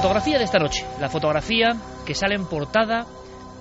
Fotografía 0.00 0.38
de 0.38 0.44
esta 0.44 0.60
noche, 0.60 0.86
la 1.00 1.08
fotografía 1.08 1.76
que 2.06 2.14
sale 2.14 2.36
en 2.36 2.46
portada 2.46 3.04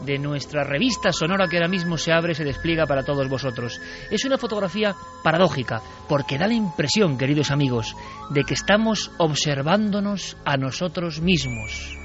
de 0.05 0.19
nuestra 0.19 0.63
revista 0.63 1.11
sonora 1.11 1.47
que 1.47 1.57
ahora 1.57 1.67
mismo 1.67 1.97
se 1.97 2.13
abre 2.13 2.33
y 2.33 2.35
se 2.35 2.44
despliega 2.44 2.85
para 2.85 3.02
todos 3.02 3.27
vosotros. 3.27 3.81
Es 4.11 4.23
una 4.23 4.38
fotografía 4.38 4.95
paradójica, 5.23 5.81
porque 6.07 6.38
da 6.38 6.45
la 6.45 6.53
impresión, 6.53 7.17
queridos 7.17 7.49
amigos, 7.49 7.95
de 8.29 8.44
que 8.44 8.53
estamos 8.53 9.09
observándonos 9.17 10.38
a 10.45 10.57
nosotros 10.57 11.21
mismos. 11.21 11.97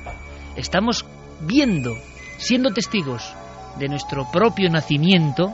Estamos 0.56 1.04
viendo, 1.42 1.90
siendo 2.38 2.72
testigos 2.72 3.34
de 3.78 3.88
nuestro 3.88 4.30
propio 4.32 4.70
nacimiento 4.70 5.52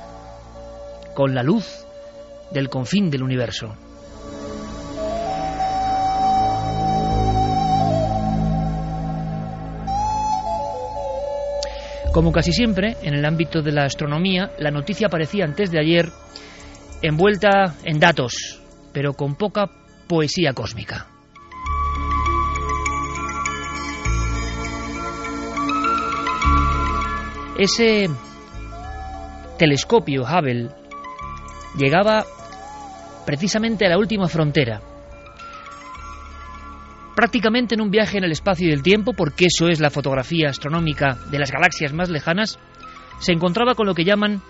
con 1.16 1.34
la 1.34 1.42
luz 1.42 1.84
del 2.52 2.68
confín 2.68 3.10
del 3.10 3.24
universo. 3.24 3.74
Como 12.18 12.32
casi 12.32 12.50
siempre, 12.50 12.96
en 13.02 13.14
el 13.14 13.24
ámbito 13.24 13.62
de 13.62 13.70
la 13.70 13.84
astronomía, 13.84 14.50
la 14.58 14.72
noticia 14.72 15.06
aparecía 15.06 15.44
antes 15.44 15.70
de 15.70 15.78
ayer 15.78 16.10
envuelta 17.00 17.76
en 17.84 18.00
datos, 18.00 18.60
pero 18.92 19.12
con 19.12 19.36
poca 19.36 19.70
poesía 20.08 20.52
cósmica. 20.52 21.06
Ese 27.56 28.10
telescopio 29.56 30.24
Hubble 30.24 30.70
llegaba 31.76 32.24
precisamente 33.24 33.86
a 33.86 33.90
la 33.90 33.98
última 33.98 34.26
frontera, 34.26 34.80
prácticamente 37.18 37.74
en 37.74 37.80
un 37.80 37.90
viaje 37.90 38.16
en 38.18 38.22
el 38.22 38.30
espacio 38.30 38.68
y 38.68 38.72
el 38.72 38.84
tiempo, 38.84 39.12
porque 39.12 39.46
eso 39.46 39.66
es 39.66 39.80
la 39.80 39.90
fotografía 39.90 40.50
astronómica 40.50 41.18
de 41.32 41.40
las 41.40 41.50
galaxias 41.50 41.92
más 41.92 42.10
lejanas, 42.10 42.60
se 43.18 43.32
encontraba 43.32 43.74
con 43.74 43.88
lo 43.88 43.94
que 43.96 44.04
llaman 44.04 44.40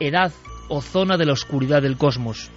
edad 0.00 0.32
o 0.68 0.82
zona 0.82 1.16
de 1.16 1.26
la 1.26 1.34
oscuridad 1.34 1.82
del 1.82 1.96
cosmos. 1.96 2.50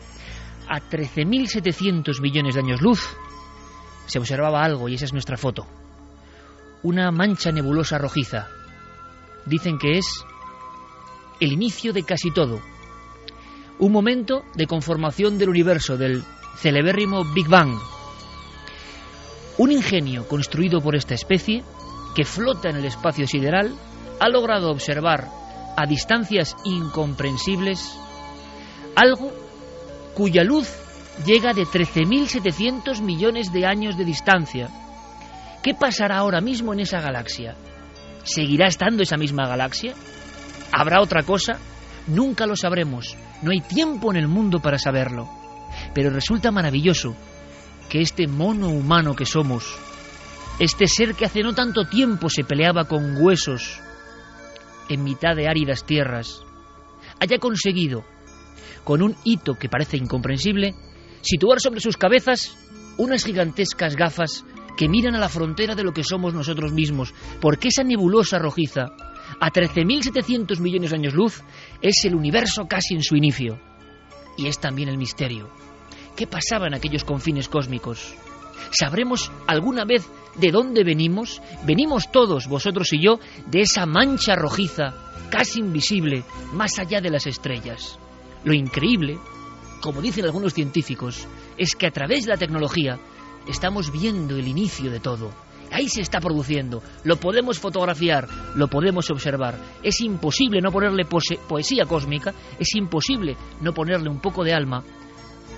A 0.68 0.80
13.700 0.80 2.20
millones 2.20 2.56
de 2.56 2.62
años 2.62 2.82
luz 2.82 3.16
se 4.08 4.18
observaba 4.18 4.64
algo 4.64 4.90
y 4.90 4.96
esa 4.96 5.06
es 5.06 5.14
nuestra 5.14 5.38
foto. 5.38 5.68
Una 6.82 7.12
mancha 7.12 7.52
nebulosa 7.52 8.00
rojiza. 8.00 8.48
Dicen 9.46 9.78
que 9.78 10.00
es 10.00 10.26
el 11.40 11.52
inicio 11.52 11.94
de 11.94 12.02
casi 12.02 12.32
todo. 12.32 12.60
Un 13.78 13.92
momento 13.92 14.46
de 14.56 14.66
conformación 14.66 15.38
del 15.38 15.50
universo, 15.50 15.96
del 15.96 16.24
celebérrimo 16.58 17.24
Big 17.36 17.48
Bang, 17.48 17.78
un 19.58 19.72
ingenio 19.72 20.28
construido 20.28 20.82
por 20.82 20.96
esta 20.96 21.14
especie, 21.14 21.64
que 22.16 22.26
flota 22.26 22.70
en 22.70 22.78
el 22.78 22.86
espacio 22.86 23.28
sideral, 23.28 23.76
ha 24.20 24.30
logrado 24.30 24.72
observar 24.72 25.30
a 25.76 25.86
distancias 25.86 26.56
incomprensibles 26.64 27.98
algo 28.96 29.34
cuya 30.16 30.44
luz 30.44 30.70
llega 31.26 31.54
de 31.54 31.64
13.700 31.64 33.02
millones 33.02 33.52
de 33.52 33.66
años 33.66 33.98
de 33.98 34.06
distancia. 34.06 34.70
¿Qué 35.64 35.74
pasará 35.74 36.18
ahora 36.18 36.42
mismo 36.42 36.74
en 36.74 36.82
esa 36.82 37.00
galaxia? 37.00 37.56
¿Seguirá 38.24 38.68
estando 38.68 39.04
esa 39.04 39.18
misma 39.18 39.48
galaxia? 39.48 39.94
¿Habrá 40.72 41.02
otra 41.02 41.24
cosa? 41.24 41.54
Nunca 42.08 42.46
lo 42.46 42.56
sabremos. 42.56 43.16
No 43.42 43.52
hay 43.52 43.62
tiempo 43.62 44.12
en 44.12 44.18
el 44.18 44.28
mundo 44.28 44.60
para 44.60 44.78
saberlo. 44.78 45.30
Pero 45.94 46.10
resulta 46.10 46.52
maravilloso 46.52 47.16
que 47.94 48.02
este 48.02 48.26
mono 48.26 48.70
humano 48.70 49.16
que 49.16 49.24
somos, 49.24 49.78
este 50.58 50.88
ser 50.88 51.14
que 51.14 51.26
hace 51.26 51.44
no 51.44 51.54
tanto 51.54 51.86
tiempo 51.86 52.28
se 52.28 52.44
peleaba 52.44 52.86
con 52.86 53.18
huesos 53.22 53.80
en 54.90 55.04
mitad 55.04 55.36
de 55.36 55.48
áridas 55.48 55.86
tierras, 55.86 56.42
haya 57.20 57.38
conseguido, 57.38 58.04
con 58.84 59.04
un 59.04 59.16
hito 59.24 59.60
que 59.60 59.70
parece 59.70 59.98
incomprensible, 59.98 60.74
situar 61.22 61.60
sobre 61.60 61.82
sus 61.82 61.96
cabezas 61.96 62.58
unas 62.98 63.24
gigantescas 63.26 63.96
gafas 63.96 64.44
que 64.76 64.90
miran 64.90 65.14
a 65.14 65.20
la 65.20 65.30
frontera 65.30 65.76
de 65.76 65.84
lo 65.84 65.94
que 65.94 66.04
somos 66.04 66.34
nosotros 66.34 66.74
mismos, 66.74 67.14
porque 67.40 67.68
esa 67.68 67.84
nebulosa 67.84 68.40
rojiza, 68.40 68.86
a 69.40 69.52
13.700 69.52 70.60
millones 70.62 70.90
de 70.90 70.98
años 70.98 71.14
luz, 71.14 71.44
es 71.80 72.04
el 72.06 72.16
universo 72.16 72.66
casi 72.68 72.96
en 72.96 73.04
su 73.04 73.16
inicio. 73.16 73.62
Y 74.36 74.48
es 74.48 74.60
también 74.60 74.90
el 74.90 74.98
misterio. 74.98 75.52
¿Qué 76.16 76.28
pasaba 76.28 76.68
en 76.68 76.76
aquellos 76.76 77.04
confines 77.04 77.50
cósmicos? 77.50 78.14
¿Sabremos 78.70 79.32
alguna 79.48 79.84
vez 79.84 80.08
de 80.36 80.52
dónde 80.52 80.84
venimos? 80.84 81.42
Venimos 81.66 82.12
todos, 82.12 82.48
vosotros 82.48 82.94
y 82.94 83.04
yo, 83.04 83.20
de 83.48 83.62
esa 83.62 83.88
mancha 83.88 84.36
rojiza, 84.36 84.94
casi 85.32 85.60
invisible, 85.60 86.24
más 86.54 86.78
allá 86.78 87.02
de 87.02 87.10
las 87.10 87.26
estrellas. 87.26 87.98
Lo 88.44 88.54
increíble, 88.54 89.18
como 89.82 90.02
dicen 90.02 90.26
algunos 90.26 90.54
científicos, 90.54 91.28
es 91.58 91.76
que 91.76 91.88
a 91.88 91.92
través 91.92 92.26
de 92.26 92.32
la 92.32 92.38
tecnología 92.38 93.00
estamos 93.48 93.92
viendo 93.92 94.38
el 94.38 94.48
inicio 94.48 94.92
de 94.92 95.00
todo. 95.00 95.32
Ahí 95.72 95.90
se 95.90 96.02
está 96.02 96.20
produciendo, 96.20 96.84
lo 97.04 97.16
podemos 97.16 97.58
fotografiar, 97.58 98.28
lo 98.56 98.68
podemos 98.68 99.10
observar. 99.10 99.58
Es 99.82 100.02
imposible 100.02 100.62
no 100.62 100.72
ponerle 100.72 101.06
poesía 101.06 101.86
cósmica, 101.86 102.32
es 102.60 102.76
imposible 102.76 103.36
no 103.62 103.74
ponerle 103.74 104.10
un 104.10 104.20
poco 104.20 104.44
de 104.44 104.54
alma 104.54 104.84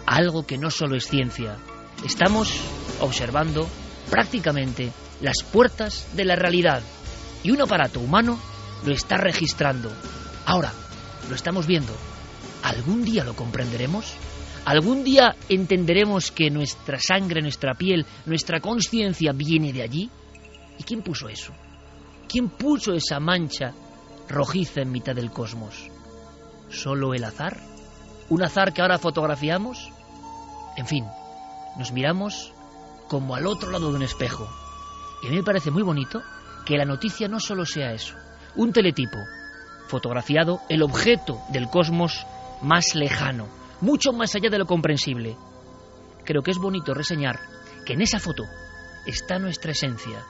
algo 0.06 0.46
que 0.46 0.58
no 0.58 0.72
solo 0.72 0.96
es 0.96 1.08
ciencia. 1.08 1.58
Estamos 2.06 2.60
observando 3.00 3.68
prácticamente 4.10 4.92
las 5.22 5.44
puertas 5.52 6.08
de 6.16 6.26
la 6.26 6.36
realidad 6.36 6.82
y 7.44 7.52
un 7.52 7.62
aparato 7.62 8.00
humano 8.00 8.40
lo 8.86 8.94
está 8.94 9.18
registrando. 9.18 9.92
Ahora, 10.46 10.72
lo 11.30 11.36
estamos 11.36 11.68
viendo. 11.68 11.94
¿Algún 12.64 13.04
día 13.04 13.24
lo 13.24 13.36
comprenderemos? 13.36 14.14
¿Algún 14.66 15.04
día 15.04 15.36
entenderemos 15.48 16.32
que 16.32 16.50
nuestra 16.50 17.00
sangre, 17.00 17.42
nuestra 17.42 17.76
piel, 17.76 18.06
nuestra 18.26 18.60
conciencia 18.60 19.32
viene 19.32 19.72
de 19.72 19.84
allí? 19.84 20.10
¿Y 20.80 20.84
quién 20.84 21.02
puso 21.02 21.30
eso? 21.30 21.54
¿Quién 22.28 22.50
puso 22.50 22.94
esa 22.94 23.20
mancha 23.20 23.74
rojiza 24.28 24.82
en 24.82 24.92
mitad 24.92 25.14
del 25.16 25.32
cosmos? 25.32 25.88
¿Solo 26.70 27.14
el 27.14 27.24
azar? 27.24 27.60
¿Un 28.30 28.42
azar 28.42 28.74
que 28.74 28.82
ahora 28.82 28.98
fotografiamos? 28.98 29.92
En 30.76 30.86
fin, 30.86 31.06
nos 31.78 31.92
miramos 31.92 32.54
como 33.08 33.36
al 33.36 33.48
otro 33.48 33.72
lado 33.72 33.90
de 33.92 33.98
un 33.98 34.04
espejo. 34.04 34.48
Y 35.24 35.28
a 35.28 35.30
mí 35.30 35.38
me 35.38 35.44
parece 35.44 35.72
muy 35.72 35.84
bonito 35.84 36.22
que 36.66 36.78
la 36.78 36.86
noticia 36.86 37.28
no 37.28 37.40
solo 37.40 37.66
sea 37.66 37.94
eso, 37.94 38.16
un 38.56 38.74
teletipo, 38.74 39.18
fotografiado 39.88 40.62
el 40.70 40.84
objeto 40.84 41.40
del 41.50 41.70
cosmos 41.70 42.26
más 42.62 42.96
lejano, 42.96 43.48
mucho 43.82 44.12
más 44.12 44.36
allá 44.36 44.50
de 44.50 44.58
lo 44.58 44.66
comprensible. 44.66 45.38
creo 46.24 46.42
que 46.42 46.52
es 46.52 46.58
bonito 46.58 46.94
reseñar 46.94 47.40
que 47.86 47.94
en 47.94 48.02
esa 48.02 48.20
foto 48.20 48.44
está 49.06 49.38
nuestra 49.38 49.72
esencia, 49.72 50.26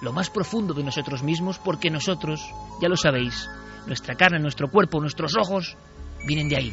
lo 0.00 0.12
más 0.12 0.30
profundo 0.30 0.72
de 0.72 0.82
nosotros 0.82 1.22
mismos, 1.22 1.58
porque 1.58 1.90
nosotros, 1.90 2.40
ya 2.80 2.88
lo 2.88 2.96
sabéis, 2.96 3.48
nuestra 3.86 4.14
carne, 4.14 4.38
nuestro 4.38 4.70
cuerpo, 4.70 5.00
nuestros 5.00 5.36
ojos, 5.36 5.76
vienen 6.26 6.48
de 6.48 6.56
ahí, 6.56 6.72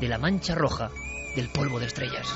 de 0.00 0.08
la 0.08 0.18
mancha 0.18 0.56
roja 0.56 0.90
del 1.34 1.48
polvo 1.48 1.78
de 1.80 1.86
estrellas. 1.86 2.28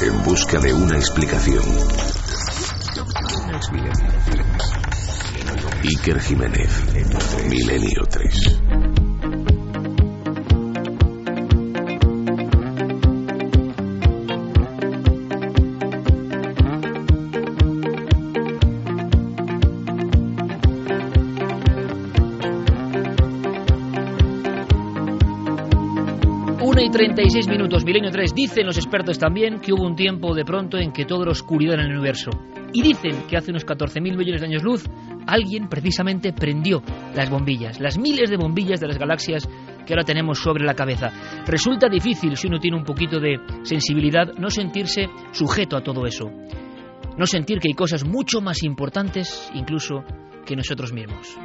En 0.00 0.22
busca 0.22 0.60
de 0.60 0.72
una 0.72 0.96
explicación. 0.96 1.64
Iker 5.82 6.20
Jiménez, 6.20 6.70
Milenio 7.48 8.04
3. 8.08 8.67
36 26.98 27.46
minutos, 27.46 27.84
Milenio 27.84 28.10
3. 28.10 28.34
Dicen 28.34 28.66
los 28.66 28.76
expertos 28.76 29.20
también 29.20 29.60
que 29.60 29.72
hubo 29.72 29.86
un 29.86 29.94
tiempo 29.94 30.34
de 30.34 30.44
pronto 30.44 30.78
en 30.78 30.90
que 30.90 31.04
todo 31.04 31.22
era 31.22 31.30
oscuridad 31.30 31.74
en 31.74 31.82
el 31.82 31.92
universo. 31.92 32.28
Y 32.72 32.82
dicen 32.82 33.22
que 33.28 33.36
hace 33.36 33.52
unos 33.52 33.64
14.000 33.64 34.16
millones 34.16 34.40
de 34.40 34.48
años 34.48 34.64
luz, 34.64 34.84
alguien 35.24 35.68
precisamente 35.68 36.32
prendió 36.32 36.82
las 37.14 37.30
bombillas, 37.30 37.78
las 37.78 37.96
miles 38.00 38.28
de 38.30 38.36
bombillas 38.36 38.80
de 38.80 38.88
las 38.88 38.98
galaxias 38.98 39.48
que 39.86 39.92
ahora 39.92 40.02
tenemos 40.02 40.40
sobre 40.40 40.64
la 40.64 40.74
cabeza. 40.74 41.12
Resulta 41.46 41.88
difícil, 41.88 42.36
si 42.36 42.48
uno 42.48 42.58
tiene 42.58 42.76
un 42.76 42.84
poquito 42.84 43.20
de 43.20 43.36
sensibilidad, 43.62 44.32
no 44.36 44.50
sentirse 44.50 45.08
sujeto 45.30 45.76
a 45.76 45.84
todo 45.84 46.04
eso. 46.04 46.28
No 47.16 47.26
sentir 47.26 47.60
que 47.60 47.68
hay 47.68 47.74
cosas 47.74 48.04
mucho 48.04 48.40
más 48.40 48.64
importantes, 48.64 49.52
incluso, 49.54 50.02
que 50.44 50.56
nosotros 50.56 50.92
mismos. 50.92 51.38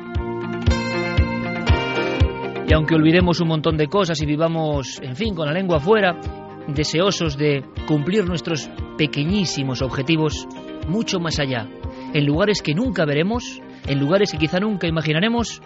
Y 2.73 2.75
aunque 2.75 2.95
olvidemos 2.95 3.39
un 3.39 3.49
montón 3.49 3.77
de 3.77 3.85
cosas 3.85 4.19
y 4.19 4.25
vivamos, 4.25 4.99
en 5.03 5.15
fin, 5.15 5.35
con 5.35 5.45
la 5.45 5.53
lengua 5.53 5.77
afuera, 5.77 6.19
deseosos 6.67 7.37
de 7.37 7.63
cumplir 7.85 8.25
nuestros 8.25 8.67
pequeñísimos 8.97 9.83
objetivos, 9.83 10.47
mucho 10.87 11.19
más 11.19 11.37
allá, 11.37 11.67
en 12.15 12.25
lugares 12.25 12.63
que 12.63 12.73
nunca 12.73 13.05
veremos, 13.05 13.61
en 13.85 13.99
lugares 13.99 14.31
que 14.31 14.39
quizá 14.39 14.59
nunca 14.59 14.87
imaginaremos, 14.87 15.61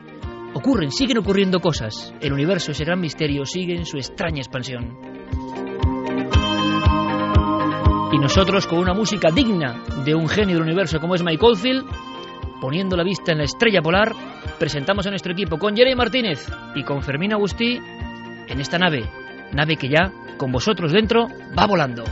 ocurren, 0.53 0.91
siguen 0.91 1.19
ocurriendo 1.19 1.61
cosas. 1.61 2.13
El 2.19 2.33
universo, 2.33 2.71
ese 2.71 2.83
gran 2.83 2.99
misterio, 2.99 3.45
sigue 3.45 3.77
en 3.77 3.85
su 3.85 3.95
extraña 3.95 4.39
expansión. 4.39 4.97
Y 8.11 8.17
nosotros, 8.19 8.67
con 8.67 8.79
una 8.79 8.93
música 8.93 9.31
digna 9.31 9.81
de 10.03 10.13
un 10.13 10.27
genio 10.27 10.55
del 10.55 10.63
universo 10.63 10.99
como 10.99 11.15
es 11.15 11.23
Mike 11.23 11.45
Oldfield, 11.45 11.85
poniendo 12.59 12.95
la 12.95 13.03
vista 13.03 13.31
en 13.31 13.39
la 13.39 13.43
estrella 13.43 13.81
polar, 13.81 14.13
presentamos 14.59 15.05
a 15.07 15.09
nuestro 15.09 15.33
equipo 15.33 15.57
con 15.57 15.75
Jerry 15.75 15.95
Martínez 15.95 16.47
y 16.75 16.83
con 16.83 17.01
Fermín 17.01 17.33
Agustí 17.33 17.79
en 18.47 18.59
esta 18.59 18.77
nave, 18.77 19.09
nave 19.53 19.75
que 19.75 19.89
ya, 19.89 20.11
con 20.37 20.51
vosotros 20.51 20.91
dentro, 20.91 21.27
va 21.57 21.65
volando. 21.65 22.03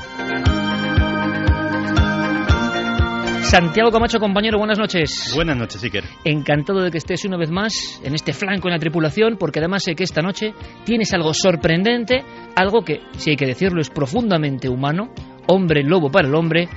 Santiago 3.45 3.92
Camacho, 3.92 4.19
compañero, 4.19 4.57
buenas 4.57 4.80
noches. 4.80 5.31
Buenas 5.36 5.56
noches, 5.56 5.81
Iker. 5.83 6.03
Encantado 6.24 6.81
de 6.81 6.89
que 6.89 6.97
estés 6.97 7.24
una 7.25 7.38
vez 7.38 7.51
más 7.51 8.01
en 8.03 8.15
este 8.15 8.33
flanco 8.33 8.68
en 8.68 8.74
la 8.74 8.80
tripulación, 8.80 9.38
porque 9.38 9.59
además 9.59 9.83
sé 9.83 9.95
que 9.95 10.03
esta 10.03 10.21
noche 10.21 10.53
tienes 10.83 11.13
algo 11.13 11.31
sorprendente, 11.33 12.24
algo 12.56 12.83
que, 12.83 13.01
si 13.18 13.30
hay 13.30 13.36
que 13.38 13.45
decirlo, 13.45 13.81
es 13.81 13.92
profundamente 13.92 14.68
humano, 14.68 15.09
hombre 15.47 15.83
lobo 15.83 16.09
para 16.09 16.27
el 16.27 16.36
hombre, 16.36 16.68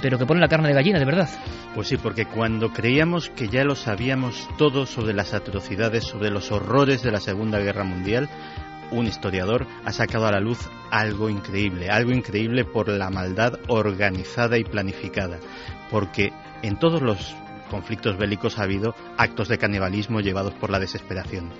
pero 0.00 0.18
que 0.18 0.26
pone 0.26 0.40
la 0.40 0.48
carne 0.48 0.68
de 0.68 0.74
gallina, 0.74 0.98
de 0.98 1.04
verdad. 1.04 1.28
Pues 1.74 1.88
sí, 1.88 1.96
porque 1.96 2.26
cuando 2.26 2.72
creíamos 2.72 3.30
que 3.30 3.48
ya 3.48 3.64
lo 3.64 3.74
sabíamos 3.74 4.48
todo 4.56 4.86
sobre 4.86 5.14
las 5.14 5.34
atrocidades, 5.34 6.04
sobre 6.04 6.30
los 6.30 6.50
horrores 6.52 7.02
de 7.02 7.12
la 7.12 7.20
Segunda 7.20 7.58
Guerra 7.58 7.84
Mundial, 7.84 8.28
un 8.90 9.06
historiador 9.06 9.66
ha 9.84 9.92
sacado 9.92 10.26
a 10.26 10.32
la 10.32 10.40
luz 10.40 10.58
algo 10.90 11.28
increíble, 11.28 11.90
algo 11.90 12.12
increíble 12.12 12.64
por 12.64 12.88
la 12.88 13.10
maldad 13.10 13.58
organizada 13.68 14.58
y 14.58 14.64
planificada, 14.64 15.38
porque 15.90 16.32
en 16.62 16.78
todos 16.78 17.02
los 17.02 17.36
conflictos 17.70 18.16
bélicos 18.16 18.58
ha 18.58 18.62
habido 18.62 18.94
actos 19.18 19.48
de 19.48 19.58
canibalismo 19.58 20.20
llevados 20.20 20.54
por 20.54 20.70
la 20.70 20.78
desesperación, 20.78 21.50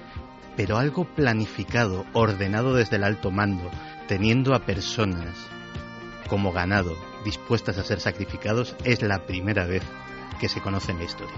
pero 0.56 0.78
algo 0.78 1.04
planificado, 1.04 2.06
ordenado 2.14 2.74
desde 2.74 2.96
el 2.96 3.04
alto 3.04 3.30
mando, 3.30 3.70
teniendo 4.06 4.54
a 4.54 4.60
personas 4.60 5.36
como 6.28 6.52
ganado 6.52 6.96
dispuestas 7.24 7.78
a 7.78 7.84
ser 7.84 8.00
sacrificados 8.00 8.76
es 8.84 9.02
la 9.02 9.26
primera 9.26 9.66
vez 9.66 9.82
que 10.40 10.48
se 10.48 10.60
conoce 10.60 10.92
en 10.92 10.98
la 10.98 11.04
historia. 11.04 11.34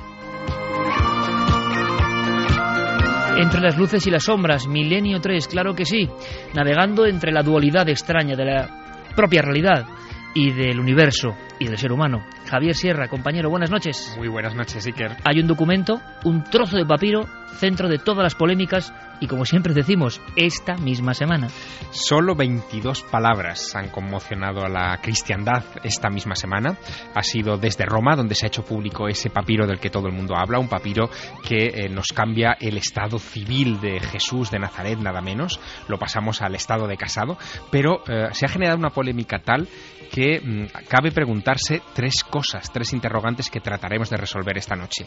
Entre 3.36 3.60
las 3.60 3.78
luces 3.78 4.06
y 4.06 4.10
las 4.10 4.24
sombras, 4.24 4.66
Milenio 4.66 5.20
3, 5.20 5.48
claro 5.48 5.74
que 5.74 5.86
sí, 5.86 6.08
navegando 6.54 7.06
entre 7.06 7.32
la 7.32 7.42
dualidad 7.42 7.88
extraña 7.88 8.36
de 8.36 8.44
la 8.44 9.06
propia 9.16 9.40
realidad 9.40 9.86
y 10.34 10.52
del 10.52 10.78
universo 10.78 11.36
y 11.58 11.66
del 11.66 11.78
ser 11.78 11.92
humano. 11.92 12.24
Javier 12.48 12.74
Sierra, 12.74 13.08
compañero, 13.08 13.50
buenas 13.50 13.70
noches. 13.70 14.14
Muy 14.18 14.28
buenas 14.28 14.54
noches, 14.54 14.86
Iker. 14.86 15.16
Hay 15.24 15.40
un 15.40 15.46
documento, 15.46 16.00
un 16.24 16.44
trozo 16.44 16.76
de 16.76 16.84
papiro, 16.84 17.26
centro 17.58 17.88
de 17.88 17.98
todas 17.98 18.22
las 18.22 18.34
polémicas 18.34 18.92
y 19.20 19.26
como 19.26 19.44
siempre 19.44 19.74
decimos, 19.74 20.20
esta 20.34 20.76
misma 20.76 21.12
semana. 21.14 21.48
Solo 21.90 22.34
22 22.34 23.02
palabras 23.02 23.76
han 23.76 23.90
conmocionado 23.90 24.64
a 24.64 24.68
la 24.68 24.98
cristiandad 25.02 25.62
esta 25.84 26.08
misma 26.08 26.34
semana. 26.34 26.78
Ha 27.14 27.22
sido 27.22 27.58
desde 27.58 27.84
Roma 27.84 28.16
donde 28.16 28.34
se 28.34 28.46
ha 28.46 28.48
hecho 28.48 28.64
público 28.64 29.08
ese 29.08 29.28
papiro 29.28 29.66
del 29.66 29.78
que 29.78 29.90
todo 29.90 30.06
el 30.06 30.14
mundo 30.14 30.34
habla, 30.36 30.58
un 30.58 30.68
papiro 30.68 31.10
que 31.46 31.66
eh, 31.66 31.88
nos 31.90 32.08
cambia 32.08 32.56
el 32.58 32.78
estado 32.78 33.18
civil 33.18 33.80
de 33.80 34.00
Jesús 34.00 34.50
de 34.50 34.58
Nazaret, 34.58 34.98
nada 34.98 35.20
menos. 35.20 35.60
Lo 35.86 35.98
pasamos 35.98 36.40
al 36.40 36.54
estado 36.54 36.86
de 36.86 36.96
casado, 36.96 37.36
pero 37.70 38.02
eh, 38.08 38.28
se 38.32 38.46
ha 38.46 38.48
generado 38.48 38.78
una 38.78 38.90
polémica 38.90 39.40
tal 39.40 39.68
que 40.10 40.40
mm, 40.40 40.86
cabe 40.88 41.12
preguntarse 41.12 41.82
tres 41.94 42.24
cosas, 42.24 42.72
tres 42.72 42.92
interrogantes 42.92 43.50
que 43.50 43.60
trataremos 43.60 44.10
de 44.10 44.16
resolver 44.16 44.56
esta 44.58 44.76
noche. 44.76 45.06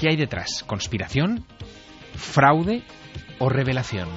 ¿Qué 0.00 0.08
hay 0.08 0.16
detrás? 0.16 0.64
¿Conspiración? 0.66 1.29
¿Fraude? 2.16 2.82
o 3.40 3.48
revelación. 3.48 4.08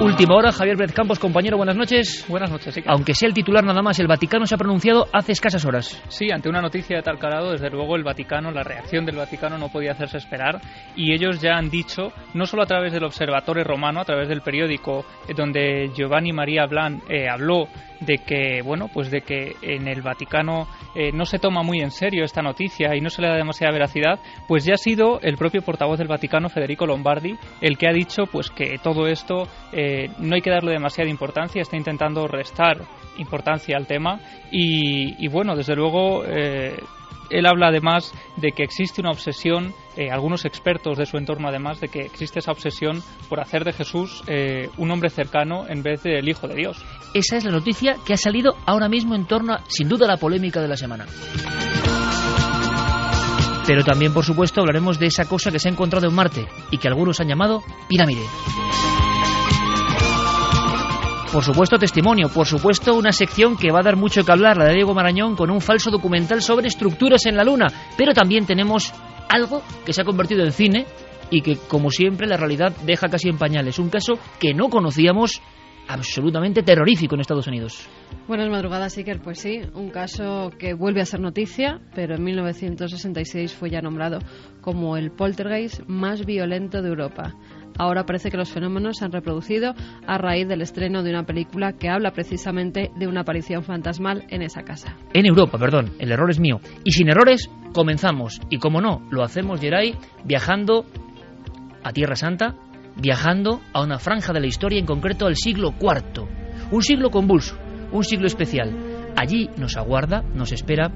Última 0.00 0.36
hora, 0.36 0.52
Javier 0.52 0.76
Pérez 0.76 0.94
Campos, 0.94 1.18
compañero, 1.18 1.56
buenas 1.56 1.74
noches. 1.74 2.24
Buenas 2.28 2.52
noches, 2.52 2.72
sí. 2.72 2.82
Aunque 2.86 3.14
sea 3.14 3.26
el 3.26 3.34
titular 3.34 3.64
nada 3.64 3.82
más, 3.82 3.98
el 3.98 4.06
Vaticano 4.06 4.46
se 4.46 4.54
ha 4.54 4.58
pronunciado 4.58 5.06
hace 5.12 5.32
escasas 5.32 5.64
horas. 5.64 6.00
Sí, 6.06 6.30
ante 6.30 6.48
una 6.48 6.62
noticia 6.62 6.96
de 6.96 7.02
tal 7.02 7.18
calado, 7.18 7.50
desde 7.50 7.68
luego 7.68 7.96
el 7.96 8.04
Vaticano, 8.04 8.52
la 8.52 8.62
reacción 8.62 9.04
del 9.04 9.16
Vaticano 9.16 9.58
no 9.58 9.70
podía 9.70 9.92
hacerse 9.92 10.18
esperar 10.18 10.60
y 10.94 11.12
ellos 11.12 11.40
ya 11.40 11.56
han 11.56 11.68
dicho, 11.68 12.12
no 12.32 12.46
solo 12.46 12.62
a 12.62 12.66
través 12.66 12.92
del 12.92 13.02
Observatorio 13.02 13.64
Romano, 13.64 14.00
a 14.00 14.04
través 14.04 14.28
del 14.28 14.40
periódico 14.40 15.04
eh, 15.26 15.34
donde 15.36 15.90
Giovanni 15.92 16.32
María 16.32 16.66
Blan 16.66 17.02
eh, 17.08 17.28
habló 17.28 17.66
de 18.00 18.18
que, 18.18 18.62
bueno, 18.62 18.88
pues 18.92 19.10
de 19.10 19.22
que 19.22 19.56
en 19.62 19.88
el 19.88 20.02
Vaticano 20.02 20.68
eh, 20.94 21.10
no 21.12 21.24
se 21.24 21.38
toma 21.38 21.62
muy 21.62 21.80
en 21.80 21.90
serio 21.90 22.24
esta 22.24 22.42
noticia 22.42 22.94
y 22.94 23.00
no 23.00 23.10
se 23.10 23.22
le 23.22 23.28
da 23.28 23.34
demasiada 23.34 23.72
veracidad, 23.72 24.20
pues 24.46 24.64
ya 24.64 24.74
ha 24.74 24.78
sido 24.78 25.20
el 25.22 25.36
propio 25.36 25.62
portavoz 25.62 25.98
del 25.98 26.08
Vaticano, 26.08 26.48
Federico 26.48 26.86
Lombardi, 26.86 27.36
el 27.60 27.76
que 27.76 27.88
ha 27.88 27.92
dicho 27.92 28.24
pues 28.30 28.50
que 28.50 28.78
todo 28.78 29.06
esto 29.08 29.48
eh, 29.72 29.87
no 30.18 30.34
hay 30.34 30.40
que 30.40 30.50
darle 30.50 30.72
demasiada 30.72 31.10
importancia, 31.10 31.62
está 31.62 31.76
intentando 31.76 32.26
restar 32.26 32.78
importancia 33.18 33.76
al 33.76 33.86
tema 33.86 34.20
y, 34.50 35.26
bueno, 35.28 35.56
desde 35.56 35.74
luego 35.74 36.24
eh, 36.24 36.76
él 37.30 37.46
habla 37.46 37.68
además 37.68 38.12
de 38.36 38.52
que 38.52 38.62
existe 38.62 39.00
una 39.00 39.10
obsesión, 39.10 39.74
eh, 39.96 40.10
algunos 40.10 40.44
expertos 40.44 40.96
de 40.96 41.06
su 41.06 41.16
entorno 41.16 41.48
además, 41.48 41.80
de 41.80 41.88
que 41.88 42.00
existe 42.00 42.38
esa 42.38 42.52
obsesión 42.52 43.02
por 43.28 43.40
hacer 43.40 43.64
de 43.64 43.72
Jesús 43.72 44.22
eh, 44.26 44.70
un 44.78 44.90
hombre 44.90 45.10
cercano 45.10 45.66
en 45.68 45.82
vez 45.82 46.02
del 46.02 46.28
Hijo 46.28 46.48
de 46.48 46.54
Dios. 46.54 46.84
Esa 47.14 47.36
es 47.36 47.44
la 47.44 47.50
noticia 47.50 47.96
que 48.06 48.14
ha 48.14 48.18
salido 48.18 48.54
ahora 48.66 48.88
mismo 48.88 49.14
en 49.14 49.26
torno 49.26 49.54
a, 49.54 49.64
sin 49.68 49.88
duda, 49.88 50.06
la 50.06 50.16
polémica 50.16 50.60
de 50.60 50.68
la 50.68 50.76
semana. 50.76 51.06
Pero 53.66 53.84
también, 53.84 54.14
por 54.14 54.24
supuesto, 54.24 54.60
hablaremos 54.62 54.98
de 54.98 55.06
esa 55.06 55.28
cosa 55.28 55.50
que 55.50 55.58
se 55.58 55.68
ha 55.68 55.72
encontrado 55.72 56.08
en 56.08 56.14
Marte 56.14 56.46
y 56.70 56.78
que 56.78 56.88
algunos 56.88 57.20
han 57.20 57.28
llamado 57.28 57.62
pirámide. 57.86 58.22
Por 61.32 61.44
supuesto, 61.44 61.78
testimonio. 61.78 62.30
Por 62.30 62.46
supuesto, 62.46 62.94
una 62.94 63.12
sección 63.12 63.56
que 63.56 63.70
va 63.70 63.80
a 63.80 63.82
dar 63.82 63.96
mucho 63.96 64.24
que 64.24 64.32
hablar, 64.32 64.56
la 64.56 64.64
de 64.64 64.74
Diego 64.74 64.94
Marañón, 64.94 65.36
con 65.36 65.50
un 65.50 65.60
falso 65.60 65.90
documental 65.90 66.40
sobre 66.40 66.68
estructuras 66.68 67.26
en 67.26 67.36
la 67.36 67.44
Luna. 67.44 67.66
Pero 67.98 68.14
también 68.14 68.46
tenemos 68.46 68.94
algo 69.28 69.62
que 69.84 69.92
se 69.92 70.00
ha 70.00 70.06
convertido 70.06 70.42
en 70.42 70.52
cine 70.52 70.86
y 71.30 71.42
que, 71.42 71.56
como 71.56 71.90
siempre, 71.90 72.26
la 72.26 72.38
realidad 72.38 72.74
deja 72.84 73.08
casi 73.08 73.28
en 73.28 73.36
pañales. 73.36 73.78
Un 73.78 73.90
caso 73.90 74.14
que 74.40 74.54
no 74.54 74.70
conocíamos 74.70 75.42
absolutamente 75.86 76.62
terrorífico 76.62 77.14
en 77.14 77.20
Estados 77.20 77.46
Unidos. 77.46 77.88
Buenas 78.26 78.48
madrugadas, 78.48 78.96
Iker. 78.96 79.20
Pues 79.20 79.40
sí, 79.40 79.60
un 79.74 79.90
caso 79.90 80.50
que 80.58 80.74
vuelve 80.74 81.00
a 81.00 81.06
ser 81.06 81.20
noticia, 81.20 81.80
pero 81.94 82.14
en 82.14 82.24
1966 82.24 83.54
fue 83.54 83.70
ya 83.70 83.80
nombrado 83.80 84.20
como 84.60 84.96
el 84.96 85.10
poltergeist 85.10 85.82
más 85.86 86.24
violento 86.24 86.82
de 86.82 86.88
Europa. 86.88 87.34
Ahora 87.78 88.04
parece 88.04 88.30
que 88.30 88.36
los 88.36 88.50
fenómenos 88.50 88.98
se 88.98 89.04
han 89.04 89.12
reproducido 89.12 89.74
a 90.06 90.18
raíz 90.18 90.48
del 90.48 90.62
estreno 90.62 91.02
de 91.02 91.10
una 91.10 91.24
película 91.24 91.72
que 91.72 91.88
habla 91.88 92.10
precisamente 92.10 92.90
de 92.96 93.06
una 93.06 93.20
aparición 93.20 93.62
fantasmal 93.62 94.24
en 94.28 94.42
esa 94.42 94.62
casa. 94.62 94.96
En 95.14 95.26
Europa, 95.26 95.58
perdón, 95.58 95.92
el 96.00 96.10
error 96.10 96.30
es 96.30 96.40
mío. 96.40 96.60
Y 96.84 96.90
sin 96.90 97.08
errores, 97.08 97.48
comenzamos. 97.72 98.40
Y 98.50 98.58
como 98.58 98.80
no, 98.80 99.06
lo 99.10 99.22
hacemos, 99.22 99.60
Geray, 99.60 99.94
viajando 100.24 100.84
a 101.84 101.92
Tierra 101.92 102.16
Santa, 102.16 102.56
viajando 102.96 103.60
a 103.72 103.82
una 103.82 103.98
franja 103.98 104.32
de 104.32 104.40
la 104.40 104.46
historia, 104.48 104.80
en 104.80 104.86
concreto 104.86 105.26
al 105.26 105.36
siglo 105.36 105.72
IV. 105.80 106.26
Un 106.72 106.82
siglo 106.82 107.10
convulso, 107.10 107.56
un 107.92 108.02
siglo 108.02 108.26
especial. 108.26 108.72
Allí 109.16 109.48
nos 109.56 109.76
aguarda, 109.76 110.22
nos 110.34 110.52
espera, 110.52 110.92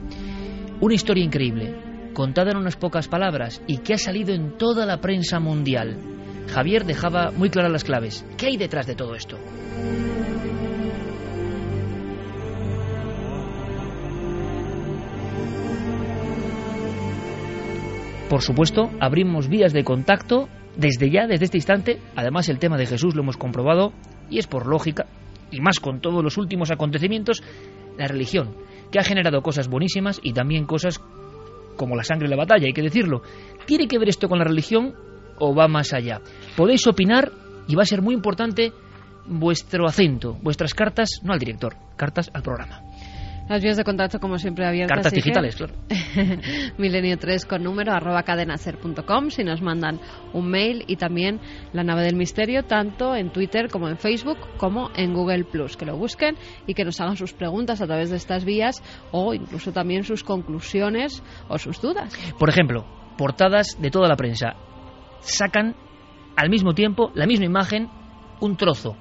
una 0.81 0.95
historia 0.95 1.25
increíble, 1.25 1.77
contada 2.13 2.51
en 2.51 2.57
unas 2.57 2.77
pocas 2.77 3.09
palabras 3.09 3.63
y 3.67 3.79
que 3.79 3.95
ha 3.95 3.99
salido 3.99 4.35
en 4.35 4.57
toda 4.59 4.85
la 4.85 5.01
prensa 5.01 5.39
mundial. 5.39 5.97
Javier 6.49 6.85
dejaba 6.85 7.31
muy 7.31 7.51
claras 7.51 7.73
las 7.73 7.85
claves. 7.85 8.25
¿Qué 8.37 8.47
hay 8.47 8.57
detrás 8.57 8.87
de 8.87 8.95
todo 8.95 9.15
esto? 9.15 9.39
Por 18.29 18.41
supuesto, 18.41 18.91
abrimos 18.99 19.49
vías 19.49 19.75
de 19.75 19.85
contacto 19.85 20.49
desde 20.75 21.11
ya, 21.11 21.27
desde 21.27 21.45
este 21.45 21.59
instante. 21.59 21.99
Además, 22.17 22.49
el 22.49 22.59
tema 22.59 22.79
de 22.79 22.87
Jesús 22.87 23.15
lo 23.15 23.23
hemos 23.23 23.37
comprobado 23.37 23.93
y 24.31 24.39
es 24.39 24.47
por 24.47 24.67
lógica, 24.67 25.07
y 25.51 25.61
más 25.61 25.81
con 25.81 26.01
todos 26.01 26.25
los 26.25 26.39
últimos 26.39 26.71
acontecimientos, 26.71 27.43
la 27.99 28.09
religión, 28.09 28.57
que 28.91 28.99
ha 28.99 29.05
generado 29.05 29.43
cosas 29.43 29.69
buenísimas 29.69 30.19
y 30.23 30.33
también 30.33 30.65
cosas 30.65 30.99
como 31.77 31.95
la 31.95 32.05
sangre 32.05 32.25
en 32.25 32.31
la 32.31 32.37
batalla, 32.37 32.67
hay 32.67 32.73
que 32.73 32.81
decirlo. 32.81 33.21
¿Tiene 33.67 33.87
que 33.87 33.99
ver 33.99 34.09
esto 34.09 34.29
con 34.29 34.39
la 34.39 34.45
religión 34.45 34.95
o 35.39 35.55
va 35.55 35.69
más 35.69 35.93
allá? 35.93 36.21
Podéis 36.57 36.87
opinar 36.87 37.33
y 37.69 37.75
va 37.75 37.83
a 37.83 37.87
ser 37.87 38.03
muy 38.03 38.15
importante 38.15 38.73
vuestro 39.27 39.87
acento, 39.87 40.37
vuestras 40.43 40.75
cartas, 40.75 41.21
no 41.23 41.33
al 41.33 41.39
director, 41.39 41.77
cartas 41.97 42.31
al 42.35 42.43
programa. 42.43 42.83
Las 43.49 43.63
vías 43.63 43.77
de 43.77 43.85
contacto, 43.85 44.21
como 44.21 44.39
siempre, 44.39 44.65
abiertas. 44.65 44.97
Cartas 44.97 45.13
digitales, 45.13 45.57
claro. 45.57 45.75
Milenio 46.79 47.19
3 47.19 47.45
con 47.45 47.63
número 47.63 47.93
arroba 47.93 48.23
cadenacer.com 48.23 49.31
si 49.31 49.43
nos 49.43 49.61
mandan 49.61 50.01
un 50.33 50.49
mail 50.49 50.85
y 50.87 50.97
también 50.97 51.41
la 51.73 51.83
nave 51.83 52.03
del 52.03 52.17
misterio, 52.17 52.63
tanto 52.63 53.17
en 53.17 53.31
Twitter 53.31 53.69
como 53.69 53.89
en 53.89 53.99
Facebook 53.99 54.39
como 54.57 54.91
en 54.95 55.13
Google 55.13 55.45
Plus. 55.45 55.77
Que 55.77 55.85
lo 55.85 55.97
busquen 55.97 56.37
y 56.67 56.75
que 56.75 56.85
nos 56.85 57.01
hagan 57.01 57.17
sus 57.17 57.33
preguntas 57.33 57.83
a 57.83 57.87
través 57.87 58.11
de 58.11 58.17
estas 58.17 58.45
vías 58.45 58.83
o 59.11 59.35
incluso 59.35 59.73
también 59.73 60.05
sus 60.05 60.23
conclusiones 60.23 61.23
o 61.49 61.59
sus 61.59 61.81
dudas. 61.81 62.17
Por 62.39 62.49
ejemplo, 62.49 62.87
portadas 63.19 63.77
de 63.81 63.91
toda 63.91 64.09
la 64.09 64.17
prensa. 64.17 64.55
Sacan 65.23 65.75
al 66.37 66.51
mismo 66.51 66.75
tiempo 66.75 67.11
la 67.15 67.27
misma 67.27 67.47
imagen, 67.47 67.89
un 68.41 68.57
trozo. 68.57 68.97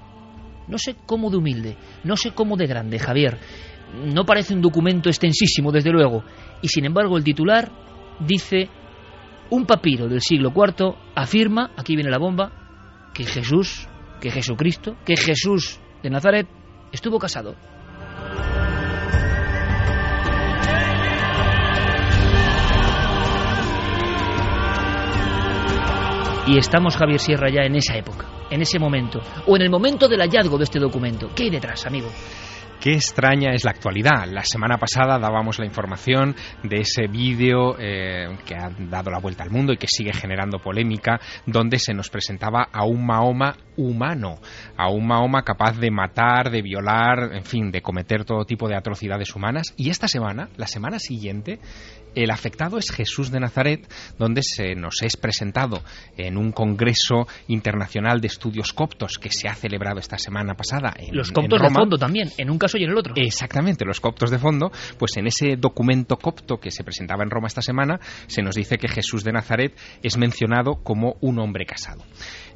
No 0.67 0.77
sé 0.77 0.95
cómo 1.05 1.29
de 1.29 1.37
humilde, 1.37 1.77
no 2.03 2.15
sé 2.15 2.31
cómo 2.31 2.55
de 2.55 2.67
grande, 2.67 2.97
Javier 2.99 3.37
no 3.93 4.25
parece 4.25 4.53
un 4.53 4.61
documento 4.61 5.09
extensísimo, 5.09 5.71
desde 5.71 5.91
luego, 5.91 6.23
y 6.61 6.67
sin 6.67 6.85
embargo 6.85 7.17
el 7.17 7.23
titular 7.23 7.71
dice, 8.19 8.69
un 9.49 9.65
papiro 9.65 10.07
del 10.07 10.21
siglo 10.21 10.53
IV 10.55 10.95
afirma, 11.15 11.71
aquí 11.75 11.95
viene 11.95 12.09
la 12.09 12.17
bomba, 12.17 13.09
que 13.13 13.25
Jesús, 13.25 13.87
que 14.19 14.31
Jesucristo, 14.31 14.95
que 15.05 15.17
Jesús 15.17 15.79
de 16.01 16.09
Nazaret 16.09 16.47
estuvo 16.91 17.19
casado. 17.19 17.55
Y 26.47 26.57
estamos, 26.57 26.97
Javier 26.97 27.19
Sierra, 27.19 27.49
ya 27.49 27.61
en 27.61 27.75
esa 27.75 27.95
época, 27.95 28.25
en 28.49 28.61
ese 28.61 28.79
momento, 28.79 29.19
o 29.45 29.55
en 29.55 29.61
el 29.61 29.69
momento 29.69 30.07
del 30.07 30.21
hallazgo 30.21 30.57
de 30.57 30.63
este 30.63 30.79
documento. 30.79 31.29
¿Qué 31.35 31.43
hay 31.43 31.49
detrás, 31.51 31.85
amigo? 31.85 32.09
Qué 32.81 32.93
extraña 32.93 33.53
es 33.53 33.63
la 33.63 33.69
actualidad. 33.69 34.25
La 34.27 34.43
semana 34.43 34.79
pasada 34.79 35.19
dábamos 35.19 35.59
la 35.59 35.67
información 35.67 36.35
de 36.63 36.77
ese 36.77 37.05
vídeo 37.05 37.75
eh, 37.77 38.35
que 38.43 38.55
ha 38.55 38.71
dado 38.89 39.11
la 39.11 39.19
vuelta 39.19 39.43
al 39.43 39.51
mundo 39.51 39.71
y 39.71 39.77
que 39.77 39.85
sigue 39.85 40.13
generando 40.13 40.57
polémica, 40.57 41.19
donde 41.45 41.77
se 41.77 41.93
nos 41.93 42.09
presentaba 42.09 42.69
a 42.73 42.83
un 42.85 43.05
Mahoma 43.05 43.55
humano, 43.77 44.39
a 44.75 44.89
un 44.89 45.05
Mahoma 45.05 45.43
capaz 45.43 45.77
de 45.77 45.91
matar, 45.91 46.49
de 46.49 46.63
violar, 46.63 47.35
en 47.35 47.45
fin, 47.45 47.69
de 47.69 47.83
cometer 47.83 48.25
todo 48.25 48.45
tipo 48.45 48.67
de 48.67 48.75
atrocidades 48.75 49.35
humanas. 49.35 49.75
Y 49.77 49.91
esta 49.91 50.07
semana, 50.07 50.49
la 50.57 50.65
semana 50.65 50.97
siguiente, 50.97 51.59
el 52.15 52.31
afectado 52.31 52.77
es 52.77 52.91
Jesús 52.91 53.31
de 53.31 53.39
Nazaret, 53.39 53.91
donde 54.17 54.41
se 54.43 54.75
nos 54.75 55.01
es 55.01 55.17
presentado 55.17 55.81
en 56.17 56.37
un 56.37 56.51
congreso 56.51 57.27
internacional 57.47 58.21
de 58.21 58.27
estudios 58.27 58.73
coptos 58.73 59.17
que 59.17 59.29
se 59.29 59.47
ha 59.47 59.55
celebrado 59.55 59.99
esta 59.99 60.17
semana 60.17 60.55
pasada 60.55 60.93
en 60.97 61.15
Los 61.15 61.31
coptos 61.31 61.61
en 61.61 61.67
de 61.67 61.73
fondo 61.73 61.97
también, 61.97 62.29
en 62.37 62.49
un 62.49 62.57
caso 62.57 62.77
y 62.77 62.83
en 62.83 62.89
el 62.89 62.97
otro. 62.97 63.13
Exactamente, 63.15 63.85
los 63.85 63.99
coptos 63.99 64.31
de 64.31 64.39
fondo, 64.39 64.71
pues 64.97 65.17
en 65.17 65.27
ese 65.27 65.55
documento 65.57 66.17
copto 66.17 66.57
que 66.57 66.71
se 66.71 66.83
presentaba 66.83 67.23
en 67.23 67.29
Roma 67.29 67.47
esta 67.47 67.61
semana, 67.61 67.99
se 68.27 68.41
nos 68.41 68.55
dice 68.55 68.77
que 68.77 68.87
Jesús 68.87 69.23
de 69.23 69.31
Nazaret 69.31 69.77
es 70.03 70.17
mencionado 70.17 70.83
como 70.83 71.15
un 71.21 71.39
hombre 71.39 71.65
casado. 71.65 72.03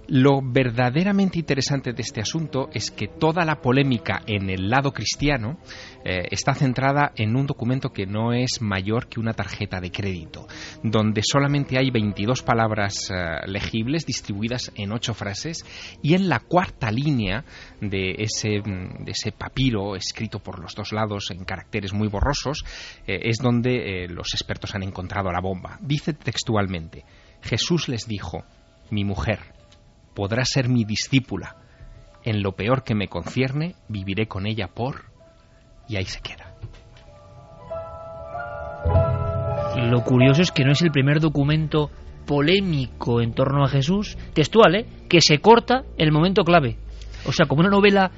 Lo 0.07 0.41
verdaderamente 0.43 1.39
interesante 1.39 1.91
de 1.91 2.01
este 2.01 2.21
asunto 2.21 2.69
es 2.73 2.91
que 2.91 3.07
toda 3.07 3.43
la 3.43 3.55
polémica 3.55 4.21
en 4.27 4.51
el 4.51 4.69
lado 4.69 4.91
cristiano 4.91 5.57
eh, 6.03 6.27
está 6.29 6.53
centrada 6.53 7.11
en 7.15 7.35
un 7.35 7.47
documento 7.47 7.89
que 7.89 8.05
no 8.05 8.31
es 8.31 8.61
mayor 8.61 9.07
que 9.07 9.19
una 9.19 9.33
tarjeta 9.33 9.81
de 9.81 9.91
crédito, 9.91 10.47
donde 10.83 11.21
solamente 11.23 11.79
hay 11.79 11.89
22 11.89 12.43
palabras 12.43 13.09
eh, 13.09 13.47
legibles 13.47 14.05
distribuidas 14.05 14.71
en 14.75 14.91
ocho 14.91 15.15
frases 15.15 15.65
y 16.03 16.13
en 16.13 16.29
la 16.29 16.39
cuarta 16.39 16.91
línea 16.91 17.43
de 17.81 18.15
ese, 18.19 18.59
mm, 18.59 19.05
papiro 19.37 19.95
escrito 19.95 20.37
por 20.37 20.59
los 20.59 20.75
dos 20.75 20.91
lados 20.91 21.31
en 21.31 21.45
caracteres 21.45 21.93
muy 21.93 22.09
borrosos 22.09 22.63
eh, 23.07 23.21
es 23.23 23.39
donde 23.39 24.07
los 24.09 24.33
expertos 24.33 24.75
han 24.75 24.83
encontrado 24.83 25.31
la 25.31 25.41
bomba. 25.41 25.79
Dice 25.81 26.13
textualmente, 26.13 27.03
Jesús 27.41 27.89
les 27.89 28.07
dijo, 28.07 28.43
mi 28.91 29.03
mujer 29.03 29.39
podrá 30.15 30.43
ser 30.45 30.69
mi 30.69 30.85
discípula. 30.85 31.57
En 32.23 32.41
lo 32.41 32.53
peor 32.53 32.83
que 32.83 32.95
me 32.95 33.07
concierne, 33.07 33.75
viviré 33.87 34.27
con 34.27 34.47
ella 34.47 34.67
por... 34.67 35.13
Y 35.87 35.97
ahí 35.97 36.05
se 36.05 36.21
queda. 36.21 36.55
Lo 39.77 40.03
curioso 40.03 40.41
es 40.41 40.51
que 40.51 40.63
no 40.63 40.71
es 40.71 40.81
el 40.81 40.89
primer 40.91 41.19
documento 41.19 41.91
polémico 42.25 43.21
en 43.21 43.33
torno 43.33 43.63
a 43.63 43.67
Jesús, 43.67 44.17
textual, 44.33 44.75
¿eh? 44.75 44.85
que 45.07 45.21
se 45.21 45.39
corta 45.39 45.83
el 45.97 46.11
momento 46.11 46.43
clave. 46.43 46.77
O 47.27 47.31
sea, 47.31 47.45
como 47.45 47.61
una 47.61 47.69
novela 47.69 48.09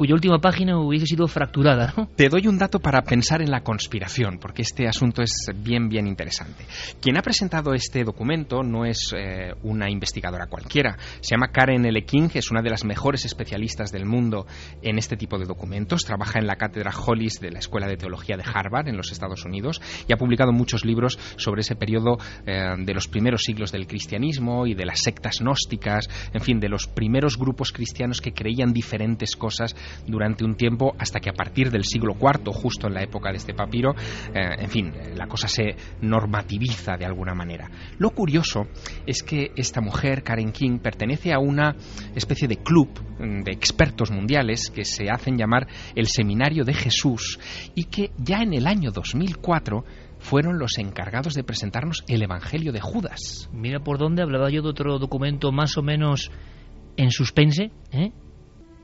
cuya 0.00 0.14
última 0.14 0.38
página 0.38 0.78
hubiese 0.78 1.04
sido 1.04 1.28
fracturada. 1.28 1.92
Te 2.16 2.30
doy 2.30 2.46
un 2.46 2.56
dato 2.56 2.78
para 2.78 3.02
pensar 3.02 3.42
en 3.42 3.50
la 3.50 3.60
conspiración, 3.60 4.38
porque 4.40 4.62
este 4.62 4.88
asunto 4.88 5.20
es 5.20 5.50
bien, 5.54 5.90
bien 5.90 6.06
interesante. 6.06 6.64
Quien 7.02 7.18
ha 7.18 7.20
presentado 7.20 7.74
este 7.74 8.02
documento 8.02 8.62
no 8.62 8.86
es 8.86 9.14
eh, 9.14 9.52
una 9.62 9.90
investigadora 9.90 10.46
cualquiera. 10.46 10.96
Se 11.20 11.34
llama 11.34 11.48
Karen 11.52 11.84
L. 11.84 12.02
King, 12.06 12.30
es 12.32 12.50
una 12.50 12.62
de 12.62 12.70
las 12.70 12.82
mejores 12.82 13.26
especialistas 13.26 13.92
del 13.92 14.06
mundo 14.06 14.46
en 14.80 14.96
este 14.96 15.18
tipo 15.18 15.38
de 15.38 15.44
documentos. 15.44 16.06
Trabaja 16.06 16.38
en 16.38 16.46
la 16.46 16.56
cátedra 16.56 16.92
Hollis 16.96 17.38
de 17.38 17.50
la 17.50 17.58
Escuela 17.58 17.86
de 17.86 17.98
Teología 17.98 18.38
de 18.38 18.44
Harvard, 18.50 18.88
en 18.88 18.96
los 18.96 19.12
Estados 19.12 19.44
Unidos, 19.44 19.82
y 20.08 20.14
ha 20.14 20.16
publicado 20.16 20.50
muchos 20.50 20.86
libros 20.86 21.18
sobre 21.36 21.60
ese 21.60 21.76
periodo 21.76 22.16
eh, 22.46 22.74
de 22.78 22.94
los 22.94 23.06
primeros 23.06 23.42
siglos 23.42 23.70
del 23.70 23.86
cristianismo 23.86 24.66
y 24.66 24.72
de 24.72 24.86
las 24.86 25.00
sectas 25.00 25.40
gnósticas, 25.40 26.08
en 26.32 26.40
fin, 26.40 26.58
de 26.58 26.70
los 26.70 26.86
primeros 26.86 27.36
grupos 27.36 27.70
cristianos 27.70 28.22
que 28.22 28.32
creían 28.32 28.72
diferentes 28.72 29.36
cosas 29.36 29.76
durante 30.06 30.44
un 30.44 30.54
tiempo 30.54 30.94
hasta 30.98 31.20
que 31.20 31.30
a 31.30 31.34
partir 31.34 31.70
del 31.70 31.84
siglo 31.84 32.14
IV, 32.20 32.52
justo 32.52 32.86
en 32.86 32.94
la 32.94 33.02
época 33.02 33.30
de 33.30 33.36
este 33.36 33.54
papiro, 33.54 33.94
eh, 34.34 34.56
en 34.58 34.68
fin, 34.68 34.92
la 35.16 35.26
cosa 35.26 35.48
se 35.48 35.76
normativiza 36.00 36.96
de 36.96 37.06
alguna 37.06 37.34
manera. 37.34 37.70
Lo 37.98 38.10
curioso 38.10 38.66
es 39.06 39.22
que 39.22 39.52
esta 39.56 39.80
mujer, 39.80 40.22
Karen 40.22 40.52
King, 40.52 40.78
pertenece 40.78 41.32
a 41.32 41.38
una 41.38 41.74
especie 42.14 42.48
de 42.48 42.56
club 42.56 42.88
mm, 43.18 43.42
de 43.42 43.52
expertos 43.52 44.10
mundiales 44.10 44.70
que 44.70 44.84
se 44.84 45.10
hacen 45.10 45.36
llamar 45.36 45.66
el 45.94 46.06
Seminario 46.06 46.64
de 46.64 46.74
Jesús 46.74 47.38
y 47.74 47.84
que 47.84 48.10
ya 48.18 48.42
en 48.42 48.54
el 48.54 48.66
año 48.66 48.90
2004 48.90 49.84
fueron 50.18 50.58
los 50.58 50.78
encargados 50.78 51.34
de 51.34 51.44
presentarnos 51.44 52.04
el 52.06 52.22
Evangelio 52.22 52.72
de 52.72 52.80
Judas. 52.80 53.48
Mira 53.52 53.80
por 53.80 53.98
dónde 53.98 54.22
hablaba 54.22 54.50
yo 54.50 54.62
de 54.62 54.68
otro 54.68 54.98
documento 54.98 55.50
más 55.50 55.76
o 55.76 55.82
menos 55.82 56.30
en 56.96 57.10
suspense, 57.10 57.70
¿eh? 57.92 58.12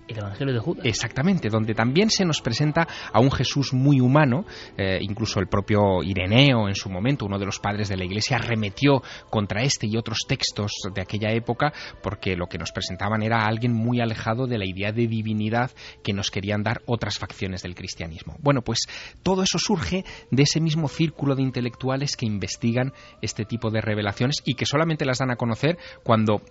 El 0.09 0.19
Evangelio 0.19 0.55
de 0.55 0.61
Judas. 0.61 0.85
Exactamente, 0.85 1.49
donde 1.49 1.75
también 1.75 2.11
se 2.11 2.25
nos 2.25 2.41
presenta 2.41 2.87
a 3.13 3.21
un 3.21 3.31
Jesús 3.31 3.73
muy 3.73 4.01
humano, 4.01 4.45
eh, 4.77 4.99
incluso 5.01 5.41
el 5.41 5.49
propio 5.49 6.03
Ireneo 6.03 6.69
en 6.69 6.75
su 6.75 6.89
momento, 6.89 7.27
uno 7.27 7.39
de 7.39 7.47
los 7.47 7.59
padres 7.59 7.89
de 7.89 7.97
la 7.97 8.05
Iglesia, 8.05 8.37
arremetió 8.37 9.03
contra 9.31 9.63
este 9.63 9.87
y 9.87 9.97
otros 9.97 10.21
textos 10.29 10.73
de 10.95 11.01
aquella 11.01 11.33
época 11.33 11.73
porque 12.03 12.37
lo 12.37 12.47
que 12.47 12.59
nos 12.59 12.73
presentaban 12.73 13.23
era 13.23 13.47
alguien 13.47 13.73
muy 13.73 14.01
alejado 14.01 14.47
de 14.47 14.59
la 14.59 14.67
idea 14.67 14.93
de 14.93 15.07
divinidad 15.07 15.71
que 16.03 16.13
nos 16.13 16.31
querían 16.31 16.63
dar 16.63 16.83
otras 16.87 17.19
facciones 17.19 17.63
del 17.63 17.75
cristianismo. 17.75 18.37
Bueno, 18.41 18.63
pues 18.63 18.81
todo 19.23 19.43
eso 19.43 19.59
surge 19.59 20.05
de 20.31 20.43
ese 20.43 20.61
mismo 20.61 20.89
círculo 20.89 21.35
de 21.35 21.43
intelectuales 21.43 22.17
que 22.17 22.27
investigan 22.27 22.93
este 23.23 23.45
tipo 23.45 23.71
de 23.71 23.81
revelaciones 23.81 24.43
y 24.45 24.55
que 24.55 24.67
solamente 24.67 25.05
las 25.05 25.19
dan 25.19 25.31
a 25.31 25.37
conocer 25.37 25.79
cuando 26.03 26.43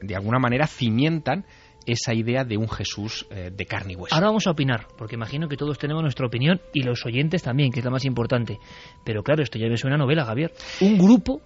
de 0.00 0.16
alguna 0.16 0.38
manera 0.38 0.66
cimientan 0.66 1.46
esa 1.86 2.14
idea 2.14 2.44
de 2.44 2.56
un 2.56 2.68
Jesús 2.68 3.26
eh, 3.30 3.50
de 3.52 3.66
carne 3.66 3.92
y 3.92 3.96
hueso. 3.96 4.14
Ahora 4.14 4.28
vamos 4.28 4.46
a 4.46 4.50
opinar, 4.50 4.86
porque 4.96 5.14
imagino 5.14 5.48
que 5.48 5.56
todos 5.56 5.78
tenemos 5.78 6.02
nuestra 6.02 6.26
opinión 6.26 6.60
y 6.72 6.82
los 6.82 7.04
oyentes 7.06 7.42
también, 7.42 7.70
que 7.70 7.80
es 7.80 7.84
la 7.84 7.90
más 7.90 8.04
importante. 8.04 8.58
Pero 9.04 9.22
claro, 9.22 9.42
esto 9.42 9.58
ya 9.58 9.68
me 9.68 9.76
suena 9.76 9.96
a 9.96 9.98
novela, 9.98 10.24
Javier. 10.24 10.52
Un 10.80 10.98
grupo 10.98 11.40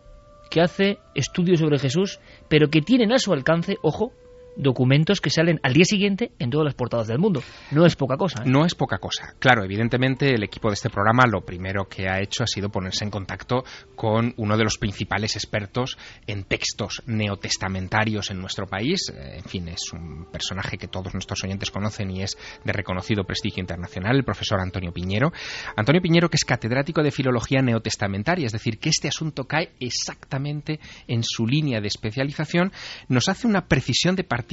que 0.50 0.60
hace 0.60 0.98
estudios 1.14 1.60
sobre 1.60 1.78
Jesús, 1.78 2.20
pero 2.48 2.68
que 2.68 2.80
tienen 2.80 3.12
a 3.12 3.18
su 3.18 3.32
alcance, 3.32 3.76
ojo, 3.82 4.12
documentos 4.58 5.20
que 5.20 5.30
salen 5.30 5.60
al 5.62 5.72
día 5.72 5.84
siguiente 5.84 6.32
en 6.38 6.50
todas 6.50 6.64
las 6.64 6.74
portadas 6.74 7.06
del 7.06 7.18
mundo. 7.18 7.42
No 7.70 7.86
es 7.86 7.96
poca 7.96 8.16
cosa. 8.16 8.42
¿eh? 8.42 8.46
No 8.46 8.66
es 8.66 8.74
poca 8.74 8.98
cosa. 8.98 9.34
Claro, 9.38 9.64
evidentemente 9.64 10.34
el 10.34 10.42
equipo 10.42 10.68
de 10.68 10.74
este 10.74 10.90
programa 10.90 11.24
lo 11.26 11.42
primero 11.42 11.88
que 11.88 12.08
ha 12.08 12.20
hecho 12.20 12.42
ha 12.42 12.46
sido 12.46 12.68
ponerse 12.68 13.04
en 13.04 13.10
contacto 13.10 13.64
con 13.94 14.34
uno 14.36 14.56
de 14.56 14.64
los 14.64 14.76
principales 14.78 15.36
expertos 15.36 15.96
en 16.26 16.44
textos 16.44 17.02
neotestamentarios 17.06 18.30
en 18.30 18.40
nuestro 18.40 18.66
país. 18.66 19.12
Eh, 19.14 19.38
en 19.38 19.44
fin, 19.44 19.68
es 19.68 19.92
un 19.92 20.26
personaje 20.30 20.76
que 20.76 20.88
todos 20.88 21.14
nuestros 21.14 21.42
oyentes 21.44 21.70
conocen 21.70 22.10
y 22.10 22.22
es 22.22 22.36
de 22.64 22.72
reconocido 22.72 23.24
prestigio 23.24 23.60
internacional, 23.60 24.16
el 24.16 24.24
profesor 24.24 24.60
Antonio 24.60 24.92
Piñero. 24.92 25.32
Antonio 25.76 26.02
Piñero, 26.02 26.28
que 26.28 26.36
es 26.36 26.44
catedrático 26.44 27.02
de 27.02 27.12
filología 27.12 27.62
neotestamentaria, 27.62 28.46
es 28.46 28.52
decir, 28.52 28.78
que 28.78 28.88
este 28.88 29.06
asunto 29.06 29.44
cae 29.44 29.70
exactamente 29.78 30.80
en 31.06 31.22
su 31.22 31.46
línea 31.46 31.80
de 31.80 31.86
especialización, 31.86 32.72
nos 33.08 33.28
hace 33.28 33.46
una 33.46 33.68
precisión 33.68 34.16
de 34.16 34.24
partida 34.24 34.47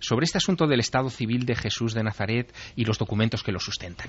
sobre 0.00 0.24
este 0.24 0.38
asunto 0.38 0.66
del 0.66 0.80
estado 0.80 1.10
civil 1.10 1.44
de 1.44 1.54
Jesús 1.54 1.94
de 1.94 2.02
Nazaret 2.02 2.52
y 2.76 2.84
los 2.84 2.98
documentos 2.98 3.42
que 3.42 3.52
lo 3.52 3.60
sustentan. 3.60 4.08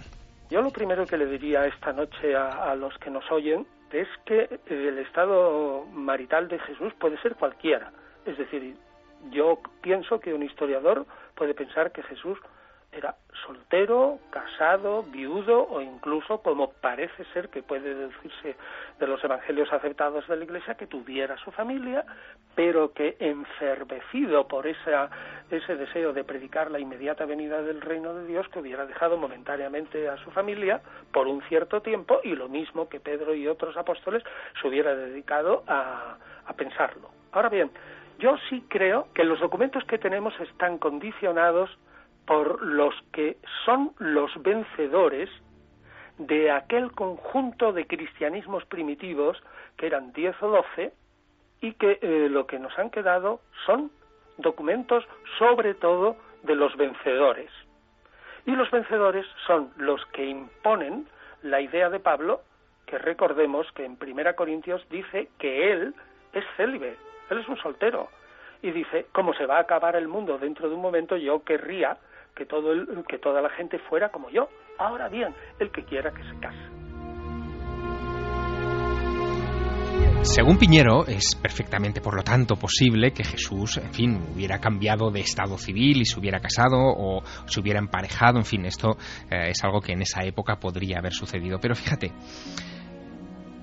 Yo 0.50 0.62
lo 0.62 0.70
primero 0.70 1.06
que 1.06 1.18
le 1.18 1.26
diría 1.26 1.66
esta 1.66 1.92
noche 1.92 2.36
a, 2.36 2.74
los 2.76 2.94
que 3.00 3.10
nos 3.10 3.30
oyen 3.32 3.66
es 3.92 4.08
que 4.26 4.60
el 4.68 5.00
estado 5.00 5.86
marital 5.94 6.48
de 6.48 6.60
Jesús 6.60 6.94
puede 7.00 7.20
ser 7.22 7.36
cualquiera. 7.36 7.92
Es 8.26 8.38
decir, 8.38 8.76
yo 9.32 9.60
pienso 9.82 10.20
que 10.20 10.34
un 10.34 10.44
historiador 10.44 11.06
puede 11.36 11.54
pensar 11.54 11.92
que 11.92 12.04
Jesús 12.04 12.38
era 12.96 13.16
soltero, 13.46 14.20
casado, 14.30 15.04
viudo 15.04 15.68
o 15.70 15.82
incluso, 15.82 16.42
como 16.42 16.72
parece 16.72 17.26
ser 17.34 17.50
que 17.50 17.62
puede 17.62 17.94
decirse 17.94 18.56
de 19.00 19.08
los 19.08 19.24
evangelios 19.24 19.72
aceptados 19.74 20.28
de 20.28 20.38
la 20.38 20.44
Iglesia, 20.44 20.76
que 20.76 20.88
tuviera 20.88 21.38
su 21.38 21.52
familia, 21.52 22.06
pero 22.56 22.94
que 22.94 23.18
enfervecido 23.20 24.48
por 24.48 24.66
esa, 24.66 25.10
ese 25.52 25.76
deseo 25.76 26.14
de 26.14 26.24
predicar 26.24 26.72
la 26.72 26.80
inmediata 26.80 27.26
venida 27.26 27.62
del 27.62 27.82
reino 27.82 28.14
de 28.14 28.26
Dios, 28.26 28.48
que 28.50 28.60
hubiera 28.60 28.86
dejado 28.86 29.18
momentáneamente 29.18 30.08
a 30.08 30.18
su 30.18 30.32
familia 30.32 30.82
por 31.12 31.28
un 31.28 31.42
cierto 31.44 31.82
tiempo 31.82 32.22
y 32.24 32.36
lo 32.36 32.48
mismo 32.48 32.88
que 32.88 33.00
Pedro 33.00 33.36
y 33.36 33.48
otros 33.48 33.76
apóstoles 33.78 34.24
se 34.62 34.68
hubiera 34.68 34.96
dedicado 34.96 35.64
a, 35.68 36.18
a 36.46 36.54
pensarlo. 36.54 37.10
Ahora 37.34 37.50
bien, 37.50 37.70
yo 38.20 38.38
sí 38.50 38.64
creo 38.70 39.10
que 39.14 39.26
los 39.26 39.40
documentos 39.42 39.84
que 39.84 39.98
tenemos 39.98 40.34
están 40.40 40.78
condicionados 40.78 41.70
por 42.26 42.62
los 42.62 42.94
que 43.12 43.38
son 43.66 43.94
los 44.00 44.32
vencedores 44.42 45.30
de 46.18 46.52
aquel 46.52 46.92
conjunto 46.92 47.74
de 47.74 47.88
cristianismos 47.88 48.66
primitivos 48.66 49.42
que 49.78 49.88
eran 49.88 50.14
diez 50.14 50.36
o 50.42 50.48
doce 50.48 50.94
y 51.62 51.74
que 51.74 52.00
eh, 52.02 52.28
lo 52.30 52.48
que 52.48 52.60
nos 52.60 52.78
han 52.80 52.90
quedado 52.90 53.42
son 53.66 53.92
documentos 54.38 55.06
sobre 55.38 55.74
todo 55.74 56.18
de 56.44 56.56
los 56.56 56.76
vencedores. 56.78 57.52
Y 58.46 58.52
los 58.52 58.70
vencedores 58.70 59.26
son 59.48 59.72
los 59.78 60.06
que 60.08 60.26
imponen 60.26 61.08
la 61.42 61.62
idea 61.62 61.90
de 61.90 62.00
Pablo, 62.00 62.42
que 62.86 62.98
recordemos 62.98 63.72
que 63.74 63.86
en 63.86 63.98
Primera 63.98 64.36
Corintios 64.36 64.88
dice 64.90 65.30
que 65.40 65.72
él 65.72 65.96
es 66.34 66.46
célibe, 66.56 66.96
él 67.30 67.40
es 67.40 67.48
un 67.48 67.58
soltero. 67.58 68.10
Y 68.62 68.72
dice, 68.72 69.08
como 69.12 69.34
se 69.34 69.46
va 69.46 69.58
a 69.58 69.62
acabar 69.62 69.96
el 69.96 70.08
mundo 70.08 70.38
dentro 70.38 70.70
de 70.70 70.76
un 70.76 70.82
momento, 70.82 71.18
yo 71.18 71.44
querría 71.44 71.98
que, 72.36 72.46
todo 72.46 72.72
el, 72.72 73.04
que 73.08 73.18
toda 73.18 73.42
la 73.42 73.50
gente 73.50 73.80
fuera 73.80 74.10
como 74.10 74.30
yo. 74.30 74.50
Ahora 74.78 75.10
bien, 75.10 75.34
el 75.60 75.72
que 75.72 75.84
quiera 75.84 76.12
que 76.12 76.24
se 76.24 76.40
case. 76.40 76.86
Según 80.22 80.58
Piñero, 80.58 81.06
es 81.06 81.36
perfectamente, 81.36 82.02
por 82.02 82.16
lo 82.16 82.24
tanto, 82.24 82.56
posible 82.56 83.12
que 83.12 83.24
Jesús, 83.24 83.78
en 83.78 83.94
fin, 83.94 84.20
hubiera 84.34 84.60
cambiado 84.60 85.12
de 85.12 85.20
estado 85.20 85.58
civil 85.58 86.02
y 86.02 86.06
se 86.06 86.20
hubiera 86.20 86.40
casado 86.40 86.78
o 86.80 87.24
se 87.46 87.60
hubiera 87.60 87.80
emparejado, 87.80 88.40
en 88.40 88.46
fin, 88.46 88.66
esto 88.66 88.98
eh, 89.30 89.50
es 89.50 89.64
algo 89.64 89.82
que 89.82 89.94
en 89.94 90.02
esa 90.02 90.24
época 90.24 90.56
podría 90.56 90.98
haber 90.98 91.14
sucedido. 91.14 91.60
Pero 91.62 91.76
fíjate, 91.76 92.12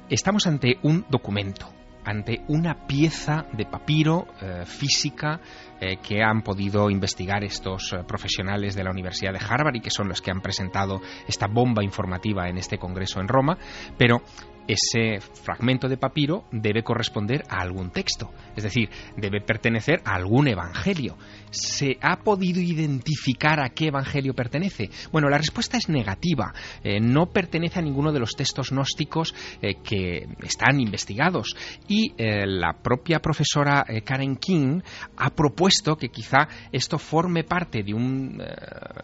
estamos 0.08 0.46
ante 0.46 0.78
un 0.84 1.04
documento, 1.10 1.66
ante 2.04 2.44
una 2.46 2.86
pieza 2.86 3.44
de 3.52 3.66
papiro 3.66 4.28
eh, 4.40 4.64
física 4.64 5.40
eh, 5.84 5.96
que 5.96 6.22
han 6.22 6.42
podido 6.42 6.88
investigar 6.90 7.42
estos 7.42 7.92
eh, 7.92 8.04
profesionales 8.06 8.76
de 8.76 8.84
la 8.84 8.92
Universidad 8.92 9.32
de 9.32 9.40
Harvard 9.44 9.74
y 9.74 9.80
que 9.80 9.90
son 9.90 10.06
los 10.06 10.22
que 10.22 10.30
han 10.30 10.40
presentado 10.40 11.00
esta 11.26 11.48
bomba 11.48 11.82
informativa 11.82 12.48
en 12.48 12.56
este 12.56 12.78
congreso 12.78 13.20
en 13.20 13.26
Roma, 13.26 13.58
pero 13.98 14.22
ese 14.68 15.18
fragmento 15.20 15.88
de 15.88 15.96
papiro 15.96 16.44
debe 16.52 16.84
corresponder 16.84 17.42
a 17.48 17.60
algún 17.60 17.90
texto, 17.90 18.30
es 18.54 18.62
decir, 18.62 18.88
debe 19.16 19.40
pertenecer 19.40 20.00
a 20.04 20.14
algún 20.14 20.46
evangelio. 20.46 21.18
¿Se 21.50 21.98
ha 22.00 22.20
podido 22.20 22.60
identificar 22.60 23.58
a 23.58 23.70
qué 23.70 23.88
evangelio 23.88 24.34
pertenece? 24.34 24.88
Bueno, 25.10 25.28
la 25.28 25.36
respuesta 25.36 25.76
es 25.76 25.88
negativa. 25.88 26.54
Eh, 26.84 27.00
no 27.00 27.26
pertenece 27.26 27.80
a 27.80 27.82
ninguno 27.82 28.12
de 28.12 28.20
los 28.20 28.36
textos 28.36 28.70
gnósticos 28.70 29.34
que 29.60 30.28
están 30.42 30.80
investigados. 30.80 31.56
Y 31.88 32.14
la 32.16 32.72
propia 32.82 33.18
profesora 33.18 33.84
Karen 34.04 34.36
King 34.36 34.80
ha 35.16 35.30
propuesto 35.30 35.71
que 35.98 36.08
quizá 36.08 36.48
esto 36.70 36.98
forme 36.98 37.44
parte 37.44 37.82
de 37.82 37.94
un 37.94 38.40
eh, 38.40 38.46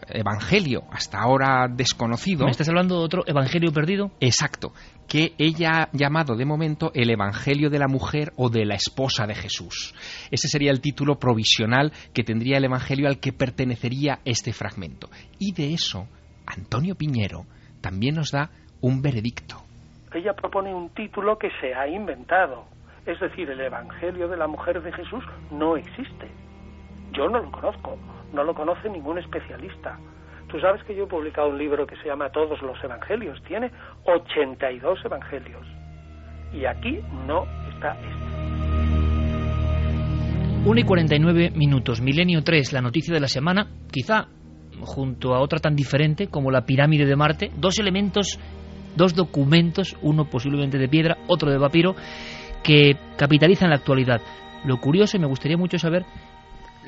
evangelio 0.09 0.83
hasta 0.91 1.19
ahora 1.19 1.67
desconocido. 1.67 2.45
¿Me 2.45 2.51
estás 2.51 2.69
hablando 2.69 2.99
de 2.99 3.05
otro 3.05 3.23
evangelio 3.27 3.71
perdido? 3.71 4.11
Exacto 4.19 4.73
que 5.09 5.33
ella 5.39 5.69
ha 5.71 5.89
llamado 5.91 6.35
de 6.35 6.45
momento 6.45 6.91
el 6.93 7.09
Evangelio 7.09 7.71
de 7.71 7.79
la 7.79 7.87
mujer 7.87 8.31
o 8.37 8.49
de 8.49 8.63
la 8.63 8.75
esposa 8.75 9.25
de 9.25 9.33
Jesús. 9.33 9.95
Ese 10.29 10.47
sería 10.47 10.69
el 10.71 10.81
título 10.81 11.15
provisional 11.15 11.91
que 12.13 12.23
tendría 12.23 12.57
el 12.57 12.65
Evangelio 12.65 13.07
al 13.07 13.19
que 13.19 13.33
pertenecería 13.33 14.19
este 14.23 14.53
fragmento. 14.53 15.09
Y 15.39 15.53
de 15.53 15.73
eso, 15.73 16.07
Antonio 16.45 16.93
Piñero 16.93 17.45
también 17.81 18.15
nos 18.15 18.31
da 18.31 18.51
un 18.81 19.01
veredicto. 19.01 19.55
Ella 20.13 20.33
propone 20.33 20.73
un 20.73 20.89
título 20.89 21.37
que 21.37 21.49
se 21.59 21.73
ha 21.73 21.87
inventado. 21.87 22.65
Es 23.05 23.19
decir, 23.19 23.49
el 23.49 23.61
Evangelio 23.61 24.27
de 24.27 24.37
la 24.37 24.47
mujer 24.47 24.81
de 24.81 24.91
Jesús 24.91 25.23
no 25.51 25.75
existe. 25.75 26.29
Yo 27.11 27.27
no 27.29 27.39
lo 27.39 27.51
conozco, 27.51 27.97
no 28.33 28.43
lo 28.43 28.53
conoce 28.53 28.89
ningún 28.89 29.17
especialista. 29.17 29.97
Tú 30.47 30.59
sabes 30.59 30.83
que 30.83 30.95
yo 30.95 31.03
he 31.03 31.07
publicado 31.07 31.49
un 31.49 31.57
libro 31.57 31.85
que 31.85 31.95
se 31.97 32.05
llama 32.07 32.29
Todos 32.29 32.61
los 32.61 32.83
Evangelios. 32.83 33.41
Tiene 33.43 33.71
82 34.05 35.05
evangelios. 35.05 35.65
Y 36.51 36.65
aquí 36.65 36.99
no 37.27 37.45
está 37.71 37.91
este. 37.93 38.29
1 40.65 40.79
y 40.79 40.83
49 40.83 41.51
minutos. 41.55 42.01
Milenio 42.01 42.43
3, 42.43 42.73
la 42.73 42.81
noticia 42.81 43.13
de 43.13 43.19
la 43.19 43.27
semana. 43.27 43.67
Quizá 43.91 44.27
junto 44.81 45.35
a 45.35 45.39
otra 45.39 45.59
tan 45.59 45.75
diferente 45.75 46.27
como 46.27 46.51
la 46.51 46.65
pirámide 46.65 47.05
de 47.05 47.15
Marte. 47.15 47.51
Dos 47.55 47.79
elementos, 47.79 48.39
dos 48.95 49.13
documentos, 49.13 49.97
uno 50.01 50.25
posiblemente 50.25 50.77
de 50.77 50.89
piedra, 50.89 51.17
otro 51.27 51.51
de 51.51 51.59
papiro, 51.59 51.95
que 52.63 52.97
capitalizan 53.17 53.69
la 53.69 53.77
actualidad. 53.77 54.21
Lo 54.65 54.77
curioso, 54.77 55.15
y 55.15 55.19
me 55.19 55.27
gustaría 55.27 55.57
mucho 55.57 55.77
saber 55.77 56.05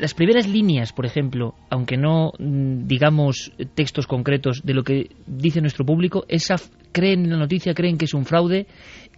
las 0.02 0.16
primeras 0.16 0.48
líneas, 0.50 0.94
por 0.94 1.06
ejemplo, 1.06 1.54
aunque 1.70 1.96
no 1.96 2.32
digamos 2.40 3.52
textos 3.76 4.08
concretos 4.08 4.64
de 4.64 4.74
lo 4.74 4.84
que 4.84 5.12
dice 5.28 5.62
nuestro 5.62 5.86
público, 5.86 6.26
esa 6.28 6.56
creen 6.92 7.26
en 7.26 7.30
la 7.30 7.38
noticia, 7.38 7.76
creen 7.76 8.00
que 8.00 8.06
es 8.06 8.16
un 8.16 8.26
fraude, 8.26 8.66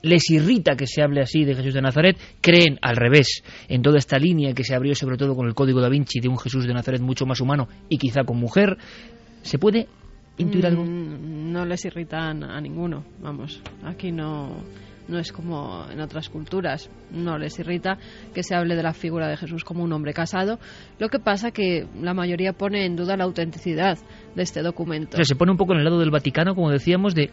les 0.02 0.30
irrita 0.30 0.76
que 0.76 0.86
se 0.86 1.02
hable 1.02 1.22
así 1.22 1.46
de 1.46 1.56
Jesús 1.56 1.74
de 1.74 1.82
Nazaret, 1.82 2.18
creen 2.42 2.80
al 2.82 2.98
revés 2.98 3.44
en 3.70 3.82
toda 3.82 3.98
esta 3.98 4.20
línea 4.20 4.54
que 4.54 4.66
se 4.66 4.76
abrió 4.76 4.94
sobre 4.94 5.16
todo 5.16 5.38
con 5.38 5.48
el 5.48 5.54
Código 5.54 5.80
da 5.80 5.88
Vinci 5.88 6.20
de 6.20 6.28
un 6.28 6.38
Jesús 6.38 6.68
de 6.68 6.74
Nazaret 6.74 7.00
mucho 7.00 7.26
más 7.26 7.40
humano 7.40 7.70
y 7.88 7.98
quizá 7.98 8.26
con 8.26 8.38
mujer. 8.38 8.78
¿Se 9.42 9.58
puede 9.58 9.88
intuir 10.38 10.66
algo? 10.66 10.84
Mm, 10.84 11.54
no 11.54 11.66
les 11.66 11.86
irritan 11.86 12.44
a 12.44 12.60
ninguno, 12.60 13.06
vamos. 13.22 13.62
Aquí 13.86 14.12
no 14.12 14.50
no 15.08 15.20
es 15.20 15.32
como 15.32 15.86
en 15.92 16.00
otras 16.00 16.30
culturas, 16.30 16.90
no 17.12 17.38
les 17.38 17.58
irrita 17.60 17.98
que 18.34 18.44
se 18.44 18.56
hable 18.56 18.76
de 18.76 18.84
la 18.84 18.94
figura 18.94 19.28
de 19.28 19.38
Jesús 19.38 19.64
como 19.64 19.84
un 19.84 19.94
hombre 19.94 20.14
casado. 20.14 20.60
Lo 21.00 21.10
que 21.10 21.20
pasa 21.20 21.52
que 21.52 21.88
la 22.02 22.14
mayoría 22.14 22.54
pone 22.54 22.86
en 22.86 22.96
duda 22.96 23.18
la 23.18 23.26
autenticidad 23.26 23.98
de 24.36 24.44
este 24.44 24.62
documento. 24.62 25.18
se 25.24 25.36
pone 25.36 25.52
un 25.52 25.58
poco 25.58 25.74
en 25.74 25.80
el 25.80 25.86
lado 25.86 26.00
del 26.00 26.12
Vaticano, 26.12 26.56
como 26.56 26.72
decíamos, 26.72 27.16
de 27.16 27.30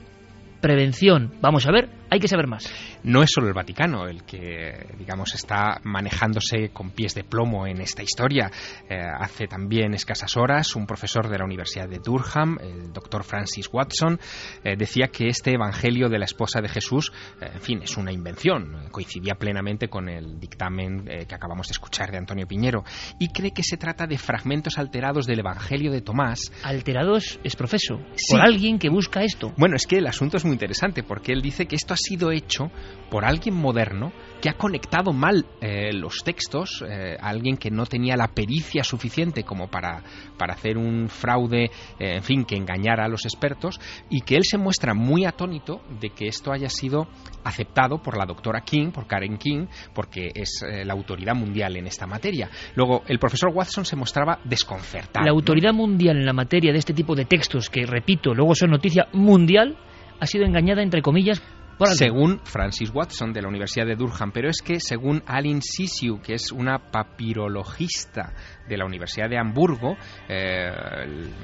prevención. 0.60 1.34
Vamos 1.40 1.66
a 1.66 1.72
ver, 1.72 1.88
hay 2.10 2.18
que 2.18 2.28
saber 2.28 2.46
más. 2.46 2.70
No 3.02 3.22
es 3.22 3.30
solo 3.32 3.48
el 3.48 3.54
Vaticano 3.54 4.06
el 4.06 4.24
que, 4.24 4.86
digamos, 4.98 5.34
está 5.34 5.80
manejándose 5.84 6.70
con 6.70 6.90
pies 6.90 7.14
de 7.14 7.24
plomo 7.24 7.66
en 7.66 7.80
esta 7.80 8.02
historia. 8.02 8.50
Eh, 8.88 8.98
hace 8.98 9.46
también 9.46 9.94
escasas 9.94 10.36
horas 10.36 10.76
un 10.76 10.86
profesor 10.86 11.28
de 11.28 11.38
la 11.38 11.44
Universidad 11.44 11.88
de 11.88 11.98
Durham, 11.98 12.58
el 12.60 12.92
doctor 12.92 13.24
Francis 13.24 13.68
Watson, 13.72 14.18
eh, 14.64 14.76
decía 14.76 15.08
que 15.08 15.28
este 15.28 15.54
Evangelio 15.54 16.08
de 16.08 16.18
la 16.18 16.24
esposa 16.26 16.60
de 16.60 16.68
Jesús, 16.68 17.12
eh, 17.40 17.50
en 17.54 17.60
fin, 17.60 17.80
es 17.82 17.96
una 17.96 18.12
invención. 18.12 18.88
Coincidía 18.90 19.34
plenamente 19.36 19.88
con 19.88 20.08
el 20.08 20.38
dictamen 20.38 21.04
que 21.04 21.34
acabamos 21.34 21.68
de 21.68 21.72
escuchar 21.72 22.10
de 22.10 22.18
Antonio 22.18 22.46
Piñero 22.46 22.84
y 23.18 23.28
cree 23.28 23.52
que 23.52 23.62
se 23.62 23.76
trata 23.76 24.06
de 24.06 24.18
fragmentos 24.18 24.78
alterados 24.78 25.26
del 25.26 25.40
Evangelio 25.40 25.90
de 25.90 26.02
Tomás. 26.02 26.52
Alterados 26.62 27.38
es 27.44 27.56
profeso, 27.56 28.00
por 28.30 28.40
alguien 28.40 28.78
que 28.78 28.88
busca 28.88 29.22
esto. 29.22 29.52
Bueno, 29.56 29.76
es 29.76 29.86
que 29.86 29.98
el 29.98 30.06
asunto 30.06 30.36
es 30.36 30.44
muy 30.44 30.49
interesante 30.52 31.02
porque 31.02 31.32
él 31.32 31.42
dice 31.42 31.66
que 31.66 31.76
esto 31.76 31.94
ha 31.94 31.96
sido 31.96 32.30
hecho 32.30 32.70
por 33.10 33.24
alguien 33.24 33.54
moderno 33.54 34.12
que 34.40 34.48
ha 34.48 34.54
conectado 34.54 35.12
mal 35.12 35.44
eh, 35.60 35.92
los 35.92 36.22
textos, 36.24 36.82
eh, 36.88 37.16
alguien 37.20 37.56
que 37.56 37.70
no 37.70 37.84
tenía 37.84 38.16
la 38.16 38.28
pericia 38.28 38.82
suficiente 38.82 39.44
como 39.44 39.68
para, 39.68 40.02
para 40.38 40.54
hacer 40.54 40.78
un 40.78 41.08
fraude, 41.08 41.64
eh, 41.64 42.16
en 42.16 42.22
fin, 42.22 42.44
que 42.44 42.56
engañara 42.56 43.04
a 43.04 43.08
los 43.08 43.24
expertos, 43.24 43.78
y 44.08 44.22
que 44.22 44.36
él 44.36 44.44
se 44.44 44.56
muestra 44.56 44.94
muy 44.94 45.24
atónito 45.26 45.82
de 46.00 46.10
que 46.10 46.26
esto 46.26 46.52
haya 46.52 46.70
sido 46.70 47.08
aceptado 47.44 48.02
por 48.02 48.16
la 48.16 48.24
doctora 48.24 48.62
King, 48.62 48.90
por 48.92 49.06
Karen 49.06 49.36
King, 49.36 49.66
porque 49.94 50.30
es 50.34 50.64
la 50.84 50.92
autoridad 50.92 51.34
mundial 51.34 51.76
en 51.76 51.86
esta 51.86 52.06
materia. 52.06 52.50
Luego, 52.74 53.02
el 53.06 53.18
profesor 53.18 53.50
Watson 53.52 53.84
se 53.84 53.96
mostraba 53.96 54.38
desconcertado. 54.44 55.24
La 55.24 55.32
autoridad 55.32 55.72
mundial 55.72 56.18
en 56.18 56.26
la 56.26 56.32
materia 56.32 56.72
de 56.72 56.78
este 56.78 56.94
tipo 56.94 57.14
de 57.14 57.24
textos, 57.24 57.68
que 57.68 57.86
repito, 57.86 58.34
luego 58.34 58.54
son 58.54 58.70
noticia 58.70 59.08
mundial, 59.12 59.76
ha 60.20 60.26
sido 60.26 60.44
engañada, 60.44 60.82
entre 60.82 61.02
comillas, 61.02 61.42
según 61.86 62.40
Francis 62.44 62.90
Watson 62.92 63.32
de 63.32 63.40
la 63.40 63.48
Universidad 63.48 63.86
de 63.86 63.96
Durham, 63.96 64.32
pero 64.32 64.50
es 64.50 64.60
que 64.62 64.80
según 64.80 65.22
Aline 65.26 65.62
Sisiu, 65.62 66.20
que 66.20 66.34
es 66.34 66.52
una 66.52 66.90
papirologista 66.90 68.34
de 68.68 68.76
la 68.76 68.84
Universidad 68.84 69.30
de 69.30 69.38
Hamburgo, 69.38 69.96
eh, 70.28 70.70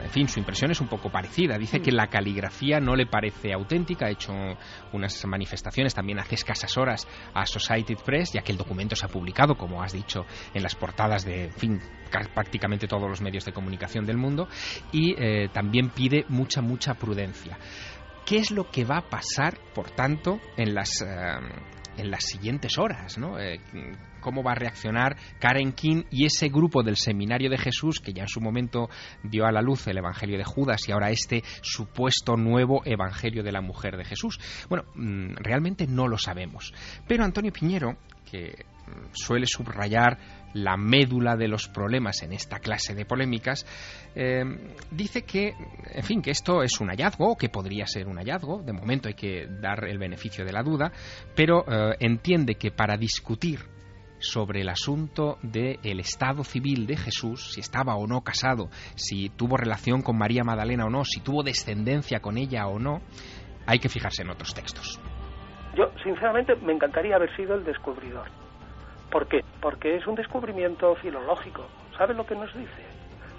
en 0.02 0.10
fin, 0.10 0.28
su 0.28 0.38
impresión 0.38 0.70
es 0.70 0.80
un 0.80 0.88
poco 0.88 1.10
parecida. 1.10 1.56
Dice 1.58 1.80
que 1.80 1.90
la 1.90 2.08
caligrafía 2.08 2.80
no 2.80 2.94
le 2.94 3.06
parece 3.06 3.52
auténtica, 3.52 4.06
ha 4.06 4.10
hecho 4.10 4.32
unas 4.92 5.24
manifestaciones 5.24 5.94
también 5.94 6.18
hace 6.18 6.34
escasas 6.34 6.76
horas 6.76 7.08
a 7.32 7.40
Associated 7.40 7.96
Press, 8.04 8.32
ya 8.34 8.42
que 8.42 8.52
el 8.52 8.58
documento 8.58 8.94
se 8.94 9.06
ha 9.06 9.08
publicado, 9.08 9.56
como 9.56 9.82
has 9.82 9.92
dicho, 9.92 10.26
en 10.52 10.62
las 10.62 10.74
portadas 10.74 11.24
de, 11.24 11.44
en 11.44 11.52
fin, 11.52 11.80
prácticamente 12.34 12.86
todos 12.86 13.08
los 13.08 13.20
medios 13.20 13.44
de 13.44 13.52
comunicación 13.52 14.04
del 14.04 14.18
mundo, 14.18 14.48
y 14.92 15.14
eh, 15.18 15.48
también 15.52 15.90
pide 15.90 16.24
mucha, 16.28 16.60
mucha 16.60 16.94
prudencia. 16.94 17.58
¿Qué 18.26 18.38
es 18.38 18.50
lo 18.50 18.68
que 18.68 18.84
va 18.84 18.98
a 18.98 19.08
pasar, 19.08 19.56
por 19.72 19.92
tanto, 19.92 20.40
en 20.56 20.74
las, 20.74 21.00
eh, 21.00 21.06
en 21.96 22.10
las 22.10 22.24
siguientes 22.24 22.76
horas? 22.76 23.18
¿no? 23.18 23.38
Eh, 23.38 23.60
¿Cómo 24.20 24.42
va 24.42 24.50
a 24.50 24.56
reaccionar 24.56 25.16
Karen 25.38 25.72
King 25.72 26.02
y 26.10 26.26
ese 26.26 26.48
grupo 26.48 26.82
del 26.82 26.96
Seminario 26.96 27.48
de 27.48 27.56
Jesús 27.56 28.00
que 28.00 28.12
ya 28.12 28.22
en 28.22 28.28
su 28.28 28.40
momento 28.40 28.90
dio 29.22 29.46
a 29.46 29.52
la 29.52 29.62
luz 29.62 29.86
el 29.86 29.98
Evangelio 29.98 30.38
de 30.38 30.44
Judas 30.44 30.88
y 30.88 30.92
ahora 30.92 31.10
este 31.10 31.44
supuesto 31.62 32.36
nuevo 32.36 32.82
Evangelio 32.84 33.44
de 33.44 33.52
la 33.52 33.60
mujer 33.60 33.96
de 33.96 34.04
Jesús? 34.04 34.40
Bueno, 34.68 34.86
mm, 34.96 35.36
realmente 35.36 35.86
no 35.86 36.08
lo 36.08 36.18
sabemos. 36.18 36.74
Pero 37.06 37.22
Antonio 37.22 37.52
Piñero, 37.52 37.96
que 38.28 38.64
mm, 38.88 39.12
suele 39.12 39.46
subrayar 39.46 40.18
la 40.56 40.76
médula 40.76 41.36
de 41.36 41.48
los 41.48 41.68
problemas 41.68 42.22
en 42.22 42.32
esta 42.32 42.58
clase 42.58 42.94
de 42.94 43.04
polémicas, 43.04 43.66
eh, 44.14 44.42
dice 44.90 45.22
que, 45.22 45.52
en 45.92 46.02
fin, 46.02 46.22
que 46.22 46.30
esto 46.30 46.62
es 46.62 46.80
un 46.80 46.88
hallazgo, 46.88 47.36
que 47.36 47.48
podría 47.48 47.86
ser 47.86 48.08
un 48.08 48.16
hallazgo, 48.16 48.62
de 48.62 48.72
momento 48.72 49.08
hay 49.08 49.14
que 49.14 49.46
dar 49.46 49.84
el 49.84 49.98
beneficio 49.98 50.44
de 50.44 50.52
la 50.52 50.62
duda, 50.62 50.90
pero 51.34 51.64
eh, 51.68 51.96
entiende 52.00 52.54
que 52.54 52.70
para 52.70 52.96
discutir 52.96 53.60
sobre 54.18 54.62
el 54.62 54.70
asunto 54.70 55.36
del 55.42 56.00
estado 56.00 56.42
civil 56.42 56.86
de 56.86 56.96
Jesús, 56.96 57.52
si 57.52 57.60
estaba 57.60 57.96
o 57.96 58.06
no 58.06 58.22
casado, 58.22 58.70
si 58.94 59.28
tuvo 59.28 59.58
relación 59.58 60.00
con 60.00 60.16
María 60.16 60.42
Magdalena 60.42 60.86
o 60.86 60.90
no, 60.90 61.04
si 61.04 61.20
tuvo 61.20 61.42
descendencia 61.42 62.20
con 62.20 62.38
ella 62.38 62.66
o 62.66 62.78
no, 62.78 63.02
hay 63.66 63.78
que 63.78 63.90
fijarse 63.90 64.22
en 64.22 64.30
otros 64.30 64.54
textos. 64.54 64.98
Yo, 65.76 65.84
sinceramente, 66.02 66.56
me 66.56 66.72
encantaría 66.72 67.16
haber 67.16 67.34
sido 67.36 67.54
el 67.56 67.64
descubridor 67.64 68.45
¿Por 69.10 69.28
qué? 69.28 69.44
Porque 69.60 69.96
es 69.96 70.06
un 70.06 70.14
descubrimiento 70.14 70.94
filológico. 70.96 71.66
¿Sabe 71.96 72.14
lo 72.14 72.26
que 72.26 72.34
nos 72.34 72.52
dice? 72.54 72.84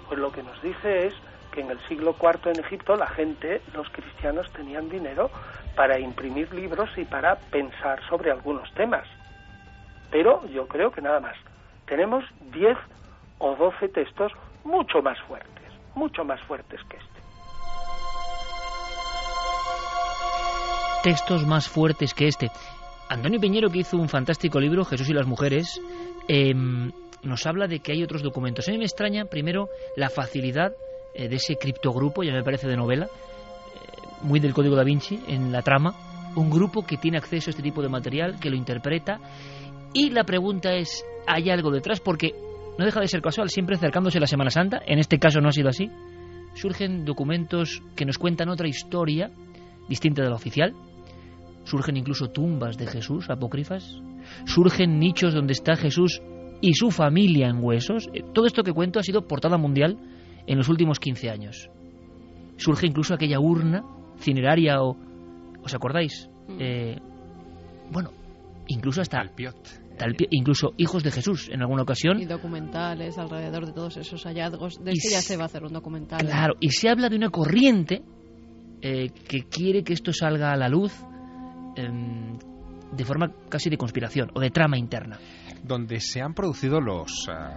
Pues 0.08 0.18
lo 0.18 0.32
que 0.32 0.42
nos 0.42 0.60
dice 0.62 1.06
es 1.06 1.14
que 1.52 1.60
en 1.60 1.70
el 1.70 1.80
siglo 1.88 2.16
IV 2.20 2.52
en 2.52 2.64
Egipto 2.64 2.96
la 2.96 3.06
gente, 3.06 3.60
los 3.74 3.88
cristianos, 3.90 4.50
tenían 4.52 4.88
dinero 4.88 5.30
para 5.76 5.98
imprimir 5.98 6.52
libros 6.52 6.90
y 6.96 7.04
para 7.04 7.36
pensar 7.36 8.00
sobre 8.08 8.30
algunos 8.30 8.72
temas. 8.74 9.06
Pero 10.10 10.46
yo 10.48 10.66
creo 10.66 10.90
que 10.90 11.02
nada 11.02 11.20
más. 11.20 11.36
Tenemos 11.86 12.24
10 12.52 12.76
o 13.38 13.54
12 13.54 13.88
textos 13.88 14.32
mucho 14.64 15.00
más 15.02 15.20
fuertes, 15.22 15.72
mucho 15.94 16.24
más 16.24 16.40
fuertes 16.42 16.80
que 16.88 16.96
este. 16.96 17.18
Textos 21.02 21.46
más 21.46 21.68
fuertes 21.68 22.12
que 22.12 22.26
este. 22.26 22.50
Antonio 23.08 23.40
Piñero, 23.40 23.70
que 23.70 23.80
hizo 23.80 23.96
un 23.96 24.08
fantástico 24.08 24.60
libro, 24.60 24.84
Jesús 24.84 25.08
y 25.08 25.14
las 25.14 25.26
mujeres, 25.26 25.80
em, 26.28 26.92
nos 27.22 27.46
habla 27.46 27.66
de 27.66 27.80
que 27.80 27.92
hay 27.92 28.02
otros 28.02 28.22
documentos. 28.22 28.68
A 28.68 28.72
mí 28.72 28.78
me 28.78 28.84
extraña, 28.84 29.24
primero, 29.24 29.68
la 29.96 30.10
facilidad 30.10 30.72
eh, 31.14 31.28
de 31.28 31.36
ese 31.36 31.56
criptogrupo, 31.56 32.22
ya 32.22 32.32
me 32.32 32.44
parece 32.44 32.68
de 32.68 32.76
novela, 32.76 33.06
eh, 33.06 34.08
muy 34.22 34.40
del 34.40 34.52
Código 34.52 34.76
da 34.76 34.84
Vinci, 34.84 35.18
en 35.26 35.50
la 35.50 35.62
trama, 35.62 35.94
un 36.36 36.50
grupo 36.50 36.84
que 36.84 36.98
tiene 36.98 37.18
acceso 37.18 37.48
a 37.48 37.52
este 37.52 37.62
tipo 37.62 37.82
de 37.82 37.88
material, 37.88 38.38
que 38.38 38.50
lo 38.50 38.56
interpreta, 38.56 39.18
y 39.94 40.10
la 40.10 40.24
pregunta 40.24 40.74
es, 40.74 41.04
¿hay 41.26 41.50
algo 41.50 41.70
detrás? 41.70 42.00
Porque 42.00 42.34
no 42.76 42.84
deja 42.84 43.00
de 43.00 43.08
ser 43.08 43.22
casual, 43.22 43.48
siempre 43.48 43.76
acercándose 43.76 44.20
la 44.20 44.26
Semana 44.26 44.50
Santa, 44.50 44.82
en 44.86 44.98
este 44.98 45.18
caso 45.18 45.40
no 45.40 45.48
ha 45.48 45.52
sido 45.52 45.70
así, 45.70 45.90
surgen 46.54 47.04
documentos 47.04 47.82
que 47.96 48.04
nos 48.04 48.18
cuentan 48.18 48.50
otra 48.50 48.68
historia 48.68 49.30
distinta 49.88 50.22
de 50.22 50.28
la 50.28 50.36
oficial, 50.36 50.74
surgen 51.68 51.96
incluso 51.96 52.28
tumbas 52.28 52.76
de 52.76 52.86
Jesús 52.86 53.28
apócrifas, 53.30 54.00
surgen 54.46 54.98
nichos 54.98 55.34
donde 55.34 55.52
está 55.52 55.76
Jesús 55.76 56.22
y 56.60 56.74
su 56.74 56.90
familia 56.90 57.48
en 57.48 57.62
huesos. 57.62 58.08
Eh, 58.12 58.22
todo 58.34 58.46
esto 58.46 58.62
que 58.62 58.72
cuento 58.72 58.98
ha 58.98 59.02
sido 59.02 59.26
portada 59.26 59.58
mundial 59.58 59.98
en 60.46 60.56
los 60.56 60.68
últimos 60.68 60.98
15 60.98 61.30
años. 61.30 61.70
Surge 62.56 62.86
incluso 62.86 63.14
aquella 63.14 63.38
urna 63.38 63.84
cineraria 64.18 64.82
o... 64.82 64.96
¿Os 65.62 65.74
acordáis? 65.74 66.28
Mm. 66.48 66.56
Eh, 66.58 66.98
bueno, 67.92 68.10
incluso 68.66 69.00
hasta... 69.00 69.22
incluso 70.30 70.72
hijos 70.78 71.02
de 71.02 71.10
Jesús 71.10 71.48
en 71.52 71.60
alguna 71.60 71.82
ocasión. 71.82 72.20
Y 72.20 72.24
documentales 72.24 73.18
alrededor 73.18 73.66
de 73.66 73.72
todos 73.72 73.96
esos 73.98 74.24
hallazgos. 74.24 74.82
De 74.82 74.92
este 74.92 75.10
ya 75.10 75.20
se 75.20 75.36
va 75.36 75.44
a 75.44 75.46
hacer 75.46 75.64
un 75.64 75.72
documental. 75.72 76.20
Claro, 76.20 76.54
y 76.60 76.70
se 76.70 76.88
habla 76.88 77.08
de 77.08 77.16
una 77.16 77.30
corriente 77.30 78.02
eh, 78.80 79.10
que 79.10 79.42
quiere 79.42 79.84
que 79.84 79.92
esto 79.92 80.12
salga 80.12 80.52
a 80.52 80.56
la 80.56 80.68
luz 80.68 80.92
Em, 81.78 82.36
de 82.90 83.04
forma 83.04 83.30
casi 83.48 83.70
de 83.70 83.76
conspiración 83.76 84.30
o 84.34 84.40
de 84.40 84.50
trama 84.50 84.76
interna. 84.78 85.18
Donde 85.62 86.00
se 86.00 86.20
han 86.20 86.34
producido 86.34 86.80
los, 86.80 87.28
ah, 87.28 87.56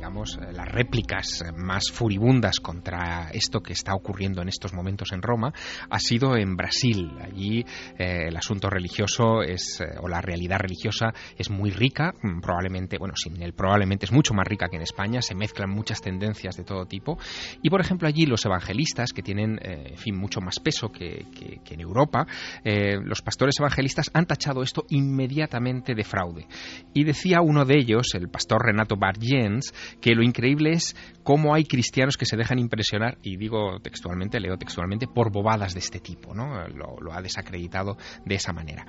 digamos, 0.00 0.38
eh, 0.38 0.54
las 0.54 0.66
réplicas 0.66 1.44
más 1.58 1.90
furibundas 1.92 2.58
contra 2.58 3.28
esto 3.34 3.60
que 3.60 3.74
está 3.74 3.94
ocurriendo 3.94 4.40
en 4.40 4.48
estos 4.48 4.72
momentos 4.72 5.12
en 5.12 5.20
Roma 5.20 5.52
ha 5.90 5.98
sido 5.98 6.38
en 6.38 6.56
Brasil. 6.56 7.10
Allí 7.20 7.60
eh, 7.98 8.28
el 8.28 8.34
asunto 8.34 8.70
religioso 8.70 9.42
es, 9.42 9.78
eh, 9.82 9.98
o 10.00 10.08
la 10.08 10.22
realidad 10.22 10.58
religiosa 10.58 11.12
es 11.36 11.50
muy 11.50 11.70
rica, 11.70 12.14
mm, 12.22 12.40
probablemente, 12.40 12.96
bueno, 12.96 13.12
sin 13.14 13.42
el 13.42 13.52
probablemente 13.52 14.06
es 14.06 14.12
mucho 14.12 14.32
más 14.32 14.48
rica 14.48 14.68
que 14.70 14.76
en 14.76 14.82
España, 14.82 15.20
se 15.20 15.34
mezclan 15.34 15.68
muchas 15.68 16.00
tendencias 16.00 16.56
de 16.56 16.64
todo 16.64 16.86
tipo. 16.86 17.18
Y 17.60 17.68
por 17.68 17.82
ejemplo, 17.82 18.08
allí 18.08 18.24
los 18.24 18.46
evangelistas, 18.46 19.12
que 19.12 19.20
tienen, 19.22 19.58
en 19.62 19.98
fin, 19.98 20.16
mucho 20.16 20.40
más 20.40 20.60
peso 20.60 20.90
que, 20.90 21.26
en 21.70 21.80
Europa, 21.80 22.26
los 22.64 23.22
pastores 23.22 23.56
evangelistas 23.58 24.10
han 24.14 24.26
tachado 24.26 24.62
esto 24.62 24.84
inmediatamente 24.88 25.94
de 25.94 26.04
fraude. 26.04 26.46
Y 26.94 27.04
decía 27.04 27.42
uno 27.42 27.64
de 27.64 27.78
ellos, 27.78 28.14
el 28.14 28.28
pastor 28.28 28.64
Renato 28.64 28.96
Bargens, 28.96 29.72
que 30.00 30.14
lo 30.14 30.22
increíble 30.22 30.72
es 30.72 30.96
cómo 31.22 31.54
hay 31.54 31.64
cristianos 31.64 32.16
que 32.16 32.26
se 32.26 32.36
dejan 32.36 32.58
impresionar, 32.58 33.18
y 33.22 33.36
digo 33.36 33.78
textualmente, 33.82 34.40
leo 34.40 34.56
textualmente, 34.56 35.06
por 35.06 35.30
bobadas 35.30 35.74
de 35.74 35.80
este 35.80 36.00
tipo, 36.00 36.34
¿no? 36.34 36.66
Lo, 36.68 37.12
ha 37.12 37.22
desacreditado 37.22 37.96
de 38.24 38.34
esa 38.34 38.52
manera. 38.52 38.86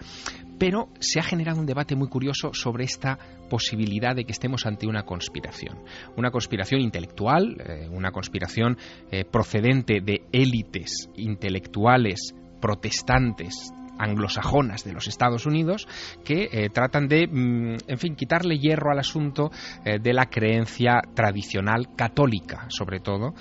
Pero 0.57 0.89
se 0.99 1.19
ha 1.19 1.23
generado 1.23 1.59
un 1.59 1.65
debate 1.65 1.95
muy 1.95 2.07
curioso 2.07 2.53
sobre 2.53 2.85
esta 2.85 3.17
posibilidad 3.49 4.15
de 4.15 4.25
que 4.25 4.31
estemos 4.31 4.65
ante 4.65 4.87
una 4.87 5.03
conspiración. 5.03 5.79
Una 6.17 6.31
conspiración 6.31 6.81
intelectual, 6.81 7.57
eh, 7.59 7.87
una 7.89 8.11
conspiración 8.11 8.77
eh, 9.11 9.25
procedente 9.25 10.01
de 10.01 10.21
élites 10.31 11.09
intelectuales 11.15 12.35
protestantes 12.61 13.73
anglosajonas 14.01 14.83
de 14.83 14.93
los 14.93 15.07
Estados 15.07 15.45
Unidos 15.45 15.87
que 16.23 16.49
eh, 16.51 16.69
tratan 16.69 17.07
de, 17.07 17.27
mm, 17.27 17.77
en 17.87 17.97
fin, 17.97 18.15
quitarle 18.15 18.57
hierro 18.57 18.91
al 18.91 18.99
asunto 18.99 19.51
eh, 19.85 19.99
de 19.99 20.13
la 20.13 20.25
creencia 20.25 21.01
tradicional 21.13 21.95
católica, 21.95 22.65
sobre 22.69 22.99
todo, 22.99 23.33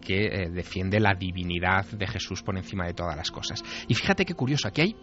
que 0.00 0.48
defiende 0.52 1.00
la 1.00 1.14
divinidad 1.14 1.84
de 1.86 2.06
Jesús 2.06 2.42
por 2.42 2.56
encima 2.56 2.86
de 2.86 2.94
todas 2.94 3.16
las 3.16 3.30
cosas. 3.30 3.62
Y 3.86 3.94
fíjate 3.94 4.24
qué 4.24 4.34
curioso, 4.34 4.68
aquí 4.68 4.80
hay 4.80 4.96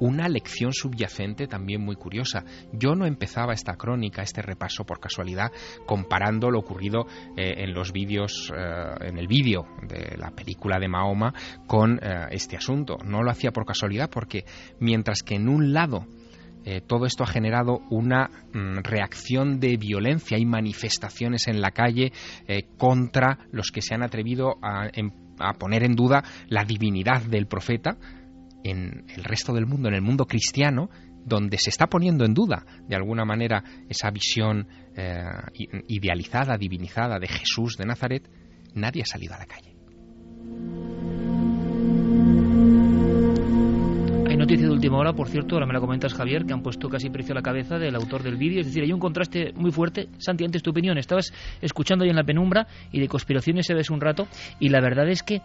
una 0.00 0.28
lección 0.28 0.72
subyacente 0.72 1.46
también 1.46 1.82
muy 1.82 1.96
curiosa. 1.96 2.44
Yo 2.72 2.94
no 2.94 3.06
empezaba 3.06 3.52
esta 3.52 3.76
crónica, 3.76 4.22
este 4.22 4.42
repaso 4.42 4.84
por 4.84 5.00
casualidad, 5.00 5.50
comparando 5.86 6.50
lo 6.50 6.60
ocurrido 6.60 7.06
en 7.36 7.72
los 7.72 7.92
vídeos, 7.92 8.52
en 9.00 9.18
el 9.18 9.26
vídeo 9.26 9.66
de 9.86 10.16
la 10.16 10.30
película 10.30 10.78
de 10.78 10.88
Mahoma 10.88 11.32
con 11.66 12.00
este 12.30 12.56
asunto. 12.56 12.96
No 13.04 13.22
lo 13.22 13.30
hacía 13.30 13.50
por 13.50 13.64
casualidad 13.64 14.10
porque 14.10 14.44
mientras 14.80 15.22
que 15.22 15.36
en 15.36 15.48
un 15.48 15.72
lado 15.72 16.06
eh, 16.64 16.80
todo 16.80 17.06
esto 17.06 17.24
ha 17.24 17.26
generado 17.26 17.80
una 17.90 18.28
mm, 18.52 18.80
reacción 18.82 19.60
de 19.60 19.76
violencia 19.76 20.36
y 20.38 20.44
manifestaciones 20.44 21.48
en 21.48 21.60
la 21.60 21.70
calle 21.70 22.12
eh, 22.46 22.64
contra 22.76 23.38
los 23.52 23.70
que 23.70 23.80
se 23.80 23.94
han 23.94 24.02
atrevido 24.02 24.56
a, 24.62 24.90
a 25.38 25.52
poner 25.54 25.84
en 25.84 25.94
duda 25.94 26.24
la 26.48 26.64
divinidad 26.64 27.22
del 27.22 27.46
profeta 27.46 27.96
en 28.64 29.04
el 29.08 29.24
resto 29.24 29.52
del 29.52 29.66
mundo, 29.66 29.88
en 29.88 29.94
el 29.94 30.02
mundo 30.02 30.26
cristiano, 30.26 30.90
donde 31.24 31.58
se 31.58 31.70
está 31.70 31.88
poniendo 31.88 32.24
en 32.24 32.34
duda, 32.34 32.64
de 32.86 32.96
alguna 32.96 33.24
manera, 33.24 33.62
esa 33.88 34.10
visión 34.10 34.66
eh, 34.96 35.22
idealizada, 35.88 36.56
divinizada 36.56 37.18
de 37.18 37.28
Jesús 37.28 37.76
de 37.76 37.86
Nazaret, 37.86 38.28
nadie 38.74 39.02
ha 39.02 39.06
salido 39.06 39.34
a 39.34 39.38
la 39.38 39.46
calle. 39.46 39.78
noticia 44.38 44.66
de 44.66 44.72
última 44.72 44.96
hora, 44.96 45.12
por 45.12 45.28
cierto, 45.28 45.56
ahora 45.56 45.66
me 45.66 45.74
la 45.74 45.80
comentas 45.80 46.14
Javier, 46.14 46.46
que 46.46 46.54
han 46.54 46.62
puesto 46.62 46.88
casi 46.88 47.10
precio 47.10 47.32
a 47.32 47.34
la 47.34 47.42
cabeza 47.42 47.76
del 47.76 47.94
autor 47.94 48.22
del 48.22 48.36
vídeo. 48.36 48.60
Es 48.60 48.66
decir, 48.66 48.82
hay 48.82 48.92
un 48.92 49.00
contraste 49.00 49.52
muy 49.54 49.72
fuerte. 49.72 50.08
Santi, 50.18 50.44
antes 50.44 50.62
tu 50.62 50.70
opinión, 50.70 50.96
estabas 50.96 51.34
escuchando 51.60 52.04
ahí 52.04 52.10
en 52.10 52.16
la 52.16 52.24
penumbra 52.24 52.66
y 52.90 53.00
de 53.00 53.08
conspiraciones 53.08 53.66
se 53.66 53.74
ves 53.74 53.90
un 53.90 54.00
rato 54.00 54.26
y 54.58 54.70
la 54.70 54.80
verdad 54.80 55.08
es 55.08 55.22
que 55.22 55.42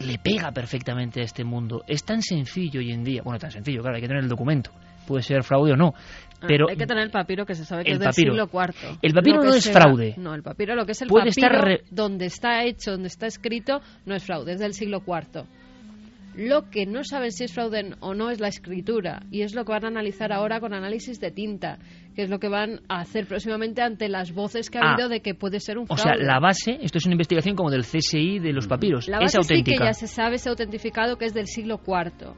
le 0.00 0.18
pega 0.18 0.50
perfectamente 0.52 1.20
a 1.20 1.24
este 1.24 1.44
mundo. 1.44 1.82
Es 1.86 2.04
tan 2.04 2.22
sencillo 2.22 2.80
hoy 2.80 2.92
en 2.92 3.04
día. 3.04 3.22
Bueno, 3.22 3.38
tan 3.38 3.50
sencillo, 3.50 3.80
claro, 3.82 3.96
hay 3.96 4.02
que 4.02 4.08
tener 4.08 4.22
el 4.22 4.28
documento. 4.28 4.70
Puede 5.06 5.22
ser 5.22 5.42
fraude 5.42 5.72
o 5.72 5.76
no. 5.76 5.94
Ah, 6.40 6.46
pero 6.48 6.68
hay 6.68 6.76
que 6.76 6.86
tener 6.86 7.04
el 7.04 7.10
papiro 7.10 7.46
que 7.46 7.54
se 7.54 7.64
sabe 7.64 7.84
que 7.84 7.92
es 7.92 7.98
del 7.98 8.12
siglo 8.12 8.48
IV. 8.52 8.98
El 9.02 9.12
papiro 9.12 9.42
no 9.42 9.54
es 9.54 9.70
fraude. 9.70 10.14
No, 10.16 10.34
el 10.34 10.42
papiro, 10.42 10.74
lo 10.74 10.84
que 10.86 10.92
es 10.92 11.02
el 11.02 11.08
Puede 11.08 11.30
papiro 11.30 11.46
estar 11.46 11.80
donde 11.90 12.26
está 12.26 12.64
hecho, 12.64 12.92
donde 12.92 13.08
está 13.08 13.26
escrito, 13.26 13.80
no 14.06 14.14
es 14.14 14.24
fraude, 14.24 14.52
es 14.52 14.58
del 14.58 14.74
siglo 14.74 15.02
IV. 15.06 15.44
Lo 16.36 16.68
que 16.68 16.84
no 16.86 17.04
saben 17.04 17.30
si 17.30 17.44
es 17.44 17.52
fraude 17.52 17.94
o 18.00 18.14
no 18.14 18.30
es 18.30 18.40
la 18.40 18.48
escritura 18.48 19.22
y 19.30 19.42
es 19.42 19.54
lo 19.54 19.64
que 19.64 19.72
van 19.72 19.84
a 19.84 19.88
analizar 19.88 20.32
ahora 20.32 20.58
con 20.60 20.74
análisis 20.74 21.20
de 21.20 21.30
tinta, 21.30 21.78
que 22.16 22.22
es 22.22 22.30
lo 22.30 22.38
que 22.38 22.48
van 22.48 22.80
a 22.88 23.00
hacer 23.00 23.26
próximamente 23.26 23.82
ante 23.82 24.08
las 24.08 24.32
voces 24.32 24.68
que 24.68 24.78
ha 24.78 24.92
habido 24.92 25.06
ah. 25.06 25.10
de 25.10 25.20
que 25.20 25.34
puede 25.34 25.60
ser 25.60 25.78
un 25.78 25.86
fraude. 25.86 26.02
O 26.02 26.04
sea, 26.04 26.16
la 26.16 26.40
base, 26.40 26.78
esto 26.80 26.98
es 26.98 27.06
una 27.06 27.14
investigación 27.14 27.54
como 27.54 27.70
del 27.70 27.82
CSI 27.82 28.40
de 28.40 28.52
los 28.52 28.66
papiros, 28.66 29.08
la 29.08 29.18
base 29.18 29.38
es 29.38 29.44
auténtica. 29.44 29.76
Sí 29.76 29.78
que 29.78 29.84
ya 29.84 29.92
se 29.92 30.06
sabe, 30.08 30.38
se 30.38 30.48
ha 30.48 30.50
autentificado 30.50 31.16
que 31.16 31.26
es 31.26 31.34
del 31.34 31.46
siglo 31.46 31.80
IV. 31.86 32.34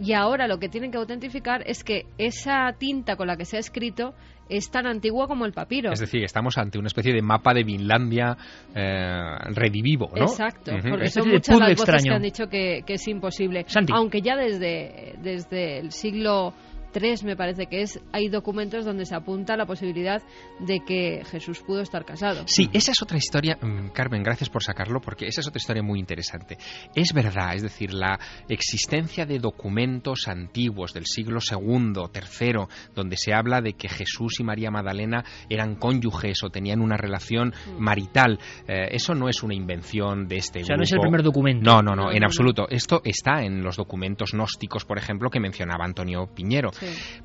Y 0.00 0.12
ahora 0.12 0.46
lo 0.46 0.58
que 0.58 0.68
tienen 0.68 0.90
que 0.90 0.98
autentificar 0.98 1.62
es 1.66 1.82
que 1.82 2.06
esa 2.18 2.72
tinta 2.78 3.16
con 3.16 3.26
la 3.26 3.36
que 3.36 3.44
se 3.44 3.56
ha 3.56 3.60
escrito 3.60 4.14
es 4.48 4.70
tan 4.70 4.86
antigua 4.86 5.26
como 5.26 5.44
el 5.44 5.52
papiro. 5.52 5.92
Es 5.92 6.00
decir, 6.00 6.24
estamos 6.24 6.56
ante 6.56 6.78
una 6.78 6.86
especie 6.86 7.12
de 7.12 7.20
mapa 7.20 7.52
de 7.52 7.64
Vinlandia 7.64 8.36
eh, 8.74 9.36
redivivo, 9.54 10.10
¿no? 10.14 10.22
Exacto, 10.22 10.72
porque 10.88 11.08
son 11.08 11.28
muchas 11.28 11.58
las 11.58 11.76
voces 11.76 12.04
que 12.04 12.10
han 12.10 12.22
dicho 12.22 12.48
que, 12.48 12.84
es 12.86 13.08
imposible. 13.08 13.66
Aunque 13.92 14.22
ya 14.22 14.36
desde, 14.36 15.16
desde 15.22 15.78
el 15.78 15.92
siglo 15.92 16.54
tres, 16.92 17.24
me 17.24 17.36
parece 17.36 17.66
que 17.66 17.82
es, 17.82 18.00
hay 18.12 18.28
documentos 18.28 18.84
donde 18.84 19.04
se 19.06 19.14
apunta 19.14 19.56
la 19.56 19.66
posibilidad 19.66 20.22
de 20.60 20.80
que 20.80 21.22
Jesús 21.30 21.60
pudo 21.60 21.80
estar 21.80 22.04
casado. 22.04 22.42
Sí, 22.46 22.68
esa 22.72 22.92
es 22.92 23.02
otra 23.02 23.18
historia, 23.18 23.58
mm, 23.60 23.88
Carmen, 23.88 24.22
gracias 24.22 24.50
por 24.50 24.62
sacarlo, 24.62 25.00
porque 25.00 25.26
esa 25.26 25.40
es 25.40 25.48
otra 25.48 25.58
historia 25.58 25.82
muy 25.82 25.98
interesante. 25.98 26.58
Es 26.94 27.12
verdad, 27.12 27.54
es 27.54 27.62
decir, 27.62 27.92
la 27.92 28.18
existencia 28.48 29.26
de 29.26 29.38
documentos 29.38 30.28
antiguos 30.28 30.92
del 30.92 31.06
siglo 31.06 31.40
II, 31.40 31.92
III, 32.14 32.66
donde 32.94 33.16
se 33.16 33.34
habla 33.34 33.60
de 33.60 33.74
que 33.74 33.88
Jesús 33.88 34.40
y 34.40 34.44
María 34.44 34.70
Magdalena 34.70 35.24
eran 35.48 35.76
cónyuges 35.76 36.42
o 36.44 36.50
tenían 36.50 36.80
una 36.80 36.96
relación 36.96 37.48
mm. 37.48 37.78
marital, 37.78 38.38
eh, 38.66 38.88
eso 38.90 39.14
no 39.14 39.28
es 39.28 39.42
una 39.42 39.54
invención 39.54 40.26
de 40.26 40.36
este 40.36 40.62
o 40.62 40.64
sea, 40.64 40.76
no 40.76 40.82
es 40.82 40.92
el 40.92 41.00
primer 41.00 41.22
documento. 41.22 41.64
No, 41.64 41.82
no, 41.82 41.94
no, 41.94 42.12
en 42.12 42.24
absoluto. 42.24 42.66
Esto 42.68 43.00
está 43.04 43.42
en 43.42 43.62
los 43.62 43.76
documentos 43.76 44.32
gnósticos, 44.32 44.84
por 44.84 44.98
ejemplo, 44.98 45.30
que 45.30 45.40
mencionaba 45.40 45.84
Antonio 45.84 46.26
Piñero. 46.34 46.70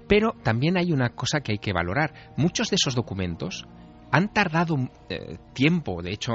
Pero 0.08 0.34
también 0.44 0.78
hay 0.78 0.92
una 0.92 1.10
cosa 1.10 1.42
que 1.42 1.54
hay 1.54 1.58
que 1.60 1.74
valorar. 1.74 2.34
Muchos 2.38 2.70
de 2.70 2.76
esos 2.76 2.96
documentos 2.96 3.66
han 4.14 4.32
tardado 4.32 4.76
eh, 5.10 5.38
tiempo, 5.54 6.04
de 6.04 6.12
hecho 6.12 6.34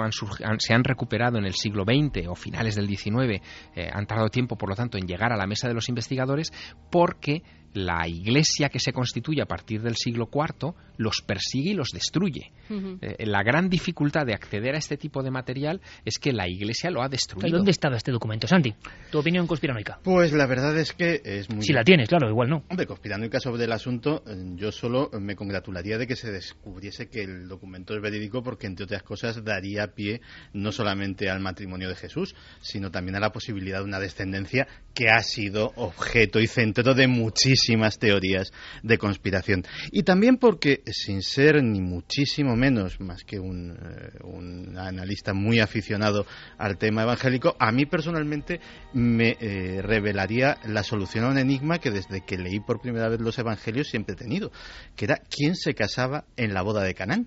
se 0.58 0.74
han 0.74 0.82
recuperado 0.82 1.38
en 1.38 1.44
el 1.44 1.54
siglo 1.54 1.84
XX 1.84 2.26
o 2.26 2.34
finales 2.34 2.74
del 2.74 2.88
XIX, 2.88 3.40
eh, 3.76 3.88
han 3.92 4.04
tardado 4.04 4.30
tiempo, 4.30 4.58
por 4.58 4.68
lo 4.68 4.74
tanto, 4.74 4.98
en 4.98 5.06
llegar 5.06 5.32
a 5.32 5.36
la 5.36 5.46
mesa 5.46 5.68
de 5.68 5.74
los 5.74 5.88
investigadores 5.88 6.52
porque 6.90 7.44
la 7.74 8.08
iglesia 8.08 8.68
que 8.68 8.78
se 8.78 8.92
constituye 8.92 9.42
a 9.42 9.46
partir 9.46 9.82
del 9.82 9.96
siglo 9.96 10.28
IV 10.32 10.74
los 10.96 11.22
persigue 11.22 11.70
y 11.70 11.74
los 11.74 11.90
destruye. 11.92 12.52
Eh, 12.70 13.24
la 13.26 13.42
gran 13.42 13.68
dificultad 13.68 14.26
de 14.26 14.34
acceder 14.34 14.74
a 14.74 14.78
este 14.78 14.96
tipo 14.96 15.22
de 15.22 15.30
material 15.30 15.80
es 16.04 16.18
que 16.18 16.32
la 16.32 16.48
iglesia 16.48 16.90
lo 16.90 17.02
ha 17.02 17.08
destruido. 17.08 17.56
¿Dónde 17.56 17.70
estaba 17.70 17.96
este 17.96 18.10
documento, 18.10 18.46
Santi? 18.46 18.74
¿Tu 19.10 19.18
opinión 19.18 19.46
conspiranoica? 19.46 20.00
Pues 20.02 20.32
la 20.32 20.46
verdad 20.46 20.76
es 20.76 20.92
que 20.92 21.20
es 21.24 21.48
muy... 21.50 21.62
Si 21.62 21.72
la 21.72 21.84
tienes, 21.84 22.08
claro, 22.08 22.28
igual 22.28 22.48
no. 22.48 22.64
Hombre, 22.68 22.86
conspiranoica 22.86 23.38
sobre 23.38 23.64
el 23.64 23.72
asunto, 23.72 24.24
eh, 24.26 24.34
yo 24.56 24.72
solo 24.72 25.10
me 25.20 25.36
congratularía 25.36 25.98
de 25.98 26.06
que 26.06 26.16
se 26.16 26.32
descubriese 26.32 27.08
que 27.08 27.22
el 27.22 27.48
documento 27.48 27.94
es 27.94 28.02
verídico 28.02 28.42
porque, 28.42 28.66
entre 28.66 28.84
otras 28.84 29.02
cosas, 29.02 29.44
daría 29.44 29.94
pie 29.94 30.20
no 30.52 30.72
solamente 30.72 31.30
al 31.30 31.40
matrimonio 31.40 31.88
de 31.88 31.94
Jesús, 31.94 32.34
sino 32.60 32.90
también 32.90 33.16
a 33.16 33.20
la 33.20 33.30
posibilidad 33.30 33.78
de 33.78 33.84
una 33.84 34.00
descendencia 34.00 34.66
que 34.94 35.08
ha 35.08 35.20
sido 35.20 35.72
objeto 35.76 36.40
y 36.40 36.46
centro 36.48 36.94
de 36.94 37.06
muchísimos 37.06 37.57
muchísimas 37.58 37.98
teorías 37.98 38.52
de 38.82 38.98
conspiración. 38.98 39.64
Y 39.90 40.04
también 40.04 40.36
porque, 40.36 40.82
sin 40.86 41.22
ser 41.22 41.62
ni 41.62 41.80
muchísimo 41.80 42.54
menos 42.54 43.00
más 43.00 43.24
que 43.24 43.38
un, 43.38 43.72
eh, 43.72 44.78
analista 44.78 45.34
muy 45.34 45.58
aficionado 45.58 46.24
al 46.56 46.78
tema 46.78 47.02
evangélico, 47.02 47.56
a 47.58 47.72
mí 47.72 47.86
personalmente 47.86 48.60
me 48.92 49.36
eh, 49.40 49.82
revelaría 49.82 50.58
la 50.66 50.82
solución 50.82 51.24
a 51.24 51.28
un 51.30 51.38
enigma 51.38 51.78
que 51.78 51.90
desde 51.90 52.24
que 52.24 52.38
leí 52.38 52.60
por 52.60 52.80
primera 52.80 53.08
vez 53.08 53.20
los 53.20 53.38
evangelios 53.38 53.88
siempre 53.88 54.14
he 54.14 54.16
tenido, 54.16 54.52
que 54.94 55.06
era 55.06 55.20
quién 55.28 55.56
se 55.56 55.74
casaba 55.74 56.24
en 56.36 56.54
la 56.54 56.62
boda 56.62 56.84
de 56.84 56.94
Canaán 56.94 57.26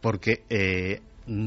porque 0.00 0.44
eh, 0.48 1.00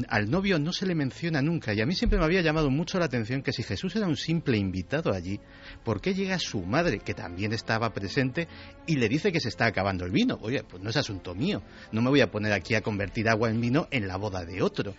al 0.08 0.30
novio 0.30 0.58
no 0.58 0.72
se 0.72 0.86
le 0.86 0.94
menciona 0.94 1.42
nunca 1.42 1.74
y 1.74 1.80
a 1.80 1.86
mí 1.86 1.94
siempre 1.94 2.18
me 2.18 2.24
había 2.24 2.40
llamado 2.40 2.70
mucho 2.70 2.98
la 2.98 3.04
atención 3.04 3.42
que 3.42 3.52
si 3.52 3.62
Jesús 3.62 3.94
era 3.96 4.06
un 4.06 4.16
simple 4.16 4.56
invitado 4.56 5.12
allí, 5.12 5.40
¿por 5.84 6.00
qué 6.00 6.14
llega 6.14 6.38
su 6.38 6.62
madre, 6.62 7.00
que 7.00 7.12
también 7.12 7.52
estaba 7.52 7.92
presente, 7.92 8.48
y 8.86 8.96
le 8.96 9.08
dice 9.08 9.30
que 9.30 9.40
se 9.40 9.48
está 9.48 9.66
acabando 9.66 10.04
el 10.04 10.10
vino? 10.10 10.38
Oye, 10.40 10.62
pues 10.62 10.82
no 10.82 10.90
es 10.90 10.96
asunto 10.96 11.34
mío, 11.34 11.62
no 11.92 12.00
me 12.00 12.08
voy 12.08 12.22
a 12.22 12.30
poner 12.30 12.52
aquí 12.52 12.74
a 12.74 12.80
convertir 12.80 13.28
agua 13.28 13.50
en 13.50 13.60
vino 13.60 13.86
en 13.90 14.08
la 14.08 14.16
boda 14.16 14.44
de 14.44 14.62
otro. 14.62 14.94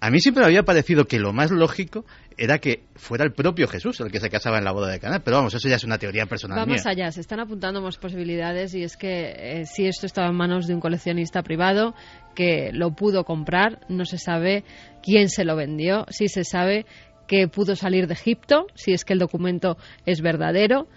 A 0.00 0.10
mí 0.10 0.18
siempre 0.20 0.42
me 0.42 0.46
había 0.46 0.62
parecido 0.64 1.04
que 1.04 1.18
lo 1.18 1.32
más 1.32 1.50
lógico 1.50 2.04
era 2.36 2.58
que 2.58 2.84
fuera 2.96 3.24
el 3.24 3.32
propio 3.32 3.68
Jesús 3.68 4.00
el 4.00 4.10
que 4.10 4.20
se 4.20 4.30
casaba 4.30 4.58
en 4.58 4.64
la 4.64 4.72
boda 4.72 4.90
de 4.90 4.98
Cana, 4.98 5.20
pero 5.20 5.36
vamos, 5.36 5.54
eso 5.54 5.68
ya 5.68 5.76
es 5.76 5.84
una 5.84 5.98
teoría 5.98 6.26
personal 6.26 6.58
Vamos 6.58 6.86
allá, 6.86 7.10
se 7.12 7.20
están 7.20 7.40
apuntando 7.40 7.80
más 7.80 7.98
posibilidades 7.98 8.74
y 8.74 8.82
es 8.82 8.96
que 8.96 9.34
eh, 9.36 9.66
si 9.66 9.86
esto 9.86 10.06
estaba 10.06 10.28
en 10.28 10.36
manos 10.36 10.66
de 10.66 10.74
un 10.74 10.80
coleccionista 10.80 11.42
privado, 11.42 11.94
que 12.34 12.70
lo 12.72 12.94
pudo 12.94 13.24
comprar, 13.24 13.80
no 13.88 14.04
se 14.04 14.18
sabe 14.18 14.64
quién 15.02 15.28
se 15.28 15.44
lo 15.44 15.56
vendió, 15.56 16.06
sí 16.08 16.28
se 16.28 16.44
sabe 16.44 16.86
que 17.26 17.48
pudo 17.48 17.76
salir 17.76 18.06
de 18.06 18.14
Egipto, 18.14 18.66
si 18.74 18.92
es 18.92 19.04
que 19.04 19.12
el 19.12 19.18
documento 19.18 19.76
es 20.06 20.20
verdadero, 20.20 20.88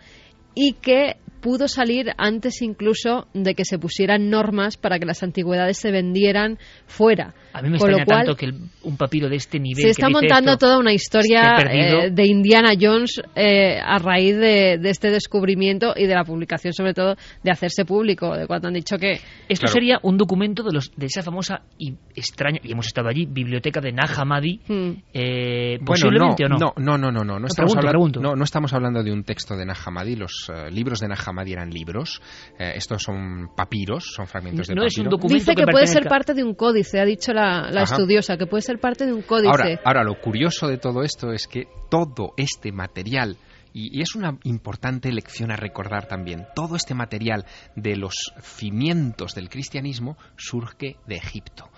y 0.53 0.73
que 0.73 1.17
pudo 1.45 1.67
salir 1.67 2.11
antes 2.17 2.63
incluso 2.63 3.27
de 3.35 3.53
que 3.53 3.65
se 3.65 3.77
pusieran 3.77 4.31
normas 4.31 4.77
para 4.77 4.97
que 4.97 5.05
las 5.05 5.21
antigüedades 5.21 5.77
se 5.77 5.91
vendieran 5.91 6.57
fuera. 6.87 7.35
A 7.53 7.61
mí 7.61 7.69
me 7.69 7.77
extraña 7.77 8.03
tanto 8.03 8.35
que 8.35 8.47
un 8.81 8.97
papiro 8.97 9.29
de 9.29 9.35
este 9.35 9.59
nivel. 9.59 9.83
Se 9.83 9.91
está 9.91 10.09
montando 10.09 10.57
toda 10.57 10.79
una 10.79 10.91
historia 10.91 11.55
eh, 11.71 12.09
de 12.11 12.25
Indiana 12.25 12.71
Jones 12.79 13.21
eh, 13.35 13.79
a 13.79 13.99
raíz 13.99 14.35
de, 14.37 14.79
este 14.89 15.11
descubrimiento 15.11 15.93
y 15.95 16.07
de 16.07 16.15
la 16.15 16.23
publicación, 16.23 16.73
sobre 16.73 16.95
todo, 16.95 17.15
de 17.43 17.51
hacerse 17.51 17.85
público, 17.85 18.35
de 18.35 18.47
cuando 18.47 18.67
han 18.69 18.73
dicho 18.73 18.97
que. 18.97 19.19
Esto 19.47 19.67
sería 19.67 19.99
un 20.01 20.17
documento 20.17 20.63
de, 20.63 20.73
los, 20.73 20.91
de 20.97 21.05
esa 21.05 21.21
famosa 21.21 21.61
y 21.77 21.93
extraña, 22.15 22.59
y 22.63 22.71
hemos 22.71 22.87
estado 22.87 23.07
allí, 23.07 23.27
biblioteca 23.27 23.81
de 23.81 23.91
Nag 23.91 24.19
Hammadi. 24.19 24.61
Hmm. 24.67 24.91
Eh, 25.13 25.77
posiblemente 25.85 26.45
o 26.45 26.49
no. 26.49 26.57
No, 26.57 26.73
no, 26.75 26.97
no, 26.97 27.11
no. 27.11 27.23
No, 27.23 27.39
no, 27.39 27.45
estamos, 27.45 27.75
hablando, 27.77 28.19
no, 28.19 28.35
no 28.35 28.43
estamos 28.43 28.73
hablando 28.73 29.03
de 29.03 29.11
un 29.11 29.23
texto 29.23 29.55
de 29.55 29.65
Nag 29.67 29.77
Hammadi. 29.85 30.15
Los 30.15 30.51
libros 30.71 30.99
de 30.99 31.07
Eran 31.43 31.69
libros. 31.69 32.21
Eh, 32.57 32.73
estos 32.75 33.03
son 33.03 33.49
papiros, 33.55 34.11
son 34.13 34.27
fragmentos 34.27 34.67
de 34.67 34.75
no 34.75 34.83
Es 34.85 34.97
un 34.97 35.09
documento 35.09 35.35
Dice 35.35 35.55
que, 35.55 35.65
puede 35.65 35.87
ser 35.87 36.05
parte 36.05 36.33
de 36.33 36.43
un 36.43 36.55
códice, 36.55 36.99
ha 36.99 37.05
dicho 37.05 37.33
la, 37.33 37.69
estudiosa, 37.81 38.37
que 38.37 38.47
puede 38.47 38.61
ser 38.61 38.79
parte 38.79 39.05
de 39.05 39.13
un 39.13 39.21
códice. 39.21 39.49
Ahora, 39.49 39.81
ahora, 39.83 40.03
lo 40.03 40.19
curioso 40.19 40.67
de 40.67 40.77
todo 40.77 41.03
esto 41.03 41.31
es 41.31 41.47
que 41.47 41.67
todo 41.89 42.33
este 42.37 42.71
material 42.71 43.37
Y, 43.73 44.01
es 44.01 44.15
una 44.15 44.37
importante 44.43 45.11
lección 45.11 45.51
a 45.51 45.57
recordar 45.57 46.07
también. 46.07 46.47
Todo 46.55 46.77
este 46.77 46.93
material 46.93 47.45
de 47.75 47.97
los 47.97 48.33
cimientos 48.41 49.35
del 49.35 49.49
cristianismo 49.49 50.15
surge 50.37 50.95
de 51.05 51.15
Egipto. 51.15 51.69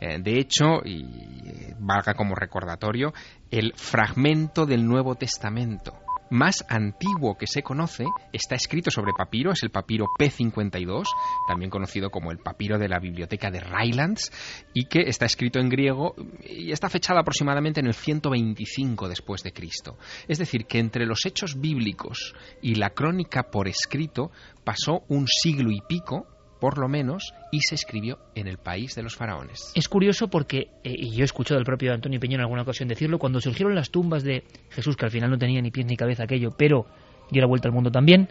Eh, 0.00 0.18
de 0.18 0.38
hecho, 0.38 0.80
y 0.82 1.02
eh, 1.02 1.74
valga 1.78 2.14
como 2.14 2.34
recordatorio, 2.34 3.12
el 3.50 3.74
fragmento 3.76 4.64
del 4.64 4.86
Nuevo 4.86 5.14
Testamento 5.16 5.92
más 6.32 6.64
antiguo 6.68 7.36
que 7.36 7.46
se 7.46 7.62
conoce 7.62 8.04
está 8.32 8.54
escrito 8.54 8.90
sobre 8.90 9.12
papiro, 9.12 9.52
es 9.52 9.62
el 9.62 9.70
papiro 9.70 10.06
P52, 10.18 11.04
también 11.46 11.70
conocido 11.70 12.10
como 12.10 12.32
el 12.32 12.38
papiro 12.38 12.78
de 12.78 12.88
la 12.88 12.98
biblioteca 12.98 13.50
de 13.50 13.60
Rylands, 13.60 14.32
y 14.72 14.86
que 14.86 15.02
está 15.02 15.26
escrito 15.26 15.60
en 15.60 15.68
griego 15.68 16.14
y 16.42 16.72
está 16.72 16.88
fechado 16.88 17.20
aproximadamente 17.20 17.80
en 17.80 17.86
el 17.86 17.94
125 17.94 19.08
después 19.08 19.42
de 19.42 19.52
Cristo. 19.52 19.98
Es 20.26 20.38
decir, 20.38 20.64
que 20.64 20.78
entre 20.78 21.04
los 21.04 21.26
hechos 21.26 21.60
bíblicos 21.60 22.34
y 22.62 22.76
la 22.76 22.90
crónica 22.90 23.50
por 23.50 23.68
escrito 23.68 24.30
pasó 24.64 25.04
un 25.08 25.26
siglo 25.28 25.70
y 25.70 25.82
pico 25.86 26.26
por 26.62 26.78
lo 26.78 26.88
menos, 26.88 27.34
y 27.50 27.58
se 27.58 27.74
escribió 27.74 28.20
en 28.36 28.46
el 28.46 28.56
país 28.56 28.94
de 28.94 29.02
los 29.02 29.16
faraones. 29.16 29.72
Es 29.74 29.88
curioso 29.88 30.28
porque, 30.28 30.68
eh, 30.84 30.94
y 30.96 31.10
yo 31.10 31.22
he 31.22 31.24
escuchado 31.24 31.58
al 31.58 31.64
propio 31.64 31.92
Antonio 31.92 32.20
Peñón 32.20 32.38
en 32.38 32.42
alguna 32.42 32.62
ocasión 32.62 32.88
decirlo, 32.88 33.18
cuando 33.18 33.40
surgieron 33.40 33.74
las 33.74 33.90
tumbas 33.90 34.22
de 34.22 34.44
Jesús, 34.70 34.94
que 34.94 35.04
al 35.04 35.10
final 35.10 35.28
no 35.28 35.38
tenía 35.38 35.60
ni 35.60 35.72
pies 35.72 35.86
ni 35.86 35.96
cabeza 35.96 36.22
aquello, 36.22 36.50
pero 36.56 36.86
dio 37.32 37.40
la 37.40 37.48
vuelta 37.48 37.66
al 37.66 37.74
mundo 37.74 37.90
también, 37.90 38.28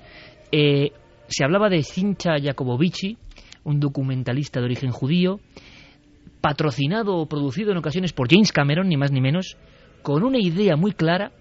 eh, 0.49 0.93
se 1.27 1.43
hablaba 1.43 1.67
de 1.67 1.83
Sincha 1.83 2.39
Jacobovici, 2.41 3.17
un 3.65 3.81
documentalista 3.81 4.61
de 4.61 4.65
origen 4.67 4.91
judío, 4.91 5.41
patrocinado 6.39 7.17
o 7.17 7.25
producido 7.25 7.73
en 7.73 7.79
ocasiones 7.79 8.13
por 8.13 8.31
James 8.31 8.53
Cameron, 8.53 8.87
ni 8.87 8.95
más 8.95 9.11
ni 9.11 9.19
menos, 9.19 9.57
con 10.03 10.23
una 10.23 10.39
idea 10.39 10.77
muy 10.77 10.93
clara 10.93 11.33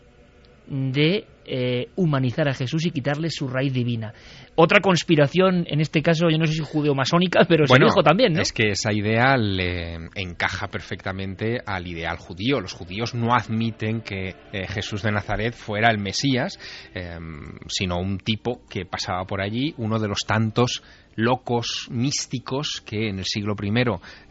de 0.67 1.25
eh, 1.53 1.89
humanizar 1.97 2.49
a 2.49 2.55
Jesús 2.55 2.87
y 2.87 2.93
quitarle 2.93 3.29
su 3.29 3.49
raíz 3.49 3.73
divina. 3.73 4.15
Otra 4.63 4.81
conspiración, 4.83 5.65
en 5.69 5.81
este 5.81 6.03
caso, 6.03 6.29
yo 6.29 6.37
no 6.37 6.45
sé 6.45 6.53
si 6.53 6.61
judeo-masónica, 6.61 7.47
pero 7.49 7.67
se 7.67 7.79
dijo 7.83 8.03
también, 8.03 8.35
¿no? 8.35 8.43
Es 8.43 8.53
que 8.53 8.73
esa 8.73 8.93
idea 8.93 9.39
le 9.39 9.95
encaja 10.15 10.69
perfectamente 10.69 11.63
al 11.65 11.87
ideal 11.87 12.19
judío. 12.19 12.61
Los 12.61 12.75
judíos 12.75 13.15
no 13.15 13.33
admiten 13.33 14.03
que 14.03 14.35
eh, 14.53 14.67
Jesús 14.69 15.03
de 15.03 15.13
Nazaret 15.13 15.55
fuera 15.55 15.91
el 15.91 15.97
Mesías, 15.97 16.59
em, 16.93 17.59
sino 17.69 17.99
un 18.01 18.19
tipo 18.19 18.61
que 18.69 18.85
pasaba 18.85 19.25
por 19.25 19.41
allí, 19.41 19.73
uno 19.79 19.99
de 19.99 20.09
los 20.09 20.27
tantos 20.27 20.83
locos 21.17 21.89
místicos 21.91 22.83
que 22.85 23.09
en 23.09 23.19
el 23.19 23.25
siglo 23.25 23.55
I 23.61 23.73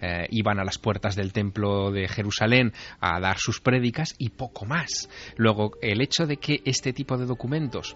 eh, 0.01 0.27
iban 0.29 0.59
a 0.59 0.63
las 0.63 0.77
puertas 0.77 1.15
del 1.15 1.33
templo 1.33 1.91
de 1.91 2.07
Jerusalén 2.07 2.73
a 2.99 3.19
dar 3.19 3.37
sus 3.37 3.59
prédicas 3.61 4.15
y 4.17 4.29
poco 4.29 4.65
más. 4.65 5.09
Luego, 5.37 5.71
el 5.81 6.01
hecho 6.01 6.25
de 6.25 6.37
que 6.37 6.61
este 6.65 6.93
tipo 6.93 7.17
de 7.17 7.25
documentos 7.25 7.95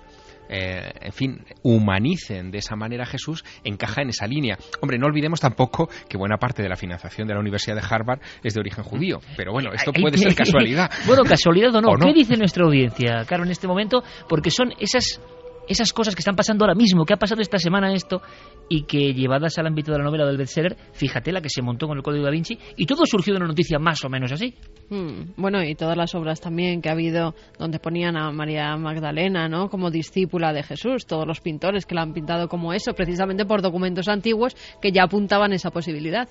eh, 0.50 0.92
en 1.02 1.14
fin, 1.14 1.46
humanicen 1.64 2.52
de 2.52 2.60
esa 2.60 2.76
manera 2.76 3.04
a 3.04 3.08
Jesús, 3.08 3.44
encaja 3.64 4.02
en 4.02 4.10
esa 4.10 4.28
línea. 4.28 4.58
Hombre, 4.82 4.98
no 4.98 5.08
olvidemos 5.08 5.40
tampoco 5.40 5.90
que 6.08 6.18
buena 6.18 6.38
parte 6.38 6.62
de 6.62 6.70
la 6.70 6.76
financiación 6.76 7.28
de 7.28 7.34
la 7.34 7.40
Universidad 7.40 7.76
de 7.76 7.84
Harvard 7.90 8.20
es 8.44 8.54
de 8.54 8.60
origen 8.60 8.84
judío. 8.84 9.20
Pero 9.36 9.52
bueno, 9.52 9.72
esto 9.74 9.92
puede 9.94 10.18
ser 10.18 10.36
casualidad. 10.36 10.92
bueno, 11.06 11.24
casualidad 11.24 11.76
o 11.76 11.82
no. 11.82 11.96
¿Qué 11.98 12.14
dice 12.14 12.36
nuestra 12.38 12.66
audiencia, 12.66 13.26
Caro, 13.28 13.44
en 13.44 13.52
este 13.52 13.68
momento? 13.68 14.04
Porque 14.28 14.52
son 14.52 14.74
esas 14.80 15.22
esas 15.68 15.94
cosas 15.94 16.16
que 16.16 16.20
están 16.20 16.36
pasando 16.36 16.66
ahora 16.66 16.76
mismo, 16.76 17.06
que 17.06 17.14
ha 17.14 17.18
pasado 17.18 17.42
esta 17.42 17.58
semana 17.58 17.94
esto, 17.94 18.22
y 18.70 18.84
que 18.84 19.14
llevadas 19.14 19.58
al 19.58 19.68
ámbito 19.68 19.92
de 19.92 19.98
la 20.00 20.04
novela 20.04 20.26
del 20.26 20.38
bestseller, 20.38 20.76
fíjate 20.94 21.32
la 21.32 21.42
que 21.42 21.50
se 21.50 21.62
montó 21.62 21.88
con 21.88 21.98
el 21.98 22.04
Código 22.04 22.26
da 22.26 22.32
Vinci, 22.32 22.58
y 22.76 22.86
todo 22.86 23.06
surgió 23.06 23.34
de 23.34 23.38
una 23.38 23.48
noticia 23.48 23.80
más 23.80 24.04
o 24.04 24.10
menos 24.10 24.32
así. 24.32 24.56
Hmm, 24.90 25.34
bueno, 25.38 25.64
y 25.64 25.76
todas 25.76 25.98
las 25.98 26.14
obras 26.16 26.42
también 26.42 26.82
que 26.82 26.90
ha 26.90 26.94
habido 26.94 27.36
donde 27.58 27.80
ponían 27.80 28.18
a 28.18 28.32
María 28.32 28.76
Magdalena, 28.78 29.48
¿no? 29.48 29.70
Como 29.70 29.90
discípula 29.90 30.54
de 30.54 30.64
Jesús, 30.64 31.06
todos 31.06 31.26
los 31.26 31.40
pintores 31.40 31.86
que 31.86 31.96
la 31.96 32.02
han 32.02 32.14
pintado 32.14 32.48
como 32.48 32.74
eso, 32.74 32.94
precisamente 32.94 33.46
por 33.46 33.62
documentos 33.62 34.08
antiguos 34.08 34.56
que 34.82 34.92
ya 34.92 35.04
apuntaban 35.04 35.54
esa 35.54 35.72
posibilidad. 35.72 36.28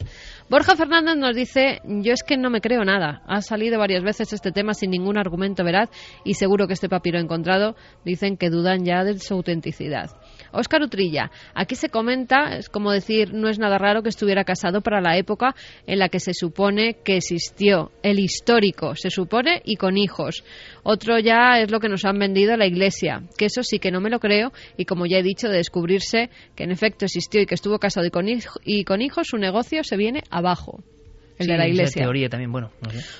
Borja 0.50 0.76
Fernández 0.76 1.16
nos 1.16 1.34
dice, 1.34 1.80
yo 1.84 2.12
es 2.12 2.22
que 2.22 2.36
no 2.36 2.50
me 2.50 2.60
creo 2.60 2.84
nada. 2.84 3.22
Ha 3.26 3.40
salido 3.40 3.78
varias 3.78 4.02
veces 4.02 4.32
este 4.32 4.52
tema 4.52 4.74
sin 4.74 4.90
ningún 4.90 5.16
argumento 5.18 5.64
veraz 5.64 5.90
y 6.24 6.34
seguro 6.34 6.66
que 6.66 6.74
este 6.74 6.88
papiro 6.88 7.18
encontrado 7.18 7.74
dicen 8.04 8.36
que 8.36 8.50
dudan 8.50 8.84
ya 8.84 9.04
del 9.04 9.20
su 9.22 9.34
autenticidad. 9.34 10.10
Óscar 10.52 10.82
Utrilla, 10.82 11.30
aquí 11.54 11.74
se 11.74 11.88
comenta, 11.88 12.56
es 12.56 12.68
como 12.68 12.92
decir, 12.92 13.32
no 13.32 13.48
es 13.48 13.58
nada 13.58 13.78
raro 13.78 14.02
que 14.02 14.10
estuviera 14.10 14.44
casado 14.44 14.82
para 14.82 15.00
la 15.00 15.16
época 15.16 15.54
en 15.86 15.98
la 15.98 16.08
que 16.08 16.20
se 16.20 16.34
supone 16.34 16.98
que 17.02 17.16
existió, 17.16 17.90
el 18.02 18.18
histórico, 18.18 18.94
se 18.94 19.10
supone, 19.10 19.62
y 19.64 19.76
con 19.76 19.96
hijos. 19.96 20.44
Otro 20.82 21.18
ya 21.18 21.60
es 21.60 21.70
lo 21.70 21.80
que 21.80 21.88
nos 21.88 22.04
han 22.04 22.18
vendido 22.18 22.56
la 22.56 22.66
Iglesia, 22.66 23.22
que 23.38 23.46
eso 23.46 23.62
sí 23.62 23.78
que 23.78 23.90
no 23.90 24.00
me 24.00 24.10
lo 24.10 24.20
creo, 24.20 24.52
y 24.76 24.84
como 24.84 25.06
ya 25.06 25.18
he 25.18 25.22
dicho, 25.22 25.48
de 25.48 25.56
descubrirse 25.56 26.28
que 26.54 26.64
en 26.64 26.70
efecto 26.70 27.06
existió 27.06 27.40
y 27.40 27.46
que 27.46 27.54
estuvo 27.54 27.78
casado 27.78 28.06
y 28.06 28.10
con, 28.10 28.26
y 28.64 28.84
con 28.84 29.00
hijos, 29.00 29.28
su 29.28 29.38
negocio 29.38 29.84
se 29.84 29.96
viene 29.96 30.22
abajo 30.30 30.82
el 31.42 31.48
de 31.48 31.56
la 31.56 31.68
Iglesia. 31.68 32.02
teoría 32.02 32.28
también, 32.28 32.50
bueno. 32.50 32.70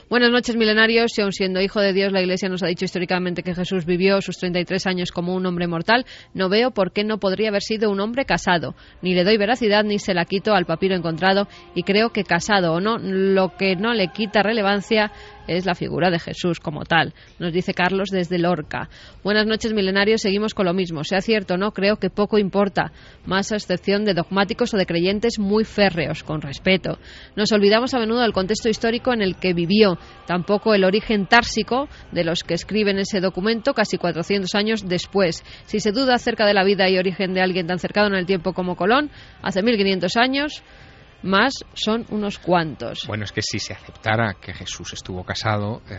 Buenas 0.08 0.30
noches, 0.30 0.56
milenarios. 0.56 1.12
Si 1.12 1.22
aun 1.22 1.32
siendo 1.32 1.60
hijo 1.60 1.80
de 1.80 1.92
Dios, 1.92 2.12
la 2.12 2.20
Iglesia 2.20 2.48
nos 2.48 2.62
ha 2.62 2.66
dicho 2.66 2.84
históricamente 2.84 3.42
que 3.42 3.54
Jesús 3.54 3.84
vivió 3.84 4.20
sus 4.20 4.38
33 4.38 4.86
años 4.86 5.12
como 5.12 5.34
un 5.34 5.44
hombre 5.46 5.66
mortal, 5.66 6.06
no 6.34 6.48
veo 6.48 6.70
por 6.70 6.92
qué 6.92 7.04
no 7.04 7.18
podría 7.18 7.48
haber 7.48 7.62
sido 7.62 7.90
un 7.90 8.00
hombre 8.00 8.24
casado. 8.24 8.74
Ni 9.02 9.14
le 9.14 9.24
doy 9.24 9.36
veracidad 9.36 9.84
ni 9.84 9.98
se 9.98 10.14
la 10.14 10.24
quito 10.24 10.54
al 10.54 10.66
papiro 10.66 10.94
encontrado 10.94 11.48
y 11.74 11.82
creo 11.82 12.10
que 12.10 12.24
casado 12.24 12.72
o 12.72 12.80
no, 12.80 12.98
lo 12.98 13.56
que 13.56 13.76
no 13.76 13.92
le 13.92 14.08
quita 14.08 14.42
relevancia 14.42 15.12
es 15.46 15.66
la 15.66 15.74
figura 15.74 16.10
de 16.10 16.18
Jesús 16.18 16.60
como 16.60 16.84
tal, 16.84 17.14
nos 17.38 17.52
dice 17.52 17.74
Carlos 17.74 18.08
desde 18.10 18.38
Lorca. 18.38 18.88
Buenas 19.24 19.46
noches, 19.46 19.72
milenarios, 19.72 20.22
seguimos 20.22 20.54
con 20.54 20.66
lo 20.66 20.74
mismo. 20.74 21.04
Sea 21.04 21.20
cierto 21.20 21.54
o 21.54 21.56
no, 21.56 21.72
creo 21.72 21.96
que 21.96 22.10
poco 22.10 22.38
importa, 22.38 22.92
más 23.26 23.52
a 23.52 23.56
excepción 23.56 24.04
de 24.04 24.14
dogmáticos 24.14 24.74
o 24.74 24.76
de 24.76 24.86
creyentes 24.86 25.38
muy 25.38 25.64
férreos, 25.64 26.22
con 26.22 26.40
respeto. 26.40 26.98
Nos 27.36 27.52
olvidamos 27.52 27.94
a 27.94 27.98
menudo 27.98 28.20
del 28.20 28.32
contexto 28.32 28.68
histórico 28.68 29.12
en 29.12 29.22
el 29.22 29.36
que 29.36 29.54
vivió, 29.54 29.98
tampoco 30.26 30.74
el 30.74 30.84
origen 30.84 31.26
társico 31.26 31.88
de 32.12 32.24
los 32.24 32.42
que 32.42 32.54
escriben 32.54 32.98
ese 32.98 33.20
documento 33.20 33.74
casi 33.74 33.98
400 33.98 34.54
años 34.54 34.88
después. 34.88 35.42
Si 35.66 35.80
se 35.80 35.92
duda 35.92 36.14
acerca 36.14 36.46
de 36.46 36.54
la 36.54 36.64
vida 36.64 36.88
y 36.88 36.98
origen 36.98 37.34
de 37.34 37.42
alguien 37.42 37.66
tan 37.66 37.78
cercano 37.78 38.08
en 38.08 38.14
el 38.14 38.26
tiempo 38.26 38.52
como 38.52 38.76
Colón, 38.76 39.10
hace 39.42 39.62
1500 39.62 40.16
años, 40.16 40.62
más 41.22 41.64
son 41.74 42.06
unos 42.10 42.38
cuantos. 42.38 43.06
Bueno, 43.06 43.24
es 43.24 43.32
que 43.32 43.42
si 43.42 43.58
se 43.58 43.72
aceptara 43.72 44.34
que 44.34 44.52
Jesús 44.52 44.92
estuvo 44.92 45.24
casado, 45.24 45.82
eh, 45.88 45.98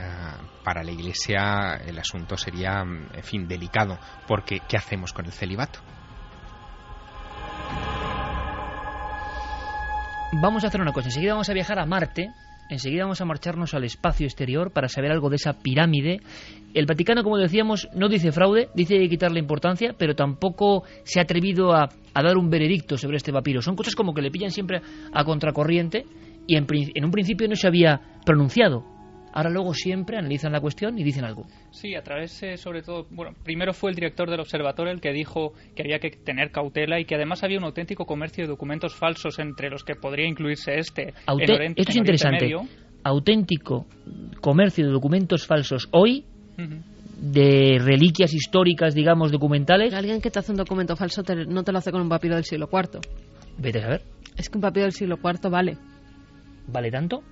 para 0.63 0.83
la 0.83 0.91
Iglesia 0.91 1.75
el 1.85 1.97
asunto 1.99 2.37
sería, 2.37 2.81
en 2.81 3.23
fin, 3.23 3.47
delicado, 3.47 3.97
porque 4.27 4.61
¿qué 4.67 4.77
hacemos 4.77 5.13
con 5.13 5.25
el 5.25 5.31
celibato? 5.31 5.79
Vamos 10.41 10.63
a 10.63 10.67
hacer 10.67 10.81
una 10.81 10.91
cosa, 10.91 11.09
enseguida 11.09 11.33
vamos 11.33 11.49
a 11.49 11.53
viajar 11.53 11.79
a 11.79 11.85
Marte, 11.85 12.33
enseguida 12.73 13.03
vamos 13.03 13.21
a 13.21 13.25
marcharnos 13.25 13.73
al 13.73 13.83
espacio 13.83 14.25
exterior 14.25 14.71
para 14.71 14.87
saber 14.87 15.11
algo 15.11 15.29
de 15.29 15.37
esa 15.37 15.53
pirámide. 15.53 16.19
El 16.73 16.85
Vaticano, 16.85 17.23
como 17.23 17.37
decíamos, 17.37 17.87
no 17.95 18.09
dice 18.09 18.31
fraude, 18.31 18.69
dice 18.75 18.97
quitarle 19.07 19.39
importancia, 19.39 19.95
pero 19.97 20.15
tampoco 20.15 20.83
se 21.03 21.19
ha 21.19 21.23
atrevido 21.23 21.73
a, 21.73 21.89
dar 22.13 22.37
un 22.37 22.49
veredicto 22.49 22.97
sobre 22.97 23.17
este 23.17 23.31
papiro. 23.31 23.61
Son 23.61 23.75
cosas 23.75 23.95
como 23.95 24.13
que 24.13 24.21
le 24.21 24.31
pillan 24.31 24.51
siempre 24.51 24.81
a 25.13 25.23
contracorriente 25.23 26.05
y 26.47 26.57
en 26.57 27.05
un 27.05 27.11
principio 27.11 27.47
no 27.47 27.55
se 27.55 27.67
había 27.67 28.01
pronunciado 28.25 28.92
ahora 29.33 29.49
luego 29.49 29.73
siempre 29.73 30.17
analizan 30.17 30.51
la 30.51 30.61
cuestión 30.61 30.97
y 30.97 31.03
dicen 31.03 31.25
algo. 31.25 31.45
Sí, 31.71 31.95
a 31.95 32.03
través, 32.03 32.41
eh, 32.43 32.57
sobre 32.57 32.81
todo, 32.81 33.07
bueno, 33.09 33.35
primero 33.43 33.73
fue 33.73 33.89
el 33.89 33.95
director 33.95 34.29
del 34.29 34.39
observatorio 34.39 34.93
el 34.93 35.01
que 35.01 35.11
dijo 35.11 35.53
que 35.75 35.83
había 35.83 35.99
que 35.99 36.11
tener 36.11 36.51
cautela 36.51 36.99
y 36.99 37.05
que 37.05 37.15
además 37.15 37.43
había 37.43 37.57
un 37.57 37.65
auténtico 37.65 38.05
comercio 38.05 38.43
de 38.43 38.49
documentos 38.49 38.95
falsos 38.95 39.39
entre 39.39 39.69
los 39.69 39.83
que 39.83 39.95
podría 39.95 40.27
incluirse 40.27 40.77
este. 40.77 41.13
Esto 41.27 41.91
es 41.91 41.95
interesante. 41.95 42.53
Auténtico 43.03 43.85
comercio 44.39 44.85
de 44.85 44.91
documentos 44.91 45.45
falsos 45.45 45.89
hoy. 45.91 46.25
de 47.15 47.79
reliquias 47.79 48.33
históricas, 48.33 48.93
digamos, 48.93 49.31
documentales. 49.31 49.93
Alguien 49.93 50.19
que 50.19 50.29
te 50.29 50.39
hace 50.39 50.51
un 50.51 50.57
documento 50.57 50.95
falso 50.97 51.23
no 51.47 51.63
te 51.63 51.71
lo 51.71 51.77
hace 51.77 51.91
con 51.91 52.01
un 52.01 52.09
papiro 52.09 52.35
del 52.35 52.43
siglo 52.43 52.67
IV. 52.71 52.99
Vete 53.57 53.81
a 53.81 53.87
ver. 53.87 54.01
Es 54.35 54.49
que 54.49 54.57
un 54.57 54.61
papiro 54.61 54.83
del 54.83 54.91
siglo 54.91 55.17
IV 55.23 55.49
vale. 55.49 55.77
¿Vale 56.67 56.91
tanto? 56.91 57.23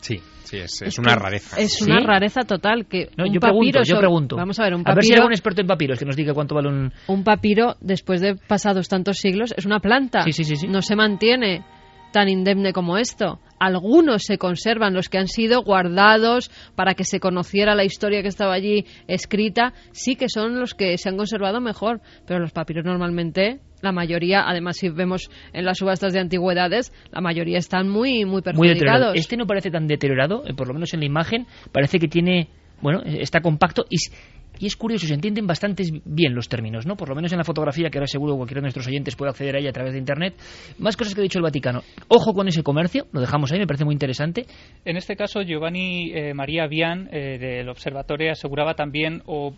Sí, 0.00 0.20
sí, 0.44 0.58
es, 0.58 0.98
una 0.98 1.16
rareza. 1.16 1.58
Es 1.60 1.82
una 1.82 2.00
rareza 2.00 2.42
total 2.42 2.86
que 2.86 3.10
no, 3.16 3.26
yo 3.26 3.40
pregunto, 3.40 3.82
yo 3.82 3.98
pregunto. 3.98 4.36
Vamos 4.36 4.58
a 4.60 4.64
ver, 4.64 4.74
un 4.74 4.82
papiro, 4.82 4.92
a 4.92 4.94
ver 4.94 5.04
si 5.04 5.12
hay 5.12 5.18
algún 5.18 5.32
experto 5.32 5.60
en 5.60 5.66
papiros 5.66 5.98
que 5.98 6.04
nos 6.04 6.16
diga 6.16 6.34
cuánto 6.34 6.54
vale 6.54 6.68
un 6.68 6.92
un 7.08 7.24
papiro 7.24 7.76
después 7.80 8.20
de 8.20 8.36
pasados 8.36 8.88
tantos 8.88 9.18
siglos 9.18 9.52
es 9.56 9.66
una 9.66 9.80
planta. 9.80 10.22
Sí, 10.22 10.32
sí, 10.32 10.44
sí, 10.44 10.56
sí. 10.56 10.68
No 10.68 10.82
se 10.82 10.96
mantiene 10.96 11.64
tan 12.12 12.28
indemne 12.28 12.72
como 12.72 12.96
esto. 12.96 13.40
Algunos 13.58 14.22
se 14.22 14.38
conservan, 14.38 14.94
los 14.94 15.08
que 15.08 15.18
han 15.18 15.26
sido 15.26 15.62
guardados 15.62 16.50
para 16.74 16.94
que 16.94 17.04
se 17.04 17.20
conociera 17.20 17.74
la 17.74 17.84
historia 17.84 18.22
que 18.22 18.28
estaba 18.28 18.54
allí 18.54 18.86
escrita, 19.08 19.74
sí 19.92 20.16
que 20.16 20.28
son 20.28 20.58
los 20.58 20.74
que 20.74 20.96
se 20.96 21.08
han 21.08 21.16
conservado 21.16 21.60
mejor, 21.60 22.00
pero 22.26 22.40
los 22.40 22.52
papiros 22.52 22.84
normalmente 22.84 23.60
la 23.82 23.92
mayoría, 23.92 24.48
además 24.48 24.76
si 24.76 24.88
vemos 24.88 25.30
en 25.52 25.64
las 25.64 25.78
subastas 25.78 26.12
de 26.12 26.20
antigüedades, 26.20 26.92
la 27.12 27.20
mayoría 27.20 27.58
están 27.58 27.88
muy 27.88 28.24
muy 28.24 28.42
perjudicados. 28.42 29.16
este 29.16 29.36
no 29.36 29.46
parece 29.46 29.70
tan 29.70 29.86
deteriorado, 29.86 30.42
eh, 30.46 30.54
por 30.54 30.68
lo 30.68 30.74
menos 30.74 30.92
en 30.94 31.00
la 31.00 31.06
imagen, 31.06 31.46
parece 31.72 31.98
que 31.98 32.08
tiene 32.08 32.48
bueno, 32.80 33.02
está 33.04 33.40
compacto 33.40 33.84
y 33.90 33.96
y 34.60 34.66
es 34.66 34.76
curioso, 34.76 35.06
se 35.06 35.14
entienden 35.14 35.46
bastante 35.46 35.84
bien 36.04 36.34
los 36.34 36.48
términos, 36.48 36.86
¿no? 36.86 36.96
Por 36.96 37.08
lo 37.08 37.14
menos 37.14 37.30
en 37.32 37.38
la 37.38 37.44
fotografía, 37.44 37.90
que 37.90 37.98
ahora 37.98 38.06
seguro 38.06 38.36
cualquiera 38.36 38.60
de 38.60 38.64
nuestros 38.64 38.86
oyentes 38.86 39.14
puede 39.14 39.30
acceder 39.30 39.56
a 39.56 39.58
ella 39.60 39.70
a 39.70 39.72
través 39.72 39.92
de 39.92 39.98
Internet. 39.98 40.34
Más 40.78 40.96
cosas 40.96 41.14
que 41.14 41.20
ha 41.20 41.22
dicho 41.22 41.38
el 41.38 41.44
Vaticano. 41.44 41.82
Ojo 42.08 42.32
con 42.34 42.48
ese 42.48 42.62
comercio, 42.62 43.06
lo 43.12 43.20
dejamos 43.20 43.52
ahí, 43.52 43.58
me 43.58 43.66
parece 43.66 43.84
muy 43.84 43.94
interesante. 43.94 44.46
En 44.84 44.96
este 44.96 45.16
caso, 45.16 45.42
Giovanni 45.42 46.12
eh, 46.12 46.34
María 46.34 46.66
Vian, 46.66 47.08
eh, 47.12 47.38
del 47.38 47.68
Observatorio, 47.68 48.32
aseguraba 48.32 48.74
también, 48.74 49.22
o 49.26 49.54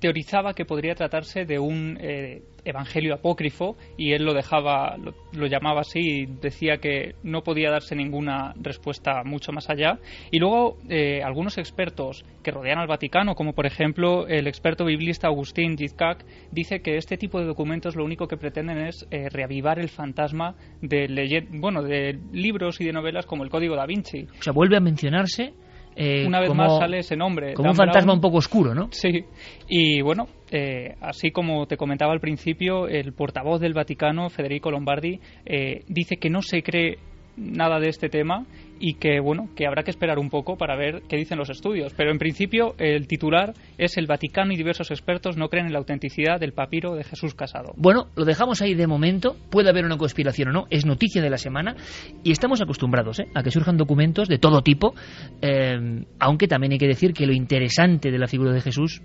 teorizaba 0.00 0.54
que 0.54 0.64
podría 0.64 0.94
tratarse 0.94 1.44
de 1.44 1.58
un 1.58 1.98
eh, 2.00 2.42
evangelio 2.64 3.14
apócrifo 3.14 3.76
y 3.96 4.12
él 4.12 4.24
lo 4.24 4.34
dejaba, 4.34 4.96
lo, 4.96 5.46
llamaba 5.46 5.80
así 5.80 5.98
y 6.00 6.26
decía 6.26 6.78
que 6.78 7.14
no 7.22 7.42
podía 7.42 7.70
darse 7.70 7.96
ninguna 7.96 8.54
respuesta 8.60 9.22
mucho 9.24 9.52
más 9.52 9.68
allá. 9.70 9.98
Y 10.30 10.38
luego 10.38 10.78
eh, 10.88 11.22
algunos 11.22 11.58
expertos 11.58 12.24
que 12.42 12.50
rodean 12.50 12.78
al 12.78 12.86
Vaticano, 12.86 13.34
como 13.34 13.54
por 13.54 13.66
ejemplo 13.66 14.26
el 14.28 14.46
experto 14.46 14.84
biblista 14.84 15.28
Agustín 15.28 15.76
Gizkak, 15.76 16.24
dice 16.52 16.80
que 16.80 16.96
este 16.96 17.16
tipo 17.16 17.40
de 17.40 17.46
documentos 17.46 17.96
lo 17.96 18.04
único 18.04 18.28
que 18.28 18.36
pretenden 18.36 18.78
es 18.78 19.06
eh, 19.10 19.28
reavivar 19.30 19.78
el 19.78 19.88
fantasma 19.88 20.54
de, 20.80 21.46
bueno, 21.50 21.82
de 21.82 22.18
libros 22.32 22.80
y 22.80 22.84
de 22.84 22.92
novelas 22.92 23.26
como 23.26 23.44
el 23.44 23.50
Código 23.50 23.76
da 23.76 23.86
Vinci. 23.86 24.26
O 24.38 24.42
sea, 24.42 24.52
vuelve 24.52 24.76
a 24.76 24.80
mencionarse 24.80 25.54
eh, 26.00 26.24
Una 26.24 26.38
vez 26.38 26.54
más 26.54 26.78
sale 26.78 27.00
ese 27.00 27.16
nombre. 27.16 27.54
Como 27.54 27.70
un 27.70 27.74
fantasma 27.76 28.12
un 28.12 28.20
poco 28.20 28.36
oscuro, 28.36 28.72
¿no? 28.72 28.88
Sí. 28.92 29.24
Y 29.68 30.00
bueno, 30.00 30.28
eh, 30.50 30.94
así 31.00 31.32
como 31.32 31.66
te 31.66 31.76
comentaba 31.76 32.12
al 32.12 32.20
principio, 32.20 32.86
el 32.86 33.12
portavoz 33.12 33.60
del 33.60 33.74
Vaticano, 33.74 34.30
Federico 34.30 34.70
Lombardi, 34.70 35.18
eh, 35.44 35.82
dice 35.88 36.16
que 36.18 36.30
no 36.30 36.40
se 36.40 36.62
cree 36.62 36.98
nada 37.36 37.80
de 37.80 37.88
este 37.88 38.08
tema 38.08 38.46
y 38.80 38.94
que 38.94 39.20
bueno 39.20 39.48
que 39.56 39.66
habrá 39.66 39.82
que 39.82 39.90
esperar 39.90 40.18
un 40.18 40.30
poco 40.30 40.56
para 40.56 40.76
ver 40.76 41.02
qué 41.08 41.16
dicen 41.16 41.38
los 41.38 41.50
estudios 41.50 41.92
pero 41.94 42.10
en 42.10 42.18
principio 42.18 42.74
el 42.78 43.06
titular 43.06 43.54
es 43.76 43.96
el 43.96 44.06
Vaticano 44.06 44.52
y 44.52 44.56
diversos 44.56 44.90
expertos 44.90 45.36
no 45.36 45.48
creen 45.48 45.66
en 45.66 45.72
la 45.72 45.78
autenticidad 45.78 46.40
del 46.40 46.52
papiro 46.52 46.94
de 46.94 47.04
Jesús 47.04 47.34
Casado 47.34 47.72
bueno 47.76 48.08
lo 48.16 48.24
dejamos 48.24 48.62
ahí 48.62 48.74
de 48.74 48.86
momento 48.86 49.36
puede 49.50 49.70
haber 49.70 49.84
una 49.84 49.96
conspiración 49.96 50.48
o 50.48 50.52
no 50.52 50.66
es 50.70 50.86
noticia 50.86 51.22
de 51.22 51.30
la 51.30 51.38
semana 51.38 51.76
y 52.22 52.32
estamos 52.32 52.60
acostumbrados 52.60 53.20
¿eh? 53.20 53.28
a 53.34 53.42
que 53.42 53.50
surjan 53.50 53.76
documentos 53.76 54.28
de 54.28 54.38
todo 54.38 54.62
tipo 54.62 54.94
eh, 55.42 56.04
aunque 56.18 56.48
también 56.48 56.72
hay 56.72 56.78
que 56.78 56.88
decir 56.88 57.12
que 57.12 57.26
lo 57.26 57.32
interesante 57.32 58.10
de 58.10 58.18
la 58.18 58.26
figura 58.26 58.52
de 58.52 58.60
Jesús 58.60 59.02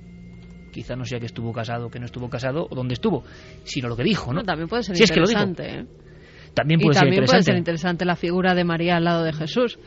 quizá 0.73 0.95
no 0.95 1.05
sea 1.05 1.19
que 1.19 1.27
estuvo 1.27 1.53
casado, 1.53 1.89
que 1.89 1.99
no 1.99 2.05
estuvo 2.05 2.29
casado 2.29 2.67
o 2.69 2.75
dónde 2.75 2.95
estuvo, 2.95 3.23
sino 3.63 3.87
lo 3.87 3.95
que 3.95 4.03
dijo, 4.03 4.33
¿no? 4.33 4.43
también 4.43 4.67
puede 4.67 4.83
ser 4.83 4.97
interesante. 4.99 5.79
¿eh? 5.79 5.85
También 6.53 6.79
puede 6.79 6.91
y 6.91 6.93
ser 6.93 7.01
también 7.01 7.23
interesante. 7.23 7.31
puede 7.31 7.43
ser 7.43 7.57
interesante 7.57 8.05
la 8.05 8.15
figura 8.15 8.55
de 8.55 8.63
María 8.63 8.97
al 8.97 9.03
lado 9.03 9.23
de 9.23 9.33
Jesús. 9.33 9.79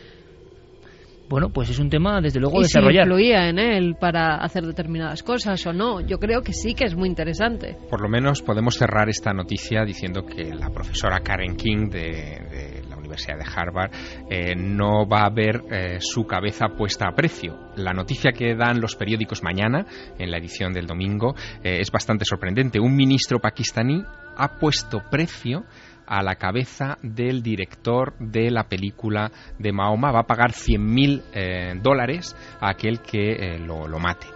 Bueno, 1.29 1.51
pues 1.51 1.71
es 1.71 1.81
un 1.81 1.91
tema, 1.91 2.21
desde 2.21 2.39
luego, 2.39 2.61
y 2.61 2.63
desarrollar. 2.63 3.05
Si 3.05 3.11
influía 3.11 3.49
en 3.49 3.59
él 3.59 3.97
para 3.99 4.37
hacer 4.37 4.65
determinadas 4.65 5.25
cosas 5.25 5.67
o 5.67 5.73
no. 5.73 6.01
Yo 6.01 6.19
creo 6.19 6.43
que 6.43 6.53
sí 6.53 6.75
que 6.75 6.85
es 6.85 6.95
muy 6.95 7.09
interesante. 7.09 7.77
Por 7.91 8.01
lo 8.01 8.09
menos 8.09 8.43
podemos 8.43 8.77
cerrar 8.77 9.09
esta 9.09 9.33
noticia 9.33 9.85
diciendo 9.85 10.25
que 10.25 10.55
la 10.55 10.71
profesora 10.71 11.19
Karen 11.21 11.57
King 11.57 11.89
de, 11.91 12.01
de 12.01 12.85
la 12.89 12.97
Universidad 12.97 13.39
de 13.39 13.45
Harvard 13.45 13.91
eh, 14.31 14.55
no 14.55 15.09
va 15.09 15.23
a 15.23 15.31
ver 15.31 15.63
eh, 15.71 15.97
su 16.01 16.27
cabeza 16.27 16.69
puesta 16.77 17.09
a 17.09 17.15
precio. 17.15 17.59
La 17.77 17.93
noticia 17.93 18.31
que 18.31 18.55
dan 18.55 18.81
los 18.81 18.95
periódicos 18.95 19.43
mañana, 19.43 19.85
en 20.19 20.31
la 20.31 20.39
edición 20.39 20.73
del 20.73 20.87
domingo, 20.87 21.35
eh, 21.65 21.79
es 21.81 21.91
bastante 21.91 22.25
sorprendente. 22.25 22.79
Un 22.79 22.95
ministro 22.95 23.41
pakistaní 23.41 24.01
ha 24.37 24.59
puesto 24.59 25.03
precio 25.11 25.65
a 26.07 26.23
la 26.23 26.37
cabeza 26.37 26.99
del 27.03 27.43
director 27.43 28.15
de 28.19 28.51
la 28.51 28.65
película 28.65 29.31
de 29.59 29.73
Mahoma. 29.73 30.13
Va 30.13 30.21
a 30.21 30.27
pagar 30.27 30.53
100.000 30.53 31.23
eh, 31.35 31.75
dólares 31.83 32.37
a 32.61 32.71
aquel 32.71 33.01
que 33.01 33.33
eh, 33.33 33.59
lo, 33.59 33.87
lo, 33.89 33.99
mate. 33.99 34.27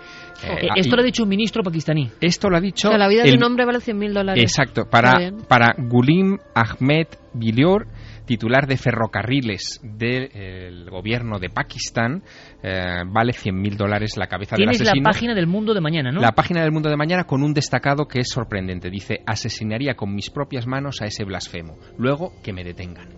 Eh, 0.43 0.69
esto 0.77 0.97
lo 0.97 1.03
ha 1.03 1.05
dicho 1.05 1.23
un 1.23 1.29
ministro 1.29 1.63
pakistaní. 1.63 2.11
Esto 2.21 2.49
lo 2.49 2.57
ha 2.57 2.61
dicho. 2.61 2.89
O 2.89 2.91
sea, 2.91 2.99
la 2.99 3.09
vida 3.09 3.23
el, 3.23 3.33
de 3.33 3.37
un 3.37 3.45
hombre 3.45 3.65
vale 3.65 3.79
100.000 3.79 4.13
dólares. 4.13 4.43
Exacto. 4.43 4.89
Para, 4.89 5.33
para 5.49 5.75
Gulim 5.77 6.39
Ahmed 6.55 7.09
Bilior, 7.35 7.87
titular 8.31 8.69
de 8.69 8.77
ferrocarriles 8.77 9.81
del 9.83 10.29
de, 10.85 10.89
gobierno 10.89 11.41
de 11.41 11.51
Pakistán, 11.51 12.23
eh, 12.63 13.03
vale 13.05 13.33
100.000 13.33 13.75
dólares 13.75 14.17
la 14.17 14.29
cabeza 14.29 14.55
del 14.55 14.69
asesino. 14.69 14.93
Tienes 14.93 15.05
la 15.05 15.11
página 15.11 15.35
del 15.35 15.49
Mundo 15.49 15.75
de 15.75 15.81
Mañana, 15.81 16.13
¿no? 16.13 16.21
La 16.21 16.31
página 16.31 16.63
del 16.63 16.71
Mundo 16.71 16.89
de 16.89 16.97
Mañana 16.97 17.25
con 17.25 17.43
un 17.43 17.53
destacado 17.53 18.07
que 18.07 18.21
es 18.21 18.29
sorprendente. 18.29 18.89
Dice, 18.89 19.19
asesinaría 19.27 19.95
con 19.95 20.15
mis 20.15 20.31
propias 20.31 20.69
manos 20.69 21.03
a 21.03 21.07
ese 21.07 21.25
blasfemo. 21.25 21.77
Luego 21.99 22.35
que 22.41 22.53
me 22.53 22.63
detengan. 22.63 23.09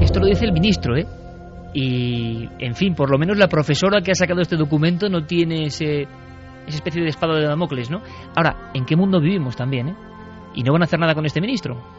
Esto 0.00 0.18
lo 0.18 0.26
dice 0.26 0.46
el 0.46 0.52
ministro, 0.52 0.96
¿eh? 0.96 1.06
Y, 1.74 2.48
en 2.58 2.74
fin, 2.74 2.96
por 2.96 3.12
lo 3.12 3.16
menos 3.16 3.38
la 3.38 3.46
profesora 3.46 4.00
que 4.00 4.10
ha 4.10 4.16
sacado 4.16 4.40
este 4.40 4.56
documento 4.56 5.08
no 5.08 5.24
tiene 5.24 5.66
ese, 5.66 6.02
esa 6.02 6.76
especie 6.76 7.02
de 7.02 7.10
espada 7.10 7.38
de 7.38 7.46
Damocles, 7.46 7.92
¿no? 7.92 8.02
Ahora, 8.34 8.72
¿en 8.74 8.84
qué 8.84 8.96
mundo 8.96 9.20
vivimos 9.20 9.54
también, 9.54 9.90
eh? 9.90 9.94
Y 10.56 10.64
no 10.64 10.72
van 10.72 10.82
a 10.82 10.86
hacer 10.86 10.98
nada 10.98 11.14
con 11.14 11.26
este 11.26 11.40
ministro. 11.40 11.97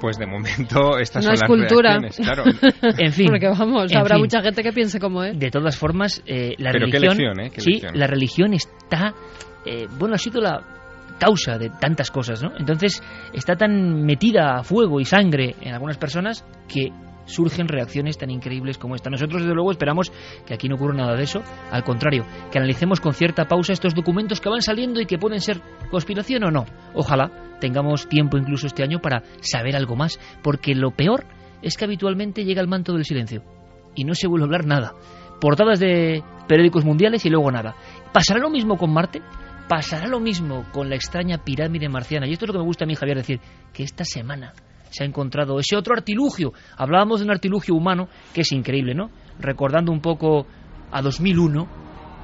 Pues 0.00 0.18
de 0.18 0.26
momento 0.26 0.98
estas 1.00 1.24
no 1.24 1.36
son 1.36 1.42
es 1.42 1.42
cultura. 1.44 1.98
Claro. 2.16 2.44
en 2.98 3.12
fin. 3.12 3.26
Porque 3.28 3.48
vamos, 3.48 3.94
habrá 3.94 4.16
fin. 4.16 4.22
mucha 4.24 4.40
gente 4.42 4.62
que 4.62 4.72
piense 4.72 4.98
como 4.98 5.22
él. 5.22 5.38
De 5.38 5.50
todas 5.50 5.76
formas, 5.76 6.22
eh, 6.26 6.54
la 6.58 6.72
Pero 6.72 6.86
religión. 6.86 7.02
Qué 7.02 7.24
lección, 7.24 7.40
¿eh? 7.40 7.50
Qué 7.52 7.60
sí, 7.60 7.72
lección. 7.72 7.98
la 7.98 8.06
religión 8.06 8.54
está. 8.54 9.14
Eh, 9.64 9.86
bueno, 9.98 10.14
ha 10.14 10.18
sido 10.18 10.40
la 10.40 10.60
causa 11.18 11.58
de 11.58 11.68
tantas 11.68 12.10
cosas, 12.10 12.42
¿no? 12.42 12.50
Entonces 12.58 13.02
está 13.32 13.54
tan 13.54 14.04
metida 14.04 14.56
a 14.56 14.62
fuego 14.62 15.00
y 15.00 15.04
sangre 15.04 15.54
en 15.60 15.74
algunas 15.74 15.98
personas 15.98 16.46
que 16.66 16.90
surgen 17.24 17.68
reacciones 17.68 18.18
tan 18.18 18.30
increíbles 18.30 18.78
como 18.78 18.94
esta. 18.94 19.10
Nosotros, 19.10 19.42
desde 19.42 19.54
luego, 19.54 19.70
esperamos 19.70 20.12
que 20.46 20.54
aquí 20.54 20.68
no 20.68 20.76
ocurra 20.76 20.94
nada 20.94 21.16
de 21.16 21.24
eso. 21.24 21.42
Al 21.70 21.84
contrario, 21.84 22.24
que 22.50 22.58
analicemos 22.58 23.00
con 23.00 23.14
cierta 23.14 23.46
pausa 23.46 23.72
estos 23.72 23.94
documentos 23.94 24.40
que 24.40 24.48
van 24.48 24.62
saliendo 24.62 25.00
y 25.00 25.06
que 25.06 25.18
pueden 25.18 25.40
ser 25.40 25.60
conspiración 25.90 26.44
o 26.44 26.50
no. 26.50 26.66
Ojalá 26.94 27.30
tengamos 27.60 28.08
tiempo 28.08 28.38
incluso 28.38 28.66
este 28.66 28.82
año 28.82 29.00
para 29.00 29.22
saber 29.40 29.76
algo 29.76 29.96
más, 29.96 30.18
porque 30.42 30.74
lo 30.74 30.90
peor 30.90 31.24
es 31.62 31.76
que 31.76 31.84
habitualmente 31.84 32.44
llega 32.44 32.60
el 32.60 32.68
manto 32.68 32.92
del 32.92 33.04
silencio 33.04 33.42
y 33.94 34.04
no 34.04 34.14
se 34.14 34.26
vuelve 34.26 34.44
a 34.44 34.46
hablar 34.46 34.66
nada. 34.66 34.94
Portadas 35.40 35.78
de 35.78 36.22
periódicos 36.48 36.84
mundiales 36.84 37.24
y 37.24 37.30
luego 37.30 37.50
nada. 37.50 37.74
¿Pasará 38.12 38.40
lo 38.40 38.50
mismo 38.50 38.76
con 38.76 38.92
Marte? 38.92 39.22
¿Pasará 39.68 40.08
lo 40.08 40.20
mismo 40.20 40.66
con 40.72 40.90
la 40.90 40.96
extraña 40.96 41.44
pirámide 41.44 41.88
marciana? 41.88 42.26
Y 42.26 42.32
esto 42.32 42.44
es 42.44 42.48
lo 42.48 42.54
que 42.54 42.58
me 42.58 42.64
gusta 42.64 42.84
a 42.84 42.88
mí, 42.88 42.96
Javier, 42.96 43.18
decir, 43.18 43.40
que 43.72 43.84
esta 43.84 44.04
semana 44.04 44.52
se 44.90 45.04
ha 45.04 45.06
encontrado 45.06 45.58
ese 45.58 45.76
otro 45.76 45.94
artilugio. 45.94 46.52
Hablábamos 46.76 47.20
de 47.20 47.26
un 47.26 47.32
artilugio 47.32 47.74
humano 47.74 48.08
que 48.34 48.42
es 48.42 48.52
increíble, 48.52 48.94
¿no? 48.94 49.10
Recordando 49.38 49.92
un 49.92 50.00
poco 50.00 50.46
a 50.90 51.00
2001, 51.00 51.68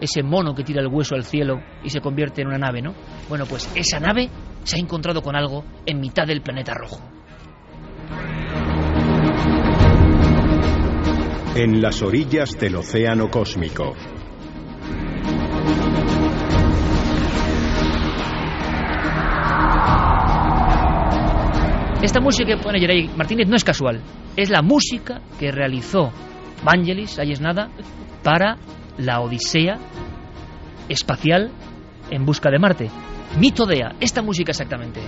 ese 0.00 0.22
mono 0.22 0.54
que 0.54 0.64
tira 0.64 0.82
el 0.82 0.88
hueso 0.88 1.14
al 1.14 1.24
cielo 1.24 1.62
y 1.82 1.90
se 1.90 2.00
convierte 2.00 2.42
en 2.42 2.48
una 2.48 2.58
nave, 2.58 2.82
¿no? 2.82 2.94
Bueno, 3.28 3.46
pues 3.46 3.70
esa 3.74 3.98
nave 4.00 4.28
se 4.64 4.76
ha 4.76 4.80
encontrado 4.80 5.22
con 5.22 5.36
algo 5.36 5.64
en 5.86 6.00
mitad 6.00 6.26
del 6.26 6.42
planeta 6.42 6.74
rojo. 6.74 7.00
En 11.54 11.80
las 11.80 12.02
orillas 12.02 12.58
del 12.58 12.76
océano 12.76 13.30
cósmico. 13.30 13.94
Esta 22.02 22.20
música 22.20 22.46
que 22.46 22.62
pone 22.62 22.78
Yeray 22.78 23.08
Martínez 23.16 23.48
no 23.48 23.56
es 23.56 23.64
casual, 23.64 24.00
es 24.36 24.50
la 24.50 24.62
música 24.62 25.22
que 25.40 25.50
realizó 25.50 26.12
Vangelis, 26.62 27.18
ahí 27.18 27.32
es 27.32 27.40
nada, 27.40 27.70
para 28.22 28.58
la 28.98 29.20
Odisea 29.20 29.78
espacial 30.88 31.50
en 32.10 32.24
busca 32.24 32.50
de 32.50 32.58
Marte. 32.58 32.90
Mitodea, 33.40 33.96
esta 33.98 34.22
música 34.22 34.52
exactamente. 34.52 35.00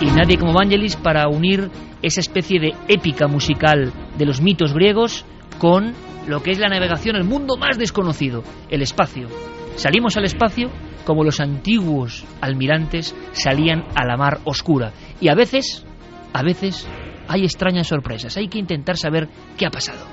Y 0.00 0.06
nadie 0.06 0.38
como 0.38 0.52
Vangelis 0.52 0.96
para 0.96 1.28
unir 1.28 1.70
esa 2.02 2.20
especie 2.20 2.58
de 2.58 2.74
épica 2.88 3.28
musical 3.28 3.92
de 4.18 4.26
los 4.26 4.40
mitos 4.40 4.74
griegos 4.74 5.24
con 5.58 5.94
lo 6.26 6.42
que 6.42 6.50
es 6.50 6.58
la 6.58 6.68
navegación 6.68 7.14
al 7.14 7.24
mundo 7.24 7.56
más 7.56 7.78
desconocido, 7.78 8.42
el 8.68 8.82
espacio. 8.82 9.28
Salimos 9.76 10.16
al 10.16 10.24
espacio 10.24 10.70
como 11.04 11.24
los 11.24 11.40
antiguos 11.40 12.24
almirantes 12.40 13.14
salían 13.32 13.84
a 13.94 14.06
la 14.06 14.16
mar 14.16 14.40
oscura. 14.44 14.92
Y 15.20 15.28
a 15.28 15.34
veces, 15.34 15.84
a 16.32 16.42
veces, 16.42 16.88
hay 17.28 17.44
extrañas 17.44 17.88
sorpresas. 17.88 18.36
Hay 18.36 18.48
que 18.48 18.58
intentar 18.58 18.96
saber 18.96 19.28
qué 19.56 19.66
ha 19.66 19.70
pasado. 19.70 20.06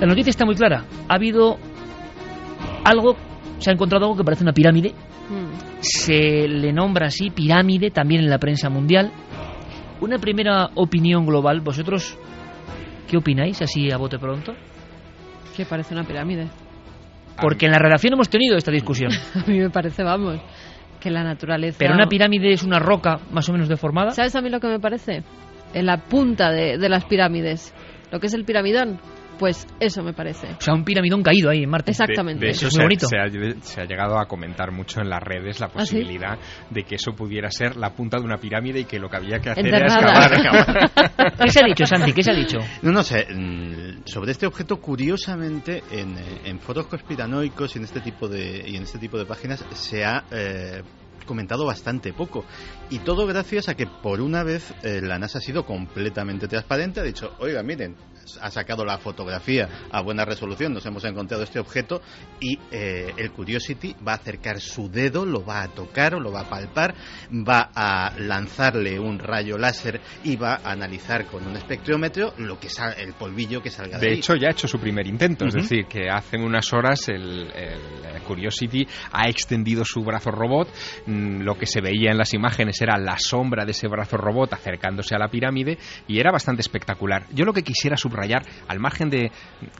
La 0.00 0.06
noticia 0.06 0.30
está 0.30 0.46
muy 0.46 0.54
clara. 0.54 0.84
Ha 1.08 1.14
habido 1.14 1.58
algo, 2.84 3.16
se 3.58 3.70
ha 3.70 3.74
encontrado 3.74 4.06
algo 4.06 4.16
que 4.16 4.24
parece 4.24 4.44
una 4.44 4.52
pirámide. 4.52 4.94
Se 5.80 6.48
le 6.48 6.72
nombra 6.72 7.06
así 7.06 7.30
pirámide 7.30 7.90
también 7.90 8.22
en 8.22 8.30
la 8.30 8.38
prensa 8.38 8.68
mundial. 8.70 9.12
Una 10.00 10.18
primera 10.18 10.70
opinión 10.74 11.26
global. 11.26 11.60
¿Vosotros 11.60 12.18
qué 13.08 13.18
opináis 13.18 13.60
así 13.60 13.90
a 13.90 13.98
bote 13.98 14.18
pronto? 14.18 14.54
Que 15.56 15.64
parece 15.66 15.94
una 15.94 16.04
pirámide. 16.04 16.48
Porque 17.40 17.66
en 17.66 17.72
la 17.72 17.78
redacción 17.78 18.12
hemos 18.14 18.28
tenido 18.28 18.56
esta 18.56 18.70
discusión. 18.70 19.10
A 19.34 19.46
mí 19.48 19.58
me 19.58 19.70
parece, 19.70 20.02
vamos. 20.02 20.40
que 21.00 21.10
la 21.10 21.22
naturaleza... 21.24 21.78
Pero 21.78 21.94
una 21.94 22.06
pirámide 22.06 22.52
es 22.52 22.62
una 22.62 22.78
roca 22.78 23.18
más 23.30 23.48
o 23.48 23.52
menos 23.52 23.68
deformada. 23.68 24.10
¿Sabes 24.10 24.36
a 24.36 24.42
mí 24.42 24.50
lo 24.50 24.60
que 24.60 24.68
me 24.68 24.78
parece? 24.80 25.22
En 25.72 25.86
la 25.86 25.96
punta 25.98 26.50
de, 26.50 26.76
de 26.78 26.88
las 26.88 27.04
pirámides. 27.06 27.74
Lo 28.10 28.20
que 28.20 28.26
es 28.26 28.34
el 28.34 28.44
piramidón. 28.44 29.00
Pues 29.40 29.66
eso 29.80 30.02
me 30.02 30.12
parece. 30.12 30.48
O 30.52 30.60
sea, 30.60 30.74
un 30.74 30.84
piramidón 30.84 31.22
caído 31.22 31.50
ahí 31.50 31.62
en 31.64 31.70
Marte. 31.70 31.90
Exactamente. 31.90 32.40
De, 32.40 32.46
de 32.46 32.52
hecho, 32.52 32.68
es 32.68 32.74
se, 32.74 32.78
muy 32.78 32.84
bonito. 32.84 33.06
se 33.08 33.16
ha, 33.18 33.28
se 33.62 33.80
ha 33.80 33.84
llegado 33.86 34.18
a 34.18 34.26
comentar 34.28 34.70
mucho 34.70 35.00
en 35.00 35.08
las 35.08 35.20
redes 35.22 35.58
la 35.60 35.66
¿Ah, 35.66 35.70
sí? 35.86 35.96
posibilidad 35.96 36.38
de 36.68 36.82
que 36.84 36.96
eso 36.96 37.12
pudiera 37.12 37.50
ser 37.50 37.76
la 37.76 37.94
punta 37.94 38.18
de 38.18 38.24
una 38.24 38.36
pirámide 38.36 38.80
y 38.80 38.84
que 38.84 38.98
lo 38.98 39.08
que 39.08 39.16
había 39.16 39.40
que 39.40 39.50
hacer 39.50 39.64
Enterrada. 39.64 39.98
era 39.98 40.36
excavar, 40.36 40.66
excavar. 40.66 41.36
¿Qué 41.42 41.48
se 41.48 41.60
ha 41.64 41.66
dicho, 41.66 41.86
Santi? 41.86 42.12
¿Qué 42.12 42.22
se 42.22 42.30
ha 42.30 42.34
dicho? 42.34 42.58
No, 42.82 42.92
no 42.92 43.02
sé. 43.02 43.26
mm, 43.34 44.02
Sobre 44.04 44.32
este 44.32 44.46
objeto, 44.46 44.76
curiosamente, 44.80 45.82
en, 45.90 46.14
en 46.44 46.60
foros 46.60 46.86
conspiranoicos 46.86 47.74
y 47.74 47.78
en 47.78 47.84
este 47.84 48.00
tipo 48.00 48.28
de 48.28 48.62
y 48.68 48.76
en 48.76 48.82
este 48.82 48.98
tipo 48.98 49.18
de 49.18 49.24
páginas 49.24 49.64
se 49.72 50.04
ha 50.04 50.24
eh, 50.30 50.82
comentado 51.26 51.64
bastante 51.64 52.12
poco 52.12 52.44
y 52.90 52.98
todo 52.98 53.26
gracias 53.26 53.68
a 53.68 53.74
que 53.74 53.86
por 53.86 54.20
una 54.20 54.42
vez 54.42 54.74
eh, 54.82 55.00
la 55.02 55.18
NASA 55.18 55.38
ha 55.38 55.40
sido 55.40 55.64
completamente 55.64 56.48
transparente, 56.48 57.00
ha 57.00 57.04
dicho, 57.04 57.34
oiga, 57.38 57.62
miren, 57.62 57.96
ha 58.40 58.50
sacado 58.50 58.84
la 58.84 58.98
fotografía 58.98 59.68
a 59.90 60.00
buena 60.02 60.24
resolución, 60.24 60.72
nos 60.74 60.84
hemos 60.86 61.04
encontrado 61.04 61.42
este 61.42 61.58
objeto 61.58 62.00
y 62.40 62.58
eh, 62.70 63.12
el 63.16 63.30
Curiosity 63.32 63.94
va 64.06 64.12
a 64.12 64.16
acercar 64.16 64.60
su 64.60 64.90
dedo, 64.90 65.24
lo 65.26 65.44
va 65.44 65.62
a 65.62 65.68
tocar, 65.68 66.12
lo 66.14 66.32
va 66.32 66.40
a 66.40 66.48
palpar, 66.48 66.94
va 67.30 67.70
a 67.74 68.12
lanzarle 68.18 68.98
un 68.98 69.18
rayo 69.18 69.58
láser 69.58 70.00
y 70.24 70.36
va 70.36 70.60
a 70.64 70.72
analizar 70.72 71.26
con 71.26 71.46
un 71.46 71.56
espectrómetro 71.56 72.34
lo 72.38 72.58
que 72.58 72.68
sal- 72.68 72.94
el 72.98 73.12
polvillo 73.14 73.62
que 73.62 73.70
salga 73.70 73.98
de, 73.98 74.06
De 74.06 74.12
ahí. 74.12 74.18
hecho, 74.18 74.34
ya 74.36 74.48
ha 74.48 74.52
hecho 74.52 74.68
su 74.68 74.78
primer 74.78 75.06
intento, 75.06 75.46
es 75.46 75.54
decir, 75.54 75.86
que 75.86 76.08
hace 76.10 76.36
unas 76.36 76.72
horas 76.72 77.08
el, 77.08 77.50
el 77.54 78.22
Curiosity 78.26 78.86
ha 79.12 79.28
extendido 79.28 79.84
su 79.84 80.02
brazo 80.02 80.30
robot. 80.30 80.68
Mm, 81.06 81.42
Lo 81.42 81.56
que 81.56 81.66
se 81.66 81.80
veía 81.80 82.10
en 82.10 82.18
las 82.18 82.34
imágenes 82.34 82.80
era 82.80 82.96
la 82.98 83.18
sombra 83.18 83.64
de 83.64 83.72
ese 83.72 83.88
brazo 83.88 84.16
robot 84.16 84.52
acercándose 84.52 85.14
a 85.14 85.18
la 85.18 85.28
pirámide 85.28 85.78
y 86.06 86.18
era 86.20 86.30
bastante 86.30 86.60
espectacular. 86.62 87.24
Yo 87.32 87.44
lo 87.44 87.52
que 87.52 87.62
quisiera 87.62 87.96
subrayar, 87.96 88.19
al 88.68 88.80
margen 88.80 89.10
de 89.10 89.30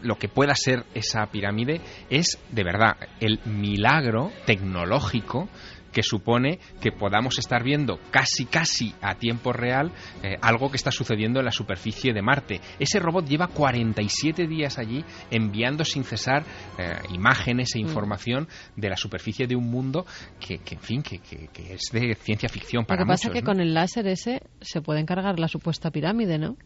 lo 0.03 0.16
que 0.16 0.28
pueda 0.28 0.55
ser 0.55 0.84
esa 0.95 1.26
pirámide, 1.26 1.80
es 2.09 2.38
de 2.51 2.64
verdad 2.64 2.97
el 3.20 3.41
milagro 3.45 4.32
tecnológico 4.47 5.49
que 5.93 6.03
supone 6.03 6.59
que 6.80 6.93
podamos 6.93 7.38
estar 7.38 7.62
viendo 7.62 7.99
casi 8.11 8.45
casi 8.47 8.95
a 9.01 9.14
tiempo 9.16 9.53
real 9.53 9.93
eh, 10.22 10.36
algo 10.43 10.70
que 10.70 10.76
está 10.76 10.91
sucediendo 10.91 11.41
en 11.41 11.47
la 11.47 11.51
superficie 11.53 12.12
de 12.12 12.22
Marte. 12.22 12.61
Ese 12.78 12.99
robot 13.01 13.26
lleva 13.26 13.49
47 13.49 14.47
días 14.47 14.78
allí 14.78 15.05
enviando 15.30 15.84
sin 15.84 16.05
cesar 16.05 16.45
eh, 16.78 16.93
imágenes 17.14 17.74
e 17.74 17.80
información 17.80 18.49
de 18.76 18.88
la 18.88 18.97
superficie 18.97 19.47
de 19.47 19.57
un 19.57 19.70
mundo 19.70 20.07
que, 20.38 20.59
que, 20.59 20.74
en 20.76 20.80
fin, 20.80 21.03
que, 21.03 21.18
que- 21.18 21.49
que 21.53 21.74
es 21.74 21.91
de 21.93 22.14
ciencia 22.14 22.49
ficción 22.49 22.82
Lo 22.82 22.86
para 22.86 23.03
que 23.05 23.09
pasa 23.09 23.28
muchos. 23.28 23.36
es 23.36 23.41
que 23.41 23.41
¿no? 23.43 23.47
con 23.47 23.61
el 23.61 23.74
láser 23.74 24.07
ese 24.07 24.43
se 24.61 24.80
puede 24.82 25.01
encargar 25.01 25.38
la 25.38 25.49
supuesta 25.49 25.91
pirámide, 25.91 26.38
¿no? 26.38 26.57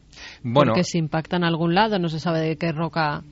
Bueno, 0.43 0.72
Porque 0.72 0.85
si 0.85 0.99
impacta 0.99 1.37
en 1.37 1.45
algún 1.45 1.75
lado, 1.75 1.99
no 1.99 2.09
se 2.09 2.20
sabe 2.20 2.41
de 2.41 2.57
qué 2.57 2.72
roca 2.72 3.22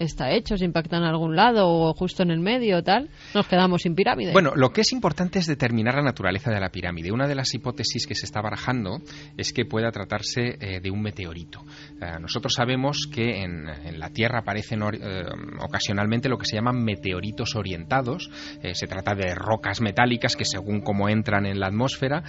está 0.00 0.32
hecho, 0.32 0.56
si 0.56 0.64
impacta 0.64 0.96
en 0.96 1.04
algún 1.04 1.36
lado 1.36 1.68
o 1.68 1.94
justo 1.94 2.22
en 2.22 2.30
el 2.30 2.40
medio 2.40 2.82
tal, 2.82 3.10
nos 3.34 3.46
quedamos 3.46 3.82
sin 3.82 3.94
pirámide. 3.94 4.32
Bueno, 4.32 4.52
lo 4.56 4.70
que 4.70 4.80
es 4.80 4.92
importante 4.92 5.38
es 5.38 5.46
determinar 5.46 5.94
la 5.94 6.02
naturaleza 6.02 6.50
de 6.50 6.58
la 6.58 6.70
pirámide. 6.70 7.12
Una 7.12 7.28
de 7.28 7.34
las 7.34 7.54
hipótesis 7.54 8.06
que 8.06 8.14
se 8.14 8.24
está 8.24 8.40
barajando 8.40 9.00
es 9.36 9.52
que 9.52 9.66
pueda 9.66 9.90
tratarse 9.90 10.56
eh, 10.60 10.80
de 10.80 10.90
un 10.90 11.02
meteorito. 11.02 11.62
Eh, 12.00 12.18
nosotros 12.20 12.54
sabemos 12.56 13.08
que 13.12 13.42
en, 13.42 13.60
la 13.98 14.10
Tierra 14.10 14.40
aparecen 14.40 14.80
eh, 14.82 15.24
ocasionalmente 15.60 16.28
lo 16.28 16.38
que 16.38 16.46
se 16.46 16.56
llaman 16.56 16.82
meteoritos 16.82 17.54
orientados. 17.54 18.30
Se 18.72 18.86
trata 18.86 19.14
de 19.14 19.34
rocas 19.34 19.80
metálicas 19.80 20.36
que 20.36 20.44
según 20.44 20.80
cómo 20.80 21.08
entran 21.08 21.44
en 21.46 21.60
la 21.60 21.66
atmósfera, 21.66 22.22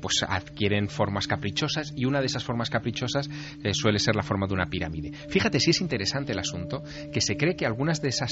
pues 0.00 0.24
adquieren 0.26 0.88
formas 0.88 1.26
caprichosas 1.26 1.92
y 1.94 2.04
una 2.04 2.20
de 2.20 2.26
esas 2.26 2.44
formas 2.44 2.70
caprichosas 2.70 3.28
suele 3.72 3.98
ser 3.98 4.16
la 4.16 4.22
forma 4.22 4.46
de 4.46 4.54
una 4.54 4.66
pirámide. 4.66 5.12
Fíjate 5.28 5.60
si 5.60 5.70
es 5.70 5.80
interesante 5.80 6.32
el 6.32 6.38
asunto 6.38 6.82
que 7.12 7.17
se 7.20 7.36
cree 7.36 7.56
que 7.56 7.66
algunas 7.66 8.00
de 8.00 8.08
esas 8.08 8.30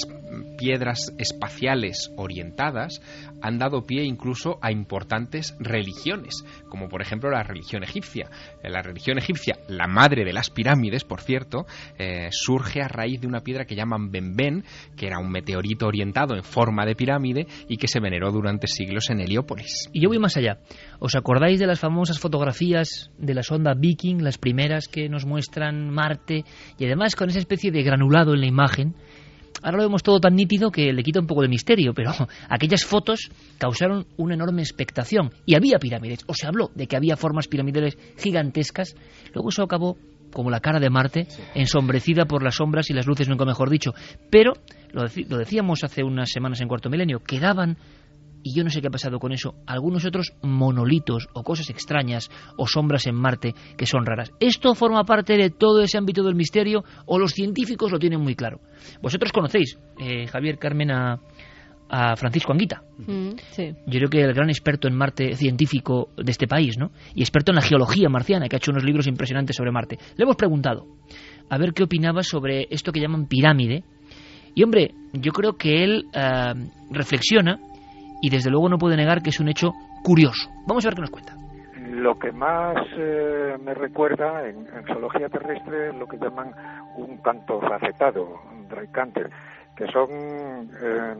piedras 0.57 1.13
espaciales 1.17 2.11
orientadas 2.15 3.01
han 3.41 3.57
dado 3.59 3.83
pie 3.85 4.03
incluso 4.03 4.57
a 4.61 4.71
importantes 4.71 5.55
religiones, 5.59 6.43
como 6.69 6.89
por 6.89 7.01
ejemplo 7.01 7.29
la 7.29 7.43
religión 7.43 7.83
egipcia. 7.83 8.29
Eh, 8.63 8.69
La 8.69 8.81
religión 8.81 9.17
egipcia, 9.17 9.57
la 9.67 9.87
madre 9.87 10.23
de 10.23 10.33
las 10.33 10.49
pirámides, 10.49 11.03
por 11.03 11.21
cierto, 11.21 11.65
eh, 11.97 12.29
surge 12.31 12.81
a 12.81 12.87
raíz 12.87 13.21
de 13.21 13.27
una 13.27 13.41
piedra 13.41 13.65
que 13.65 13.75
llaman 13.75 14.11
Benben, 14.11 14.63
que 14.95 15.07
era 15.07 15.19
un 15.19 15.31
meteorito 15.31 15.87
orientado 15.87 16.35
en 16.35 16.43
forma 16.43 16.85
de 16.85 16.95
pirámide 16.95 17.47
y 17.67 17.77
que 17.77 17.87
se 17.87 17.99
veneró 17.99 18.31
durante 18.31 18.67
siglos 18.67 19.09
en 19.09 19.21
Heliópolis. 19.21 19.89
Y 19.93 20.01
yo 20.01 20.09
voy 20.09 20.19
más 20.19 20.37
allá. 20.37 20.59
¿Os 20.99 21.15
acordáis 21.15 21.59
de 21.59 21.67
las 21.67 21.79
famosas 21.79 22.19
fotografías 22.19 23.11
de 23.17 23.33
la 23.33 23.43
sonda 23.43 23.73
Viking, 23.73 24.23
las 24.23 24.37
primeras 24.37 24.87
que 24.87 25.09
nos 25.09 25.25
muestran 25.25 25.89
Marte, 25.89 26.43
y 26.77 26.85
además 26.85 27.15
con 27.15 27.29
esa 27.29 27.39
especie 27.39 27.71
de 27.71 27.83
granulado 27.83 28.33
en 28.33 28.41
la 28.41 28.47
imagen? 28.47 28.95
Ahora 29.61 29.77
lo 29.77 29.83
vemos 29.83 30.03
todo 30.03 30.19
tan 30.19 30.35
nítido 30.35 30.71
que 30.71 30.93
le 30.93 31.03
quita 31.03 31.19
un 31.19 31.27
poco 31.27 31.41
de 31.41 31.47
misterio, 31.47 31.93
pero 31.93 32.11
aquellas 32.49 32.85
fotos 32.85 33.29
causaron 33.57 34.05
una 34.17 34.35
enorme 34.35 34.61
expectación. 34.61 35.31
Y 35.45 35.55
había 35.55 35.79
pirámides, 35.79 36.19
o 36.27 36.33
se 36.33 36.47
habló 36.47 36.71
de 36.75 36.87
que 36.87 36.97
había 36.97 37.17
formas 37.17 37.47
piramidales 37.47 37.97
gigantescas. 38.17 38.95
Luego 39.33 39.49
eso 39.49 39.63
acabó 39.63 39.97
como 40.31 40.49
la 40.49 40.59
cara 40.59 40.79
de 40.79 40.89
Marte, 40.89 41.27
ensombrecida 41.55 42.25
por 42.25 42.43
las 42.43 42.55
sombras 42.55 42.89
y 42.89 42.93
las 42.93 43.07
luces, 43.07 43.29
nunca 43.29 43.45
mejor 43.45 43.69
dicho. 43.69 43.93
Pero, 44.29 44.53
lo, 44.91 45.03
lo 45.03 45.37
decíamos 45.37 45.83
hace 45.83 46.03
unas 46.03 46.29
semanas 46.29 46.61
en 46.61 46.67
Cuarto 46.67 46.89
Milenio, 46.89 47.19
quedaban 47.19 47.77
y 48.47 48.55
yo 48.55 48.63
no 48.63 48.69
sé 48.69 48.81
qué 48.81 48.87
ha 48.87 48.91
pasado 48.91 49.19
con 49.19 49.33
eso, 49.33 49.55
algunos 49.65 50.05
otros 50.05 50.31
monolitos 50.41 51.27
o 51.33 51.43
cosas 51.43 51.69
extrañas 51.69 52.29
o 52.55 52.65
sombras 52.65 53.05
en 53.07 53.15
Marte 53.15 53.53
que 53.77 53.85
son 53.85 54.05
raras. 54.05 54.31
¿Esto 54.39 54.73
forma 54.73 55.03
parte 55.03 55.35
de 55.35 55.49
todo 55.49 55.81
ese 55.81 55.97
ámbito 55.97 56.23
del 56.23 56.35
misterio 56.35 56.83
o 57.05 57.19
los 57.19 57.31
científicos 57.31 57.91
lo 57.91 57.99
tienen 57.99 58.21
muy 58.21 58.35
claro? 58.35 58.61
Vosotros 59.01 59.33
conocéis, 59.33 59.77
eh, 59.99 60.27
Javier 60.27 60.57
Carmen, 60.57 60.91
a, 60.91 61.19
a 61.89 62.15
Francisco 62.15 62.53
Anguita. 62.53 62.83
Mm, 62.99 63.31
sí. 63.51 63.73
Yo 63.85 63.99
creo 63.99 64.09
que 64.09 64.21
el 64.21 64.33
gran 64.33 64.49
experto 64.49 64.87
en 64.87 64.95
Marte 64.95 65.33
científico 65.33 66.09
de 66.15 66.31
este 66.31 66.47
país, 66.47 66.77
¿no? 66.77 66.91
Y 67.15 67.21
experto 67.21 67.51
en 67.51 67.57
la 67.57 67.61
geología 67.61 68.07
marciana, 68.07 68.47
que 68.47 68.55
ha 68.55 68.59
hecho 68.59 68.71
unos 68.71 68.85
libros 68.85 69.07
impresionantes 69.07 69.57
sobre 69.57 69.71
Marte. 69.71 69.97
Le 70.15 70.23
hemos 70.23 70.37
preguntado 70.37 70.85
a 71.49 71.57
ver 71.57 71.73
qué 71.73 71.83
opinaba 71.83 72.23
sobre 72.23 72.67
esto 72.69 72.93
que 72.93 73.01
llaman 73.01 73.27
pirámide. 73.27 73.83
Y 74.55 74.63
hombre, 74.63 74.91
yo 75.13 75.33
creo 75.33 75.57
que 75.57 75.83
él 75.83 76.05
eh, 76.13 76.53
reflexiona 76.91 77.59
y 78.21 78.29
desde 78.29 78.49
luego 78.49 78.69
no 78.69 78.77
puede 78.77 78.97
negar 78.97 79.21
que 79.21 79.29
es 79.29 79.39
un 79.39 79.49
hecho 79.49 79.73
curioso. 80.03 80.49
Vamos 80.67 80.85
a 80.85 80.89
ver 80.89 80.95
qué 80.95 81.01
nos 81.01 81.11
cuenta. 81.11 81.33
Lo 81.89 82.17
que 82.19 82.31
más 82.31 82.75
eh, 82.97 83.55
me 83.63 83.73
recuerda 83.73 84.47
en, 84.47 84.67
en 84.67 84.85
geología 84.85 85.29
terrestre 85.29 85.89
es 85.89 85.95
lo 85.95 86.05
que 86.07 86.17
llaman 86.17 86.53
un 86.97 87.17
canto 87.17 87.59
facetado, 87.61 88.39
un 88.51 88.67
dry 88.67 88.87
canter, 88.91 89.29
que 89.75 89.87
son 89.87 90.09
eh, 90.11 91.15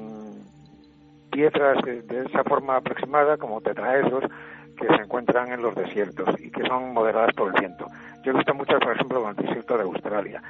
piedras 1.32 1.84
de, 1.84 2.02
de 2.02 2.26
esa 2.26 2.44
forma 2.44 2.78
aproximada, 2.78 3.38
como 3.38 3.62
tetraedros, 3.62 4.24
que 4.78 4.88
se 4.88 5.04
encuentran 5.04 5.52
en 5.52 5.62
los 5.62 5.76
desiertos 5.76 6.30
y 6.40 6.52
que 6.52 6.66
son 6.68 6.94
moderadas 6.94 7.34
por 7.36 7.48
el 7.48 7.60
viento. 7.60 7.88
Yo 8.24 8.32
he 8.32 8.36
visto 8.36 8.54
muchas, 8.54 8.80
por 8.80 8.94
ejemplo, 8.94 9.24
en 9.24 9.30
el 9.30 9.36
desierto 9.36 9.78
de 9.78 9.84
Australia. 9.84 10.42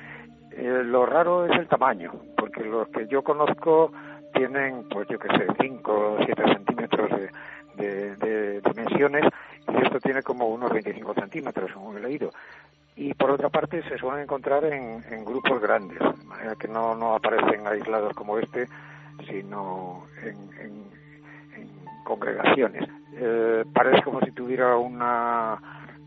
Eh, 0.51 0.81
lo 0.83 1.05
raro 1.05 1.45
es 1.45 1.57
el 1.57 1.67
tamaño, 1.67 2.11
porque 2.35 2.63
los 2.63 2.87
que 2.89 3.07
yo 3.07 3.23
conozco 3.23 3.91
tienen, 4.37 4.87
pues 4.89 5.07
yo 5.07 5.19
qué 5.19 5.27
sé, 5.29 5.47
5 5.59 5.91
o 5.91 6.17
7 6.23 6.43
centímetros 6.53 7.09
de, 7.75 8.15
de, 8.15 8.61
dimensiones 8.61 9.25
y 9.67 9.85
esto 9.85 9.99
tiene 9.99 10.21
como 10.23 10.47
unos 10.47 10.71
25 10.71 11.13
centímetros, 11.13 11.71
según 11.71 11.97
he 11.97 12.01
leído. 12.01 12.31
Y 12.95 13.13
por 13.13 13.31
otra 13.31 13.49
parte 13.49 13.83
se 13.83 13.97
suelen 13.97 14.23
encontrar 14.23 14.63
en, 14.65 15.03
en 15.09 15.25
grupos 15.25 15.61
grandes, 15.61 15.99
de 15.99 16.25
manera 16.25 16.55
que 16.55 16.67
no, 16.67 16.95
no 16.95 17.13
aparecen 17.15 17.67
aislados 17.67 18.13
como 18.13 18.39
este, 18.39 18.67
sino 19.27 20.05
en, 20.23 20.37
en, 20.59 20.71
en 21.55 21.69
congregaciones. 22.03 22.87
Eh, 23.13 23.63
parece 23.73 24.03
como 24.03 24.19
si 24.21 24.31
tuviera 24.31 24.77
una 24.77 25.59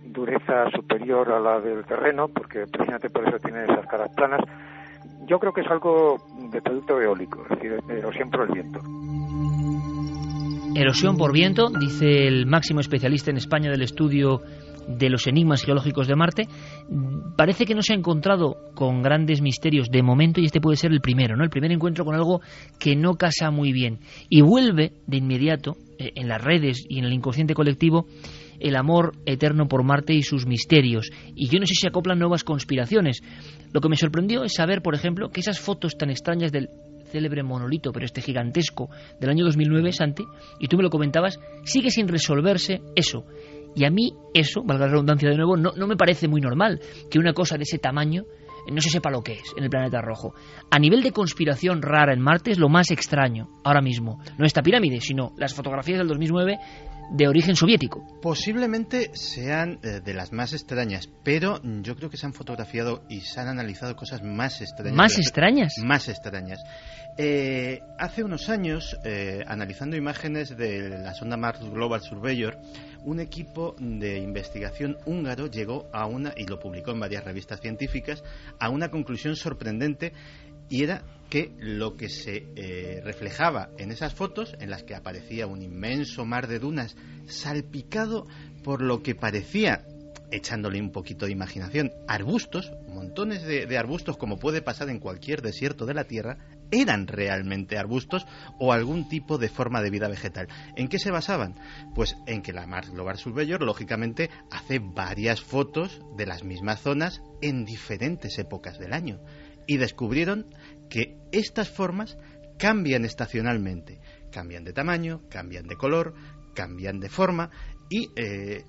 dureza 0.05 0.71
superior 0.71 1.31
a 1.33 1.41
la 1.41 1.61
del 1.61 1.85
terreno, 1.85 2.29
porque 2.29 2.67
precisamente 2.67 3.11
por 3.11 3.29
eso 3.29 3.39
tiene 3.39 3.65
esas 3.65 3.87
caras 3.87 4.11
planas. 4.15 4.41
Yo 5.31 5.39
creo 5.39 5.53
que 5.53 5.61
es 5.61 5.67
algo 5.69 6.17
de 6.51 6.61
producto 6.61 7.01
eólico, 7.01 7.41
es 7.45 7.51
decir, 7.51 7.81
de 7.87 7.99
erosión 7.99 8.31
por 8.31 8.49
el 8.49 8.53
viento. 8.53 8.81
Erosión 10.75 11.17
por 11.17 11.33
viento, 11.33 11.69
dice 11.69 12.27
el 12.27 12.47
máximo 12.47 12.81
especialista 12.81 13.31
en 13.31 13.37
España 13.37 13.71
del 13.71 13.83
estudio 13.83 14.41
de 14.89 15.09
los 15.09 15.29
enigmas 15.29 15.63
geológicos 15.63 16.09
de 16.09 16.17
Marte. 16.17 16.49
Parece 17.37 17.65
que 17.65 17.77
no 17.77 17.83
se 17.83 17.93
ha 17.93 17.97
encontrado 17.97 18.57
con 18.75 19.03
grandes 19.03 19.41
misterios 19.41 19.89
de 19.89 20.03
momento 20.03 20.41
y 20.41 20.47
este 20.47 20.61
puede 20.61 20.77
ser 20.77 20.91
el 20.91 21.01
primero, 21.01 21.37
¿no? 21.37 21.45
El 21.45 21.51
primer 21.51 21.71
encuentro 21.71 22.05
con 22.05 22.17
algo 22.17 22.41
que 22.81 22.97
no 22.97 23.15
casa 23.15 23.53
muy 23.53 23.73
bien. 23.73 24.01
Y 24.29 24.41
vuelve 24.41 24.95
de 25.07 25.17
inmediato 25.19 25.77
eh, 25.97 26.11
en 26.17 26.27
las 26.27 26.43
redes 26.43 26.85
y 26.89 26.99
en 26.99 27.05
el 27.05 27.13
inconsciente 27.13 27.55
colectivo 27.55 28.07
el 28.61 28.77
amor 28.77 29.13
eterno 29.27 29.67
por 29.67 29.83
Marte 29.83 30.15
y 30.15 30.23
sus 30.23 30.47
misterios. 30.47 31.11
Y 31.35 31.49
yo 31.49 31.59
no 31.59 31.67
sé 31.67 31.75
si 31.75 31.87
acoplan 31.87 32.19
nuevas 32.19 32.45
conspiraciones. 32.45 33.23
Lo 33.73 33.81
que 33.81 33.89
me 33.89 33.97
sorprendió 33.97 34.45
es 34.45 34.55
saber, 34.55 34.83
por 34.83 34.95
ejemplo, 34.95 35.31
que 35.31 35.41
esas 35.41 35.59
fotos 35.59 35.97
tan 35.97 36.11
extrañas 36.11 36.53
del 36.53 36.69
célebre 37.11 37.43
monolito, 37.43 37.93
pero 37.93 38.07
este 38.07 38.23
gigantesco 38.23 38.89
del 39.21 39.31
año 39.31 39.45
2009, 39.45 39.93
Santi, 39.93 40.25
y 40.61 40.69
tú 40.69 40.77
me 40.77 40.83
lo 40.83 40.91
comentabas, 40.91 41.41
sigue 41.65 41.91
sin 41.91 42.09
resolverse 42.09 42.81
eso. 42.95 43.25
Y 43.75 43.85
a 43.85 43.91
mí 43.91 44.13
eso, 44.35 44.63
valga 44.65 44.87
la 44.87 44.93
redundancia 44.93 45.29
de 45.29 45.37
nuevo, 45.37 45.57
no, 45.57 45.73
no 45.77 45.87
me 45.87 45.97
parece 45.97 46.29
muy 46.29 46.41
normal 46.41 46.81
que 47.11 47.19
una 47.19 47.33
cosa 47.33 47.57
de 47.57 47.65
ese 47.65 47.79
tamaño 47.79 48.25
no 48.71 48.81
se 48.81 48.91
sepa 48.91 49.11
lo 49.11 49.23
que 49.23 49.33
es 49.33 49.55
en 49.57 49.65
el 49.65 49.71
planeta 49.71 50.01
rojo. 50.01 50.35
A 50.71 50.79
nivel 50.79 51.03
de 51.03 51.13
conspiración 51.13 51.83
rara 51.83 52.13
en 52.13 52.21
Marte 52.21 52.51
es 52.51 52.59
lo 52.59 52.69
más 52.69 52.91
extraño 52.91 53.49
ahora 53.65 53.81
mismo. 53.81 54.21
No 54.39 54.45
esta 54.45 54.63
pirámide, 54.63 55.01
sino 55.01 55.33
las 55.37 55.55
fotografías 55.55 55.99
del 55.99 56.09
2009 56.09 56.59
de 57.11 57.29
origen 57.29 57.57
soviético. 57.57 58.07
Posiblemente 58.23 59.11
sean 59.15 59.79
eh, 59.83 60.01
de 60.05 60.15
las 60.15 60.33
más 60.33 60.53
extrañas, 60.53 61.09
pero 61.25 61.61
yo 61.83 61.97
creo 61.97 62.11
que 62.11 62.17
se 62.17 62.27
han 62.27 62.33
fotografiado 62.33 63.03
y 63.09 63.21
se 63.21 63.41
han 63.41 63.49
analizado 63.49 63.97
cosas 63.97 64.23
más 64.23 64.61
extrañas. 64.61 64.97
¿Más 64.97 65.19
extrañas? 65.19 65.75
Más 65.85 66.09
extrañas. 66.09 66.61
Eh, 67.19 67.81
hace 67.99 68.23
unos 68.23 68.49
años, 68.49 68.97
eh, 69.05 69.45
analizando 69.47 69.97
imágenes 69.97 70.57
de 70.57 70.89
la 70.89 71.13
sonda 71.15 71.37
Mars 71.37 71.61
Global 71.61 72.01
Surveyor, 72.01 72.59
un 73.05 73.21
equipo 73.21 73.75
de 73.79 74.19
investigación 74.19 74.97
húngaro 75.07 75.47
llegó 75.47 75.89
a 75.93 76.07
una, 76.07 76.33
y 76.37 76.47
lo 76.47 76.59
publicó 76.59 76.93
en 76.93 77.01
varias 77.01 77.25
revistas 77.25 77.61
científicas, 77.61 78.23
a 78.59 78.71
una 78.71 78.91
conclusión 78.91 79.37
sorprendente 79.37 80.13
y 80.71 80.83
era 80.83 81.05
que 81.29 81.53
lo 81.59 81.97
que 81.97 82.09
se 82.09 82.47
eh, 82.57 83.03
reflejaba 83.05 83.71
en 83.79 83.93
esas 83.93 84.15
fotos, 84.15 84.55
en 84.59 84.71
las 84.71 84.83
que 84.83 84.95
aparecía 84.95 85.47
un 85.47 85.63
inmenso 85.63 86.25
mar 86.25 86.49
de 86.49 86.59
dunas 86.59 86.97
salpicado 87.27 88.27
por 88.65 88.81
lo 88.83 89.03
que 89.03 89.15
parecía 89.15 89.85
echándole 90.33 90.81
un 90.81 90.93
poquito 90.93 91.27
de 91.27 91.33
imaginación, 91.33 91.93
arbustos, 92.07 92.73
montones 92.89 93.43
de, 93.43 93.79
arbustos 93.79 94.17
como 94.17 94.39
puede 94.39 94.63
pasar 94.63 94.89
en 94.89 95.01
cualquier 95.01 95.43
desierto 95.43 95.87
de 95.87 95.95
la 95.95 96.05
Tierra, 96.05 96.39
eran 96.71 97.09
realmente 97.09 97.79
arbustos 97.79 98.27
o 98.59 98.73
algún 98.73 99.09
tipo 99.09 99.39
de 99.39 99.49
forma 99.49 99.83
de 99.83 99.91
vida 99.91 100.09
vegetal. 100.09 100.49
¿En 100.77 100.89
qué 100.89 100.99
se 100.99 101.11
basaban? 101.11 101.57
Pues 101.95 102.17
en 102.27 102.43
que 102.43 102.53
la 102.53 102.67
Mars 102.67 102.91
Global 102.91 103.19
Surveyor, 103.19 103.63
lógicamente, 103.63 104.31
hace 104.51 104.79
varias 104.79 105.41
fotos 105.41 106.01
de 106.17 106.27
las 106.27 106.45
mismas 106.45 106.81
zonas 106.81 107.23
en 107.43 107.65
diferentes 107.65 108.39
épocas 108.39 108.79
del 108.79 108.93
año. 108.93 109.21
Y 109.67 109.79
descubrieron 109.79 110.47
que 110.91 111.17
estas 111.33 111.71
formas 111.71 112.19
cambian 112.59 113.07
estacionalmente. 113.07 114.01
Cambian 114.31 114.65
de 114.65 114.73
tamaño, 114.73 115.23
cambian 115.31 115.67
de 115.67 115.77
color, 115.77 116.15
cambian 116.55 117.01
de 117.01 117.09
forma 117.09 117.51
y 117.89 118.11
eh, 118.17 118.65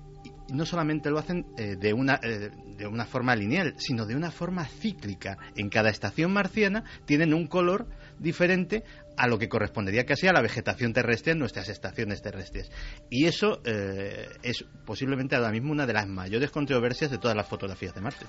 no 0.52 0.64
solamente 0.66 1.10
lo 1.10 1.18
hacen 1.18 1.46
eh, 1.58 1.76
de, 1.78 1.92
una, 1.92 2.18
eh, 2.22 2.50
de 2.76 2.86
una 2.86 3.04
forma 3.04 3.36
lineal, 3.36 3.74
sino 3.78 4.06
de 4.06 4.16
una 4.16 4.30
forma 4.30 4.66
cíclica. 4.66 5.36
En 5.56 5.68
cada 5.68 5.90
estación 5.90 6.32
marciana 6.32 6.84
tienen 7.04 7.34
un 7.34 7.46
color 7.46 7.86
diferente 8.18 8.82
a 9.16 9.28
lo 9.28 9.38
que 9.38 9.48
correspondería 9.48 10.06
casi 10.06 10.26
a 10.26 10.32
la 10.32 10.40
vegetación 10.40 10.92
terrestre 10.92 11.32
en 11.32 11.38
nuestras 11.38 11.68
estaciones 11.68 12.22
terrestres. 12.22 12.70
Y 13.10 13.26
eso 13.26 13.60
es 13.64 14.64
posiblemente 14.86 15.36
ahora 15.36 15.50
mismo 15.50 15.70
una 15.70 15.86
de 15.86 15.92
las 15.92 16.08
mayores 16.08 16.50
controversias 16.50 17.10
de 17.10 17.18
todas 17.18 17.36
las 17.36 17.46
fotografías 17.46 17.94
de 17.94 18.00
Marte. 18.00 18.24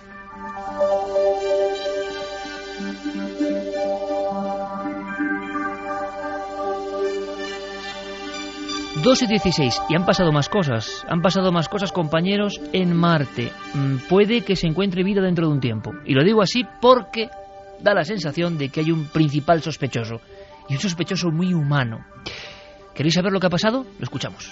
2 9.03 9.21
y 9.23 9.27
16. 9.27 9.81
Y 9.89 9.95
han 9.95 10.05
pasado 10.05 10.31
más 10.31 10.47
cosas. 10.47 11.05
Han 11.09 11.21
pasado 11.21 11.51
más 11.51 11.67
cosas, 11.67 11.91
compañeros, 11.91 12.61
en 12.71 12.95
Marte. 12.95 13.51
Mm, 13.73 13.97
puede 14.07 14.41
que 14.41 14.55
se 14.55 14.65
encuentre 14.65 15.03
vida 15.03 15.21
dentro 15.21 15.45
de 15.47 15.53
un 15.53 15.59
tiempo. 15.59 15.91
Y 16.05 16.13
lo 16.13 16.23
digo 16.23 16.41
así 16.41 16.63
porque 16.81 17.29
da 17.81 17.93
la 17.93 18.05
sensación 18.05 18.57
de 18.57 18.69
que 18.69 18.79
hay 18.79 18.91
un 18.91 19.07
principal 19.07 19.61
sospechoso. 19.61 20.21
Y 20.69 20.75
un 20.75 20.79
sospechoso 20.79 21.29
muy 21.31 21.53
humano. 21.53 22.05
¿Queréis 22.95 23.15
saber 23.15 23.33
lo 23.33 23.41
que 23.41 23.47
ha 23.47 23.49
pasado? 23.49 23.85
Lo 23.99 24.03
escuchamos. 24.03 24.49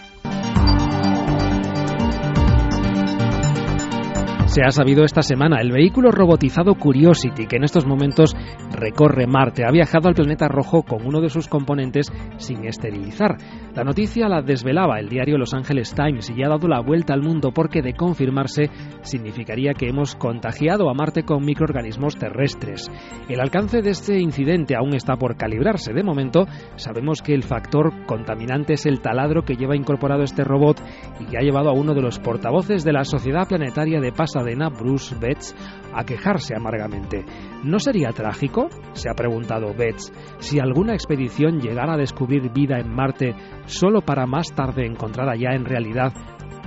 Se 4.51 4.63
ha 4.63 4.71
sabido 4.71 5.05
esta 5.05 5.21
semana, 5.21 5.61
el 5.61 5.71
vehículo 5.71 6.11
robotizado 6.11 6.75
Curiosity, 6.75 7.45
que 7.47 7.55
en 7.55 7.63
estos 7.63 7.85
momentos 7.85 8.35
recorre 8.69 9.25
Marte, 9.25 9.63
ha 9.63 9.71
viajado 9.71 10.09
al 10.09 10.13
planeta 10.13 10.49
rojo 10.49 10.83
con 10.83 11.07
uno 11.07 11.21
de 11.21 11.29
sus 11.29 11.47
componentes 11.47 12.11
sin 12.35 12.65
esterilizar. 12.65 13.37
La 13.73 13.85
noticia 13.85 14.27
la 14.27 14.41
desvelaba 14.41 14.99
el 14.99 15.07
diario 15.07 15.37
Los 15.37 15.53
Angeles 15.53 15.95
Times 15.95 16.29
y 16.29 16.35
ya 16.35 16.47
ha 16.47 16.49
dado 16.49 16.67
la 16.67 16.81
vuelta 16.81 17.13
al 17.13 17.21
mundo 17.21 17.53
porque 17.53 17.81
de 17.81 17.93
confirmarse 17.93 18.69
significaría 19.03 19.73
que 19.73 19.87
hemos 19.87 20.17
contagiado 20.17 20.89
a 20.89 20.93
Marte 20.93 21.23
con 21.23 21.45
microorganismos 21.45 22.17
terrestres. 22.17 22.91
El 23.29 23.39
alcance 23.39 23.81
de 23.81 23.91
este 23.91 24.19
incidente 24.19 24.75
aún 24.75 24.95
está 24.95 25.15
por 25.15 25.37
calibrarse. 25.37 25.93
De 25.93 26.03
momento 26.03 26.45
sabemos 26.75 27.21
que 27.21 27.33
el 27.33 27.43
factor 27.43 28.05
contaminante 28.05 28.73
es 28.73 28.85
el 28.85 28.99
taladro 28.99 29.43
que 29.43 29.55
lleva 29.55 29.77
incorporado 29.77 30.23
este 30.23 30.43
robot 30.43 30.83
y 31.21 31.25
que 31.27 31.37
ha 31.37 31.41
llevado 31.41 31.69
a 31.69 31.73
uno 31.73 31.93
de 31.93 32.01
los 32.01 32.19
portavoces 32.19 32.83
de 32.83 32.91
la 32.91 33.05
Sociedad 33.05 33.47
Planetaria 33.47 34.01
de 34.01 34.11
Pasa 34.41 34.69
Bruce 34.69 35.15
Betts, 35.19 35.55
a 35.93 36.03
quejarse 36.03 36.55
amargamente. 36.55 37.23
¿No 37.63 37.79
sería 37.79 38.09
trágico, 38.09 38.69
se 38.93 39.09
ha 39.09 39.13
preguntado 39.13 39.73
Betts, 39.73 40.11
si 40.39 40.59
alguna 40.59 40.93
expedición 40.93 41.59
llegara 41.59 41.93
a 41.93 41.97
descubrir 41.97 42.51
vida 42.51 42.79
en 42.79 42.93
Marte 42.93 43.35
solo 43.65 44.01
para 44.01 44.25
más 44.25 44.47
tarde 44.53 44.85
encontrar 44.85 45.29
allá 45.29 45.53
en 45.53 45.65
realidad 45.65 46.13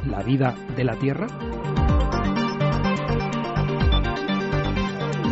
la 0.07 0.23
vida 0.23 0.55
de 0.77 0.85
la 0.85 0.97
Tierra? 0.97 1.27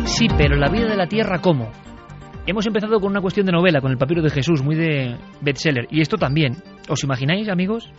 Sí, 0.05 0.27
pero 0.37 0.57
la 0.57 0.69
vida 0.69 0.87
de 0.87 0.97
la 0.97 1.07
Tierra, 1.07 1.39
¿cómo? 1.39 1.71
Hemos 2.45 2.65
empezado 2.67 2.99
con 2.99 3.11
una 3.11 3.21
cuestión 3.21 3.45
de 3.45 3.53
novela, 3.53 3.79
con 3.79 3.91
el 3.91 3.97
papiro 3.97 4.21
de 4.21 4.29
Jesús, 4.29 4.61
muy 4.61 4.75
de 4.75 5.15
bestseller. 5.41 5.87
Y 5.89 6.01
esto 6.01 6.17
también. 6.17 6.57
¿Os 6.89 7.03
imagináis, 7.05 7.47
amigos? 7.47 7.89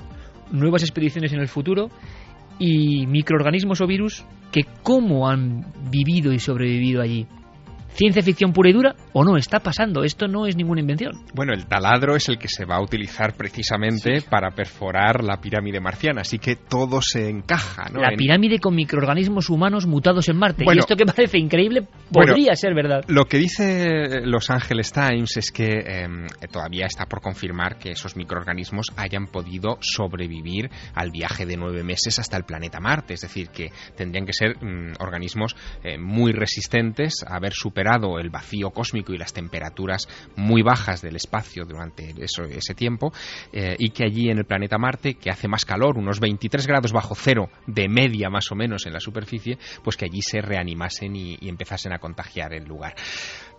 Nuevas 0.53 0.83
expediciones 0.83 1.33
en 1.33 1.41
el 1.41 1.49
futuro 1.49 1.89
y 2.59 3.07
microorganismos 3.07 3.81
o 3.81 3.87
virus 3.87 4.25
que 4.53 4.65
cómo 4.83 5.29
han 5.29 5.67
vivido 5.91 6.33
y 6.33 6.39
sobrevivido 6.39 7.03
allí 7.03 7.27
ciencia 7.95 8.23
ficción 8.23 8.53
pura 8.53 8.71
y 8.71 8.73
dura 8.73 8.95
o 9.13 9.25
no, 9.25 9.37
está 9.37 9.61
pasando, 9.61 10.03
esto 10.05 10.27
no 10.27 10.47
es 10.47 10.57
ninguna 10.57 10.81
invención. 10.81 11.13
Bueno, 11.35 11.53
el 11.55 11.67
taladro 11.67 12.17
es 12.17 12.29
el 12.29 12.39
que 12.39 12.49
se 12.49 12.65
va 12.65 12.77
a 12.77 12.83
utilizar 12.83 13.35
precisamente 13.37 14.23
para 14.29 14.51
perforar 14.51 15.23
la 15.23 15.41
pirámide 15.41 15.81
marciana, 15.81 16.23
así 16.23 16.39
que 16.39 16.57
todo 16.57 17.01
se 17.01 17.29
encaja. 17.29 17.89
¿no? 17.93 18.01
La 18.01 18.17
pirámide 18.17 18.59
con 18.59 18.75
microorganismos 18.75 19.49
humanos 19.49 19.87
mutados 19.87 20.29
en 20.29 20.37
Marte. 20.37 20.65
y 20.67 20.79
esto 20.79 20.97
que 20.97 21.05
parece 21.05 21.39
increíble 21.39 21.87
podría 22.11 22.55
ser 22.55 22.75
verdad. 22.75 23.05
Lo 23.07 23.25
que 23.27 23.39
dice 23.39 24.21
Los 24.25 24.51
Angeles 24.51 24.93
Times 24.93 25.37
es 25.37 25.51
que 25.53 25.69
em, 25.87 26.27
todavía 26.51 26.87
está 26.87 27.07
por 27.07 27.21
confirmar 27.21 27.79
que 27.79 27.93
esos 27.93 28.17
microorganismos 28.17 28.93
hayan 28.97 29.27
podido 29.27 29.79
sobrevivir 29.81 30.71
al 30.95 31.11
viaje 31.11 31.47
de 31.47 31.57
nueve 31.57 31.85
meses 31.85 32.19
hasta 32.19 32.37
el 32.37 32.45
planeta 32.45 32.81
Marte, 32.81 33.15
es 33.15 33.21
decir, 33.21 33.49
que 33.51 33.71
tendrían 33.97 34.27
que 34.27 34.33
ser 34.33 34.57
mm, 34.57 34.95
organismos 35.01 35.55
eh, 35.85 35.99
muy 35.99 36.33
resistentes 36.33 37.25
a 37.27 37.37
haber 37.37 37.53
superado 37.53 37.84
el 38.19 38.31
vacío 38.31 38.71
cósmico 38.71 39.13
y 39.13 39.19
las 39.19 39.33
temperaturas 39.33 40.09
muy 40.37 40.63
bajas 40.63 41.03
del 41.03 41.17
espacio 41.17 41.65
durante 41.65 42.15
ese 42.19 42.75
tiempo 42.75 43.13
eh, 43.53 43.77
y 43.79 43.91
que 43.91 44.05
allí 44.05 44.31
en 44.31 44.39
el 44.39 44.45
planeta 44.45 44.79
Marte, 44.79 45.15
que 45.15 45.31
hace 45.31 45.49
más 45.49 45.65
calor, 45.65 45.99
unos 45.99 46.21
23 46.21 46.67
grados 46.67 46.93
bajo 46.93 47.15
cero 47.15 47.51
de 47.67 47.89
media 47.89 48.31
más 48.31 48.51
o 48.51 48.55
menos 48.55 48.87
en 48.87 48.93
la 48.93 49.01
superficie, 49.01 49.59
pues 49.83 49.97
que 49.97 50.07
allí 50.07 50.23
se 50.23 50.41
reanimasen 50.41 51.15
y, 51.15 51.37
y 51.41 51.49
empezasen 51.49 51.93
a 51.93 51.99
contagiar 51.99 52.55
el 52.55 52.65
lugar. 52.65 52.95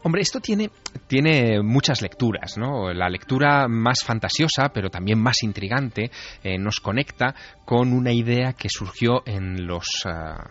Hombre, 0.05 0.21
esto 0.21 0.39
tiene, 0.39 0.69
tiene 1.07 1.63
muchas 1.63 2.03
lecturas, 2.03 2.59
¿no? 2.59 2.93
La 2.93 3.09
lectura 3.09 3.67
más 3.67 4.03
fantasiosa, 4.03 4.69
pero 4.71 4.91
también 4.91 5.19
más 5.19 5.41
intrigante, 5.41 6.11
eh, 6.43 6.59
nos 6.59 6.79
conecta 6.79 7.33
con 7.65 7.91
una 7.91 8.13
idea 8.13 8.53
que 8.53 8.69
surgió 8.69 9.23
en 9.25 9.65
los 9.65 10.03
ah, 10.05 10.43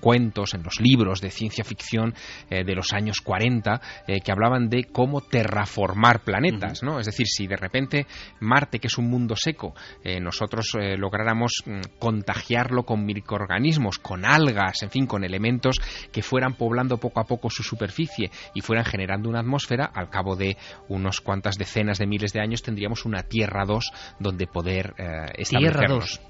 cuentos, 0.00 0.54
en 0.54 0.62
los 0.62 0.80
libros 0.80 1.20
de 1.20 1.30
ciencia 1.30 1.64
ficción 1.64 2.14
eh, 2.48 2.64
de 2.64 2.74
los 2.74 2.94
años 2.94 3.20
40, 3.20 3.78
eh, 4.06 4.20
que 4.22 4.32
hablaban 4.32 4.70
de 4.70 4.84
cómo 4.84 5.20
terraformar 5.20 6.24
planetas, 6.24 6.82
¿no? 6.82 6.98
Es 6.98 7.04
decir, 7.04 7.26
si 7.26 7.46
de 7.46 7.58
repente 7.58 8.06
Marte, 8.40 8.78
que 8.78 8.86
es 8.86 8.96
un 8.96 9.10
mundo 9.10 9.34
seco, 9.36 9.74
nosotros 10.22 10.70
lográramos 10.96 11.62
mm, 11.66 11.98
contagiarlo 11.98 12.84
con 12.84 13.04
microorganismos, 13.04 13.98
con 13.98 14.24
algas, 14.24 14.82
en 14.82 14.90
fin, 14.90 15.06
con 15.06 15.24
elementos 15.24 15.76
que 16.10 16.22
fueran 16.22 16.54
poblando 16.54 16.96
poco 16.96 17.20
a 17.20 17.24
poco 17.24 17.50
su 17.50 17.62
superficie 17.62 18.30
y 18.54 18.61
fueran 18.62 18.84
generando 18.84 19.28
una 19.28 19.40
atmósfera, 19.40 19.84
al 19.84 20.08
cabo 20.08 20.36
de 20.36 20.56
unos 20.88 21.20
cuantas 21.20 21.56
decenas 21.56 21.98
de 21.98 22.06
miles 22.06 22.32
de 22.32 22.40
años 22.40 22.62
tendríamos 22.62 23.04
una 23.04 23.22
Tierra 23.22 23.64
2 23.66 23.92
donde 24.18 24.46
poder 24.46 24.94
eh, 24.98 25.26
establecernos. 25.36 26.20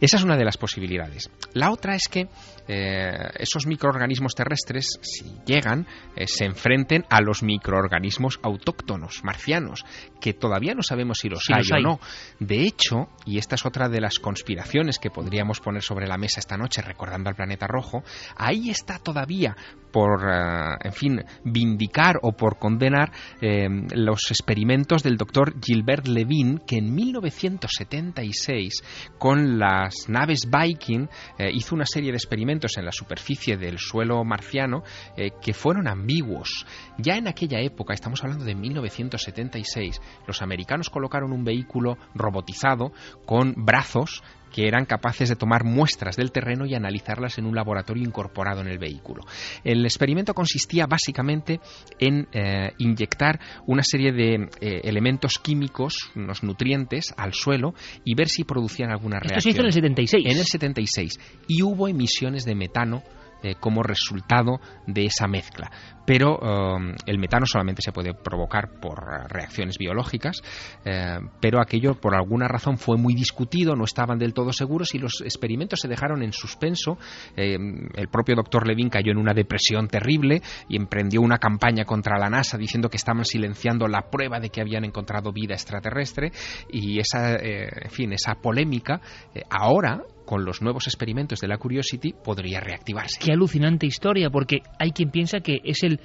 Esa 0.00 0.16
es 0.16 0.24
una 0.24 0.36
de 0.36 0.44
las 0.44 0.56
posibilidades. 0.56 1.30
La 1.52 1.70
otra 1.70 1.94
es 1.94 2.08
que 2.08 2.28
eh, 2.66 3.30
esos 3.38 3.66
microorganismos 3.66 4.34
terrestres, 4.34 4.98
si 5.02 5.24
llegan, 5.44 5.86
eh, 6.16 6.26
se 6.26 6.46
enfrenten 6.46 7.04
a 7.10 7.20
los 7.20 7.42
microorganismos 7.42 8.40
autóctonos, 8.42 9.22
marcianos, 9.22 9.84
que 10.20 10.32
todavía 10.32 10.74
no 10.74 10.82
sabemos 10.82 11.18
si 11.18 11.28
los, 11.28 11.44
hay, 11.50 11.62
o 11.70 11.80
no. 11.80 12.00
De 12.40 12.62
hecho, 12.62 13.08
y 13.26 13.38
esta 13.38 13.56
es 13.56 13.66
otra 13.66 13.88
de 13.88 14.00
las 14.00 14.18
conspiraciones 14.18 14.98
que 14.98 15.10
podríamos 15.10 15.60
poner 15.60 15.82
sobre 15.82 16.06
la 16.06 16.16
mesa 16.16 16.40
esta 16.40 16.56
noche, 16.56 16.80
recordando 16.80 17.28
al 17.28 17.36
planeta 17.36 17.66
rojo, 17.66 18.02
ahí 18.36 18.70
está 18.70 18.98
todavía 18.98 19.54
por, 19.92 20.22
eh, 20.26 20.76
en 20.84 20.92
fin, 20.92 21.24
vindicar 21.44 22.16
o 22.22 22.32
por 22.32 22.58
condenar 22.58 23.12
los 23.40 24.30
experimentos 24.30 25.02
del 25.02 25.16
doctor 25.16 25.54
Gilbert 25.62 26.06
Levin, 26.06 26.60
que 26.66 26.78
en 26.78 26.94
1976, 26.94 28.82
con 29.18 29.58
las 29.58 30.08
naves 30.08 30.48
Viking, 30.50 31.08
hizo 31.52 31.74
una 31.74 31.84
serie 31.84 32.10
de 32.10 32.16
experimentos 32.16 32.53
en 32.76 32.84
la 32.84 32.92
superficie 32.92 33.56
del 33.56 33.78
suelo 33.78 34.24
marciano 34.24 34.82
eh, 35.16 35.32
que 35.42 35.52
fueron 35.52 35.88
ambiguos. 35.88 36.66
Ya 36.98 37.16
en 37.16 37.28
aquella 37.28 37.60
época, 37.60 37.94
estamos 37.94 38.22
hablando 38.22 38.44
de 38.44 38.54
1976, 38.54 40.00
los 40.26 40.40
americanos 40.40 40.90
colocaron 40.90 41.32
un 41.32 41.44
vehículo 41.44 41.98
robotizado 42.14 42.92
con 43.26 43.54
brazos 43.56 44.22
que 44.54 44.68
eran 44.68 44.84
capaces 44.84 45.28
de 45.28 45.34
tomar 45.34 45.64
muestras 45.64 46.14
del 46.14 46.30
terreno 46.30 46.64
y 46.64 46.74
analizarlas 46.74 47.38
en 47.38 47.46
un 47.46 47.56
laboratorio 47.56 48.04
incorporado 48.04 48.60
en 48.60 48.68
el 48.68 48.78
vehículo. 48.78 49.22
El 49.64 49.84
experimento 49.84 50.32
consistía 50.32 50.86
básicamente 50.86 51.58
en 51.98 52.28
eh, 52.32 52.70
inyectar 52.78 53.40
una 53.66 53.82
serie 53.82 54.12
de 54.12 54.48
eh, 54.60 54.80
elementos 54.84 55.40
químicos, 55.40 56.12
unos 56.14 56.44
nutrientes, 56.44 57.12
al 57.16 57.32
suelo 57.32 57.74
y 58.04 58.14
ver 58.14 58.28
si 58.28 58.44
producían 58.44 58.90
alguna 58.90 59.18
reacción. 59.18 59.38
Esto 59.38 59.42
se 59.42 59.50
hizo 59.50 59.60
en 59.60 59.66
el 59.66 59.72
76. 59.72 60.24
En 60.24 60.38
el 60.38 60.46
76. 60.46 61.20
Y 61.48 61.62
hubo 61.62 61.88
emisiones 61.88 62.44
de 62.44 62.54
metano 62.54 63.02
eh, 63.44 63.56
como 63.60 63.82
resultado 63.82 64.58
de 64.86 65.04
esa 65.04 65.26
mezcla. 65.28 65.70
Pero 66.06 66.38
um, 66.38 66.94
el 67.04 67.18
metano 67.18 67.44
solamente 67.44 67.82
se 67.82 67.92
puede 67.92 68.14
provocar 68.14 68.80
por 68.80 68.98
reacciones 69.28 69.76
biológicas, 69.76 70.40
eh, 70.82 71.18
pero 71.42 71.60
aquello 71.60 71.92
por 71.92 72.14
alguna 72.14 72.48
razón 72.48 72.78
fue 72.78 72.96
muy 72.96 73.12
discutido, 73.12 73.76
no 73.76 73.84
estaban 73.84 74.18
del 74.18 74.32
todo 74.32 74.50
seguros 74.50 74.94
y 74.94 74.98
los 74.98 75.20
experimentos 75.20 75.80
se 75.80 75.88
dejaron 75.88 76.22
en 76.22 76.32
suspenso. 76.32 76.96
Eh, 77.36 77.58
el 77.94 78.08
propio 78.08 78.34
doctor 78.34 78.66
Levin 78.66 78.88
cayó 78.88 79.12
en 79.12 79.18
una 79.18 79.34
depresión 79.34 79.88
terrible 79.88 80.40
y 80.66 80.76
emprendió 80.76 81.20
una 81.20 81.36
campaña 81.36 81.84
contra 81.84 82.18
la 82.18 82.30
NASA 82.30 82.56
diciendo 82.56 82.88
que 82.88 82.96
estaban 82.96 83.26
silenciando 83.26 83.88
la 83.88 84.08
prueba 84.08 84.40
de 84.40 84.48
que 84.48 84.62
habían 84.62 84.86
encontrado 84.86 85.32
vida 85.32 85.52
extraterrestre 85.52 86.32
y 86.70 86.98
esa, 86.98 87.36
en 87.36 87.90
fin, 87.90 88.14
esa 88.14 88.36
polémica 88.36 89.02
ahora 89.50 90.00
con 90.24 90.44
los 90.44 90.62
nuevos 90.62 90.86
experimentos 90.86 91.40
de 91.40 91.48
la 91.48 91.58
Curiosity 91.58 92.14
podría 92.24 92.60
reactivarse. 92.60 93.18
Qué 93.20 93.32
alucinante 93.32 93.86
historia, 93.86 94.30
porque 94.30 94.58
hay 94.78 94.90
quien 94.90 95.10
piensa 95.10 95.40
que 95.40 95.60
es 95.64 95.82
el 95.82 96.00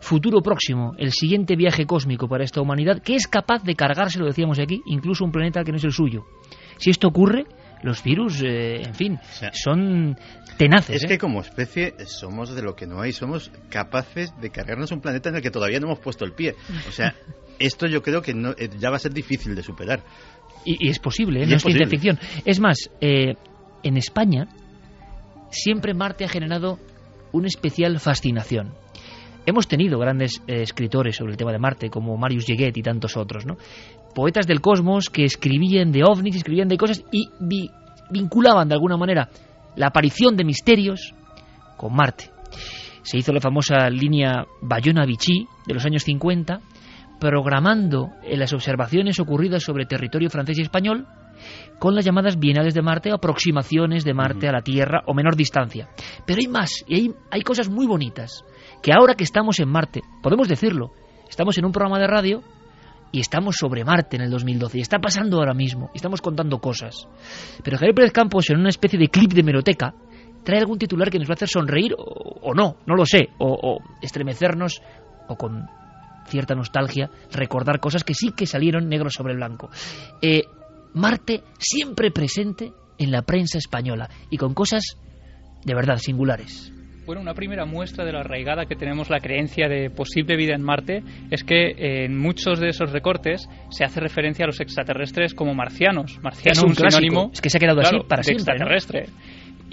futuro 0.00 0.42
próximo, 0.42 0.92
el 0.98 1.12
siguiente 1.12 1.56
viaje 1.56 1.86
cósmico 1.86 2.28
para 2.28 2.44
esta 2.44 2.60
humanidad, 2.60 3.00
que 3.02 3.14
es 3.14 3.26
capaz 3.26 3.62
de 3.64 3.74
cargarse, 3.74 4.18
lo 4.18 4.26
decíamos 4.26 4.58
aquí, 4.58 4.82
incluso 4.86 5.24
un 5.24 5.32
planeta 5.32 5.64
que 5.64 5.72
no 5.72 5.78
es 5.78 5.84
el 5.84 5.92
suyo. 5.92 6.26
Si 6.76 6.90
esto 6.90 7.08
ocurre, 7.08 7.46
los 7.82 8.02
virus, 8.02 8.42
eh, 8.42 8.82
en 8.82 8.94
fin, 8.94 9.18
son 9.52 10.16
tenaces. 10.58 10.96
Es 10.96 11.04
¿eh? 11.04 11.08
que 11.08 11.18
como 11.18 11.40
especie 11.40 11.94
somos 12.06 12.54
de 12.54 12.62
lo 12.62 12.74
que 12.74 12.86
no 12.86 13.00
hay, 13.00 13.12
somos 13.12 13.50
capaces 13.70 14.32
de 14.40 14.50
cargarnos 14.50 14.92
un 14.92 15.00
planeta 15.00 15.30
en 15.30 15.36
el 15.36 15.42
que 15.42 15.50
todavía 15.50 15.80
no 15.80 15.86
hemos 15.86 16.00
puesto 16.00 16.24
el 16.24 16.32
pie. 16.32 16.54
O 16.88 16.92
sea, 16.92 17.14
esto 17.58 17.86
yo 17.86 18.02
creo 18.02 18.20
que 18.20 18.34
no, 18.34 18.50
eh, 18.50 18.68
ya 18.78 18.90
va 18.90 18.96
a 18.96 19.00
ser 19.00 19.12
difícil 19.12 19.54
de 19.54 19.62
superar. 19.62 20.02
Y, 20.66 20.88
es 20.88 20.98
posible, 20.98 21.46
no 21.46 21.56
es, 21.56 21.62
ciencia 21.62 21.86
ficción. 21.86 22.18
Es 22.44 22.58
más, 22.58 22.90
en 23.84 23.96
España 23.96 24.48
siempre 25.50 25.94
Marte 25.94 26.24
ha 26.24 26.28
generado 26.28 26.78
una 27.32 27.46
especial 27.46 28.00
fascinación. 28.00 28.72
Hemos 29.46 29.68
tenido 29.68 29.98
grandes 29.98 30.42
eh, 30.46 30.62
escritores 30.62 31.16
sobre 31.16 31.32
el 31.32 31.36
tema 31.36 31.52
de 31.52 31.58
Marte, 31.58 31.90
como 31.90 32.16
Marius 32.16 32.46
Yeguet 32.46 32.76
y 32.76 32.82
tantos 32.82 33.16
otros, 33.16 33.44
¿no? 33.44 33.56
Poetas 34.14 34.46
del 34.46 34.60
cosmos 34.60 35.10
que 35.10 35.24
escribían 35.24 35.92
de 35.92 36.02
ovnis, 36.02 36.36
escribían 36.36 36.68
de 36.68 36.78
cosas 36.78 37.04
y 37.12 37.28
vinculaban 38.10 38.68
de 38.68 38.74
alguna 38.74 38.96
manera 38.96 39.28
la 39.76 39.88
aparición 39.88 40.36
de 40.36 40.44
misterios 40.44 41.14
con 41.76 41.94
Marte. 41.94 42.30
Se 43.02 43.18
hizo 43.18 43.32
la 43.32 43.40
famosa 43.40 43.90
línea 43.90 44.46
Bayona-Vichy 44.62 45.46
de 45.66 45.74
los 45.74 45.84
años 45.84 46.04
50, 46.04 46.60
programando 47.20 48.10
en 48.22 48.38
las 48.38 48.52
observaciones 48.54 49.20
ocurridas 49.20 49.62
sobre 49.62 49.84
territorio 49.84 50.30
francés 50.30 50.58
y 50.58 50.62
español 50.62 51.06
con 51.78 51.94
las 51.94 52.04
llamadas 52.04 52.38
bienales 52.38 52.74
de 52.74 52.82
Marte 52.82 53.12
o 53.12 53.16
aproximaciones 53.16 54.04
de 54.04 54.14
Marte 54.14 54.48
a 54.48 54.52
la 54.52 54.62
Tierra 54.62 55.02
o 55.06 55.14
menor 55.14 55.36
distancia. 55.36 55.88
Pero 56.26 56.40
hay 56.40 56.48
más, 56.48 56.84
y 56.86 56.94
hay, 56.94 57.14
hay 57.30 57.42
cosas 57.42 57.68
muy 57.68 57.86
bonitas, 57.86 58.44
que 58.82 58.92
ahora 58.92 59.14
que 59.14 59.24
estamos 59.24 59.58
en 59.60 59.68
Marte, 59.68 60.02
podemos 60.22 60.48
decirlo, 60.48 60.92
estamos 61.28 61.58
en 61.58 61.64
un 61.64 61.72
programa 61.72 61.98
de 61.98 62.06
radio 62.06 62.42
y 63.12 63.20
estamos 63.20 63.56
sobre 63.56 63.84
Marte 63.84 64.16
en 64.16 64.22
el 64.22 64.30
2012, 64.30 64.78
y 64.78 64.80
está 64.80 64.98
pasando 64.98 65.38
ahora 65.38 65.54
mismo, 65.54 65.90
y 65.94 65.98
estamos 65.98 66.20
contando 66.20 66.58
cosas. 66.58 67.06
Pero 67.62 67.78
Javier 67.78 67.94
Pérez 67.94 68.12
Campos, 68.12 68.50
en 68.50 68.58
una 68.58 68.70
especie 68.70 68.98
de 68.98 69.06
clip 69.06 69.32
de 69.32 69.44
meroteca, 69.44 69.94
trae 70.44 70.58
algún 70.58 70.78
titular 70.78 71.10
que 71.10 71.18
nos 71.18 71.28
va 71.28 71.32
a 71.32 71.34
hacer 71.34 71.48
sonreír 71.48 71.94
o, 71.96 72.52
no, 72.54 72.76
no 72.86 72.94
lo 72.94 73.06
sé, 73.06 73.28
o, 73.38 73.78
estremecernos, 74.02 74.82
o 75.28 75.36
con 75.36 75.66
cierta 76.26 76.54
nostalgia, 76.54 77.10
recordar 77.32 77.80
cosas 77.80 78.02
que 78.02 78.14
sí 78.14 78.32
que 78.36 78.46
salieron 78.46 78.88
negro 78.88 79.10
sobre 79.10 79.34
blanco. 79.34 79.70
Eh, 80.20 80.42
Marte 80.94 81.42
siempre 81.58 82.10
presente 82.10 82.72
en 82.98 83.10
la 83.10 83.22
prensa 83.22 83.58
española 83.58 84.08
y 84.30 84.36
con 84.36 84.54
cosas 84.54 84.96
de 85.64 85.74
verdad 85.74 85.96
singulares. 85.98 86.72
Bueno, 87.06 87.20
una 87.20 87.34
primera 87.34 87.66
muestra 87.66 88.04
de 88.04 88.12
la 88.12 88.20
arraigada 88.20 88.64
que 88.64 88.76
tenemos 88.76 89.10
la 89.10 89.20
creencia 89.20 89.68
de 89.68 89.90
posible 89.90 90.36
vida 90.36 90.54
en 90.54 90.62
Marte 90.62 91.02
es 91.30 91.44
que 91.44 92.04
en 92.04 92.18
muchos 92.18 92.60
de 92.60 92.68
esos 92.68 92.92
recortes 92.92 93.46
se 93.70 93.84
hace 93.84 94.00
referencia 94.00 94.44
a 94.44 94.46
los 94.46 94.60
extraterrestres 94.60 95.34
como 95.34 95.54
marcianos. 95.54 96.18
Marciano 96.22 96.60
es 96.60 96.62
un, 96.62 96.74
sinónimo. 96.74 97.30
Es 97.32 97.42
que 97.42 97.50
se 97.50 97.58
ha 97.58 97.60
quedado 97.60 97.80
así 97.80 97.96
para 98.08 98.22
siempre. 98.22 98.54
Extraterrestre. 98.54 99.06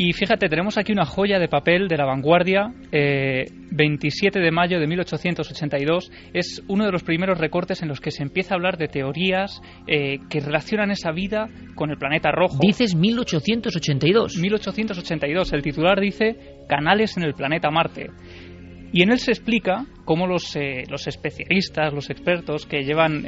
Y 0.03 0.13
fíjate, 0.13 0.49
tenemos 0.49 0.79
aquí 0.79 0.91
una 0.91 1.05
joya 1.05 1.37
de 1.37 1.47
papel 1.47 1.87
de 1.87 1.95
la 1.95 2.05
vanguardia, 2.05 2.73
27 2.91 4.39
eh, 4.39 4.41
de 4.41 4.49
mayo 4.49 4.79
de 4.79 4.87
1882. 4.87 6.11
Es 6.33 6.63
uno 6.67 6.87
de 6.87 6.91
los 6.91 7.03
primeros 7.03 7.37
recortes 7.37 7.83
en 7.83 7.87
los 7.87 7.99
que 8.01 8.09
se 8.09 8.23
empieza 8.23 8.55
a 8.55 8.57
hablar 8.57 8.79
de 8.79 8.87
teorías 8.87 9.61
eh, 9.85 10.17
que 10.27 10.39
relacionan 10.39 10.89
esa 10.89 11.11
vida 11.11 11.49
con 11.75 11.91
el 11.91 11.99
planeta 11.99 12.31
rojo. 12.31 12.57
Dices 12.59 12.95
1882. 12.95 14.37
1882. 14.37 15.53
El 15.53 15.61
titular 15.61 15.99
dice 15.99 16.35
Canales 16.67 17.15
en 17.17 17.23
el 17.23 17.35
planeta 17.35 17.69
Marte. 17.69 18.09
Y 18.91 19.03
en 19.03 19.11
él 19.11 19.19
se 19.19 19.29
explica 19.29 19.85
cómo 20.03 20.25
los, 20.25 20.55
eh, 20.55 20.83
los 20.89 21.05
especialistas, 21.05 21.93
los 21.93 22.09
expertos 22.09 22.65
que 22.65 22.81
llevan 22.81 23.23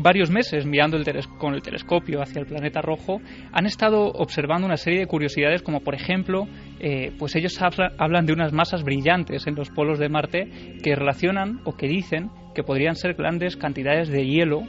varios 0.00 0.30
meses 0.30 0.64
mirando 0.66 0.96
el 0.96 1.04
con 1.38 1.54
el 1.54 1.62
telescopio 1.62 2.20
hacia 2.20 2.40
el 2.40 2.46
planeta 2.46 2.80
rojo, 2.80 3.20
han 3.52 3.66
estado 3.66 4.06
observando 4.06 4.66
una 4.66 4.76
serie 4.76 5.00
de 5.00 5.06
curiosidades, 5.06 5.62
como 5.62 5.80
por 5.80 5.94
ejemplo, 5.94 6.46
eh, 6.80 7.12
pues 7.18 7.34
ellos 7.36 7.58
hablan 7.98 8.26
de 8.26 8.32
unas 8.32 8.52
masas 8.52 8.82
brillantes 8.82 9.46
en 9.46 9.54
los 9.54 9.70
polos 9.70 9.98
de 9.98 10.08
Marte 10.08 10.78
que 10.82 10.94
relacionan 10.94 11.60
o 11.64 11.76
que 11.76 11.88
dicen 11.88 12.30
que 12.54 12.62
podrían 12.62 12.96
ser 12.96 13.14
grandes 13.14 13.56
cantidades 13.56 14.08
de 14.08 14.26
hielo 14.26 14.62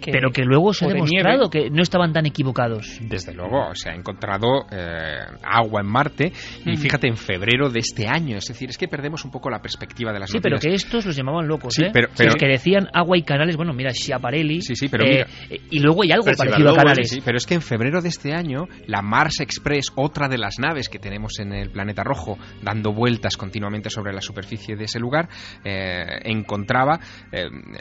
pero 0.00 0.30
que 0.30 0.42
luego 0.42 0.72
se 0.72 0.86
ha 0.86 0.88
demostrado 0.88 1.50
que 1.50 1.70
no 1.70 1.82
estaban 1.82 2.12
tan 2.12 2.26
equivocados. 2.26 2.98
Desde 3.00 3.34
luego, 3.34 3.74
se 3.74 3.90
ha 3.90 3.94
encontrado 3.94 4.66
eh, 4.70 5.18
agua 5.42 5.80
en 5.80 5.86
Marte 5.86 6.32
y 6.64 6.76
fíjate, 6.76 7.08
en 7.08 7.16
febrero 7.16 7.68
de 7.68 7.80
este 7.80 8.06
año, 8.08 8.36
es 8.36 8.46
decir, 8.46 8.70
es 8.70 8.78
que 8.78 8.88
perdemos 8.88 9.24
un 9.24 9.30
poco 9.30 9.50
la 9.50 9.60
perspectiva 9.60 10.12
de 10.12 10.20
las 10.20 10.30
sí, 10.30 10.38
noticias. 10.38 10.60
Pero 10.60 10.70
que 10.70 10.74
estos 10.74 11.06
los 11.06 11.16
llamaban 11.16 11.46
locos, 11.46 11.74
sí, 11.74 11.84
¿eh? 11.84 11.90
Pero, 11.92 12.08
pero, 12.16 12.30
los 12.30 12.36
que 12.36 12.46
decían 12.46 12.88
agua 12.92 13.18
y 13.18 13.22
canales, 13.22 13.56
bueno, 13.56 13.72
mira, 13.72 13.92
Schiaparelli. 13.92 14.62
Sí, 14.62 14.74
sí, 14.74 14.88
pero 14.88 15.04
eh, 15.04 15.26
y 15.70 15.80
luego 15.80 16.02
hay 16.02 16.12
algo 16.12 16.26
parecido 16.36 16.70
a 16.70 16.76
canales. 16.76 17.10
Sí, 17.10 17.20
pero 17.24 17.36
es 17.36 17.46
que 17.46 17.54
en 17.54 17.62
febrero 17.62 18.00
de 18.00 18.08
este 18.08 18.32
año, 18.32 18.68
la 18.86 19.02
Mars 19.02 19.40
Express, 19.40 19.92
otra 19.96 20.28
de 20.28 20.38
las 20.38 20.58
naves 20.58 20.88
que 20.88 20.98
tenemos 20.98 21.38
en 21.38 21.52
el 21.52 21.70
planeta 21.70 22.02
rojo, 22.04 22.38
dando 22.62 22.92
vueltas 22.92 23.36
continuamente 23.36 23.90
sobre 23.90 24.12
la 24.12 24.20
superficie 24.20 24.76
de 24.76 24.84
ese 24.84 24.98
lugar, 24.98 25.28
eh, 25.64 26.04
encontraba 26.24 27.00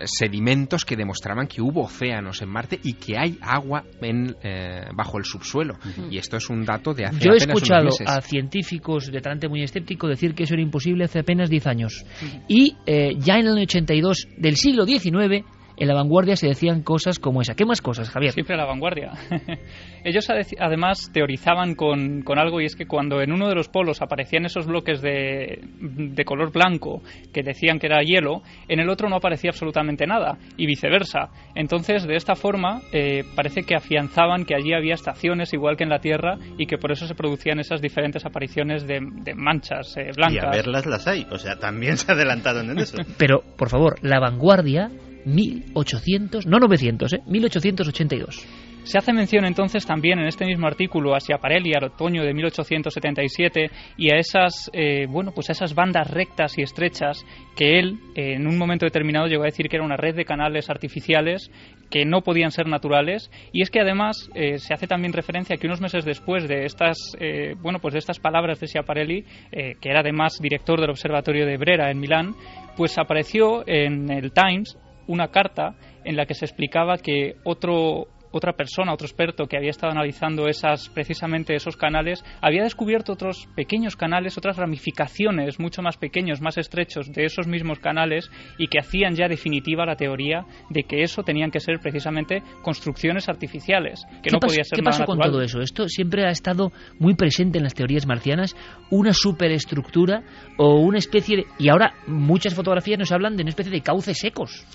sedimentos 0.06 0.86
que 0.86 0.96
demostraban 0.96 1.48
que 1.48 1.62
hubo 1.62 1.88
océanos 2.10 2.42
en 2.42 2.50
Marte 2.50 2.80
y 2.84 2.94
que 2.94 3.18
hay 3.18 3.38
agua 3.42 3.84
en, 4.02 4.36
eh, 4.44 4.86
bajo 4.94 5.18
el 5.18 5.26
subsuelo. 5.26 5.76
Y 6.10 6.18
esto 6.18 6.38
es 6.38 6.50
un 6.50 6.66
dato 6.66 6.94
de 6.94 7.06
hace 7.06 7.26
Yo 7.26 7.34
he 7.34 7.38
escuchado 7.38 7.90
a 8.06 8.22
científicos 8.22 9.12
de 9.12 9.22
talante 9.22 9.48
muy 9.48 9.64
escéptico 9.64 10.08
decir 10.08 10.34
que 10.34 10.44
eso 10.44 10.54
era 10.54 10.64
imposible 10.64 11.06
hace 11.06 11.20
apenas 11.20 11.50
10 11.50 11.68
años. 11.68 12.06
Y 12.48 12.76
eh, 12.86 13.12
ya 13.18 13.36
en 13.36 13.48
el 13.48 13.54
año 13.54 13.64
82 13.64 14.28
del 14.38 14.56
siglo 14.56 14.86
XIX 14.86 15.46
en 15.80 15.88
la 15.88 15.94
vanguardia 15.94 16.36
se 16.36 16.48
decían 16.48 16.84
cosas 16.84 17.20
como 17.20 17.42
esa. 17.42 17.56
¿Qué 17.56 17.66
más 17.66 17.82
cosas, 17.82 18.10
Javier? 18.10 18.34
Siempre 18.34 18.56
a 18.56 18.58
la 18.58 18.66
vanguardia. 18.66 19.12
Ellos 20.04 20.28
además 20.60 21.10
teorizaban 21.14 21.76
con, 21.76 22.22
con, 22.22 22.38
algo 22.38 22.62
y 22.62 22.66
es 22.66 22.76
que 22.76 22.86
cuando 22.86 23.22
en 23.22 23.32
uno 23.32 23.48
de 23.48 23.56
los 23.56 23.70
polos 23.70 24.02
aparecían 24.02 24.46
esos 24.46 24.68
bloques 24.68 25.02
de, 25.02 25.60
de 25.80 26.26
color 26.26 26.52
blanco 26.52 27.02
que 27.34 27.44
decían 27.44 27.80
que 27.80 27.88
era 27.88 28.02
hielo, 28.02 28.42
en 28.68 28.80
el 28.80 28.90
otro 28.90 29.10
no 29.10 29.18
aparecía 29.18 29.52
absolutamente 29.52 30.06
nada 30.06 30.38
y 30.58 30.66
viceversa. 30.66 31.30
Entonces, 31.56 32.06
de 32.06 32.16
esta 32.16 32.36
forma, 32.36 32.82
eh, 32.92 33.24
parece 33.36 33.64
que 33.64 33.76
afianzaban 33.76 34.46
que 34.46 34.56
allí 34.56 34.74
había 34.74 34.94
estaciones 34.94 35.54
igual 35.54 35.78
que 35.78 35.84
en 35.84 35.90
la 35.90 36.00
Tierra 36.00 36.38
y 36.58 36.66
que 36.66 36.78
por 36.78 36.92
eso 36.92 37.08
se 37.08 37.16
producían 37.16 37.60
esas 37.60 37.82
diferentes 37.82 38.26
apariciones 38.26 38.86
de, 38.86 39.00
manchas 39.36 39.96
eh, 39.98 40.12
blancas. 40.16 40.44
Y 40.44 40.46
a 40.46 40.50
verlas 40.50 40.86
las 40.86 41.08
hay, 41.08 41.26
o 41.32 41.38
sea, 41.38 41.58
también 41.58 41.98
se 41.98 42.12
adelantaron 42.12 42.70
en 42.70 42.80
eso. 42.80 42.98
Pero, 43.18 43.44
por 43.58 43.70
favor, 43.70 43.96
la 44.02 44.20
vanguardia 44.20 44.90
1800, 45.26 46.46
no 46.46 46.60
900, 46.60 47.14
eh, 47.14 47.22
1882. 47.26 48.46
Se 48.84 48.98
hace 48.98 49.14
mención 49.14 49.46
entonces 49.46 49.86
también 49.86 50.20
en 50.20 50.26
este 50.26 50.46
mismo 50.46 50.66
artículo 50.66 51.14
a 51.14 51.20
Schiaparelli 51.20 51.74
al 51.76 51.84
otoño 51.84 52.24
de 52.24 52.34
1877 52.34 53.70
y 53.98 54.12
a 54.12 54.18
esas, 54.18 54.72
eh, 54.74 55.06
bueno, 55.08 55.32
pues 55.32 55.50
a 55.50 55.52
esas 55.52 55.76
bandas 55.76 56.10
rectas 56.10 56.58
y 56.58 56.64
estrechas 56.64 57.24
que 57.56 57.78
él 57.78 58.00
en 58.16 58.48
un 58.48 58.58
momento 58.58 58.86
determinado 58.86 59.28
llegó 59.28 59.44
a 59.44 59.48
decir 59.48 59.68
que 59.68 59.76
era 59.76 59.86
una 59.86 59.98
red 59.98 60.16
de 60.16 60.26
canales 60.26 60.70
artificiales 60.70 61.52
que 61.92 62.06
no 62.06 62.22
podían 62.22 62.52
ser 62.52 62.68
naturales 62.68 63.30
y 63.52 63.62
es 63.62 63.70
que 63.70 63.82
además 63.82 64.30
eh, 64.34 64.58
se 64.58 64.74
hace 64.74 64.88
también 64.88 65.14
referencia 65.14 65.58
que 65.58 65.68
unos 65.68 65.82
meses 65.82 66.06
después 66.06 66.48
de 66.48 66.66
estas, 66.66 66.98
eh, 67.20 67.56
bueno, 67.62 67.80
pues 67.80 67.94
de 67.94 68.00
estas 68.00 68.20
palabras 68.20 68.60
de 68.60 68.68
Schiaparelli, 68.68 69.24
que 69.52 69.90
era 69.90 70.00
además 70.00 70.40
director 70.42 70.80
del 70.80 70.90
observatorio 70.90 71.46
de 71.46 71.58
Brera 71.58 71.92
en 71.92 72.00
Milán, 72.00 72.34
pues 72.76 72.98
apareció 72.98 73.68
en 73.68 74.10
el 74.10 74.32
Times 74.32 74.78
una 75.10 75.30
carta 75.30 75.76
en 76.06 76.16
la 76.16 76.26
que 76.26 76.36
se 76.36 76.46
explicaba 76.46 76.98
que 76.98 77.36
otro 77.44 78.08
otra 78.32 78.54
persona, 78.54 78.94
otro 78.94 79.08
experto 79.08 79.48
que 79.48 79.58
había 79.58 79.72
estado 79.72 79.92
analizando 79.92 80.48
esas, 80.48 80.90
precisamente 80.90 81.56
esos 81.56 81.76
canales, 81.78 82.24
había 82.42 82.64
descubierto 82.64 83.14
otros 83.14 83.48
pequeños 83.56 83.96
canales, 83.96 84.38
otras 84.38 84.58
ramificaciones 84.58 85.60
mucho 85.60 85.82
más 85.82 85.98
pequeños, 85.98 86.42
más 86.42 86.58
estrechos 86.58 87.12
de 87.12 87.26
esos 87.26 87.48
mismos 87.48 87.80
canales 87.80 88.30
y 88.58 88.68
que 88.68 88.80
hacían 88.80 89.16
ya 89.16 89.28
definitiva 89.28 89.86
la 89.86 89.96
teoría 89.96 90.46
de 90.70 90.84
que 90.84 91.02
eso 91.02 91.24
tenían 91.24 91.52
que 91.52 91.60
ser 91.60 91.80
precisamente 91.80 92.44
construcciones 92.62 93.28
artificiales, 93.30 94.06
que 94.22 94.30
no 94.32 94.40
podía 94.40 94.64
ser 94.64 94.78
¿Qué 94.78 94.84
pasó 94.84 95.06
con 95.06 95.20
todo 95.20 95.42
eso? 95.42 95.62
Esto 95.62 95.88
siempre 95.88 96.26
ha 96.26 96.32
estado 96.32 96.72
muy 97.00 97.16
presente 97.16 97.58
en 97.58 97.64
las 97.64 97.74
teorías 97.74 98.06
marcianas, 98.06 98.56
una 98.92 99.14
superestructura 99.14 100.24
o 100.58 100.80
una 100.80 100.98
especie 100.98 101.38
de... 101.38 101.46
Y 101.58 101.70
ahora 101.70 101.94
muchas 102.08 102.54
fotografías 102.54 103.00
nos 103.00 103.12
hablan 103.12 103.36
de 103.36 103.44
una 103.44 103.50
especie 103.50 103.72
de 103.72 103.82
cauces 103.82 104.18
secos. 104.18 104.66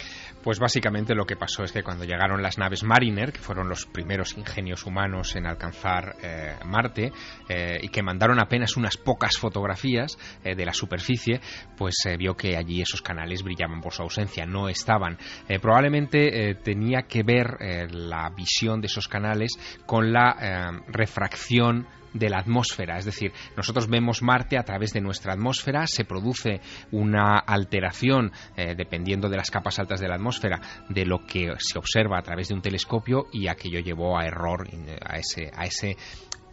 Pues 0.44 0.58
básicamente 0.58 1.14
lo 1.14 1.24
que 1.24 1.36
pasó 1.36 1.64
es 1.64 1.72
que 1.72 1.82
cuando 1.82 2.04
llegaron 2.04 2.42
las 2.42 2.58
naves 2.58 2.84
Mariner, 2.84 3.32
que 3.32 3.38
fueron 3.38 3.66
los 3.66 3.86
primeros 3.86 4.36
ingenios 4.36 4.84
humanos 4.84 5.34
en 5.36 5.46
alcanzar 5.46 6.16
eh, 6.22 6.56
Marte, 6.66 7.12
eh, 7.48 7.78
y 7.80 7.88
que 7.88 8.02
mandaron 8.02 8.38
apenas 8.38 8.76
unas 8.76 8.98
pocas 8.98 9.38
fotografías 9.38 10.18
eh, 10.44 10.54
de 10.54 10.66
la 10.66 10.74
superficie, 10.74 11.40
pues 11.78 11.94
se 11.96 12.18
vio 12.18 12.36
que 12.36 12.58
allí 12.58 12.82
esos 12.82 13.00
canales 13.00 13.42
brillaban 13.42 13.80
por 13.80 13.94
su 13.94 14.02
ausencia, 14.02 14.44
no 14.44 14.68
estaban. 14.68 15.16
probablemente 15.62 16.54
tenía 16.62 17.04
que 17.08 17.22
ver 17.22 17.56
la 17.90 18.28
visión 18.36 18.82
de 18.82 18.88
esos 18.88 19.08
canales 19.08 19.52
con 19.86 20.12
la 20.12 20.82
refracción 20.88 21.86
de 22.14 22.30
la 22.30 22.38
atmósfera. 22.38 22.96
Es 22.96 23.04
decir, 23.04 23.32
nosotros 23.56 23.88
vemos 23.88 24.22
Marte 24.22 24.56
a 24.56 24.62
través 24.62 24.92
de 24.92 25.00
nuestra 25.00 25.34
atmósfera, 25.34 25.86
se 25.86 26.04
produce 26.04 26.60
una 26.92 27.38
alteración 27.38 28.32
eh, 28.56 28.74
dependiendo 28.74 29.28
de 29.28 29.36
las 29.36 29.50
capas 29.50 29.78
altas 29.78 30.00
de 30.00 30.08
la 30.08 30.14
atmósfera 30.14 30.60
de 30.88 31.04
lo 31.04 31.26
que 31.26 31.52
se 31.58 31.78
observa 31.78 32.18
a 32.18 32.22
través 32.22 32.48
de 32.48 32.54
un 32.54 32.62
telescopio 32.62 33.26
y 33.32 33.48
aquello 33.48 33.80
llevó 33.80 34.18
a 34.18 34.24
error, 34.24 34.66
a 35.04 35.18
ese, 35.18 35.50
a 35.54 35.64
ese 35.64 35.96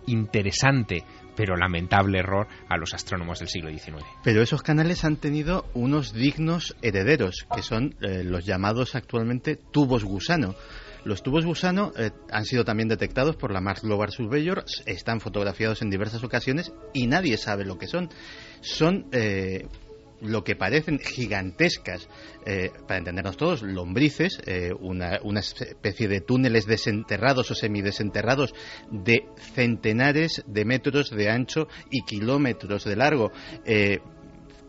interesante 0.07 1.03
pero 1.35 1.55
lamentable 1.55 2.19
error 2.19 2.47
a 2.67 2.77
los 2.77 2.93
astrónomos 2.93 3.39
del 3.39 3.47
siglo 3.47 3.69
XIX. 3.69 4.03
Pero 4.23 4.41
esos 4.41 4.61
canales 4.61 5.05
han 5.05 5.15
tenido 5.15 5.65
unos 5.73 6.13
dignos 6.13 6.75
herederos, 6.81 7.47
que 7.53 7.61
son 7.61 7.95
eh, 8.01 8.23
los 8.23 8.45
llamados 8.45 8.95
actualmente 8.95 9.55
tubos 9.55 10.03
gusano. 10.03 10.55
Los 11.03 11.23
tubos 11.23 11.45
gusano 11.45 11.91
eh, 11.97 12.11
han 12.29 12.45
sido 12.45 12.63
también 12.63 12.87
detectados 12.87 13.35
por 13.35 13.51
la 13.51 13.59
Mars 13.59 13.81
Global 13.81 14.11
Surveyor, 14.11 14.63
están 14.85 15.19
fotografiados 15.19 15.81
en 15.81 15.89
diversas 15.89 16.23
ocasiones 16.23 16.71
y 16.93 17.07
nadie 17.07 17.37
sabe 17.37 17.65
lo 17.65 17.77
que 17.77 17.87
son. 17.87 18.09
Son 18.61 19.07
eh, 19.11 19.67
lo 20.21 20.43
que 20.43 20.55
parecen 20.55 20.99
gigantescas, 20.99 22.07
eh, 22.45 22.69
para 22.87 22.99
entendernos 22.99 23.37
todos, 23.37 23.63
lombrices, 23.63 24.39
una, 24.79 25.19
una, 25.23 25.39
especie 25.39 26.07
de 26.07 26.21
túneles 26.21 26.67
desenterrados 26.67 27.49
o 27.49 27.55
semidesenterrados 27.55 28.53
de 28.91 29.25
centenares 29.55 30.43
de 30.45 30.65
metros 30.65 31.09
de 31.09 31.31
ancho 31.31 31.67
y 31.89 32.03
kilómetros 32.03 32.83
de 32.83 32.95
largo 32.95 33.31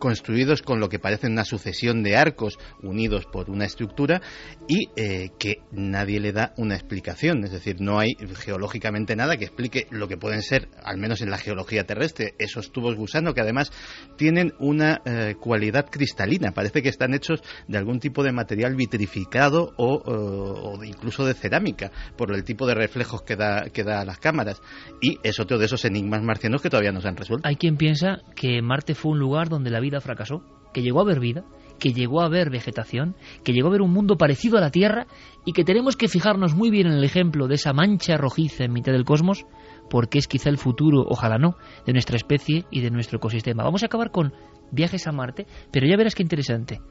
construidos 0.03 0.61
con 0.61 0.81
lo 0.81 0.89
que 0.89 0.99
parece 0.99 1.27
una 1.27 1.45
sucesión 1.45 2.03
de 2.03 2.17
arcos 2.17 2.59
unidos 2.81 3.25
por 3.25 3.49
una 3.49 3.63
estructura 3.63 4.21
y 4.67 4.89
eh, 4.95 5.31
que 5.39 5.61
nadie 5.71 6.19
le 6.19 6.31
da 6.31 6.53
una 6.57 6.75
explicación. 6.75 7.43
Es 7.43 7.51
decir, 7.51 7.77
no 7.79 7.99
hay 7.99 8.15
geológicamente 8.35 9.15
nada 9.15 9.37
que 9.37 9.45
explique 9.45 9.87
lo 9.91 10.07
que 10.07 10.17
pueden 10.17 10.41
ser, 10.41 10.69
al 10.83 10.97
menos 10.97 11.21
en 11.21 11.29
la 11.29 11.37
geología 11.37 11.85
terrestre, 11.85 12.35
esos 12.39 12.71
tubos 12.71 12.95
gusano 12.95 13.33
que 13.33 13.41
además 13.41 13.71
tienen 14.17 14.53
una 14.59 15.01
eh, 15.05 15.35
cualidad 15.39 15.89
cristalina. 15.89 16.51
Parece 16.51 16.81
que 16.81 16.89
están 16.89 17.13
hechos 17.13 17.41
de 17.67 17.77
algún 17.77 17.99
tipo 17.99 18.23
de 18.23 18.31
material 18.31 18.75
vitrificado 18.75 19.73
o, 19.77 20.83
incluso 20.83 21.25
de 21.25 21.33
cerámica 21.33 21.91
por 22.17 22.33
el 22.33 22.43
tipo 22.43 22.65
de 22.67 22.75
reflejos 22.75 23.23
que 23.23 23.35
da, 23.35 23.69
que 23.71 23.83
da 23.83 24.01
a 24.01 24.05
las 24.05 24.19
cámaras. 24.19 24.61
Y 25.01 25.19
es 25.23 25.39
otro 25.39 25.57
de 25.57 25.65
esos 25.65 25.85
enigmas 25.85 26.23
marcianos 26.23 26.61
que 26.61 26.69
todavía 26.69 26.91
no 26.91 27.01
se 27.01 27.07
han 27.07 27.17
resuelto. 27.17 27.47
Hay 27.47 27.55
quien 27.55 27.77
piensa 27.77 28.21
que 28.35 28.61
Marte 28.61 28.95
fue 28.95 29.11
un 29.11 29.19
lugar 29.19 29.49
donde 29.49 29.69
la 29.69 29.79
vida 29.79 29.99
fracasó, 29.99 30.43
que 30.73 30.81
llegó 30.81 30.99
a 30.99 31.03
haber 31.03 31.19
vida, 31.19 31.43
que 31.79 31.93
llegó 31.93 32.21
a 32.21 32.25
haber 32.25 32.49
vegetación, 32.49 33.15
que 33.43 33.53
llegó 33.53 33.67
a 33.67 33.71
haber 33.71 33.81
un 33.81 33.91
mundo 33.91 34.17
parecido 34.17 34.57
a 34.57 34.61
la 34.61 34.71
Tierra 34.71 35.07
y 35.45 35.53
que 35.53 35.63
tenemos 35.63 35.97
que 35.97 36.07
fijarnos 36.07 36.55
muy 36.55 36.69
bien 36.69 36.87
en 36.87 36.93
el 36.93 37.03
ejemplo 37.03 37.47
de 37.47 37.55
esa 37.55 37.73
mancha 37.73 38.17
rojiza 38.17 38.63
en 38.63 38.73
mitad 38.73 38.91
del 38.91 39.05
cosmos, 39.05 39.45
porque 39.89 40.19
es 40.19 40.27
quizá 40.27 40.49
el 40.49 40.57
futuro, 40.57 41.03
ojalá 41.07 41.37
no, 41.37 41.57
de 41.85 41.93
nuestra 41.93 42.15
especie 42.15 42.65
y 42.71 42.81
de 42.81 42.91
nuestro 42.91 43.17
ecosistema. 43.17 43.63
Vamos 43.63 43.83
a 43.83 43.87
acabar 43.87 44.11
con 44.11 44.33
viajes 44.71 45.07
a 45.07 45.11
Marte, 45.11 45.45
pero 45.71 45.87
ya 45.87 45.97
verás 45.97 46.15
qué 46.15 46.23
interesante. 46.23 46.81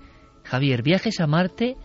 Javier, 0.45 0.83
viajes 0.83 1.21
a 1.21 1.27
Marte 1.27 1.77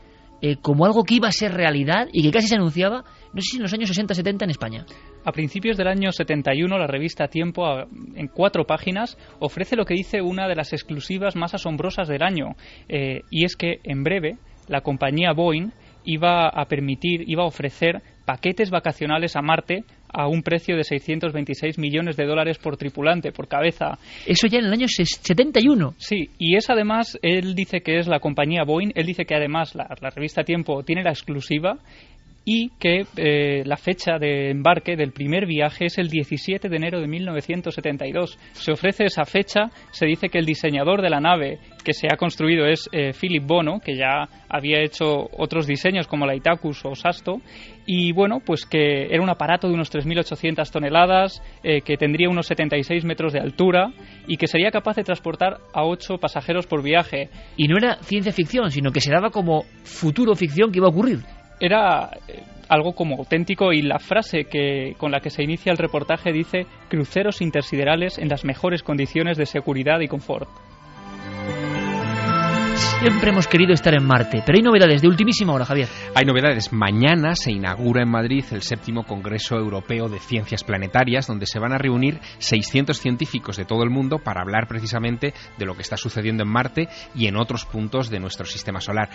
eh, 0.42 0.58
como 0.62 0.86
algo 0.86 1.04
que 1.04 1.16
iba 1.16 1.28
a 1.28 1.32
ser 1.32 1.54
realidad 1.54 2.08
y 2.12 2.24
que 2.24 2.32
casi 2.32 2.48
se 2.48 2.56
anunciaba, 2.56 3.04
no 3.34 3.42
sé 3.42 3.50
si 3.52 3.58
en 3.58 3.64
los 3.64 3.74
años 3.74 3.92
60-70 3.92 4.44
en 4.44 4.50
España. 4.50 4.86
A 5.26 5.32
principios 5.32 5.78
del 5.78 5.88
año 5.88 6.12
71, 6.12 6.78
la 6.78 6.88
revista 6.88 7.28
Tiempo, 7.28 7.66
en 8.16 8.28
cuatro 8.28 8.66
páginas, 8.66 9.18
ofrece 9.40 9.76
lo 9.76 9.86
que 9.86 9.96
dice 9.96 10.22
una 10.22 10.48
de 10.48 10.56
las 10.56 10.74
exclusivas 10.74 11.36
más 11.36 11.54
asombrosas 11.54 12.08
del 12.08 12.24
año, 12.24 12.56
eh, 12.88 13.22
y 13.32 13.46
es 13.46 13.56
que 13.56 13.80
en 13.84 14.04
breve 14.04 14.38
la 14.68 14.82
compañía 14.82 15.34
Boeing 15.34 15.72
iba 16.04 16.48
a 16.48 16.66
permitir, 16.66 17.24
iba 17.28 17.44
a 17.44 17.48
ofrecer 17.48 18.02
paquetes 18.26 18.70
vacacionales 18.70 19.36
a 19.36 19.42
Marte 19.42 19.84
a 20.14 20.28
un 20.28 20.42
precio 20.44 20.76
de 20.76 20.84
626 20.84 21.78
millones 21.78 22.16
de 22.16 22.26
dólares 22.26 22.58
por 22.58 22.78
tripulante, 22.78 23.32
por 23.32 23.48
cabeza. 23.48 23.98
Eso 24.26 24.48
ya 24.48 24.60
en 24.60 24.66
el 24.66 24.74
año 24.74 24.88
71. 24.88 25.94
Sí, 25.98 26.30
y 26.38 26.56
es 26.56 26.70
además, 26.70 27.18
él 27.22 27.56
dice 27.56 27.82
que 27.82 28.00
es 28.00 28.08
la 28.08 28.20
compañía 28.20 28.64
Boeing, 28.64 28.92
él 28.96 29.06
dice 29.06 29.26
que 29.26 29.36
además 29.36 29.76
la, 29.76 29.88
la 30.02 30.10
revista 30.10 30.44
Tiempo 30.44 30.84
tiene 30.84 31.04
la 31.04 31.12
exclusiva 31.12 31.78
y 32.50 32.70
que 32.80 33.06
eh, 33.18 33.64
la 33.66 33.76
fecha 33.76 34.18
de 34.18 34.52
embarque 34.52 34.96
del 34.96 35.12
primer 35.12 35.46
viaje 35.46 35.88
es 35.88 35.98
el 35.98 36.08
17 36.08 36.70
de 36.70 36.76
enero 36.78 37.02
de 37.02 37.08
1972. 37.08 38.40
Se 38.54 38.72
ofrece 38.72 39.04
esa 39.04 39.26
fecha, 39.26 39.70
se 39.92 40.06
dice 40.06 40.30
que 40.30 40.40
el 40.40 40.46
diseñador 40.46 41.02
de 41.02 41.10
la 41.10 41.20
nave 41.20 41.60
que 41.84 41.92
se 41.92 42.08
ha 42.10 42.16
construido 42.16 42.66
es 42.66 42.88
eh, 42.94 43.12
Philip 43.12 43.46
Bono, 43.46 43.82
que 43.82 43.98
ya 43.98 44.30
había 44.48 44.82
hecho 44.82 45.28
otros 45.38 45.68
diseños 45.68 46.08
como 46.08 46.26
la 46.26 46.36
Itacus 46.36 46.86
o 46.86 46.96
Sasto, 46.96 47.42
y 47.86 48.14
bueno, 48.14 48.40
pues 48.40 48.66
que 48.66 49.08
era 49.08 49.22
un 49.22 49.30
aparato 49.30 49.68
de 49.68 49.74
unos 49.74 49.92
3.800 49.94 50.72
toneladas, 50.72 51.44
eh, 51.64 51.82
que 51.82 51.98
tendría 51.98 52.30
unos 52.30 52.48
76 52.48 53.04
metros 53.04 53.34
de 53.34 53.42
altura 53.42 53.92
y 54.26 54.38
que 54.38 54.48
sería 54.48 54.72
capaz 54.72 54.96
de 54.96 55.04
transportar 55.04 55.58
a 55.74 55.84
8 55.84 56.18
pasajeros 56.18 56.66
por 56.66 56.82
viaje. 56.82 57.30
Y 57.58 57.68
no 57.68 57.78
era 57.78 57.98
ciencia 58.04 58.32
ficción, 58.32 58.72
sino 58.72 58.92
que 58.92 59.02
se 59.02 59.12
daba 59.12 59.32
como 59.32 59.64
futuro 59.84 60.34
ficción 60.34 60.72
que 60.72 60.80
iba 60.80 60.88
a 60.88 60.92
ocurrir 60.92 61.20
era 61.60 62.10
eh, 62.28 62.44
algo 62.70 62.94
como 62.94 63.18
auténtico 63.18 63.72
y 63.72 63.82
la 63.82 64.00
frase 64.00 64.46
que, 64.46 64.96
con 64.98 65.12
la 65.12 65.20
que 65.20 65.30
se 65.30 65.44
inicia 65.44 65.72
el 65.72 65.78
reportaje 65.78 66.32
dice 66.32 66.66
cruceros 66.90 67.42
intersiderales 67.42 68.18
en 68.18 68.30
las 68.30 68.46
mejores 68.46 68.84
condiciones 68.84 69.38
de 69.38 69.46
seguridad 69.46 70.00
y 70.02 70.08
confort. 70.08 70.50
Siempre 73.00 73.30
hemos 73.30 73.48
querido 73.48 73.74
estar 73.74 73.94
en 73.94 74.04
Marte, 74.06 74.42
pero 74.44 74.58
hay 74.58 74.64
novedades 74.64 75.04
de 75.04 75.08
ultimísima 75.08 75.54
hora, 75.54 75.66
Javier. 75.66 75.88
Hay 76.16 76.26
novedades. 76.26 76.74
Mañana 76.74 77.36
se 77.36 77.52
inaugura 77.52 78.02
en 78.02 78.10
Madrid 78.10 78.44
el 78.52 78.64
séptimo 78.64 79.04
Congreso 79.04 79.56
Europeo 79.56 80.10
de 80.10 80.20
Ciencias 80.20 80.64
Planetarias, 80.64 81.28
donde 81.28 81.46
se 81.46 81.60
van 81.60 81.74
a 81.74 81.78
reunir 81.78 82.20
600 82.40 83.00
científicos 83.00 83.56
de 83.56 83.66
todo 83.66 83.84
el 83.84 83.92
mundo 83.92 84.18
para 84.18 84.42
hablar 84.42 84.68
precisamente 84.68 85.34
de 85.60 85.66
lo 85.66 85.76
que 85.76 85.84
está 85.84 85.96
sucediendo 85.96 86.42
en 86.44 86.50
Marte 86.50 86.90
y 87.14 87.28
en 87.28 87.38
otros 87.38 87.66
puntos 87.66 88.10
de 88.10 88.20
nuestro 88.20 88.46
sistema 88.48 88.82
solar. 88.82 89.10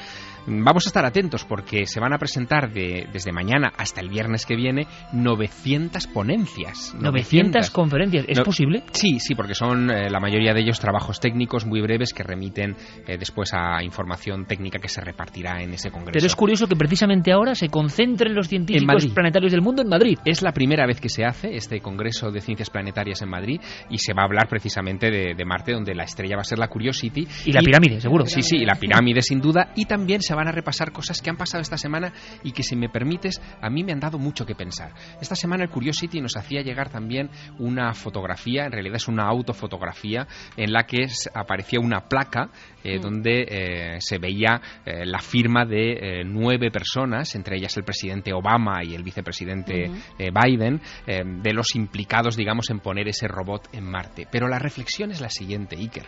Vamos 0.47 0.87
a 0.87 0.89
estar 0.89 1.05
atentos 1.05 1.45
porque 1.45 1.85
se 1.87 1.99
van 1.99 2.13
a 2.13 2.19
presentar 2.19 2.73
de, 2.73 3.09
desde 3.13 3.33
mañana 3.33 3.73
hasta 3.77 4.01
el 4.01 4.09
viernes 4.09 4.47
que 4.47 4.55
viene 4.55 4.87
900 5.13 6.07
ponencias. 6.07 6.95
900, 6.99 7.69
conferencias. 7.71 8.27
¿Es 8.29 8.39
No- 8.39 8.45
posible? 8.45 8.85
Sí, 8.93 9.19
sí, 9.19 9.35
porque 9.35 9.55
son 9.57 9.91
eh, 9.91 10.09
la 10.09 10.21
mayoría 10.21 10.55
de 10.55 10.61
ellos 10.61 10.79
trabajos 10.79 11.19
técnicos 11.19 11.67
muy 11.67 11.81
breves 11.81 12.15
que 12.15 12.23
remiten 12.23 12.77
eh, 13.09 13.19
después 13.19 13.53
a 13.53 13.72
información 13.81 14.45
técnica 14.47 14.81
que 14.81 14.89
se 14.89 15.01
repartirá 15.01 15.63
en 15.63 15.73
ese 15.75 15.91
congreso. 15.93 16.15
Pero 16.15 16.27
es 16.27 16.35
curioso 16.35 16.67
que 16.67 16.75
precisamente 16.75 17.33
ahora 17.33 17.55
se 17.55 17.69
concentren 17.69 18.35
los 18.35 18.47
En 18.47 18.67
científicos 18.67 19.07
planetarios 19.15 19.53
del 19.53 19.63
mundo 19.63 19.83
en 19.83 19.89
Madrid. 19.89 20.19
Es 20.25 20.43
la 20.43 20.51
primera 20.53 20.85
vez 20.87 21.01
que 21.01 21.09
se 21.09 21.25
hace 21.25 21.55
este 21.55 21.81
Congreso 21.81 22.31
de 22.33 22.41
Ciencias 22.41 22.71
Planetarias 22.71 23.23
en 23.23 23.29
Madrid 23.29 23.61
y 23.89 23.99
se 23.99 24.13
va 24.15 24.23
a 24.23 24.27
hablar 24.27 24.49
precisamente 24.49 25.11
de, 25.11 25.35
de 25.37 25.45
Marte, 25.45 25.73
donde 25.73 25.95
la 25.95 26.03
estrella 26.05 26.35
va 26.35 26.41
a 26.43 26.45
ser 26.45 26.59
la 26.59 26.67
Curiosity. 26.69 27.27
Y 27.47 27.53
la 27.53 27.61
pirámide, 27.61 28.01
seguro. 28.01 28.27
Sí, 28.27 28.43
sí, 28.43 28.57
y 28.57 28.65
la 28.65 28.75
pirámide 28.75 29.23
sin 29.23 29.41
duda. 29.41 29.73
Y 29.77 29.85
también 29.85 30.23
se 30.23 30.35
van 30.35 30.49
a 30.49 30.53
repasar 30.53 30.91
cosas 30.91 31.21
que 31.23 31.31
han 31.31 31.37
pasado 31.37 31.61
esta 31.63 31.77
semana 31.79 32.13
y 32.43 32.53
que, 32.53 32.63
si 32.63 32.75
me 32.75 32.89
permites, 32.89 33.41
a 33.61 33.71
mí 33.71 33.85
me 33.85 33.93
han 33.93 34.01
dado 34.01 34.19
mucho 34.19 34.45
que 34.45 34.55
pensar. 34.55 34.93
Esta 35.21 35.37
semana 35.37 35.63
el 35.65 35.71
Curiosity 35.71 36.21
nos 36.21 36.37
hacía 36.37 36.63
llegar 36.63 36.89
también 36.91 37.31
una 37.59 37.93
fotografía, 37.95 38.65
en 38.65 38.73
realidad 38.73 38.97
es 38.97 39.07
una 39.09 39.25
autofotografía, 39.25 40.27
en 40.57 40.73
la 40.73 40.85
que 40.85 41.03
es- 41.05 41.31
aparecía 41.35 41.79
una 41.81 42.01
placa 42.09 42.51
eh, 42.85 42.99
donde 42.99 43.43
eh, 43.43 43.62
se 43.99 44.19
veía 44.19 44.61
eh, 44.85 45.05
la 45.05 45.19
firma 45.19 45.65
de 45.65 45.93
eh, 45.93 46.25
nueve 46.25 46.71
personas, 46.71 47.35
entre 47.35 47.57
ellas 47.57 47.77
el 47.77 47.85
presidente 47.85 48.33
Obama 48.33 48.83
y 48.85 48.95
el 48.95 49.03
vicepresidente 49.03 49.91
eh, 50.19 50.31
Biden, 50.33 50.81
eh, 51.07 51.23
de 51.25 51.53
los 51.53 51.75
implicados, 51.75 52.37
digamos, 52.37 52.71
en 52.71 52.81
poner 52.81 53.09
ese 53.09 53.29
robot 53.29 53.69
en 53.73 53.85
Marte. 53.85 54.27
Pero 54.31 54.49
la 54.49 54.59
reflexión 54.59 55.11
es 55.11 55.21
la 55.21 55.31
siguiente, 55.31 55.77
Iker. 55.77 56.07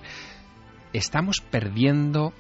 Estamos 0.93 1.41
perdiendo 1.41 2.33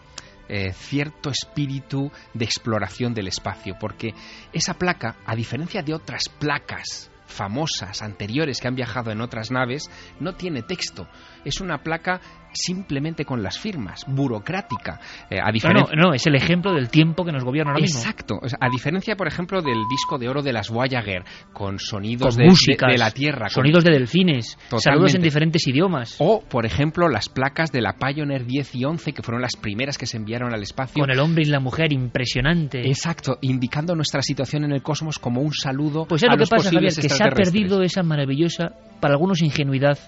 eh, 0.49 0.73
cierto 0.73 1.31
espíritu 1.31 2.11
de 2.35 2.45
exploración 2.45 3.15
del 3.15 3.29
espacio, 3.29 3.77
porque 3.81 4.15
esa 4.53 4.75
placa, 4.75 5.17
a 5.27 5.35
diferencia 5.35 5.83
de 5.83 5.95
otras 5.95 6.29
placas 6.29 7.11
famosas 7.27 8.03
anteriores 8.03 8.61
que 8.61 8.69
han 8.69 8.75
viajado 8.75 9.11
en 9.11 9.21
otras 9.21 9.51
naves, 9.51 9.91
no 10.21 10.35
tiene 10.35 10.63
texto. 10.63 11.09
Es 11.45 11.61
una 11.61 11.79
placa 11.79 12.21
simplemente 12.55 13.25
con 13.25 13.43
las 13.43 13.59
firmas, 13.59 14.05
burocrática. 14.09 15.01
Eh, 15.31 15.39
a 15.41 15.47
No, 15.47 15.53
diferencia... 15.53 15.95
no, 15.97 16.09
no, 16.09 16.15
es 16.15 16.27
el 16.27 16.35
ejemplo 16.35 16.73
del 16.73 16.89
tiempo 16.89 17.25
que 17.25 17.33
nos 17.33 17.45
gobierna 17.45 17.73
ahora 17.73 17.83
mismo. 17.83 18.01
Exacto. 18.01 18.39
O 18.43 18.49
sea, 18.49 18.59
a 18.61 18.69
diferencia, 18.71 19.17
por 19.17 19.27
ejemplo, 19.29 19.61
del 19.63 19.83
disco 19.91 20.19
de 20.19 20.29
oro 20.29 20.43
de 20.43 20.53
las 20.53 20.71
Voyager, 20.71 21.25
con 21.53 21.79
sonidos 21.79 22.35
Con 22.35 22.45
de, 22.45 22.51
músicas, 22.51 22.91
de 22.93 22.99
la 22.99 23.11
Tierra. 23.11 23.47
con- 23.47 23.51
sonidos 23.51 23.85
de 23.85 23.93
delfines, 23.93 24.47
saludos 24.47 24.83
Totalmente. 24.85 25.17
en 25.17 25.23
diferentes 25.23 25.67
idiomas. 25.67 26.17
O, 26.19 26.43
por 26.43 26.67
ejemplo, 26.67 27.09
las 27.09 27.29
placas 27.29 27.71
de 27.73 27.81
la 27.81 27.95
Pioneer 27.95 28.45
10 28.47 28.75
y 28.75 28.85
11, 28.85 29.13
que 29.13 29.23
fueron 29.23 29.43
las 29.43 29.57
primeras 29.57 29.99
que 29.99 30.07
se 30.07 30.17
enviaron 30.17 30.53
al 30.55 30.63
espacio. 30.63 31.01
Con 31.01 31.11
el 31.11 31.21
hombre 31.21 31.43
y 31.45 31.51
la 31.51 31.61
mujer, 31.61 31.93
impresionante. 31.93 32.81
Exacto, 32.87 33.39
indicando 33.41 33.95
nuestra 33.95 34.23
situación 34.23 34.65
en 34.65 34.73
el 34.73 34.83
cosmos 34.83 35.19
como 35.19 35.41
un 35.41 35.53
saludo 35.53 36.05
Pues 36.07 36.23
es 36.23 36.29
a 36.29 36.33
lo 36.33 36.37
que 36.37 36.41
los 36.41 36.51
pasa, 36.51 36.71
Javier, 36.71 36.93
que 36.95 37.09
se 37.09 37.25
ha 37.25 37.31
perdido 37.31 37.83
esa 37.83 38.03
maravillosa, 38.03 38.71
para 39.01 39.15
algunos 39.15 39.43
ingenuidad, 39.43 39.99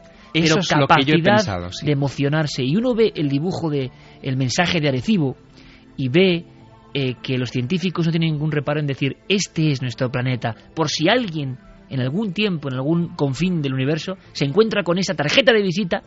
Eso 0.44 0.54
pero 0.54 0.60
es 0.60 0.76
lo 0.76 0.86
que 0.86 1.04
yo 1.04 1.14
he 1.16 1.22
pensado, 1.22 1.70
sí. 1.72 1.86
de 1.86 1.92
emocionarse. 1.92 2.62
Y 2.64 2.76
uno 2.76 2.94
ve 2.94 3.12
el 3.14 3.28
dibujo 3.28 3.70
de 3.70 3.90
el 4.22 4.36
mensaje 4.36 4.80
de 4.80 4.88
Arecibo 4.88 5.36
y 5.96 6.08
ve 6.08 6.44
eh, 6.94 7.14
que 7.22 7.36
los 7.38 7.50
científicos 7.50 8.06
no 8.06 8.12
tienen 8.12 8.32
ningún 8.32 8.52
reparo 8.52 8.80
en 8.80 8.86
decir 8.86 9.16
este 9.28 9.70
es 9.70 9.82
nuestro 9.82 10.10
planeta. 10.10 10.54
Por 10.74 10.88
si 10.88 11.08
alguien 11.08 11.58
en 11.88 12.00
algún 12.00 12.32
tiempo, 12.32 12.68
en 12.68 12.74
algún 12.74 13.14
confín 13.14 13.62
del 13.62 13.72
universo, 13.72 14.16
se 14.32 14.44
encuentra 14.44 14.82
con 14.82 14.98
esa 14.98 15.14
tarjeta 15.14 15.52
de 15.52 15.62
visita 15.62 16.02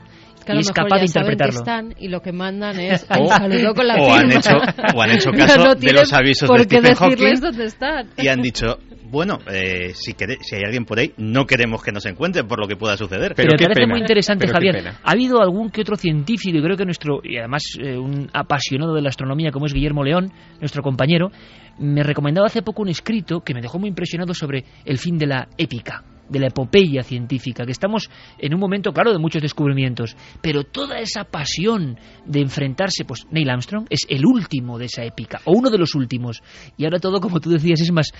que 0.45 0.53
y 0.55 0.59
es 0.59 0.71
capaz 0.71 0.99
de 0.99 1.07
ya 1.07 1.13
saben 1.13 1.27
que 1.37 1.43
interpretarlo. 1.45 1.59
están 1.59 1.93
y 2.03 2.09
lo 2.09 2.21
que 2.21 2.31
mandan 2.33 2.77
es 2.79 3.03
O- 3.17 3.73
con 3.75 3.87
la 3.87 3.95
o 3.95 4.13
han 4.13 4.31
hecho- 4.31 4.57
o 4.95 5.01
han 5.01 5.11
hecho 5.11 5.31
caso 5.37 5.63
No 5.63 5.75
de 5.75 5.93
los 5.93 6.11
avisos 6.11 6.49
por 6.49 6.59
de 6.59 6.65
qué 6.67 6.79
Stephen 6.79 6.93
decirles 6.95 7.39
Hawking 7.39 7.41
dónde 7.41 7.65
están. 7.65 8.09
y 8.17 8.27
han 8.27 8.41
dicho, 8.41 8.65
bueno, 9.09 9.39
eh, 9.51 9.93
si, 9.93 10.13
si 10.41 10.55
hay 10.55 10.63
alguien 10.63 10.85
por 10.85 10.99
ahí, 10.99 11.13
no 11.17 11.45
queremos 11.45 11.83
que 11.83 11.91
nos 11.91 12.05
encuentren 12.05 12.47
por 12.47 12.59
lo 12.59 12.67
que 12.67 12.75
pueda 12.75 12.95
suceder. 12.97 13.33
Pero, 13.35 13.55
me 13.59 13.65
parece 13.65 13.87
muy 13.87 13.99
interesante, 13.99 14.47
Javier. 14.47 14.87
Ha 15.03 15.11
habido 15.11 15.41
algún 15.41 15.69
que 15.69 15.81
otro 15.81 15.95
científico, 15.95 16.57
y 16.57 16.61
creo 16.61 16.77
que 16.77 16.85
nuestro, 16.85 17.21
y 17.23 17.37
además 17.37 17.63
eh, 17.79 17.97
un 17.97 18.29
apasionado 18.33 18.93
de 18.93 19.01
la 19.01 19.09
astronomía 19.09 19.51
como 19.51 19.65
es 19.65 19.73
Guillermo 19.73 20.03
León, 20.03 20.31
nuestro 20.59 20.83
compañero, 20.83 21.31
me 21.79 22.03
recomendaba 22.03 22.47
hace 22.47 22.61
poco 22.61 22.81
un 22.81 22.89
escrito 22.89 23.41
que 23.41 23.53
me 23.53 23.61
dejó 23.61 23.79
muy 23.79 23.89
impresionado 23.89 24.33
sobre 24.33 24.65
el 24.85 24.97
fin 24.97 25.17
de 25.17 25.27
la 25.27 25.47
épica 25.57 26.03
de 26.29 26.39
la 26.39 26.47
epopeya 26.47 27.03
científica, 27.03 27.65
que 27.65 27.71
estamos 27.71 28.09
en 28.37 28.53
un 28.53 28.59
momento, 28.59 28.91
claro, 28.93 29.11
de 29.11 29.19
muchos 29.19 29.41
descubrimientos, 29.41 30.15
pero 30.41 30.63
toda 30.63 30.99
esa 30.99 31.23
pasión 31.23 31.97
de 32.25 32.41
enfrentarse, 32.41 33.03
pues 33.05 33.25
Neil 33.31 33.49
Armstrong 33.49 33.87
es 33.89 34.05
el 34.07 34.25
último 34.25 34.77
de 34.77 34.85
esa 34.85 35.03
épica, 35.03 35.41
o 35.45 35.53
uno 35.57 35.69
de 35.69 35.77
los 35.77 35.95
últimos, 35.95 36.41
y 36.77 36.85
ahora 36.85 36.99
todo, 36.99 37.19
como 37.19 37.39
tú 37.39 37.49
decías, 37.49 37.81
es 37.81 37.91
más 37.91 38.11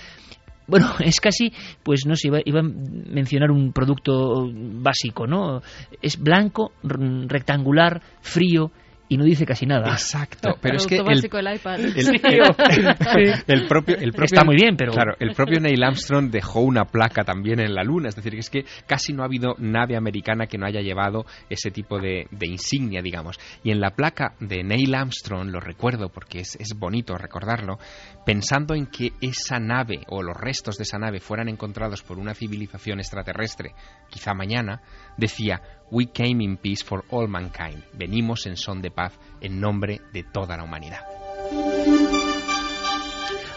bueno, 0.70 0.86
es 1.00 1.20
casi, 1.20 1.52
pues 1.82 2.06
no 2.06 2.14
sé, 2.16 2.28
iba, 2.28 2.38
iba 2.44 2.60
a 2.60 2.64
mencionar 2.64 3.50
un 3.50 3.72
producto 3.72 4.48
básico, 4.52 5.26
¿no? 5.26 5.60
Es 6.00 6.18
blanco, 6.18 6.72
r- 6.84 7.26
rectangular, 7.26 8.00
frío 8.20 8.70
y 9.12 9.16
no 9.16 9.24
dice 9.24 9.44
casi 9.44 9.66
nada. 9.66 9.90
Exacto, 9.90 10.50
pero 10.62 10.76
es 10.76 10.86
que 10.86 10.94
Producto 11.02 11.10
el, 11.10 11.16
básico 11.16 11.36
del 11.38 11.54
iPad. 11.56 11.80
el- 11.80 13.34
el 13.48 13.66
propio, 13.66 13.96
el 13.96 14.12
propio- 14.12 14.24
Está 14.24 14.44
muy 14.44 14.54
bien, 14.54 14.76
pero- 14.76 14.92
Claro, 14.92 15.14
el 15.18 15.32
propio 15.34 15.58
Neil 15.58 15.82
Armstrong 15.82 16.30
dejó 16.30 16.60
una 16.60 16.84
placa 16.84 17.24
también 17.24 17.58
en 17.58 17.74
la 17.74 17.82
Luna, 17.82 18.08
es 18.10 18.14
decir, 18.14 18.32
que 18.34 18.38
es 18.38 18.50
que 18.50 18.64
casi 18.86 19.12
no 19.12 19.22
ha 19.22 19.26
habido 19.26 19.56
nave 19.58 19.96
americana 19.96 20.46
que 20.46 20.58
no 20.58 20.66
haya 20.66 20.80
llevado 20.80 21.24
ese 21.48 21.72
tipo 21.72 21.98
de, 21.98 22.26
de 22.30 22.46
insignia, 22.46 23.02
digamos. 23.02 23.36
Y 23.64 23.72
en 23.72 23.80
la 23.80 23.90
placa 23.90 24.34
de 24.38 24.62
Neil 24.62 24.94
Armstrong, 24.94 25.50
lo 25.50 25.58
recuerdo 25.58 26.08
porque 26.10 26.40
es, 26.40 26.54
es 26.60 26.78
bonito 26.78 27.16
recordarlo, 27.18 27.78
pensando 28.24 28.74
en 28.74 28.86
que 28.86 29.12
esa 29.20 29.58
nave 29.58 30.04
o 30.08 30.22
los 30.22 30.36
restos 30.36 30.76
de 30.76 30.84
esa 30.84 30.98
nave 30.98 31.20
fueran 31.20 31.48
encontrados 31.48 32.02
por 32.02 32.18
una 32.18 32.34
civilización 32.34 33.00
extraterrestre, 33.00 33.74
quizá 34.08 34.34
mañana, 34.34 34.82
decía, 35.16 35.60
We 35.90 36.06
came 36.06 36.44
in 36.44 36.56
peace 36.56 36.84
for 36.84 37.04
all 37.10 37.28
mankind. 37.28 37.84
Venimos 37.92 38.46
en 38.46 38.56
son 38.56 38.80
de 38.82 38.90
paz 38.90 39.18
en 39.40 39.60
nombre 39.60 40.00
de 40.12 40.22
toda 40.22 40.56
la 40.56 40.64
humanidad. 40.64 41.00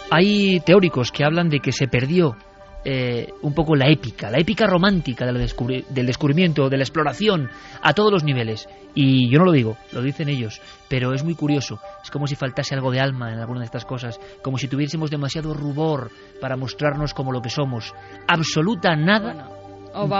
Hay 0.10 0.60
teóricos 0.60 1.12
que 1.12 1.26
hablan 1.26 1.50
de 1.50 1.60
que 1.60 1.72
se 1.72 1.88
perdió 1.88 2.38
eh, 2.86 3.30
un 3.42 3.54
poco 3.54 3.76
la 3.76 3.90
épica, 3.90 4.30
la 4.30 4.40
épica 4.40 4.66
romántica 4.68 5.26
del, 5.26 5.38
descubri- 5.38 5.86
del 5.88 6.06
descubrimiento, 6.06 6.70
de 6.70 6.78
la 6.78 6.84
exploración, 6.84 7.50
a 7.82 7.94
todos 7.94 8.12
los 8.12 8.24
niveles. 8.24 8.68
Y 8.96 9.32
yo 9.32 9.40
no 9.40 9.46
lo 9.46 9.52
digo, 9.52 9.78
lo 9.92 10.02
dicen 10.02 10.30
ellos, 10.30 10.62
pero 10.90 11.14
es 11.14 11.24
muy 11.24 11.36
curioso. 11.36 11.80
Es 12.04 12.12
como 12.12 12.28
si 12.28 12.36
faltase 12.36 12.76
algo 12.76 12.92
de 12.92 13.00
alma 13.00 13.32
en 13.32 13.40
alguna 13.40 13.60
de 13.62 13.66
estas 13.66 13.86
cosas, 13.86 14.20
como 14.44 14.58
si 14.58 14.68
tuviésemos 14.68 15.10
demasiado 15.10 15.54
rubor 15.54 16.12
para 16.42 16.58
mostrarnos 16.58 17.14
como 17.14 17.32
lo 17.32 17.42
que 17.42 17.50
somos. 17.50 17.94
Absoluta 18.28 18.96
nada 18.96 19.50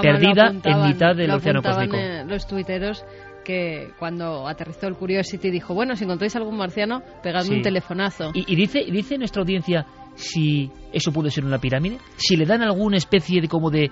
perdida 0.02 0.50
en 0.64 0.82
mitad 0.88 1.16
del 1.16 1.28
lo 1.30 1.36
océano 1.38 1.62
cósmico. 1.62 1.98
eh, 1.98 2.24
los 2.28 2.46
tuiteros 2.48 3.04
que 3.44 3.90
cuando 4.00 4.48
aterrizó 4.48 4.88
el 4.88 4.96
Curiosity 4.96 5.50
dijo, 5.52 5.74
bueno, 5.74 5.96
si 5.96 6.06
encontráis 6.06 6.36
algún 6.38 6.56
marciano, 6.58 7.02
pegadme 7.22 7.48
Sí. 7.50 7.54
un 7.56 7.62
telefonazo. 7.62 8.32
Y, 8.34 8.46
y 8.52 8.56
dice, 8.56 8.86
dice 8.90 9.18
nuestra 9.18 9.42
audiencia 9.42 9.86
si 10.16 10.70
eso 10.92 11.12
puede 11.12 11.32
ser 11.32 11.46
una 11.46 11.60
pirámide, 11.60 11.98
si 12.16 12.36
le 12.36 12.46
dan 12.46 12.62
alguna 12.62 12.98
especie 12.98 13.42
de 13.42 13.48
como 13.48 13.70
de, 13.70 13.90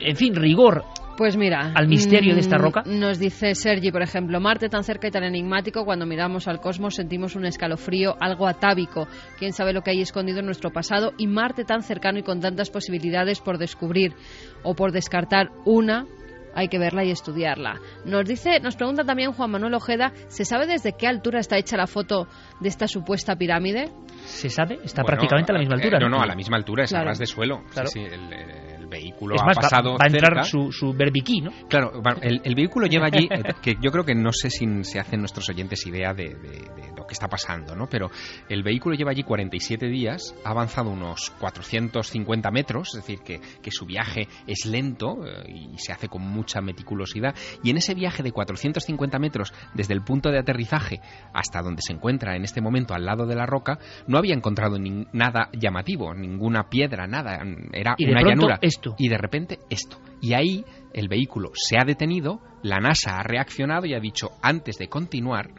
en 0.00 0.16
fin, 0.16 0.34
rigor 0.34 0.84
Pues 1.16 1.36
mira, 1.36 1.72
al 1.74 1.88
misterio 1.88 2.34
de 2.34 2.40
esta 2.40 2.58
mm, 2.58 2.60
roca. 2.60 2.82
Nos 2.86 3.18
dice 3.18 3.54
Sergi, 3.54 3.90
por 3.90 4.02
ejemplo, 4.02 4.40
Marte 4.40 4.68
tan 4.68 4.84
cerca 4.84 5.08
y 5.08 5.10
tan 5.10 5.24
enigmático, 5.24 5.84
cuando 5.84 6.06
miramos 6.06 6.48
al 6.48 6.60
cosmos 6.60 6.94
sentimos 6.94 7.36
un 7.36 7.44
escalofrío, 7.44 8.16
algo 8.20 8.46
atávico. 8.46 9.06
Quién 9.38 9.52
sabe 9.52 9.72
lo 9.72 9.82
que 9.82 9.90
hay 9.90 10.00
escondido 10.00 10.40
en 10.40 10.46
nuestro 10.46 10.70
pasado 10.70 11.12
y 11.18 11.26
Marte 11.26 11.64
tan 11.64 11.82
cercano 11.82 12.18
y 12.18 12.22
con 12.22 12.40
tantas 12.40 12.70
posibilidades 12.70 13.40
por 13.40 13.58
descubrir 13.58 14.14
o 14.62 14.74
por 14.74 14.92
descartar 14.92 15.50
una. 15.64 16.06
Hay 16.54 16.68
que 16.68 16.78
verla 16.78 17.04
y 17.04 17.10
estudiarla. 17.10 17.80
Nos 18.04 18.24
dice, 18.26 18.60
nos 18.60 18.76
pregunta 18.76 19.04
también 19.04 19.32
Juan 19.32 19.50
Manuel 19.50 19.74
Ojeda, 19.74 20.12
¿se 20.28 20.44
sabe 20.44 20.66
desde 20.66 20.92
qué 20.92 21.06
altura 21.06 21.40
está 21.40 21.56
hecha 21.56 21.76
la 21.76 21.86
foto 21.86 22.26
de 22.60 22.68
esta 22.68 22.86
supuesta 22.86 23.36
pirámide? 23.36 23.90
¿Se 24.24 24.48
sabe? 24.48 24.78
Está 24.84 25.02
Bueno, 25.02 25.06
prácticamente 25.16 25.52
a 25.52 25.54
la 25.54 25.58
misma 25.60 25.74
eh, 25.76 25.78
altura. 25.78 25.98
no, 25.98 26.08
no, 26.08 26.22
a 26.22 26.26
la 26.26 26.34
misma 26.36 26.56
altura, 26.56 26.84
es 26.84 26.92
a 26.92 26.96
Claro. 26.96 27.08
ras 27.08 27.18
de 27.18 27.26
suelo. 27.26 27.62
Sí, 27.66 27.72
Claro. 27.72 27.88
sí, 27.88 28.00
el, 28.00 28.32
el 28.32 28.71
vehículo 28.92 29.34
es 29.34 29.42
más, 29.42 29.58
ha 29.58 29.60
pasado 29.62 29.90
va, 29.92 29.96
va 29.98 30.04
a 30.04 30.06
entrar 30.06 30.32
cerca. 30.34 30.44
su, 30.44 30.70
su 30.70 30.92
berbiquí, 30.92 31.40
¿no? 31.40 31.50
Claro, 31.68 31.90
el, 32.20 32.40
el 32.44 32.54
vehículo 32.54 32.86
lleva 32.86 33.06
allí, 33.06 33.26
eh, 33.30 33.42
que 33.60 33.74
yo 33.82 33.90
creo 33.90 34.04
que 34.04 34.14
no 34.14 34.30
sé 34.32 34.50
si 34.50 34.66
se 34.84 35.00
hacen 35.00 35.18
nuestros 35.20 35.48
oyentes 35.48 35.84
idea 35.86 36.14
de, 36.14 36.34
de- 36.34 36.70
de 36.82 36.92
lo 36.96 37.04
que 37.06 37.14
está 37.14 37.26
pasando, 37.28 37.74
¿no? 37.74 37.88
Pero 37.88 38.10
el 38.48 38.62
vehículo 38.62 38.94
lleva 38.94 39.10
allí 39.10 39.24
47 39.24 39.86
días, 39.88 40.34
ha 40.44 40.50
avanzado 40.50 40.90
unos 40.90 41.30
450 41.40 42.50
metros, 42.50 42.88
es 42.94 43.04
decir, 43.04 43.20
que, 43.24 43.40
que 43.62 43.70
su 43.70 43.86
viaje 43.86 44.28
es 44.46 44.66
lento 44.66 45.16
eh, 45.26 45.50
y 45.50 45.78
se 45.78 45.92
hace 45.92 46.08
con 46.08 46.22
mucha 46.22 46.60
meticulosidad. 46.60 47.34
Y 47.62 47.70
en 47.70 47.78
ese 47.78 47.94
viaje 47.94 48.22
de 48.22 48.30
450 48.32 49.18
metros, 49.18 49.52
desde 49.74 49.94
el 49.94 50.02
punto 50.02 50.30
de 50.30 50.38
aterrizaje 50.38 51.00
hasta 51.32 51.62
donde 51.62 51.82
se 51.82 51.92
encuentra 51.92 52.36
en 52.36 52.44
este 52.44 52.60
momento 52.60 52.94
al 52.94 53.04
lado 53.04 53.26
de 53.26 53.34
la 53.34 53.46
roca, 53.46 53.78
no 54.06 54.18
había 54.18 54.34
encontrado 54.34 54.76
nada 55.12 55.48
llamativo, 55.52 56.14
ninguna 56.14 56.68
piedra, 56.68 57.06
nada. 57.06 57.42
Era 57.72 57.94
Y 57.98 58.06
de 58.06 58.12
una 58.12 58.20
pronto, 58.20 58.40
llanura. 58.42 58.58
Y 58.98 59.08
de 59.08 59.18
repente 59.18 59.58
esto. 59.70 59.98
Y 60.20 60.34
ahí 60.34 60.64
el 60.92 61.08
vehículo 61.08 61.50
se 61.54 61.76
ha 61.78 61.84
detenido, 61.84 62.40
la 62.62 62.78
NASA 62.78 63.16
ha 63.18 63.22
reaccionado 63.22 63.86
y 63.86 63.94
ha 63.94 64.00
dicho, 64.00 64.30
antes 64.42 64.78
de 64.78 64.88
continuar, 64.88 65.50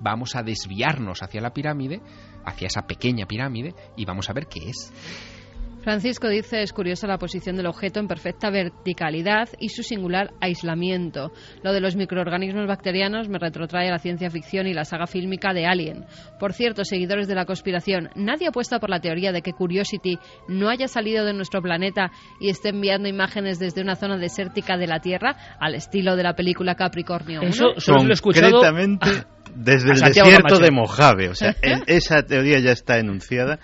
vamos 0.00 0.36
a 0.36 0.42
desviarnos 0.42 1.22
hacia 1.22 1.40
la 1.40 1.52
pirámide, 1.52 2.00
hacia 2.44 2.66
esa 2.66 2.86
pequeña 2.86 3.26
pirámide, 3.26 3.74
y 3.96 4.04
vamos 4.04 4.28
a 4.28 4.32
ver 4.32 4.46
qué 4.46 4.68
es. 4.68 4.92
Francisco 5.82 6.28
dice 6.28 6.62
es 6.62 6.72
curiosa 6.72 7.08
la 7.08 7.18
posición 7.18 7.56
del 7.56 7.66
objeto 7.66 7.98
en 7.98 8.06
perfecta 8.06 8.50
verticalidad 8.50 9.48
y 9.58 9.70
su 9.70 9.82
singular 9.82 10.30
aislamiento. 10.40 11.32
Lo 11.64 11.72
de 11.72 11.80
los 11.80 11.96
microorganismos 11.96 12.68
bacterianos 12.68 13.28
me 13.28 13.38
retrotrae 13.38 13.88
a 13.88 13.92
la 13.92 13.98
ciencia 13.98 14.30
ficción 14.30 14.68
y 14.68 14.74
la 14.74 14.84
saga 14.84 15.08
fílmica 15.08 15.52
de 15.52 15.66
Alien. 15.66 16.04
Por 16.38 16.52
cierto, 16.52 16.84
seguidores 16.84 17.26
de 17.26 17.34
la 17.34 17.46
conspiración, 17.46 18.10
nadie 18.14 18.48
apuesta 18.48 18.78
por 18.78 18.90
la 18.90 19.00
teoría 19.00 19.32
de 19.32 19.42
que 19.42 19.52
Curiosity 19.52 20.18
no 20.48 20.68
haya 20.68 20.86
salido 20.86 21.24
de 21.24 21.34
nuestro 21.34 21.60
planeta 21.60 22.12
y 22.40 22.48
esté 22.48 22.68
enviando 22.68 23.08
imágenes 23.08 23.58
desde 23.58 23.82
una 23.82 23.96
zona 23.96 24.18
desértica 24.18 24.76
de 24.76 24.86
la 24.86 25.00
Tierra 25.00 25.36
al 25.58 25.74
estilo 25.74 26.14
de 26.14 26.22
la 26.22 26.34
película 26.34 26.76
Capricornio 26.76 27.40
1. 27.40 27.48
Eso 27.48 27.64
solo 27.78 28.04
lo 28.04 28.10
he 28.10 28.12
escuchado 28.12 28.60
desde 29.54 29.90
el 29.92 30.00
desierto 30.00 30.58
de 30.58 30.70
Mojave. 30.70 31.28
O 31.28 31.34
sea, 31.34 31.56
en- 31.62 31.82
esa 31.86 32.22
teoría 32.22 32.58
ya 32.60 32.72
está 32.72 32.98
enunciada. 32.98 33.58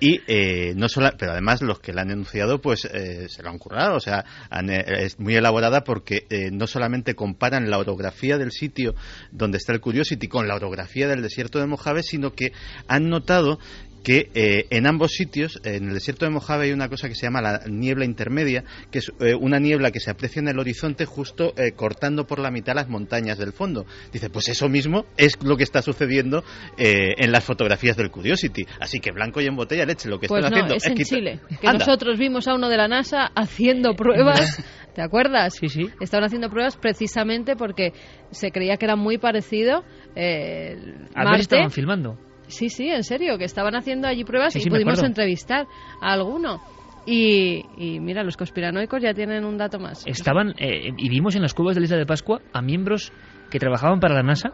Y 0.00 0.20
eh, 0.26 0.74
no 0.76 0.88
solo, 0.88 1.10
pero 1.18 1.32
además 1.32 1.62
los 1.62 1.80
que 1.80 1.92
la 1.92 2.02
han 2.02 2.10
enunciado, 2.10 2.60
pues 2.60 2.84
eh, 2.86 3.28
se 3.28 3.42
lo 3.42 3.50
han 3.50 3.58
currado. 3.58 3.96
O 3.96 4.00
sea, 4.00 4.24
han, 4.50 4.70
eh, 4.70 4.84
es 5.04 5.18
muy 5.18 5.34
elaborada 5.34 5.82
porque 5.84 6.26
eh, 6.30 6.50
no 6.52 6.66
solamente 6.66 7.14
comparan 7.14 7.70
la 7.70 7.78
orografía 7.78 8.38
del 8.38 8.52
sitio 8.52 8.94
donde 9.30 9.58
está 9.58 9.72
el 9.72 9.80
Curiosity 9.80 10.28
con 10.28 10.48
la 10.48 10.54
orografía 10.54 11.08
del 11.08 11.22
desierto 11.22 11.58
de 11.58 11.66
Mojave, 11.66 12.02
sino 12.02 12.32
que 12.32 12.52
han 12.88 13.08
notado 13.08 13.58
que 14.02 14.30
eh, 14.34 14.66
en 14.70 14.86
ambos 14.86 15.12
sitios, 15.12 15.60
en 15.64 15.88
el 15.88 15.94
desierto 15.94 16.24
de 16.24 16.30
Mojave 16.30 16.66
hay 16.66 16.72
una 16.72 16.88
cosa 16.88 17.08
que 17.08 17.14
se 17.14 17.26
llama 17.26 17.40
la 17.40 17.60
niebla 17.68 18.04
intermedia, 18.04 18.64
que 18.90 18.98
es 18.98 19.12
eh, 19.20 19.34
una 19.34 19.58
niebla 19.58 19.90
que 19.90 20.00
se 20.00 20.10
aprecia 20.10 20.40
en 20.40 20.48
el 20.48 20.58
horizonte 20.58 21.04
justo 21.04 21.52
eh, 21.56 21.72
cortando 21.72 22.26
por 22.26 22.38
la 22.38 22.50
mitad 22.50 22.74
las 22.74 22.88
montañas 22.88 23.38
del 23.38 23.52
fondo. 23.52 23.86
Dice, 24.12 24.30
pues 24.30 24.48
eso 24.48 24.68
mismo 24.68 25.06
es 25.16 25.42
lo 25.42 25.56
que 25.56 25.64
está 25.64 25.82
sucediendo 25.82 26.44
eh, 26.76 27.14
en 27.16 27.32
las 27.32 27.44
fotografías 27.44 27.96
del 27.96 28.10
Curiosity. 28.10 28.64
Así 28.80 29.00
que 29.00 29.12
blanco 29.12 29.40
y 29.40 29.46
en 29.46 29.56
botella 29.56 29.84
leche, 29.84 30.08
lo 30.08 30.18
que 30.18 30.28
Pues 30.28 30.44
están 30.44 30.58
no, 30.58 30.64
haciendo 30.64 30.74
es 30.76 30.86
en 30.86 31.04
Chile. 31.04 31.40
Que 31.60 31.68
Anda. 31.68 31.84
nosotros 31.84 32.18
vimos 32.18 32.48
a 32.48 32.54
uno 32.54 32.68
de 32.68 32.76
la 32.76 32.88
NASA 32.88 33.30
haciendo 33.34 33.94
pruebas. 33.94 34.62
¿Te 34.94 35.00
acuerdas? 35.00 35.54
Sí, 35.58 35.68
sí. 35.68 35.88
Estaban 36.00 36.24
haciendo 36.24 36.50
pruebas 36.50 36.76
precisamente 36.76 37.56
porque 37.56 37.92
se 38.30 38.50
creía 38.50 38.76
que 38.76 38.84
era 38.84 38.96
muy 38.96 39.16
parecido 39.16 39.84
eh, 40.14 40.76
A 41.14 41.30
ver, 41.30 41.40
estaban 41.40 41.70
filmando. 41.70 42.18
Sí, 42.52 42.68
sí, 42.68 42.88
en 42.88 43.02
serio, 43.02 43.38
que 43.38 43.44
estaban 43.44 43.74
haciendo 43.74 44.08
allí 44.08 44.24
pruebas 44.24 44.52
Sí, 44.52 44.60
y 44.60 44.62
sí, 44.62 44.70
pudimos 44.70 45.02
entrevistar 45.02 45.66
a 46.00 46.12
alguno. 46.12 46.60
Y, 47.04 47.64
y 47.76 47.98
mira, 47.98 48.22
los 48.22 48.36
conspiranoicos 48.36 49.02
ya 49.02 49.12
tienen 49.12 49.44
un 49.44 49.56
dato 49.56 49.78
más. 49.80 50.06
Estaban, 50.06 50.54
eh, 50.58 50.92
y 50.96 51.08
vimos 51.08 51.34
en 51.34 51.42
las 51.42 51.52
cuevas 51.52 51.74
de 51.74 51.80
la 51.80 51.86
isla 51.86 51.96
de 51.96 52.06
Pascua 52.06 52.40
a 52.52 52.62
miembros 52.62 53.12
que 53.50 53.58
trabajaban 53.58 53.98
para 53.98 54.14
la 54.14 54.22
NASA 54.22 54.50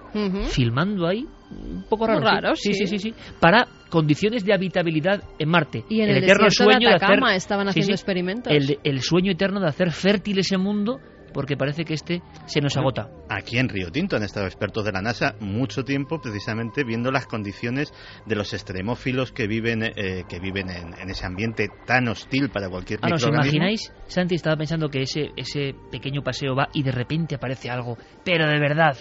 filmando 0.49 1.07
ahí, 1.07 1.25
un 1.51 1.85
poco 1.89 2.07
raro. 2.07 2.21
raro, 2.21 2.55
sí, 2.55 2.73
sí. 2.73 2.87
sí, 2.87 2.99
sí, 2.99 3.11
sí, 3.11 3.15
para 3.39 3.69
condiciones 3.91 4.45
de 4.45 4.55
habitabilidad 4.55 5.23
en 5.39 5.49
Marte. 5.49 5.85
Y 5.89 6.01
en 6.01 6.11
el 6.11 6.25
eterno 6.25 6.45
de 6.45 6.51
sueño 6.51 6.89
de, 6.89 6.95
hacer, 6.95 7.19
estaban 7.35 7.69
haciendo 7.69 7.93
experimentos. 7.93 8.53
El 8.83 9.01
sueño 9.03 9.33
eterno 9.33 9.61
de 9.61 9.69
hacer 9.69 9.93
fértil 9.93 10.39
ese 10.39 10.57
mundo, 10.59 11.01
porque 11.33 11.57
parece 11.57 11.85
que 11.85 11.95
este 11.95 12.22
se 12.47 12.61
nos 12.61 12.76
agota. 12.76 13.09
Aquí 13.29 13.59
en 13.59 13.68
Río 13.68 13.91
Tinto 13.91 14.16
han 14.16 14.22
estado 14.22 14.47
expertos 14.47 14.85
de 14.85 14.93
la 14.93 15.03
NASA 15.03 15.35
mucho 15.41 15.85
tiempo 15.85 16.20
precisamente 16.20 16.85
viendo 16.85 17.11
las 17.11 17.26
condiciones 17.26 17.93
de 18.26 18.37
los 18.37 18.53
extremófilos 18.53 19.33
que 19.33 19.47
viven, 19.47 19.83
eh, 19.83 20.24
que 20.29 20.39
viven 20.41 20.70
en, 20.70 20.95
en 20.99 21.11
ese 21.11 21.26
ambiente 21.26 21.68
tan 21.87 22.09
hostil 22.09 22.51
para 22.51 22.68
cualquier 22.68 23.01
Ahora, 23.03 23.16
¿os 23.16 23.26
imagináis? 23.26 23.93
Santi 24.07 24.35
estaba 24.35 24.57
pensando 24.57 24.89
que 24.89 25.03
ese, 25.03 25.31
ese 25.37 25.74
pequeño 25.91 26.22
paseo 26.22 26.55
va 26.55 26.68
y 26.72 26.83
de 26.83 26.93
repente 26.93 27.35
aparece 27.35 27.70
algo, 27.70 27.97
pero 28.24 28.47
de 28.47 28.59
verdad, 28.59 28.97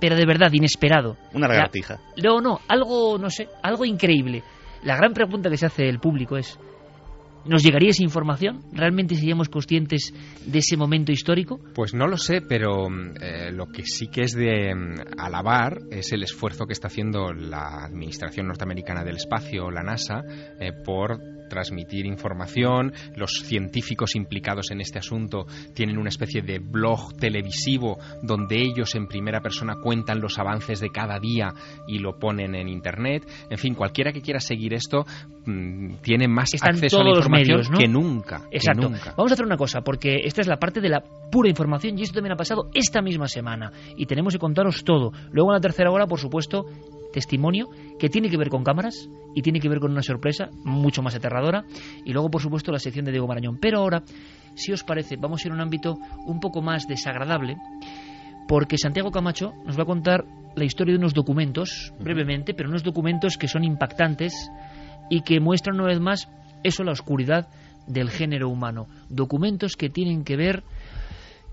pero 0.00 0.16
de 0.16 0.26
verdad, 0.26 0.50
inesperado. 0.52 1.16
Una 1.34 1.46
lagartija. 1.46 2.00
No, 2.22 2.40
no, 2.40 2.60
algo, 2.68 3.18
no 3.18 3.30
sé, 3.30 3.48
algo 3.62 3.84
increíble. 3.84 4.42
La 4.82 4.96
gran 4.96 5.12
pregunta 5.12 5.50
que 5.50 5.58
se 5.58 5.66
hace 5.66 5.88
el 5.88 6.00
público 6.00 6.36
es, 6.36 6.58
¿nos 7.44 7.62
llegaría 7.62 7.90
esa 7.90 8.02
información? 8.02 8.62
¿Realmente 8.72 9.14
seríamos 9.14 9.48
conscientes 9.48 10.12
de 10.46 10.58
ese 10.58 10.76
momento 10.76 11.12
histórico? 11.12 11.60
Pues 11.74 11.94
no 11.94 12.06
lo 12.06 12.16
sé, 12.16 12.40
pero 12.40 12.88
mm, 12.88 13.14
eh, 13.20 13.52
lo 13.52 13.66
que 13.66 13.82
sí 13.84 14.08
que 14.08 14.22
es 14.22 14.32
de 14.32 14.74
mm, 14.74 15.18
alabar 15.18 15.78
es 15.90 16.12
el 16.12 16.22
esfuerzo 16.22 16.66
que 16.66 16.72
está 16.72 16.88
haciendo 16.88 17.32
la 17.32 17.84
Administración 17.84 18.46
Norteamericana 18.46 19.04
del 19.04 19.16
Espacio, 19.16 19.70
la 19.70 19.82
NASA, 19.82 20.22
eh, 20.60 20.72
por 20.84 21.18
transmitir 21.50 22.06
información. 22.06 22.94
Los 23.14 23.32
científicos 23.44 24.16
implicados 24.16 24.70
en 24.70 24.80
este 24.80 24.98
asunto 24.98 25.44
tienen 25.74 25.98
una 25.98 26.08
especie 26.08 26.40
de 26.40 26.60
blog 26.60 27.14
televisivo 27.18 27.98
donde 28.22 28.56
ellos 28.56 28.94
en 28.94 29.06
primera 29.06 29.42
persona 29.42 29.74
cuentan 29.82 30.20
los 30.20 30.38
avances 30.38 30.80
de 30.80 30.88
cada 30.88 31.18
día 31.18 31.52
y 31.86 31.98
lo 31.98 32.18
ponen 32.18 32.54
en 32.54 32.68
Internet. 32.68 33.28
En 33.50 33.58
fin, 33.58 33.74
cualquiera 33.74 34.12
que 34.12 34.22
quiera 34.22 34.40
seguir 34.40 34.72
esto 34.72 35.04
mm, 35.44 35.96
tiene 36.02 36.26
más 36.26 36.54
Están 36.54 36.76
acceso 36.76 37.00
a 37.00 37.04
la 37.04 37.10
información 37.10 37.58
medios, 37.58 37.70
¿no? 37.70 37.78
que 37.78 37.88
nunca. 37.88 38.42
que 38.50 38.56
Exacto. 38.56 38.88
nunca. 38.88 39.14
Vamos 39.16 39.32
a 39.32 39.34
hacer 39.34 39.44
una 39.44 39.56
cosa, 39.56 39.82
porque 39.82 40.20
esta 40.24 40.40
es 40.40 40.46
la 40.46 40.56
parte 40.56 40.80
de 40.80 40.88
la 40.88 41.02
pura 41.30 41.50
información 41.50 41.98
y 41.98 42.02
esto 42.02 42.14
también 42.14 42.32
ha 42.32 42.36
pasado 42.36 42.70
esta 42.72 43.02
misma 43.02 43.28
semana 43.28 43.72
y 43.96 44.06
tenemos 44.06 44.32
que 44.32 44.38
contaros 44.38 44.84
todo. 44.84 45.12
Luego 45.32 45.50
en 45.50 45.54
la 45.54 45.60
tercera 45.60 45.90
hora, 45.90 46.06
por 46.06 46.18
supuesto, 46.18 46.64
testimonio 47.12 47.68
que 48.00 48.08
tiene 48.08 48.30
que 48.30 48.38
ver 48.38 48.48
con 48.48 48.64
cámaras 48.64 49.08
y 49.34 49.42
tiene 49.42 49.60
que 49.60 49.68
ver 49.68 49.78
con 49.78 49.92
una 49.92 50.02
sorpresa 50.02 50.48
mucho 50.64 51.02
más 51.02 51.14
aterradora 51.14 51.64
y 52.04 52.12
luego, 52.12 52.30
por 52.30 52.40
supuesto, 52.40 52.72
la 52.72 52.78
sección 52.78 53.04
de 53.04 53.12
Diego 53.12 53.28
Marañón. 53.28 53.58
Pero 53.60 53.78
ahora, 53.78 54.02
si 54.54 54.72
os 54.72 54.82
parece, 54.82 55.16
vamos 55.16 55.44
a 55.44 55.48
ir 55.48 55.52
a 55.52 55.54
un 55.54 55.60
ámbito 55.60 55.98
un 56.26 56.40
poco 56.40 56.62
más 56.62 56.88
desagradable 56.88 57.56
porque 58.48 58.78
Santiago 58.78 59.10
Camacho 59.10 59.52
nos 59.66 59.78
va 59.78 59.82
a 59.82 59.86
contar 59.86 60.24
la 60.56 60.64
historia 60.64 60.94
de 60.94 60.98
unos 60.98 61.14
documentos, 61.14 61.92
brevemente, 62.00 62.54
pero 62.54 62.70
unos 62.70 62.82
documentos 62.82 63.36
que 63.36 63.46
son 63.46 63.64
impactantes 63.64 64.50
y 65.10 65.20
que 65.20 65.38
muestran 65.38 65.76
una 65.76 65.88
vez 65.88 66.00
más 66.00 66.28
eso, 66.64 66.82
la 66.82 66.92
oscuridad 66.92 67.48
del 67.86 68.10
género 68.10 68.48
humano. 68.48 68.86
Documentos 69.10 69.76
que 69.76 69.90
tienen 69.90 70.24
que 70.24 70.36
ver 70.36 70.64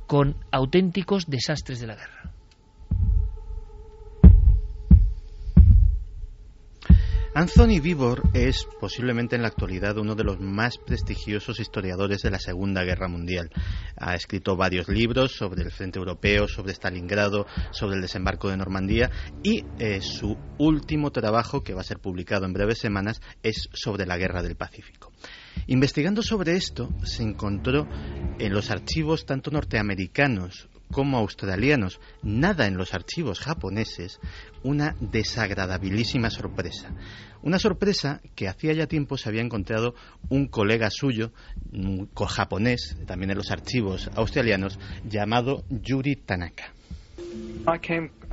con 0.08 0.36
auténticos 0.52 1.26
desastres 1.28 1.82
de 1.82 1.88
la 1.88 1.96
guerra. 1.96 2.37
Anthony 7.38 7.80
Vivor 7.80 8.24
es 8.34 8.68
posiblemente 8.80 9.36
en 9.36 9.44
la 9.44 9.50
actualidad 9.50 10.00
uno 10.00 10.16
de 10.16 10.24
los 10.24 10.40
más 10.40 10.80
prestigiosos 10.80 11.60
historiadores 11.60 12.24
de 12.24 12.32
la 12.32 12.40
Segunda 12.40 12.84
Guerra 12.84 13.08
Mundial. 13.08 13.52
Ha 13.96 14.16
escrito 14.16 14.56
varios 14.56 14.90
libros 14.90 15.34
sobre 15.34 15.62
el 15.62 15.72
frente 15.72 16.00
europeo, 16.00 16.48
sobre 16.48 16.74
Stalingrado, 16.74 17.46
sobre 17.70 17.98
el 17.98 18.02
desembarco 18.02 18.50
de 18.50 18.58
Normandía 18.58 19.12
y 19.44 19.64
eh, 19.78 20.02
su 20.02 20.36
último 20.58 21.12
trabajo, 21.12 21.64
que 21.64 21.76
va 21.76 21.82
a 21.82 21.84
ser 21.84 22.00
publicado 22.00 22.48
en 22.48 22.54
breves 22.54 22.80
semanas, 22.80 23.22
es 23.44 23.70
sobre 23.72 24.08
la 24.08 24.18
Guerra 24.18 24.42
del 24.42 24.56
Pacífico. 24.56 25.14
Investigando 25.68 26.24
sobre 26.24 26.56
esto, 26.56 26.90
se 27.04 27.22
encontró 27.22 27.88
en 28.40 28.52
los 28.52 28.72
archivos 28.72 29.28
tanto 29.28 29.52
norteamericanos 29.52 30.70
como 30.92 31.18
australianos, 31.18 32.00
nada 32.24 32.68
en 32.68 32.78
los 32.78 32.94
archivos 32.94 33.40
japoneses, 33.40 34.20
una 34.64 34.96
desagradabilísima 35.00 36.30
sorpresa. 36.30 36.92
Una 37.44 37.60
sorpresa 37.60 38.22
que 38.36 38.48
hacía 38.48 38.74
ya 38.74 38.88
tiempo 38.88 39.18
se 39.18 39.30
había 39.30 39.42
encontrado 39.42 39.94
un 40.30 40.48
colega 40.48 40.90
suyo, 40.90 41.32
un 41.72 42.10
japonés, 42.14 42.98
también 43.06 43.32
en 43.32 43.38
los 43.38 43.52
archivos 43.52 44.10
australianos, 44.16 44.80
llamado 45.08 45.64
Yuri 45.70 46.16
Tanaka. 46.16 46.74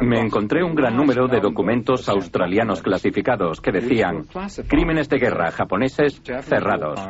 Me 0.01 0.21
encontré 0.21 0.63
un 0.63 0.75
gran 0.75 0.97
número 0.97 1.27
de 1.29 1.41
documentos 1.41 2.09
australianos 2.09 2.83
clasificados 2.83 3.61
que 3.61 3.73
decían 3.73 4.27
crímenes 4.69 5.09
de 5.09 5.19
guerra 5.19 5.51
japoneses 5.51 6.21
cerrados, 6.43 7.01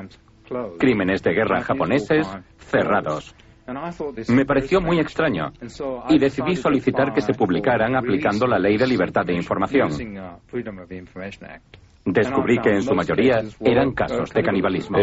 crímenes 0.78 1.22
de 1.22 1.32
guerra 1.32 1.62
japoneses 1.62 2.26
cerrados. 2.58 3.34
Me 4.28 4.44
pareció 4.44 4.80
muy 4.80 4.98
extraño 5.00 5.52
y 6.10 6.18
decidí 6.18 6.56
solicitar 6.56 7.12
que 7.14 7.22
se 7.22 7.32
publicaran 7.32 7.96
aplicando 7.96 8.46
la 8.46 8.58
ley 8.58 8.76
de 8.76 8.86
libertad 8.86 9.24
de 9.24 9.34
información. 9.34 9.90
Descubrí 12.04 12.58
que 12.58 12.70
en 12.70 12.82
su 12.82 12.94
mayoría 12.94 13.42
eran 13.60 13.92
casos 13.92 14.30
de 14.30 14.42
canibalismo. 14.42 14.98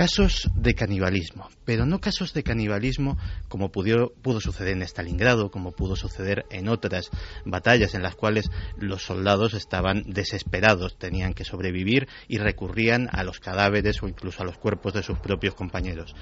Casos 0.00 0.48
de 0.54 0.74
canibalismo, 0.74 1.50
pero 1.66 1.84
no 1.84 2.00
casos 2.00 2.32
de 2.32 2.42
canibalismo 2.42 3.18
como 3.48 3.70
pudo, 3.70 4.14
pudo 4.22 4.40
suceder 4.40 4.72
en 4.72 4.82
Stalingrado, 4.82 5.50
como 5.50 5.72
pudo 5.72 5.94
suceder 5.94 6.46
en 6.48 6.68
otras 6.68 7.10
batallas 7.44 7.94
en 7.94 8.02
las 8.02 8.14
cuales 8.14 8.50
los 8.78 9.02
soldados 9.02 9.52
estaban 9.52 10.04
desesperados, 10.06 10.96
tenían 10.96 11.34
que 11.34 11.44
sobrevivir 11.44 12.08
y 12.28 12.38
recurrían 12.38 13.10
a 13.12 13.24
los 13.24 13.40
cadáveres 13.40 14.02
o 14.02 14.08
incluso 14.08 14.42
a 14.42 14.46
los 14.46 14.56
cuerpos 14.56 14.94
de 14.94 15.02
sus 15.02 15.18
propios 15.18 15.54
compañeros. 15.54 16.14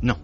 No. 0.00 0.18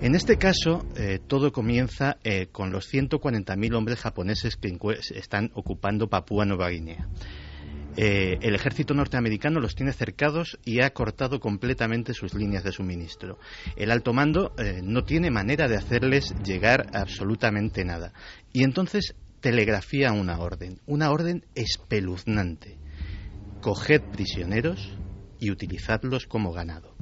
En 0.00 0.14
este 0.14 0.38
caso, 0.38 0.86
eh, 0.94 1.18
todo 1.26 1.50
comienza 1.50 2.18
eh, 2.22 2.46
con 2.52 2.70
los 2.70 2.86
140.000 2.86 3.74
hombres 3.74 3.98
japoneses 3.98 4.54
que 4.54 4.78
están 5.16 5.50
ocupando 5.54 6.08
Papúa 6.08 6.44
Nueva 6.44 6.68
Guinea. 6.68 7.08
Eh, 7.96 8.38
el 8.40 8.54
ejército 8.54 8.92
norteamericano 8.92 9.60
los 9.60 9.76
tiene 9.76 9.92
cercados 9.92 10.58
y 10.64 10.80
ha 10.80 10.90
cortado 10.90 11.38
completamente 11.38 12.12
sus 12.12 12.34
líneas 12.34 12.64
de 12.64 12.72
suministro. 12.72 13.38
El 13.76 13.90
alto 13.90 14.12
mando 14.12 14.52
eh, 14.58 14.80
no 14.82 15.04
tiene 15.04 15.30
manera 15.30 15.68
de 15.68 15.76
hacerles 15.76 16.34
llegar 16.44 16.86
absolutamente 16.92 17.84
nada. 17.84 18.12
Y 18.52 18.64
entonces 18.64 19.14
telegrafía 19.40 20.12
una 20.12 20.38
orden, 20.38 20.80
una 20.86 21.10
orden 21.10 21.44
espeluznante. 21.54 22.78
Coged 23.60 24.00
prisioneros 24.10 24.98
y 25.38 25.50
utilizadlos 25.50 26.26
como 26.26 26.52
ganado. 26.52 26.93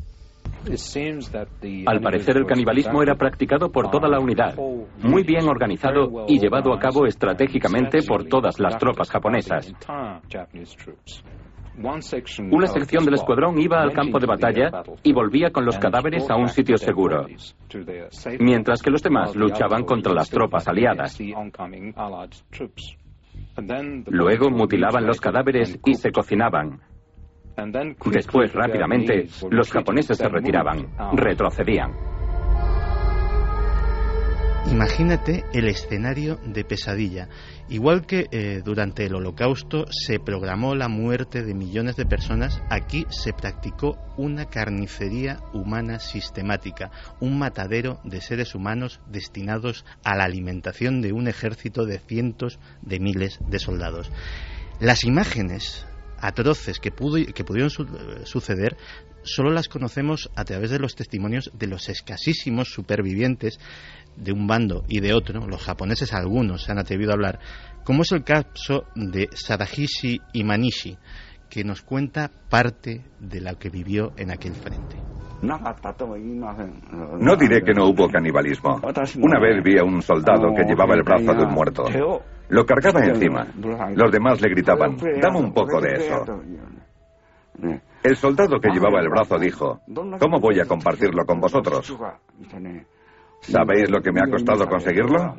Al 1.86 2.00
parecer 2.00 2.36
el 2.36 2.46
canibalismo 2.46 3.02
era 3.02 3.14
practicado 3.14 3.70
por 3.70 3.90
toda 3.90 4.08
la 4.08 4.20
unidad, 4.20 4.56
muy 5.02 5.22
bien 5.24 5.48
organizado 5.48 6.26
y 6.28 6.38
llevado 6.38 6.72
a 6.72 6.78
cabo 6.78 7.06
estratégicamente 7.06 8.00
por 8.06 8.24
todas 8.24 8.60
las 8.60 8.78
tropas 8.78 9.10
japonesas. 9.10 9.72
Una 11.78 12.66
sección 12.66 13.04
del 13.04 13.14
escuadrón 13.14 13.60
iba 13.60 13.80
al 13.80 13.92
campo 13.92 14.18
de 14.18 14.26
batalla 14.26 14.82
y 15.02 15.12
volvía 15.12 15.50
con 15.50 15.64
los 15.64 15.78
cadáveres 15.78 16.30
a 16.30 16.36
un 16.36 16.48
sitio 16.48 16.76
seguro, 16.76 17.26
mientras 18.38 18.82
que 18.82 18.90
los 18.90 19.02
demás 19.02 19.34
luchaban 19.34 19.84
contra 19.84 20.12
las 20.12 20.28
tropas 20.28 20.68
aliadas. 20.68 21.18
Luego 24.06 24.50
mutilaban 24.50 25.06
los 25.06 25.20
cadáveres 25.20 25.78
y 25.84 25.94
se 25.94 26.12
cocinaban. 26.12 26.80
Después, 28.10 28.52
rápidamente, 28.52 29.26
los 29.50 29.70
japoneses 29.70 30.18
se 30.18 30.28
retiraban, 30.28 30.88
retrocedían. 31.14 31.92
Imagínate 34.70 35.44
el 35.52 35.68
escenario 35.68 36.36
de 36.46 36.64
pesadilla. 36.64 37.28
Igual 37.68 38.06
que 38.06 38.28
eh, 38.30 38.62
durante 38.64 39.04
el 39.04 39.14
holocausto 39.14 39.86
se 39.90 40.20
programó 40.20 40.74
la 40.74 40.88
muerte 40.88 41.42
de 41.42 41.52
millones 41.52 41.96
de 41.96 42.06
personas, 42.06 42.62
aquí 42.70 43.04
se 43.10 43.32
practicó 43.32 43.98
una 44.16 44.46
carnicería 44.46 45.40
humana 45.52 45.98
sistemática, 45.98 46.90
un 47.20 47.38
matadero 47.38 48.00
de 48.04 48.20
seres 48.20 48.54
humanos 48.54 49.00
destinados 49.08 49.84
a 50.04 50.16
la 50.16 50.24
alimentación 50.24 51.02
de 51.02 51.12
un 51.12 51.28
ejército 51.28 51.84
de 51.84 51.98
cientos 51.98 52.60
de 52.82 53.00
miles 53.00 53.40
de 53.46 53.58
soldados. 53.58 54.10
Las 54.80 55.04
imágenes 55.04 55.86
atroces 56.22 56.78
que, 56.78 56.90
pudo, 56.90 57.22
que 57.34 57.44
pudieron 57.44 57.68
suceder 57.70 58.76
solo 59.22 59.50
las 59.50 59.68
conocemos 59.68 60.30
a 60.36 60.44
través 60.44 60.70
de 60.70 60.78
los 60.78 60.94
testimonios 60.94 61.50
de 61.52 61.66
los 61.66 61.88
escasísimos 61.88 62.68
supervivientes 62.68 63.58
de 64.16 64.32
un 64.32 64.46
bando 64.46 64.84
y 64.88 65.00
de 65.00 65.14
otro, 65.14 65.46
los 65.46 65.62
japoneses 65.62 66.12
algunos 66.12 66.62
se 66.62 66.72
han 66.72 66.78
atrevido 66.78 67.10
a 67.10 67.14
hablar, 67.14 67.38
como 67.84 68.02
es 68.02 68.12
el 68.12 68.24
caso 68.24 68.84
de 68.94 69.28
Sadahishi 69.32 70.20
Imanishi, 70.32 70.96
que 71.48 71.64
nos 71.64 71.82
cuenta 71.82 72.30
parte 72.48 73.02
de 73.20 73.40
lo 73.40 73.58
que 73.58 73.68
vivió 73.68 74.12
en 74.16 74.30
aquel 74.30 74.54
frente. 74.54 74.96
No 77.18 77.34
diré 77.34 77.62
que 77.62 77.74
no 77.74 77.88
hubo 77.88 78.08
canibalismo. 78.08 78.80
Una 79.20 79.40
vez 79.40 79.62
vi 79.64 79.76
a 79.76 79.82
un 79.82 80.00
soldado 80.00 80.54
que 80.54 80.62
llevaba 80.62 80.94
el 80.94 81.02
brazo 81.02 81.34
de 81.34 81.44
un 81.44 81.52
muerto. 81.52 81.84
Lo 82.52 82.66
cargaba 82.66 83.00
encima. 83.00 83.46
Los 83.94 84.12
demás 84.12 84.42
le 84.42 84.50
gritaban, 84.50 84.98
dame 85.22 85.38
un 85.38 85.54
poco 85.54 85.80
de 85.80 85.92
eso. 85.94 86.42
El 88.02 88.16
soldado 88.16 88.60
que 88.60 88.68
llevaba 88.68 89.00
el 89.00 89.08
brazo 89.08 89.38
dijo, 89.38 89.80
¿cómo 90.20 90.38
voy 90.38 90.60
a 90.60 90.66
compartirlo 90.66 91.24
con 91.24 91.40
vosotros? 91.40 91.96
¿Sabéis 93.40 93.90
lo 93.90 94.02
que 94.02 94.12
me 94.12 94.20
ha 94.20 94.30
costado 94.30 94.66
conseguirlo? 94.66 95.38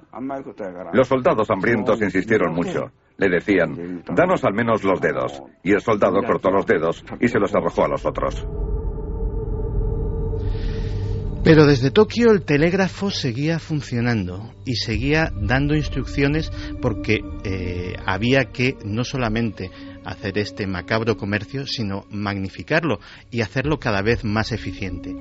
Los 0.94 1.08
soldados 1.08 1.50
hambrientos 1.52 2.02
insistieron 2.02 2.56
mucho. 2.56 2.92
Le 3.18 3.30
decían, 3.30 4.04
danos 4.16 4.44
al 4.44 4.56
menos 4.56 4.84
los 4.84 5.00
dedos. 5.00 5.40
Y 5.62 5.74
el 5.74 5.82
soldado 5.82 6.20
cortó 6.24 6.50
los 6.50 6.66
dedos 6.66 7.06
y 7.20 7.28
se 7.28 7.38
los 7.38 7.54
arrojó 7.54 7.86
a 7.86 7.90
los 7.90 8.04
otros. 8.08 8.48
Pero 11.44 11.66
desde 11.66 11.92
Tokio 11.92 12.32
el 12.32 12.46
telégrafo 12.46 13.12
seguía 13.12 13.60
funcionando 13.60 14.56
y 14.66 14.76
seguía 14.76 15.30
dando 15.36 15.76
instrucciones 15.76 16.50
porque 16.82 17.20
eh, 17.44 17.98
había 18.06 18.46
que 18.54 18.78
no 18.86 19.04
solamente 19.04 19.70
hacer 20.06 20.38
este 20.38 20.68
macabro 20.68 21.18
comercio, 21.18 21.68
sino 21.68 22.06
magnificarlo 22.10 23.02
y 23.30 23.42
hacerlo 23.42 23.78
cada 23.78 24.02
vez 24.02 24.24
más 24.24 24.54
eficiente. 24.54 25.14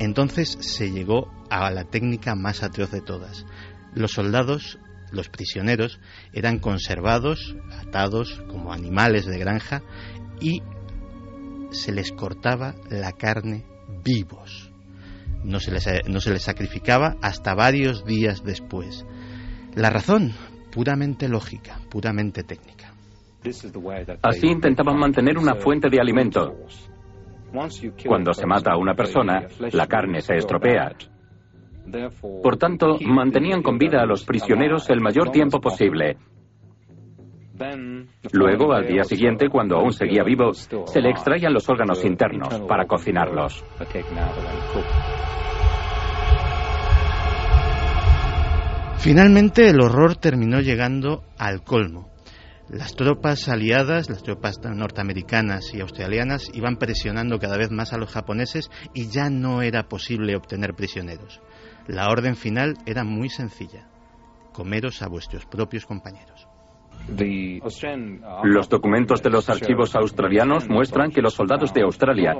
Entonces 0.00 0.58
se 0.60 0.92
llegó 0.92 1.32
a 1.48 1.70
la 1.70 1.84
técnica 1.84 2.34
más 2.34 2.62
atroz 2.62 2.90
de 2.90 3.00
todas. 3.00 3.46
Los 3.94 4.12
soldados, 4.12 4.78
los 5.12 5.30
prisioneros, 5.30 5.98
eran 6.34 6.58
conservados, 6.58 7.56
atados 7.80 8.42
como 8.48 8.74
animales 8.74 9.24
de 9.24 9.38
granja 9.38 9.82
y 10.42 10.62
se 11.70 11.90
les 11.90 12.12
cortaba 12.12 12.74
la 12.90 13.12
carne 13.12 13.64
vivos 14.04 14.63
no 15.44 15.60
se, 15.60 15.70
les, 15.70 15.86
no 16.08 16.20
se 16.20 16.32
les 16.32 16.42
sacrificaba 16.42 17.16
hasta 17.22 17.54
varios 17.54 18.04
días 18.04 18.42
después. 18.42 19.06
La 19.74 19.90
razón, 19.90 20.32
puramente 20.72 21.28
lógica, 21.28 21.78
puramente 21.90 22.42
técnica. 22.42 22.92
Así 24.22 24.46
intentaban 24.46 24.98
mantener 24.98 25.38
una 25.38 25.54
fuente 25.56 25.88
de 25.90 26.00
alimento. 26.00 26.54
Cuando 28.06 28.32
se 28.32 28.46
mata 28.46 28.72
a 28.72 28.76
una 28.76 28.94
persona, 28.94 29.46
la 29.72 29.86
carne 29.86 30.20
se 30.20 30.36
estropea. 30.36 30.92
Por 32.42 32.56
tanto, 32.56 32.98
mantenían 33.00 33.62
con 33.62 33.78
vida 33.78 34.00
a 34.00 34.06
los 34.06 34.24
prisioneros 34.24 34.88
el 34.90 35.00
mayor 35.00 35.30
tiempo 35.30 35.60
posible. 35.60 36.16
Luego, 38.32 38.72
al 38.72 38.86
día 38.86 39.04
siguiente, 39.04 39.48
cuando 39.48 39.76
aún 39.76 39.92
seguía 39.92 40.24
vivo, 40.24 40.52
se 40.54 41.00
le 41.00 41.10
extraían 41.10 41.52
los 41.52 41.68
órganos 41.68 42.04
internos 42.04 42.60
para 42.62 42.86
cocinarlos. 42.86 43.64
Finalmente 49.04 49.68
el 49.68 49.82
horror 49.82 50.16
terminó 50.16 50.60
llegando 50.60 51.24
al 51.36 51.62
colmo. 51.62 52.08
Las 52.70 52.96
tropas 52.96 53.50
aliadas, 53.50 54.08
las 54.08 54.22
tropas 54.22 54.58
norteamericanas 54.64 55.74
y 55.74 55.82
australianas 55.82 56.50
iban 56.54 56.76
presionando 56.76 57.38
cada 57.38 57.58
vez 57.58 57.70
más 57.70 57.92
a 57.92 57.98
los 57.98 58.10
japoneses 58.10 58.70
y 58.94 59.10
ya 59.10 59.28
no 59.28 59.60
era 59.60 59.88
posible 59.90 60.34
obtener 60.34 60.72
prisioneros. 60.72 61.42
La 61.86 62.08
orden 62.08 62.34
final 62.34 62.78
era 62.86 63.04
muy 63.04 63.28
sencilla. 63.28 63.88
Comeros 64.54 65.02
a 65.02 65.08
vuestros 65.08 65.44
propios 65.44 65.84
compañeros. 65.84 66.48
Los 68.42 68.70
documentos 68.70 69.22
de 69.22 69.28
los 69.28 69.50
archivos 69.50 69.94
australianos 69.96 70.66
muestran 70.70 71.10
que 71.10 71.20
los 71.20 71.34
soldados 71.34 71.74
de 71.74 71.82
Australia 71.82 72.34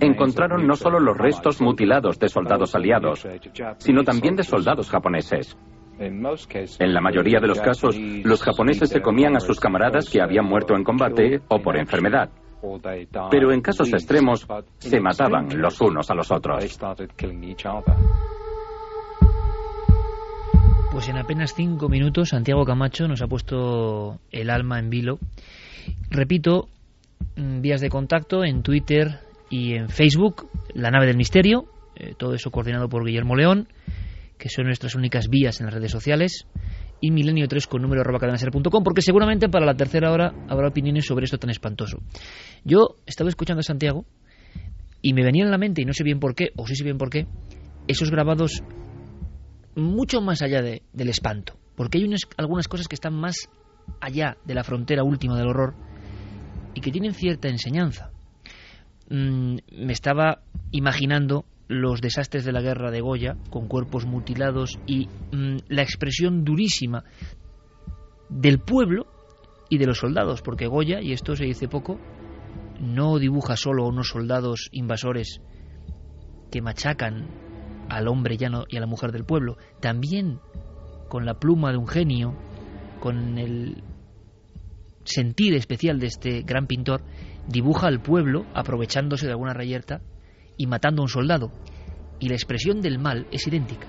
encontraron 0.00 0.66
no 0.66 0.76
solo 0.76 1.00
los 1.00 1.16
restos 1.16 1.62
mutilados 1.62 2.18
de 2.18 2.28
soldados 2.28 2.74
aliados, 2.74 3.26
sino 3.78 4.04
también 4.04 4.36
de 4.36 4.42
soldados 4.42 4.90
japoneses. 4.90 5.56
En 6.02 6.94
la 6.94 7.00
mayoría 7.00 7.38
de 7.40 7.46
los 7.46 7.60
casos, 7.60 7.96
los 7.98 8.42
japoneses 8.42 8.90
se 8.90 9.00
comían 9.00 9.36
a 9.36 9.40
sus 9.40 9.60
camaradas 9.60 10.08
que 10.10 10.20
habían 10.20 10.46
muerto 10.46 10.74
en 10.74 10.84
combate 10.84 11.40
o 11.48 11.60
por 11.60 11.76
enfermedad. 11.76 12.30
Pero 13.30 13.52
en 13.52 13.60
casos 13.60 13.92
extremos, 13.92 14.46
se 14.78 15.00
mataban 15.00 15.48
los 15.60 15.80
unos 15.80 16.10
a 16.10 16.14
los 16.14 16.30
otros. 16.30 16.64
Pues 20.92 21.08
en 21.08 21.16
apenas 21.16 21.54
cinco 21.54 21.88
minutos, 21.88 22.28
Santiago 22.28 22.64
Camacho 22.64 23.08
nos 23.08 23.22
ha 23.22 23.26
puesto 23.26 24.18
el 24.30 24.50
alma 24.50 24.78
en 24.78 24.90
vilo. 24.90 25.18
Repito, 26.10 26.68
mm, 27.36 27.62
vías 27.62 27.80
de 27.80 27.88
contacto 27.88 28.44
en 28.44 28.62
Twitter 28.62 29.20
y 29.48 29.74
en 29.74 29.88
Facebook, 29.88 30.48
La 30.74 30.90
Nave 30.90 31.06
del 31.06 31.16
Misterio, 31.16 31.64
eh, 31.96 32.14
todo 32.16 32.34
eso 32.34 32.50
coordinado 32.50 32.88
por 32.88 33.04
Guillermo 33.04 33.36
León 33.36 33.68
que 34.42 34.48
son 34.48 34.66
nuestras 34.66 34.96
únicas 34.96 35.28
vías 35.28 35.60
en 35.60 35.66
las 35.66 35.74
redes 35.76 35.92
sociales, 35.92 36.48
y 37.00 37.12
milenio 37.12 37.46
3 37.46 37.64
con 37.68 37.80
número 37.80 38.02
cadenaser.com, 38.02 38.82
porque 38.82 39.00
seguramente 39.00 39.48
para 39.48 39.64
la 39.64 39.76
tercera 39.76 40.10
hora 40.10 40.34
habrá 40.48 40.66
opiniones 40.66 41.06
sobre 41.06 41.26
esto 41.26 41.38
tan 41.38 41.50
espantoso. 41.50 41.98
Yo 42.64 42.96
estaba 43.06 43.30
escuchando 43.30 43.60
a 43.60 43.62
Santiago 43.62 44.04
y 45.00 45.14
me 45.14 45.22
venía 45.22 45.44
en 45.44 45.52
la 45.52 45.58
mente, 45.58 45.82
y 45.82 45.84
no 45.84 45.92
sé 45.92 46.02
bien 46.02 46.18
por 46.18 46.34
qué, 46.34 46.50
o 46.56 46.66
sí 46.66 46.74
sé 46.74 46.82
bien 46.82 46.98
por 46.98 47.08
qué, 47.08 47.28
esos 47.86 48.10
grabados 48.10 48.64
mucho 49.76 50.20
más 50.20 50.42
allá 50.42 50.60
del 50.60 51.08
espanto, 51.08 51.56
porque 51.76 51.98
hay 51.98 52.04
unas, 52.04 52.22
algunas 52.36 52.66
cosas 52.66 52.88
que 52.88 52.96
están 52.96 53.14
más 53.14 53.48
allá 54.00 54.38
de 54.44 54.54
la 54.54 54.64
frontera 54.64 55.04
última 55.04 55.38
del 55.38 55.46
horror 55.46 55.76
y 56.74 56.80
que 56.80 56.90
tienen 56.90 57.14
cierta 57.14 57.46
enseñanza. 57.46 58.10
Mm, 59.08 59.58
me 59.70 59.92
estaba 59.92 60.42
imaginando 60.72 61.44
los 61.72 62.00
desastres 62.00 62.44
de 62.44 62.52
la 62.52 62.60
guerra 62.60 62.90
de 62.90 63.00
Goya, 63.00 63.36
con 63.50 63.66
cuerpos 63.66 64.04
mutilados 64.04 64.78
y 64.86 65.08
mm, 65.32 65.56
la 65.68 65.82
expresión 65.82 66.44
durísima 66.44 67.04
del 68.28 68.58
pueblo 68.58 69.06
y 69.68 69.78
de 69.78 69.86
los 69.86 69.98
soldados, 69.98 70.42
porque 70.42 70.66
Goya, 70.66 71.00
y 71.00 71.12
esto 71.12 71.34
se 71.34 71.44
dice 71.44 71.68
poco, 71.68 71.98
no 72.80 73.18
dibuja 73.18 73.56
solo 73.56 73.84
a 73.84 73.88
unos 73.88 74.08
soldados 74.08 74.68
invasores 74.72 75.40
que 76.50 76.60
machacan 76.60 77.28
al 77.88 78.08
hombre 78.08 78.36
llano 78.36 78.64
y 78.68 78.76
a 78.76 78.80
la 78.80 78.86
mujer 78.86 79.12
del 79.12 79.24
pueblo, 79.24 79.56
también 79.80 80.40
con 81.08 81.24
la 81.24 81.38
pluma 81.38 81.72
de 81.72 81.78
un 81.78 81.88
genio, 81.88 82.34
con 83.00 83.38
el 83.38 83.82
sentir 85.04 85.54
especial 85.54 85.98
de 85.98 86.06
este 86.06 86.42
gran 86.42 86.66
pintor, 86.66 87.02
dibuja 87.48 87.86
al 87.86 88.02
pueblo 88.02 88.46
aprovechándose 88.54 89.26
de 89.26 89.32
alguna 89.32 89.54
reyerta 89.54 90.00
y 90.56 90.66
matando 90.66 91.02
a 91.02 91.04
un 91.04 91.08
soldado. 91.08 91.50
Y 92.18 92.28
la 92.28 92.34
expresión 92.34 92.80
del 92.80 92.98
mal 92.98 93.26
es 93.30 93.46
idéntica. 93.46 93.88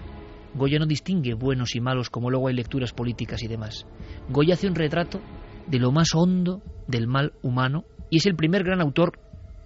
Goya 0.55 0.79
no 0.79 0.85
distingue 0.85 1.33
buenos 1.33 1.75
y 1.75 1.81
malos 1.81 2.09
como 2.09 2.29
luego 2.29 2.47
hay 2.47 2.53
lecturas 2.53 2.93
políticas 2.93 3.41
y 3.43 3.47
demás. 3.47 3.85
Goya 4.29 4.53
hace 4.53 4.67
un 4.67 4.75
retrato 4.75 5.19
de 5.67 5.79
lo 5.79 5.91
más 5.91 6.09
hondo 6.13 6.61
del 6.87 7.07
mal 7.07 7.33
humano 7.41 7.85
y 8.09 8.17
es 8.17 8.25
el 8.25 8.35
primer 8.35 8.63
gran 8.63 8.81
autor 8.81 9.19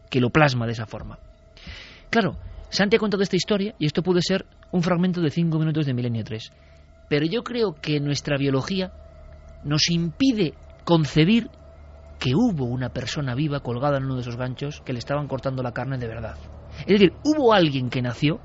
que 0.10 0.22
lo 0.22 0.30
plasma 0.30 0.66
de 0.66 0.72
esa 0.72 0.86
forma. 0.86 1.20
Claro, 2.10 2.38
Santi 2.70 2.96
ha 2.96 3.00
contado 3.00 3.24
esta 3.24 3.36
historia 3.36 3.76
y 3.80 3.86
esto 3.86 4.02
puede 4.02 4.22
ser 4.22 4.46
un 4.72 4.82
fragmento 4.82 5.22
de 5.22 5.30
cinco 5.30 5.60
minutos 5.60 5.86
de 5.86 5.94
Milenio 5.94 6.24
3. 6.24 6.52
Pero 7.10 7.26
yo 7.26 7.44
creo 7.44 7.74
que 7.74 8.00
nuestra 8.00 8.38
biología 8.38 8.92
nos 9.64 9.90
impide 9.90 10.54
concebir 10.84 11.50
que 12.20 12.36
hubo 12.36 12.66
una 12.66 12.90
persona 12.90 13.36
viva 13.36 13.60
colgada 13.60 13.98
en 13.98 14.06
uno 14.06 14.16
de 14.16 14.22
esos 14.22 14.38
ganchos 14.38 14.82
que 14.82 14.94
le 14.94 15.00
estaban 15.00 15.28
cortando 15.28 15.64
la 15.64 15.74
carne 15.74 15.98
de 15.98 16.08
verdad. 16.08 16.38
Es 16.80 17.00
decir, 17.00 17.14
hubo 17.24 17.54
alguien 17.54 17.90
que 17.90 18.02
nació, 18.02 18.40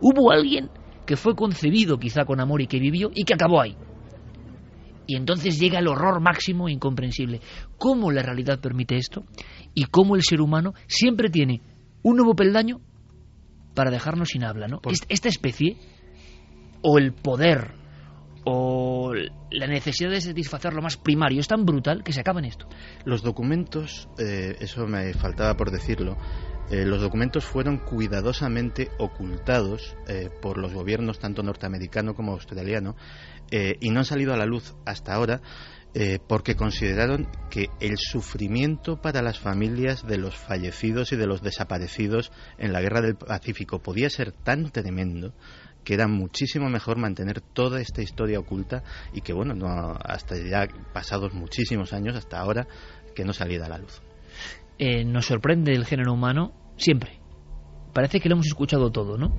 hubo 0.00 0.32
alguien 0.32 0.70
que 1.06 1.16
fue 1.16 1.34
concebido 1.34 1.98
quizá 1.98 2.24
con 2.24 2.40
amor 2.40 2.62
y 2.62 2.66
que 2.66 2.78
vivió 2.78 3.10
y 3.14 3.24
que 3.24 3.34
acabó 3.34 3.60
ahí. 3.60 3.76
Y 5.06 5.16
entonces 5.16 5.58
llega 5.58 5.78
el 5.78 5.88
horror 5.88 6.20
máximo 6.20 6.68
e 6.68 6.72
incomprensible. 6.72 7.40
¿Cómo 7.76 8.12
la 8.12 8.22
realidad 8.22 8.60
permite 8.60 8.96
esto? 8.96 9.24
Y 9.74 9.84
cómo 9.86 10.14
el 10.14 10.22
ser 10.22 10.40
humano 10.40 10.74
siempre 10.86 11.28
tiene 11.28 11.60
un 12.02 12.16
nuevo 12.16 12.34
peldaño 12.34 12.80
para 13.74 13.90
dejarnos 13.90 14.28
sin 14.28 14.44
habla, 14.44 14.68
¿no? 14.68 14.80
Esta 15.08 15.28
especie, 15.28 15.76
o 16.82 16.98
el 16.98 17.12
poder, 17.12 17.72
o 18.44 19.12
la 19.50 19.66
necesidad 19.66 20.10
de 20.10 20.20
satisfacer 20.20 20.72
lo 20.72 20.82
más 20.82 20.96
primario, 20.96 21.40
es 21.40 21.48
tan 21.48 21.64
brutal 21.64 22.02
que 22.04 22.12
se 22.12 22.20
acaba 22.20 22.40
en 22.40 22.46
esto. 22.46 22.68
Los 23.04 23.22
documentos, 23.22 24.08
eh, 24.18 24.56
eso 24.60 24.86
me 24.86 25.12
faltaba 25.14 25.56
por 25.56 25.70
decirlo, 25.70 26.16
eh, 26.72 26.86
los 26.86 27.02
documentos 27.02 27.44
fueron 27.44 27.76
cuidadosamente 27.76 28.90
ocultados 28.96 29.94
eh, 30.08 30.30
por 30.40 30.56
los 30.56 30.72
gobiernos 30.72 31.18
tanto 31.18 31.42
norteamericano 31.42 32.14
como 32.14 32.32
australiano 32.32 32.96
eh, 33.50 33.76
y 33.80 33.90
no 33.90 33.98
han 33.98 34.06
salido 34.06 34.32
a 34.32 34.38
la 34.38 34.46
luz 34.46 34.74
hasta 34.86 35.12
ahora 35.12 35.42
porque 36.26 36.56
consideraron 36.56 37.28
que 37.50 37.68
el 37.78 37.98
sufrimiento 37.98 39.02
para 39.02 39.20
las 39.20 39.38
familias 39.38 40.06
de 40.06 40.16
los 40.16 40.34
fallecidos 40.34 41.12
y 41.12 41.16
de 41.16 41.26
los 41.26 41.42
desaparecidos 41.42 42.32
en 42.56 42.72
la 42.72 42.80
guerra 42.80 43.02
del 43.02 43.16
Pacífico 43.16 43.82
podía 43.82 44.08
ser 44.08 44.32
tan 44.32 44.70
tremendo 44.70 45.34
que 45.84 45.92
era 45.92 46.08
muchísimo 46.08 46.70
mejor 46.70 46.96
mantener 46.96 47.42
toda 47.42 47.82
esta 47.82 48.00
historia 48.00 48.38
oculta 48.38 48.82
y 49.12 49.20
que 49.20 49.34
bueno 49.34 49.52
no 49.52 49.94
hasta 50.02 50.34
ya 50.38 50.66
pasados 50.94 51.34
muchísimos 51.34 51.92
años 51.92 52.16
hasta 52.16 52.38
ahora 52.38 52.66
que 53.14 53.26
no 53.26 53.34
saliera 53.34 53.66
a 53.66 53.68
la 53.68 53.76
luz. 53.76 54.00
Nos 54.78 55.26
sorprende 55.26 55.74
el 55.74 55.84
género 55.84 56.14
humano 56.14 56.61
siempre. 56.76 57.20
Parece 57.92 58.20
que 58.20 58.28
lo 58.28 58.34
hemos 58.34 58.46
escuchado 58.46 58.90
todo, 58.90 59.18
¿no? 59.18 59.34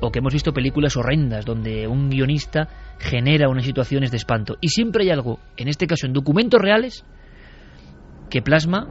O 0.00 0.10
que 0.10 0.20
hemos 0.20 0.32
visto 0.32 0.52
películas 0.52 0.96
horrendas 0.96 1.44
donde 1.44 1.86
un 1.86 2.08
guionista 2.08 2.68
genera 2.98 3.48
unas 3.48 3.64
situaciones 3.64 4.10
de 4.10 4.16
espanto. 4.16 4.56
Y 4.60 4.68
siempre 4.68 5.04
hay 5.04 5.10
algo, 5.10 5.38
en 5.56 5.68
este 5.68 5.86
caso 5.86 6.06
en 6.06 6.12
documentos 6.12 6.60
reales, 6.60 7.04
que 8.30 8.42
plasma 8.42 8.88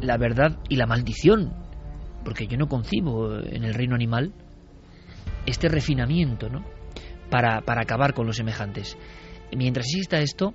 la 0.00 0.16
verdad 0.16 0.58
y 0.68 0.76
la 0.76 0.86
maldición. 0.86 1.52
Porque 2.24 2.46
yo 2.46 2.56
no 2.56 2.68
concibo 2.68 3.38
en 3.38 3.64
el 3.64 3.74
reino 3.74 3.96
animal 3.96 4.32
este 5.44 5.68
refinamiento, 5.68 6.48
¿no? 6.48 6.64
Para, 7.28 7.62
para 7.62 7.82
acabar 7.82 8.14
con 8.14 8.26
los 8.26 8.36
semejantes. 8.36 8.96
Mientras 9.56 9.86
exista 9.86 10.18
esto, 10.18 10.54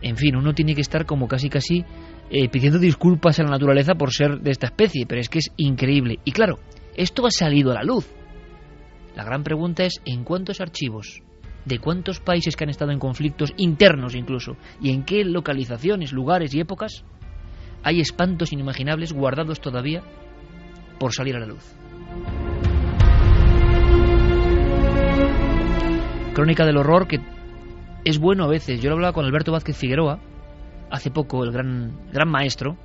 en 0.00 0.16
fin, 0.16 0.36
uno 0.36 0.54
tiene 0.54 0.74
que 0.74 0.80
estar 0.80 1.06
como 1.06 1.28
casi 1.28 1.50
casi 1.50 1.84
eh, 2.30 2.48
pidiendo 2.48 2.78
disculpas 2.78 3.38
a 3.38 3.44
la 3.44 3.50
naturaleza 3.50 3.94
por 3.94 4.12
ser 4.12 4.40
de 4.40 4.50
esta 4.50 4.66
especie, 4.66 5.06
pero 5.06 5.20
es 5.20 5.28
que 5.28 5.38
es 5.38 5.52
increíble. 5.56 6.18
Y 6.24 6.32
claro, 6.32 6.58
esto 6.96 7.26
ha 7.26 7.30
salido 7.30 7.70
a 7.70 7.74
la 7.74 7.84
luz. 7.84 8.06
La 9.14 9.24
gran 9.24 9.44
pregunta 9.44 9.84
es 9.84 10.00
¿en 10.04 10.24
cuántos 10.24 10.60
archivos? 10.60 11.22
¿De 11.64 11.78
cuántos 11.78 12.20
países 12.20 12.56
que 12.56 12.64
han 12.64 12.70
estado 12.70 12.92
en 12.92 12.98
conflictos 12.98 13.52
internos 13.56 14.14
incluso? 14.14 14.56
¿Y 14.80 14.90
en 14.90 15.04
qué 15.04 15.24
localizaciones, 15.24 16.12
lugares 16.12 16.54
y 16.54 16.60
épocas 16.60 17.04
hay 17.82 18.00
espantos 18.00 18.52
inimaginables 18.52 19.12
guardados 19.12 19.60
todavía 19.60 20.02
por 20.98 21.12
salir 21.12 21.36
a 21.36 21.40
la 21.40 21.46
luz? 21.46 21.76
Crónica 26.34 26.66
del 26.66 26.78
horror 26.78 27.06
que 27.06 27.20
es 28.04 28.18
bueno 28.18 28.44
a 28.44 28.48
veces. 28.48 28.80
Yo 28.80 28.90
lo 28.90 28.96
hablaba 28.96 29.12
con 29.12 29.24
Alberto 29.24 29.52
Vázquez 29.52 29.76
Figueroa, 29.76 30.20
hace 30.90 31.10
poco, 31.10 31.44
el 31.44 31.52
gran, 31.52 32.10
gran 32.12 32.28
maestro, 32.28 32.76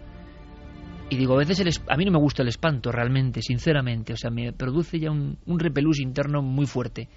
y 1.10 1.18
digo, 1.18 1.34
a 1.34 1.38
veces 1.38 1.82
a 1.88 1.98
mí 1.98 2.06
no 2.06 2.12
me 2.12 2.20
gusta 2.20 2.44
el 2.44 2.50
espanto 2.50 2.92
realmente, 2.92 3.42
sinceramente, 3.42 4.14
o 4.14 4.18
sea, 4.18 4.30
me 4.30 4.54
produce 4.54 5.00
ya 5.00 5.10
un, 5.10 5.38
un 5.46 5.60
repelús 5.60 6.00
interno 6.00 6.42
muy 6.42 6.66
fuerte, 6.66 7.10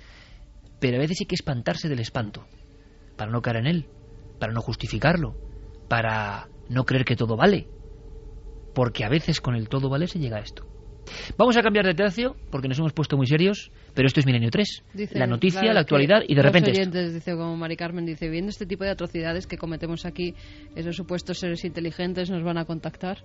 pero 0.81 0.97
a 0.97 1.01
veces 1.01 1.19
hay 1.21 1.27
que 1.27 1.35
espantarse 1.35 1.89
del 1.89 2.01
espanto, 2.01 2.47
para 3.17 3.31
no 3.31 3.43
caer 3.43 3.57
en 3.57 3.67
él, 3.67 3.87
para 4.39 4.53
no 4.53 4.63
justificarlo, 4.63 5.37
para 5.89 6.49
no 6.69 6.85
creer 6.85 7.05
que 7.05 7.17
todo 7.17 7.37
vale, 7.37 7.69
porque 8.75 9.05
a 9.05 9.11
veces 9.11 9.41
con 9.41 9.55
el 9.55 9.69
todo 9.69 9.91
vale 9.91 10.07
se 10.07 10.19
llega 10.19 10.39
a 10.39 10.41
esto. 10.41 10.72
Vamos 11.37 11.57
a 11.57 11.63
cambiar 11.63 11.87
de 11.87 11.95
tercio 11.95 12.37
porque 12.51 12.69
nos 12.69 12.79
hemos 12.79 12.93
puesto 12.93 13.17
muy 13.17 13.27
serios, 13.27 13.71
pero 13.95 14.07
esto 14.07 14.21
es 14.21 14.27
Milenio 14.27 14.51
3. 14.51 14.85
la 15.13 15.27
noticia, 15.27 15.73
la 15.73 15.81
actualidad 15.81 16.23
y 16.27 16.35
de 16.35 16.43
repente. 16.43 16.71
Oyentes, 16.71 17.15
dice 17.15 17.33
como 17.33 17.57
Mari 17.57 17.77
Carmen, 17.77 18.07
dice, 18.07 18.29
viendo 18.29 18.51
este 18.51 18.67
tipo 18.67 18.85
de 18.85 18.91
atrocidades 18.91 19.47
que 19.47 19.57
cometemos 19.57 20.07
aquí, 20.07 20.35
esos 20.75 20.97
supuestos 20.97 21.39
seres 21.39 21.65
inteligentes 21.65 22.31
nos 22.31 22.43
van 22.43 22.59
a 22.59 22.65
contactar. 22.65 23.19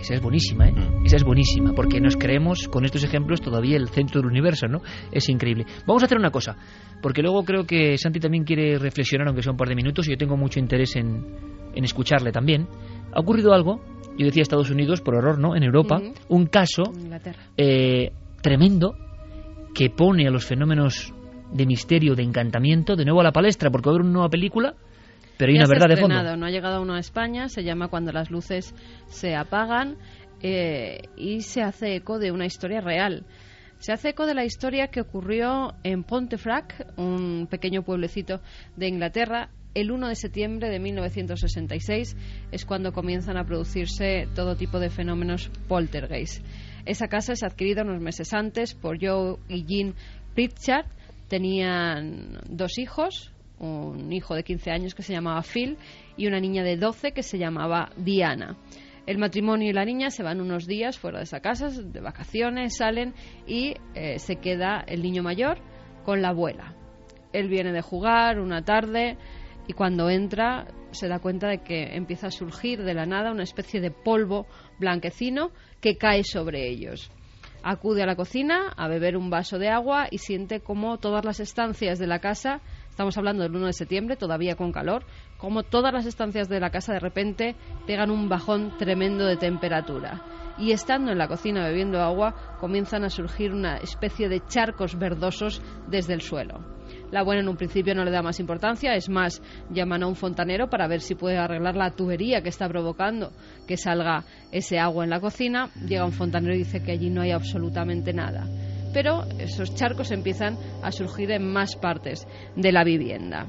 Esa 0.00 0.14
es 0.14 0.20
buenísima, 0.20 0.68
¿eh? 0.68 0.72
Mm. 0.72 1.06
Esa 1.06 1.16
es 1.16 1.24
buenísima, 1.24 1.72
porque 1.74 2.00
nos 2.00 2.16
creemos 2.16 2.68
con 2.68 2.84
estos 2.84 3.02
ejemplos 3.02 3.40
todavía 3.40 3.76
el 3.76 3.88
centro 3.88 4.20
del 4.20 4.30
universo, 4.30 4.68
¿no? 4.68 4.82
Es 5.10 5.28
increíble. 5.28 5.66
Vamos 5.86 6.02
a 6.02 6.06
hacer 6.06 6.18
una 6.18 6.30
cosa, 6.30 6.56
porque 7.02 7.22
luego 7.22 7.44
creo 7.44 7.64
que 7.64 7.98
Santi 7.98 8.20
también 8.20 8.44
quiere 8.44 8.78
reflexionar, 8.78 9.26
aunque 9.26 9.42
sea 9.42 9.52
un 9.52 9.58
par 9.58 9.68
de 9.68 9.74
minutos, 9.74 10.06
y 10.06 10.12
yo 10.12 10.16
tengo 10.16 10.36
mucho 10.36 10.60
interés 10.60 10.94
en, 10.94 11.24
en 11.74 11.84
escucharle 11.84 12.30
también. 12.30 12.68
Ha 13.12 13.20
ocurrido 13.20 13.52
algo 13.52 13.80
yo 14.18 14.26
decía 14.26 14.42
Estados 14.42 14.70
Unidos, 14.70 15.00
por 15.00 15.16
error, 15.16 15.38
¿no? 15.38 15.56
En 15.56 15.62
Europa, 15.62 16.00
un 16.28 16.46
caso 16.46 16.84
eh, 17.56 18.12
tremendo 18.40 18.96
que 19.74 19.90
pone 19.90 20.26
a 20.26 20.30
los 20.30 20.46
fenómenos 20.46 21.12
de 21.52 21.66
misterio, 21.66 22.14
de 22.14 22.22
encantamiento, 22.22 22.96
de 22.96 23.04
nuevo 23.04 23.20
a 23.20 23.24
la 23.24 23.32
palestra, 23.32 23.70
porque 23.70 23.88
va 23.88 23.92
a 23.92 23.94
haber 23.96 24.04
una 24.06 24.12
nueva 24.12 24.28
película, 24.28 24.74
pero 25.36 25.50
hay 25.50 25.58
una 25.58 25.68
verdad 25.68 25.88
de 25.88 25.96
fondo. 25.96 26.36
No 26.36 26.46
ha 26.46 26.50
llegado 26.50 26.82
uno 26.82 26.94
a 26.94 26.98
España, 26.98 27.48
se 27.48 27.62
llama 27.62 27.88
Cuando 27.88 28.12
las 28.12 28.30
luces 28.30 28.74
se 29.06 29.36
apagan 29.36 29.96
eh, 30.42 31.02
y 31.16 31.42
se 31.42 31.62
hace 31.62 31.96
eco 31.96 32.18
de 32.18 32.32
una 32.32 32.46
historia 32.46 32.80
real. 32.80 33.24
Se 33.78 33.92
hace 33.92 34.10
eco 34.10 34.26
de 34.26 34.34
la 34.34 34.44
historia 34.44 34.88
que 34.88 35.02
ocurrió 35.02 35.74
en 35.82 36.02
Pontefract, 36.02 36.98
un 36.98 37.46
pequeño 37.50 37.82
pueblecito 37.82 38.40
de 38.76 38.88
Inglaterra, 38.88 39.50
el 39.76 39.90
1 39.90 40.08
de 40.08 40.14
septiembre 40.14 40.70
de 40.70 40.80
1966 40.80 42.16
es 42.50 42.64
cuando 42.64 42.92
comienzan 42.92 43.36
a 43.36 43.44
producirse 43.44 44.26
todo 44.34 44.56
tipo 44.56 44.80
de 44.80 44.88
fenómenos 44.88 45.50
poltergeist. 45.68 46.42
Esa 46.86 47.08
casa 47.08 47.34
es 47.34 47.42
adquirida 47.42 47.82
unos 47.82 48.00
meses 48.00 48.32
antes 48.32 48.74
por 48.74 48.96
Joe 48.98 49.36
y 49.48 49.66
Jean 49.66 49.94
Pritchard. 50.34 50.86
Tenían 51.28 52.38
dos 52.48 52.78
hijos, 52.78 53.34
un 53.58 54.10
hijo 54.14 54.34
de 54.34 54.44
15 54.44 54.70
años 54.70 54.94
que 54.94 55.02
se 55.02 55.12
llamaba 55.12 55.42
Phil 55.42 55.76
y 56.16 56.26
una 56.26 56.40
niña 56.40 56.64
de 56.64 56.78
12 56.78 57.12
que 57.12 57.22
se 57.22 57.36
llamaba 57.36 57.90
Diana. 57.98 58.56
El 59.04 59.18
matrimonio 59.18 59.68
y 59.68 59.74
la 59.74 59.84
niña 59.84 60.08
se 60.08 60.22
van 60.22 60.40
unos 60.40 60.66
días 60.66 60.98
fuera 60.98 61.18
de 61.18 61.24
esa 61.24 61.40
casa, 61.40 61.68
de 61.68 62.00
vacaciones, 62.00 62.78
salen 62.78 63.12
y 63.46 63.74
eh, 63.94 64.18
se 64.20 64.36
queda 64.36 64.82
el 64.88 65.02
niño 65.02 65.22
mayor 65.22 65.58
con 66.02 66.22
la 66.22 66.30
abuela. 66.30 66.74
Él 67.34 67.48
viene 67.48 67.72
de 67.72 67.82
jugar 67.82 68.40
una 68.40 68.64
tarde, 68.64 69.18
y 69.66 69.72
cuando 69.72 70.08
entra 70.10 70.66
se 70.90 71.08
da 71.08 71.18
cuenta 71.18 71.48
de 71.48 71.58
que 71.58 71.96
empieza 71.96 72.28
a 72.28 72.30
surgir 72.30 72.82
de 72.82 72.94
la 72.94 73.06
nada 73.06 73.32
una 73.32 73.42
especie 73.42 73.80
de 73.80 73.90
polvo 73.90 74.46
blanquecino 74.78 75.50
que 75.80 75.96
cae 75.96 76.24
sobre 76.24 76.68
ellos. 76.68 77.10
Acude 77.62 78.02
a 78.02 78.06
la 78.06 78.14
cocina 78.14 78.72
a 78.76 78.86
beber 78.86 79.16
un 79.16 79.28
vaso 79.28 79.58
de 79.58 79.68
agua 79.68 80.06
y 80.10 80.18
siente 80.18 80.60
como 80.60 80.98
todas 80.98 81.24
las 81.24 81.40
estancias 81.40 81.98
de 81.98 82.06
la 82.06 82.20
casa, 82.20 82.60
estamos 82.90 83.18
hablando 83.18 83.42
del 83.42 83.56
1 83.56 83.66
de 83.66 83.72
septiembre, 83.72 84.16
todavía 84.16 84.54
con 84.54 84.70
calor, 84.70 85.04
como 85.36 85.64
todas 85.64 85.92
las 85.92 86.06
estancias 86.06 86.48
de 86.48 86.60
la 86.60 86.70
casa 86.70 86.92
de 86.92 87.00
repente 87.00 87.56
pegan 87.84 88.12
un 88.12 88.28
bajón 88.28 88.76
tremendo 88.78 89.26
de 89.26 89.36
temperatura. 89.36 90.22
Y 90.58 90.70
estando 90.70 91.10
en 91.10 91.18
la 91.18 91.28
cocina 91.28 91.66
bebiendo 91.66 92.00
agua, 92.00 92.56
comienzan 92.60 93.04
a 93.04 93.10
surgir 93.10 93.52
una 93.52 93.78
especie 93.78 94.28
de 94.28 94.46
charcos 94.46 94.96
verdosos 94.96 95.60
desde 95.88 96.14
el 96.14 96.22
suelo. 96.22 96.75
La 97.10 97.22
buena 97.22 97.40
en 97.40 97.48
un 97.48 97.56
principio 97.56 97.94
no 97.94 98.04
le 98.04 98.10
da 98.10 98.22
más 98.22 98.40
importancia, 98.40 98.94
es 98.94 99.08
más, 99.08 99.42
llaman 99.70 100.02
a 100.02 100.06
un 100.06 100.16
fontanero 100.16 100.68
para 100.68 100.88
ver 100.88 101.00
si 101.00 101.14
puede 101.14 101.38
arreglar 101.38 101.76
la 101.76 101.92
tubería 101.92 102.42
que 102.42 102.48
está 102.48 102.68
provocando 102.68 103.32
que 103.66 103.76
salga 103.76 104.24
ese 104.50 104.78
agua 104.78 105.04
en 105.04 105.10
la 105.10 105.20
cocina. 105.20 105.70
Llega 105.86 106.04
un 106.04 106.12
fontanero 106.12 106.54
y 106.54 106.58
dice 106.58 106.82
que 106.82 106.92
allí 106.92 107.10
no 107.10 107.22
hay 107.22 107.30
absolutamente 107.30 108.12
nada. 108.12 108.46
Pero 108.92 109.24
esos 109.38 109.74
charcos 109.74 110.10
empiezan 110.10 110.56
a 110.82 110.90
surgir 110.90 111.30
en 111.30 111.52
más 111.52 111.76
partes 111.76 112.26
de 112.56 112.72
la 112.72 112.82
vivienda. 112.82 113.46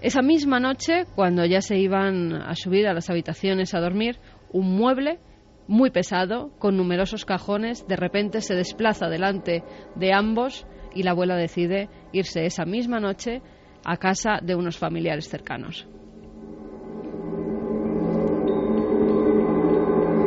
Esa 0.00 0.20
misma 0.20 0.58
noche, 0.58 1.06
cuando 1.14 1.44
ya 1.44 1.60
se 1.60 1.78
iban 1.78 2.32
a 2.32 2.56
subir 2.56 2.88
a 2.88 2.92
las 2.92 3.08
habitaciones 3.08 3.72
a 3.72 3.80
dormir, 3.80 4.18
un 4.52 4.76
mueble 4.76 5.20
muy 5.68 5.90
pesado, 5.90 6.50
con 6.58 6.76
numerosos 6.76 7.24
cajones, 7.24 7.86
de 7.86 7.96
repente 7.96 8.40
se 8.40 8.56
desplaza 8.56 9.08
delante 9.08 9.62
de 9.94 10.12
ambos 10.12 10.66
y 10.94 11.02
la 11.02 11.12
abuela 11.12 11.36
decide 11.36 11.88
irse 12.12 12.44
esa 12.46 12.64
misma 12.64 13.00
noche 13.00 13.42
a 13.84 13.96
casa 13.96 14.38
de 14.42 14.54
unos 14.54 14.78
familiares 14.78 15.28
cercanos. 15.28 15.86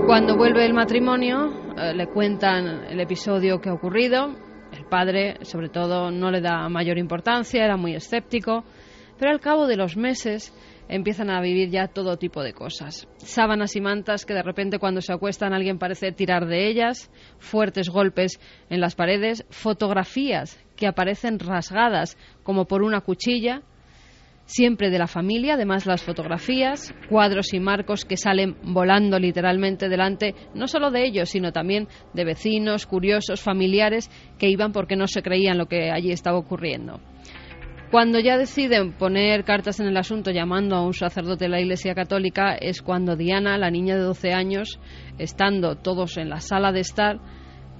Cuando 0.06 0.38
vuelve 0.38 0.66
el 0.66 0.74
matrimonio, 0.74 1.52
eh, 1.78 1.94
le 1.96 2.08
cuentan 2.08 2.86
el 2.90 3.00
episodio 3.00 3.60
que 3.60 3.70
ha 3.70 3.74
ocurrido. 3.74 4.36
El 4.72 4.86
padre, 4.86 5.38
sobre 5.42 5.70
todo, 5.70 6.12
no 6.12 6.30
le 6.30 6.42
da 6.42 6.70
mayor 6.70 6.98
importancia, 6.98 7.66
era 7.66 7.76
muy 7.76 7.96
escéptico, 7.96 8.64
pero 9.18 9.32
al 9.32 9.40
cabo 9.40 9.66
de 9.66 9.78
los 9.78 9.98
meses 9.98 10.54
empiezan 10.90 11.30
a 11.30 11.42
vivir 11.42 11.70
ya 11.70 11.88
todo 11.88 12.18
tipo 12.18 12.44
de 12.44 12.54
cosas. 12.54 13.08
Sábanas 13.18 13.76
y 13.76 13.82
mantas 13.82 14.26
que 14.26 14.34
de 14.34 14.44
repente 14.44 14.80
cuando 14.80 15.02
se 15.02 15.14
acuestan 15.14 15.54
alguien 15.54 15.80
parece 15.80 16.12
tirar 16.12 16.46
de 16.48 16.68
ellas, 16.68 17.12
fuertes 17.40 17.90
golpes 17.90 18.40
en 18.70 18.82
las 18.82 18.96
paredes, 18.96 19.46
fotografías 19.50 20.60
que 20.76 20.88
aparecen 20.88 21.40
rasgadas 21.40 22.18
como 22.44 22.66
por 22.66 22.84
una 22.84 23.02
cuchilla, 23.02 23.62
siempre 24.46 24.90
de 24.90 25.00
la 25.00 25.08
familia, 25.08 25.56
además 25.56 25.86
las 25.86 26.04
fotografías, 26.04 26.94
cuadros 27.10 27.54
y 27.54 27.60
marcos 27.60 28.06
que 28.06 28.18
salen 28.18 28.56
volando 28.62 29.20
literalmente 29.20 29.90
delante, 29.90 30.36
no 30.54 30.68
solo 30.68 30.92
de 30.92 31.06
ellos, 31.06 31.30
sino 31.30 31.52
también 31.52 31.88
de 32.14 32.26
vecinos, 32.26 32.86
curiosos, 32.86 33.42
familiares 33.42 34.10
que 34.38 34.50
iban 34.50 34.72
porque 34.72 34.96
no 34.96 35.08
se 35.08 35.22
creían 35.22 35.58
lo 35.58 35.66
que 35.66 35.92
allí 35.92 36.12
estaba 36.12 36.38
ocurriendo. 36.38 37.00
Cuando 37.96 38.20
ya 38.20 38.38
deciden 38.38 38.92
poner 38.92 39.46
cartas 39.46 39.80
en 39.80 39.88
el 39.88 39.96
asunto 39.96 40.30
llamando 40.30 40.76
a 40.76 40.86
un 40.86 40.94
sacerdote 40.94 41.46
de 41.46 41.50
la 41.50 41.62
Iglesia 41.62 41.96
Católica 41.96 42.54
es 42.54 42.82
cuando 42.82 43.16
Diana, 43.16 43.58
la 43.58 43.72
niña 43.72 43.96
de 43.96 44.02
12 44.02 44.34
años, 44.34 44.82
estando 45.18 45.78
todos 45.78 46.18
en 46.18 46.28
la 46.28 46.42
sala 46.42 46.74
de 46.74 46.82
estar, 46.82 47.22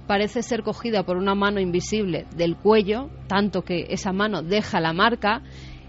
parece 0.06 0.42
ser 0.42 0.62
cogida 0.62 1.02
por 1.02 1.18
una 1.18 1.34
mano 1.34 1.60
invisible 1.60 2.24
del 2.34 2.56
cuello, 2.56 3.10
tanto 3.26 3.60
que 3.60 3.88
esa 3.90 4.14
mano 4.14 4.40
deja 4.40 4.80
la 4.80 4.94
marca 4.94 5.42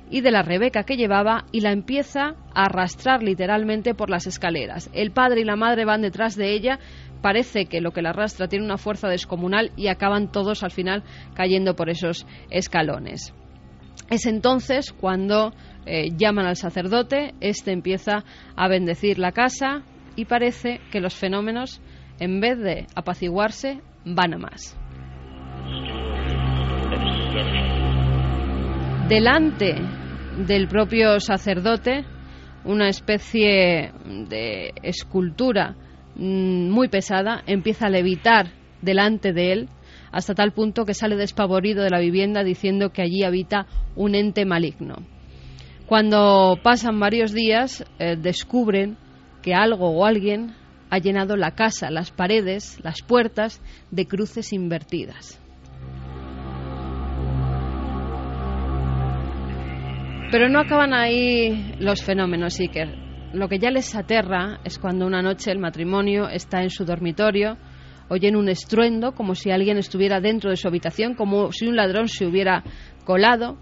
y 0.09 0.19
de 0.19 0.31
la 0.31 0.41
Rebeca 0.41 0.83
que 0.83 0.97
llevaba 0.97 1.45
y 1.53 1.61
la 1.61 1.71
empieza 1.71 2.35
a 2.53 2.65
arrastrar 2.65 3.23
literalmente 3.23 3.95
por 3.95 4.09
las 4.09 4.27
escaleras. 4.27 4.89
El 4.91 5.11
padre 5.11 5.39
y 5.39 5.45
la 5.45 5.55
madre 5.55 5.85
van 5.85 6.01
detrás 6.01 6.35
de 6.35 6.51
ella, 6.51 6.79
parece 7.21 7.67
que 7.67 7.79
lo 7.79 7.91
que 7.91 8.01
la 8.01 8.09
arrastra 8.09 8.49
tiene 8.49 8.65
una 8.65 8.77
fuerza 8.77 9.07
descomunal 9.07 9.71
y 9.77 9.87
acaban 9.87 10.33
todos 10.33 10.63
al 10.63 10.71
final 10.71 11.05
cayendo 11.33 11.77
por 11.77 11.89
esos 11.89 12.27
escalones. 12.49 13.33
Es 14.09 14.25
entonces 14.25 14.93
cuando 14.93 15.53
eh, 15.85 16.11
llaman 16.15 16.45
al 16.45 16.55
sacerdote, 16.55 17.33
este 17.41 17.71
empieza 17.71 18.23
a 18.55 18.67
bendecir 18.67 19.19
la 19.19 19.33
casa 19.33 19.83
y 20.15 20.25
parece 20.25 20.79
que 20.91 21.01
los 21.01 21.13
fenómenos, 21.13 21.81
en 22.19 22.39
vez 22.39 22.57
de 22.57 22.87
apaciguarse, 22.95 23.81
van 24.05 24.33
a 24.33 24.37
más. 24.37 24.77
Delante 29.09 29.75
del 30.45 30.67
propio 30.67 31.19
sacerdote, 31.19 32.05
una 32.63 32.89
especie 32.89 33.91
de 34.29 34.73
escultura 34.83 35.75
mm, 36.15 36.69
muy 36.69 36.87
pesada 36.87 37.43
empieza 37.45 37.87
a 37.87 37.89
levitar 37.89 38.47
delante 38.81 39.33
de 39.33 39.51
él 39.53 39.69
hasta 40.11 40.33
tal 40.33 40.51
punto 40.51 40.85
que 40.85 40.93
sale 40.93 41.15
despavorido 41.15 41.83
de 41.83 41.89
la 41.89 41.99
vivienda 41.99 42.43
diciendo 42.43 42.91
que 42.91 43.01
allí 43.01 43.23
habita 43.23 43.67
un 43.95 44.15
ente 44.15 44.45
maligno. 44.45 44.95
Cuando 45.85 46.59
pasan 46.63 46.99
varios 46.99 47.33
días, 47.33 47.85
eh, 47.99 48.17
descubren 48.17 48.97
que 49.41 49.53
algo 49.53 49.89
o 49.89 50.05
alguien 50.05 50.53
ha 50.89 50.99
llenado 50.99 51.37
la 51.37 51.51
casa, 51.51 51.89
las 51.89 52.11
paredes, 52.11 52.79
las 52.83 53.01
puertas 53.01 53.61
de 53.91 54.05
cruces 54.05 54.53
invertidas. 54.53 55.41
Pero 60.29 60.49
no 60.49 60.59
acaban 60.59 60.93
ahí 60.93 61.75
los 61.79 62.03
fenómenos, 62.03 62.59
Iker. 62.59 63.07
Lo 63.33 63.47
que 63.47 63.59
ya 63.59 63.71
les 63.71 63.95
aterra 63.95 64.59
es 64.65 64.77
cuando 64.77 65.05
una 65.05 65.21
noche 65.21 65.51
el 65.51 65.59
matrimonio 65.59 66.27
está 66.27 66.63
en 66.63 66.69
su 66.69 66.83
dormitorio 66.83 67.57
oyen 68.09 68.35
un 68.35 68.49
estruendo 68.49 69.13
como 69.13 69.35
si 69.35 69.51
alguien 69.51 69.77
estuviera 69.77 70.19
dentro 70.19 70.49
de 70.49 70.57
su 70.57 70.67
habitación, 70.67 71.15
como 71.15 71.51
si 71.51 71.67
un 71.67 71.75
ladrón 71.75 72.07
se 72.07 72.25
hubiera 72.25 72.63
colado. 73.05 73.57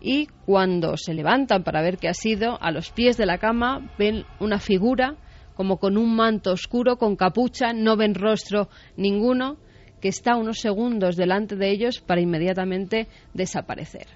Y 0.00 0.26
cuando 0.44 0.96
se 0.96 1.14
levantan 1.14 1.64
para 1.64 1.82
ver 1.82 1.98
qué 1.98 2.08
ha 2.08 2.14
sido, 2.14 2.62
a 2.62 2.70
los 2.70 2.90
pies 2.90 3.16
de 3.16 3.26
la 3.26 3.38
cama 3.38 3.90
ven 3.98 4.24
una 4.40 4.58
figura 4.58 5.16
como 5.54 5.78
con 5.78 5.96
un 5.96 6.14
manto 6.14 6.52
oscuro, 6.52 6.96
con 6.98 7.16
capucha, 7.16 7.72
no 7.72 7.96
ven 7.96 8.14
rostro 8.14 8.68
ninguno, 8.96 9.56
que 10.00 10.08
está 10.08 10.36
unos 10.36 10.58
segundos 10.60 11.16
delante 11.16 11.56
de 11.56 11.70
ellos 11.70 12.00
para 12.00 12.20
inmediatamente 12.20 13.08
desaparecer. 13.32 14.06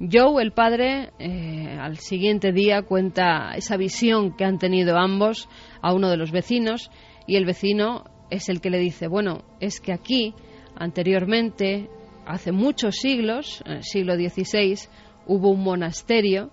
Joe, 0.00 0.42
el 0.42 0.52
padre, 0.52 1.10
eh, 1.18 1.76
al 1.78 1.98
siguiente 1.98 2.52
día 2.52 2.82
cuenta 2.82 3.52
esa 3.54 3.76
visión 3.76 4.34
que 4.36 4.44
han 4.44 4.58
tenido 4.58 4.96
ambos 4.96 5.48
a 5.82 5.92
uno 5.92 6.08
de 6.08 6.16
los 6.16 6.30
vecinos 6.30 6.90
y 7.26 7.36
el 7.36 7.44
vecino 7.44 8.04
es 8.30 8.48
el 8.48 8.60
que 8.60 8.70
le 8.70 8.78
dice, 8.78 9.08
bueno, 9.08 9.42
es 9.60 9.80
que 9.80 9.92
aquí, 9.92 10.34
anteriormente, 10.76 11.88
hace 12.26 12.52
muchos 12.52 12.96
siglos, 12.96 13.62
en 13.66 13.72
el 13.72 13.82
siglo 13.84 14.14
XVI, 14.14 14.78
hubo 15.26 15.50
un 15.50 15.62
monasterio 15.62 16.50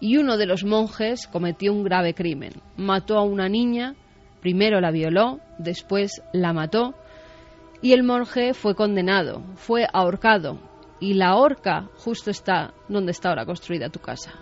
y 0.00 0.16
uno 0.16 0.36
de 0.36 0.46
los 0.46 0.64
monjes 0.64 1.26
cometió 1.26 1.72
un 1.72 1.84
grave 1.84 2.14
crimen. 2.14 2.52
Mató 2.76 3.18
a 3.18 3.22
una 3.22 3.48
niña, 3.48 3.94
primero 4.40 4.80
la 4.80 4.90
violó, 4.90 5.40
después 5.58 6.22
la 6.32 6.52
mató 6.52 6.94
y 7.80 7.92
el 7.92 8.02
monje 8.02 8.54
fue 8.54 8.74
condenado, 8.74 9.42
fue 9.54 9.86
ahorcado 9.92 10.58
y 11.00 11.14
la 11.14 11.36
horca 11.36 11.88
justo 11.96 12.30
está 12.30 12.74
donde 12.88 13.12
está 13.12 13.30
ahora 13.30 13.46
construida 13.46 13.90
tu 13.90 14.00
casa. 14.00 14.32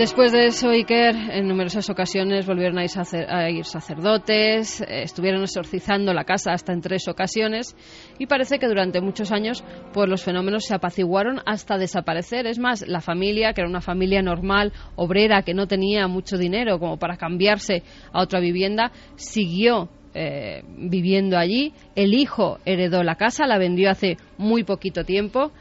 Después 0.00 0.32
de 0.32 0.46
eso, 0.46 0.70
Iker, 0.70 1.14
en 1.30 1.46
numerosas 1.46 1.90
ocasiones 1.90 2.46
volvieron 2.46 2.78
a 2.78 2.84
ir, 3.50 3.64
sacerdotes, 3.66 4.80
eh, 4.80 5.02
estuvieron 5.02 5.42
exorcizando 5.42 6.14
la 6.14 6.24
casa 6.24 6.52
hasta 6.54 6.72
en 6.72 6.80
tres 6.80 7.06
ocasiones 7.06 7.76
y 8.18 8.24
parece 8.24 8.58
que 8.58 8.66
durante 8.66 9.02
muchos 9.02 9.30
años 9.30 9.62
pues 9.92 10.08
los 10.08 10.24
fenómenos 10.24 10.64
se 10.64 10.74
apaciguaron 10.74 11.40
hasta 11.44 11.76
desaparecer. 11.76 12.46
Es 12.46 12.58
más, 12.58 12.88
la 12.88 13.02
familia, 13.02 13.52
que 13.52 13.60
era 13.60 13.68
una 13.68 13.82
familia 13.82 14.22
normal, 14.22 14.72
obrera, 14.96 15.42
que 15.42 15.52
no 15.52 15.66
tenía 15.66 16.08
mucho 16.08 16.38
dinero 16.38 16.78
como 16.78 16.96
para 16.96 17.18
cambiarse 17.18 17.82
a 18.10 18.22
otra 18.22 18.40
vivienda, 18.40 18.92
siguió 19.16 19.90
eh, 20.14 20.62
viviendo 20.78 21.36
allí. 21.36 21.74
El 21.94 22.14
hijo 22.14 22.56
heredó 22.64 23.02
la 23.02 23.16
casa, 23.16 23.46
la 23.46 23.58
vendió 23.58 23.90
hace 23.90 24.16
muy 24.38 24.64
poquito 24.64 25.04
tiempo 25.04 25.52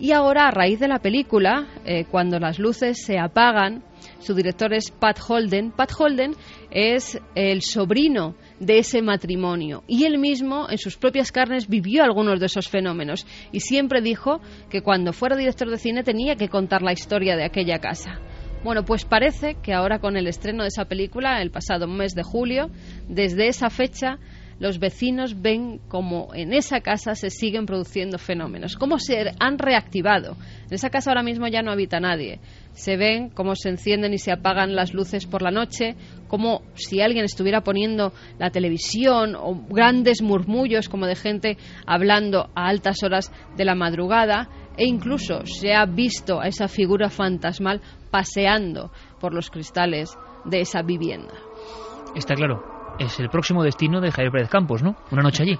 y 0.00 0.12
ahora, 0.12 0.48
a 0.48 0.50
raíz 0.50 0.80
de 0.80 0.88
la 0.88 1.00
película, 1.00 1.68
eh, 1.84 2.06
cuando 2.10 2.38
las 2.38 2.58
luces 2.58 3.04
se 3.04 3.18
apagan, 3.18 3.84
su 4.18 4.34
director 4.34 4.72
es 4.72 4.90
Pat 4.90 5.18
Holden. 5.28 5.72
Pat 5.72 5.92
Holden 5.96 6.32
es 6.70 7.20
el 7.34 7.60
sobrino 7.60 8.34
de 8.58 8.78
ese 8.78 9.02
matrimonio 9.02 9.84
y 9.86 10.04
él 10.04 10.18
mismo 10.18 10.68
en 10.70 10.78
sus 10.78 10.96
propias 10.96 11.30
carnes 11.32 11.68
vivió 11.68 12.02
algunos 12.02 12.40
de 12.40 12.46
esos 12.46 12.68
fenómenos 12.68 13.26
y 13.52 13.60
siempre 13.60 14.00
dijo 14.00 14.40
que 14.70 14.80
cuando 14.80 15.12
fuera 15.12 15.36
director 15.36 15.68
de 15.68 15.76
cine 15.76 16.02
tenía 16.02 16.34
que 16.36 16.48
contar 16.48 16.80
la 16.80 16.92
historia 16.92 17.36
de 17.36 17.44
aquella 17.44 17.78
casa. 17.78 18.20
Bueno, 18.64 18.84
pues 18.84 19.04
parece 19.04 19.56
que 19.62 19.74
ahora 19.74 20.00
con 20.00 20.16
el 20.16 20.26
estreno 20.26 20.62
de 20.62 20.68
esa 20.68 20.86
película, 20.86 21.40
el 21.42 21.50
pasado 21.50 21.86
mes 21.86 22.14
de 22.14 22.22
julio, 22.22 22.70
desde 23.08 23.48
esa 23.48 23.68
fecha 23.70 24.18
los 24.60 24.78
vecinos 24.78 25.40
ven 25.40 25.80
como 25.88 26.34
en 26.34 26.52
esa 26.52 26.82
casa 26.82 27.14
se 27.14 27.30
siguen 27.30 27.64
produciendo 27.64 28.18
fenómenos, 28.18 28.76
cómo 28.76 28.98
se 28.98 29.32
han 29.40 29.58
reactivado. 29.58 30.36
En 30.66 30.74
esa 30.74 30.90
casa 30.90 31.10
ahora 31.10 31.22
mismo 31.22 31.48
ya 31.48 31.62
no 31.62 31.72
habita 31.72 31.98
nadie. 31.98 32.40
Se 32.72 32.96
ven 32.96 33.30
cómo 33.30 33.56
se 33.56 33.70
encienden 33.70 34.12
y 34.12 34.18
se 34.18 34.30
apagan 34.30 34.76
las 34.76 34.92
luces 34.92 35.26
por 35.26 35.40
la 35.40 35.50
noche, 35.50 35.96
como 36.28 36.60
si 36.74 37.00
alguien 37.00 37.24
estuviera 37.24 37.62
poniendo 37.62 38.12
la 38.38 38.50
televisión 38.50 39.34
o 39.34 39.54
grandes 39.68 40.20
murmullos 40.20 40.90
como 40.90 41.06
de 41.06 41.16
gente 41.16 41.56
hablando 41.86 42.50
a 42.54 42.68
altas 42.68 43.02
horas 43.02 43.32
de 43.56 43.64
la 43.64 43.74
madrugada 43.74 44.50
e 44.76 44.86
incluso 44.86 45.46
se 45.46 45.72
ha 45.72 45.86
visto 45.86 46.38
a 46.38 46.46
esa 46.46 46.68
figura 46.68 47.08
fantasmal 47.08 47.80
paseando 48.10 48.92
por 49.20 49.32
los 49.32 49.50
cristales 49.50 50.10
de 50.44 50.60
esa 50.60 50.82
vivienda. 50.82 51.34
Está 52.14 52.34
claro, 52.34 52.79
es 53.00 53.18
el 53.18 53.30
próximo 53.30 53.64
destino 53.64 54.00
de 54.00 54.12
Javier 54.12 54.30
Pérez 54.30 54.48
Campos, 54.50 54.82
¿no? 54.82 54.94
Una 55.10 55.22
noche 55.22 55.42
allí. 55.42 55.58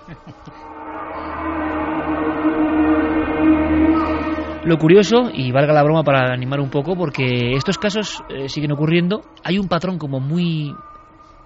Lo 4.65 4.77
curioso, 4.79 5.31
y 5.33 5.51
valga 5.51 5.73
la 5.73 5.83
broma 5.83 6.05
para 6.05 6.33
animar 6.33 6.61
un 6.61 6.69
poco, 6.69 6.95
porque 6.95 7.53
estos 7.53 7.79
casos 7.79 8.23
eh, 8.29 8.49
siguen 8.49 8.73
ocurriendo, 8.73 9.23
hay 9.43 9.59
un 9.59 9.69
patrón 9.69 9.99
como 9.99 10.21
muy 10.21 10.75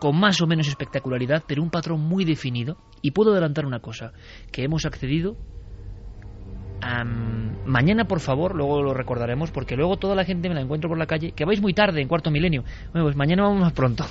con 0.00 0.18
más 0.18 0.42
o 0.42 0.46
menos 0.48 0.66
espectacularidad, 0.66 1.44
pero 1.46 1.62
un 1.62 1.70
patrón 1.70 2.00
muy 2.00 2.24
definido. 2.24 2.76
Y 3.00 3.12
puedo 3.12 3.30
adelantar 3.30 3.64
una 3.64 3.78
cosa, 3.78 4.12
que 4.50 4.64
hemos 4.64 4.84
accedido 4.84 5.36
mañana, 7.64 8.04
por 8.04 8.20
favor, 8.20 8.54
luego 8.54 8.82
lo 8.82 8.94
recordaremos, 8.94 9.50
porque 9.50 9.76
luego 9.76 9.96
toda 9.96 10.14
la 10.14 10.24
gente 10.24 10.48
me 10.48 10.54
la 10.54 10.60
encuentro 10.60 10.88
por 10.88 10.98
la 10.98 11.06
calle, 11.06 11.32
que 11.32 11.44
vais 11.44 11.60
muy 11.60 11.72
tarde, 11.72 12.00
en 12.00 12.08
cuarto 12.08 12.30
milenio. 12.30 12.62
Bueno, 12.92 13.06
pues 13.06 13.16
mañana 13.16 13.42
vamos 13.42 13.60
más 13.60 13.72
pronto. 13.72 14.04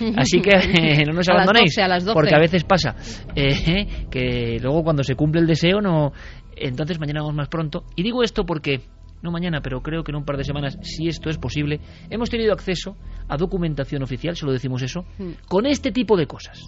Así 0.16 0.40
que 0.40 0.50
eh, 0.50 1.04
no 1.06 1.14
nos 1.14 1.28
abandonéis, 1.28 1.74
porque 2.12 2.34
a 2.34 2.38
veces 2.38 2.64
pasa 2.64 2.94
eh, 3.34 4.06
que 4.10 4.58
luego 4.60 4.82
cuando 4.82 5.02
se 5.02 5.14
cumple 5.14 5.40
el 5.40 5.46
deseo, 5.46 5.80
no. 5.80 6.12
Entonces 6.56 6.98
mañana 6.98 7.20
vamos 7.20 7.36
más 7.36 7.48
pronto. 7.48 7.84
Y 7.96 8.02
digo 8.02 8.22
esto 8.22 8.44
porque 8.44 8.80
no 9.22 9.30
mañana, 9.30 9.60
pero 9.60 9.82
creo 9.82 10.04
que 10.04 10.12
en 10.12 10.16
un 10.16 10.24
par 10.24 10.36
de 10.36 10.44
semanas, 10.44 10.78
si 10.82 11.08
esto 11.08 11.30
es 11.30 11.38
posible, 11.38 11.80
hemos 12.10 12.30
tenido 12.30 12.52
acceso 12.52 12.96
a 13.28 13.36
documentación 13.36 14.02
oficial, 14.02 14.36
solo 14.36 14.52
decimos 14.52 14.82
eso, 14.82 15.04
hmm. 15.18 15.46
con 15.48 15.66
este 15.66 15.92
tipo 15.92 16.16
de 16.16 16.26
cosas. 16.26 16.60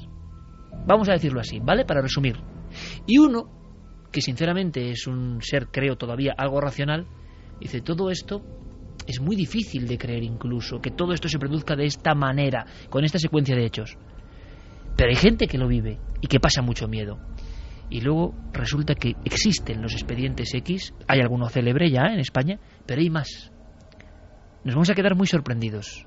Vamos 0.87 1.09
a 1.09 1.13
decirlo 1.13 1.41
así, 1.41 1.59
¿vale? 1.61 1.85
Para 1.85 2.01
resumir. 2.01 2.37
Y 3.07 3.19
uno 3.19 3.61
que 4.11 4.21
sinceramente 4.21 4.91
es 4.91 5.07
un 5.07 5.41
ser, 5.43 5.69
creo 5.69 5.97
todavía, 5.97 6.35
algo 6.37 6.61
racional, 6.61 7.07
dice, 7.61 7.81
todo 7.81 8.11
esto 8.11 8.43
es 9.11 9.21
muy 9.21 9.37
difícil 9.37 9.87
de 9.87 9.99
creer 9.99 10.23
incluso, 10.23 10.81
que 10.81 10.91
todo 10.91 11.13
esto 11.13 11.29
se 11.29 11.39
produzca 11.39 11.77
de 11.77 11.85
esta 11.85 12.15
manera, 12.15 12.67
con 12.89 13.05
esta 13.05 13.19
secuencia 13.19 13.55
de 13.55 13.67
hechos. 13.67 13.97
Pero 14.97 15.11
hay 15.11 15.17
gente 15.17 15.47
que 15.47 15.59
lo 15.59 15.69
vive 15.69 15.99
y 16.21 16.27
que 16.27 16.41
pasa 16.41 16.63
mucho 16.63 16.89
miedo. 16.89 17.19
Y 17.91 18.01
luego 18.01 18.35
resulta 18.53 18.95
que 18.95 19.15
existen 19.25 19.83
los 19.83 19.93
expedientes 19.95 20.55
X, 20.55 20.95
hay 21.09 21.21
alguno 21.21 21.49
célebre 21.49 21.91
ya 21.91 22.07
en 22.13 22.21
España, 22.21 22.59
pero 22.87 23.01
hay 23.01 23.11
más. 23.11 23.51
Nos 24.65 24.75
vamos 24.75 24.91
a 24.91 24.95
quedar 24.95 25.17
muy 25.17 25.27
sorprendidos. 25.27 26.07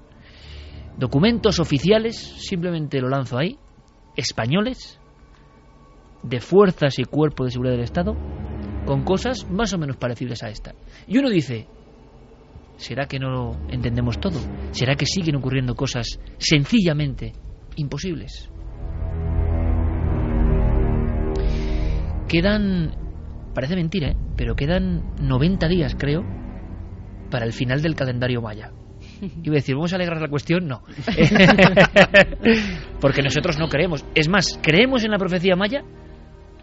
Documentos 0.97 1.59
oficiales, 1.59 2.15
simplemente 2.17 3.01
lo 3.01 3.09
lanzo 3.09 3.37
ahí, 3.37 3.57
españoles, 4.15 4.99
de 6.21 6.39
fuerzas 6.39 6.99
y 6.99 7.03
cuerpo 7.03 7.43
de 7.43 7.51
seguridad 7.51 7.73
del 7.73 7.83
Estado 7.83 8.15
con 8.85 9.03
cosas 9.03 9.49
más 9.49 9.73
o 9.73 9.77
menos 9.77 9.97
parecidas 9.97 10.43
a 10.43 10.49
esta. 10.49 10.73
Y 11.07 11.17
uno 11.17 11.29
dice, 11.29 11.67
¿será 12.83 13.07
que 13.07 13.17
no 13.17 13.51
entendemos 13.69 14.19
todo? 14.19 14.39
¿Será 14.71 14.95
que 14.95 15.05
siguen 15.05 15.37
ocurriendo 15.37 15.73
cosas 15.73 16.19
sencillamente 16.37 17.31
imposibles? 17.77 18.49
Quedan, 22.27 22.91
parece 23.55 23.75
mentira, 23.75 24.09
¿eh? 24.09 24.17
pero 24.35 24.55
quedan 24.55 25.15
90 25.21 25.67
días, 25.69 25.95
creo, 25.97 26.23
para 27.31 27.45
el 27.45 27.53
final 27.53 27.81
del 27.81 27.95
calendario 27.95 28.41
maya. 28.41 28.71
Iba 29.43 29.53
a 29.53 29.61
decir, 29.61 29.75
¿vamos 29.75 29.93
a 29.93 29.95
alegrar 29.95 30.19
la 30.19 30.27
cuestión? 30.27 30.67
No. 30.67 30.83
Porque 32.99 33.21
nosotros 33.21 33.57
no 33.59 33.69
creemos. 33.69 34.05
Es 34.13 34.27
más, 34.27 34.59
creemos 34.61 35.05
en 35.05 35.11
la 35.11 35.17
profecía 35.17 35.55
maya, 35.55 35.83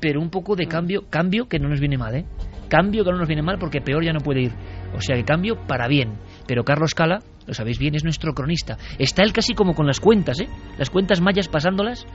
pero 0.00 0.20
un 0.20 0.28
poco 0.28 0.54
de 0.54 0.66
cambio, 0.66 1.06
cambio 1.08 1.48
que 1.48 1.58
no 1.58 1.68
nos 1.68 1.80
viene 1.80 1.96
mal, 1.96 2.14
¿eh? 2.14 2.26
Cambio 2.70 3.04
que 3.04 3.10
no 3.10 3.18
nos 3.18 3.26
viene 3.26 3.42
mal 3.42 3.58
porque 3.58 3.80
peor 3.80 4.04
ya 4.04 4.12
no 4.12 4.20
puede 4.20 4.42
ir. 4.42 4.52
O 4.94 5.00
sea 5.00 5.16
que 5.16 5.24
cambio 5.24 5.56
para 5.66 5.88
bien. 5.88 6.18
Pero 6.46 6.64
Carlos 6.64 6.94
Cala, 6.94 7.18
lo 7.46 7.52
sabéis 7.52 7.78
bien, 7.78 7.96
es 7.96 8.04
nuestro 8.04 8.32
cronista. 8.32 8.78
Está 8.96 9.24
él 9.24 9.32
casi 9.32 9.54
como 9.54 9.74
con 9.74 9.86
las 9.86 9.98
cuentas, 9.98 10.40
¿eh? 10.40 10.48
Las 10.78 10.88
cuentas 10.88 11.20
mayas 11.20 11.48
pasándolas. 11.48 12.06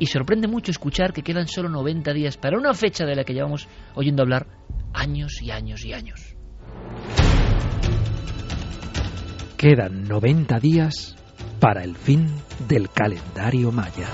Y 0.00 0.06
sorprende 0.06 0.48
mucho 0.48 0.72
escuchar 0.72 1.12
que 1.12 1.22
quedan 1.22 1.46
solo 1.46 1.68
90 1.68 2.12
días 2.12 2.36
para 2.36 2.58
una 2.58 2.74
fecha 2.74 3.06
de 3.06 3.14
la 3.14 3.22
que 3.22 3.34
llevamos 3.34 3.68
oyendo 3.94 4.22
hablar 4.22 4.48
años 4.92 5.40
y 5.40 5.52
años 5.52 5.84
y 5.84 5.92
años. 5.92 6.34
Quedan 9.56 10.08
90 10.08 10.58
días 10.58 11.16
para 11.60 11.84
el 11.84 11.94
fin 11.94 12.26
del 12.68 12.90
calendario 12.90 13.70
maya. 13.70 14.08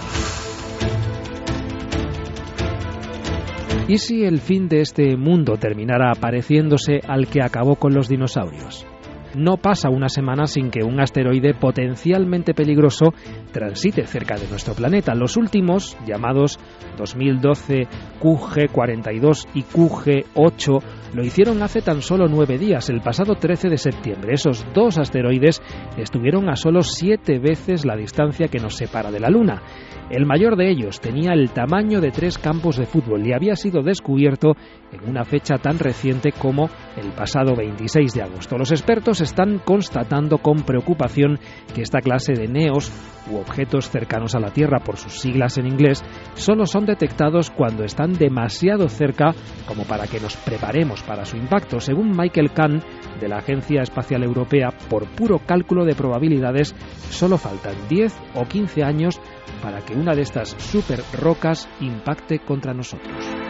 ¿Y 3.91 3.99
si 3.99 4.23
el 4.23 4.39
fin 4.39 4.69
de 4.69 4.83
este 4.83 5.17
mundo 5.17 5.57
terminara 5.57 6.12
pareciéndose 6.15 7.01
al 7.09 7.27
que 7.27 7.43
acabó 7.43 7.75
con 7.75 7.93
los 7.93 8.09
dinosaurios? 8.09 8.87
No 9.35 9.57
pasa 9.57 9.91
una 9.91 10.09
semana 10.09 10.47
sin 10.47 10.71
que 10.71 10.85
un 10.85 11.01
asteroide 11.01 11.55
potencialmente 11.55 12.55
peligroso 12.55 13.12
transite 13.51 14.07
cerca 14.07 14.37
de 14.37 14.47
nuestro 14.47 14.75
planeta. 14.75 15.17
Los 15.17 15.37
últimos, 15.37 15.97
llamados 16.07 16.61
2012 16.99 17.89
QG42 18.21 19.49
y 19.55 19.65
QG8, 19.65 20.83
lo 21.15 21.24
hicieron 21.24 21.62
hace 21.62 21.82
tan 21.82 22.03
solo 22.03 22.28
nueve 22.28 22.59
días, 22.59 22.89
el 22.89 23.01
pasado 23.01 23.35
13 23.35 23.69
de 23.69 23.78
septiembre. 23.78 24.35
Esos 24.35 24.65
dos 24.74 24.99
asteroides 24.99 25.61
estuvieron 25.97 26.49
a 26.49 26.57
solo 26.57 26.82
siete 26.82 27.39
veces 27.39 27.85
la 27.85 27.97
distancia 27.97 28.49
que 28.49 28.61
nos 28.61 28.77
separa 28.77 29.11
de 29.11 29.20
la 29.20 29.31
Luna. 29.31 29.62
El 30.11 30.27
mayor 30.27 30.57
de 30.57 30.70
ellos 30.70 31.01
tenía 31.01 31.32
el 31.32 31.51
tamaño 31.51 32.01
de 32.01 32.11
tres 32.11 32.37
campos 32.37 32.77
de 32.77 32.87
fútbol 32.87 33.27
y 33.27 33.32
había 33.32 33.55
sido 33.55 33.82
descubierto 33.82 34.57
en 34.93 35.09
una 35.09 35.24
fecha 35.24 35.57
tan 35.59 35.78
reciente 35.78 36.32
como 36.32 36.69
el 36.97 37.12
pasado 37.12 37.55
26 37.55 38.12
de 38.15 38.23
agosto. 38.23 38.59
Los 38.59 38.73
expertos 38.73 39.20
están 39.20 39.61
constatando 39.65 40.39
con 40.39 40.62
preocupación 40.62 41.39
que 41.74 41.82
esta 41.82 42.01
clase 42.01 42.32
de 42.32 42.49
neos 42.49 42.93
u 43.31 43.37
objetos 43.37 43.89
cercanos 43.89 44.35
a 44.35 44.41
la 44.41 44.51
Tierra 44.51 44.81
por 44.81 44.97
sus 44.97 45.20
siglas 45.20 45.59
en 45.59 45.66
inglés 45.66 46.03
solo 46.35 46.66
son 46.66 46.87
detectados 46.87 47.51
cuando 47.51 47.85
están 47.85 48.15
demasiado 48.15 48.89
cerca 48.89 49.35
como 49.66 49.85
para 49.85 50.07
que 50.07 50.20
nos 50.20 50.37
preparemos 50.37 50.99
para 51.02 51.24
su 51.24 51.36
impacto. 51.36 51.81
Según 51.81 52.16
Michael 52.16 52.52
Kahn 52.52 52.82
de 53.20 53.28
la 53.28 53.39
Agencia 53.39 53.82
Espacial 53.82 54.22
Europea, 54.22 54.70
por 54.89 55.06
puro 55.09 55.39
cálculo 55.39 55.85
de 55.85 55.94
probabilidades, 55.94 56.74
solo 57.10 57.39
faltan 57.39 57.74
10 57.89 58.14
o 58.35 58.44
15 58.47 58.82
años 58.82 59.20
para 59.62 59.81
que 59.81 59.94
una 59.94 60.14
de 60.14 60.22
estas 60.22 60.51
super 60.51 61.01
rocas 61.18 61.68
impacte 61.81 62.39
contra 62.39 62.74
nosotros. 62.74 63.49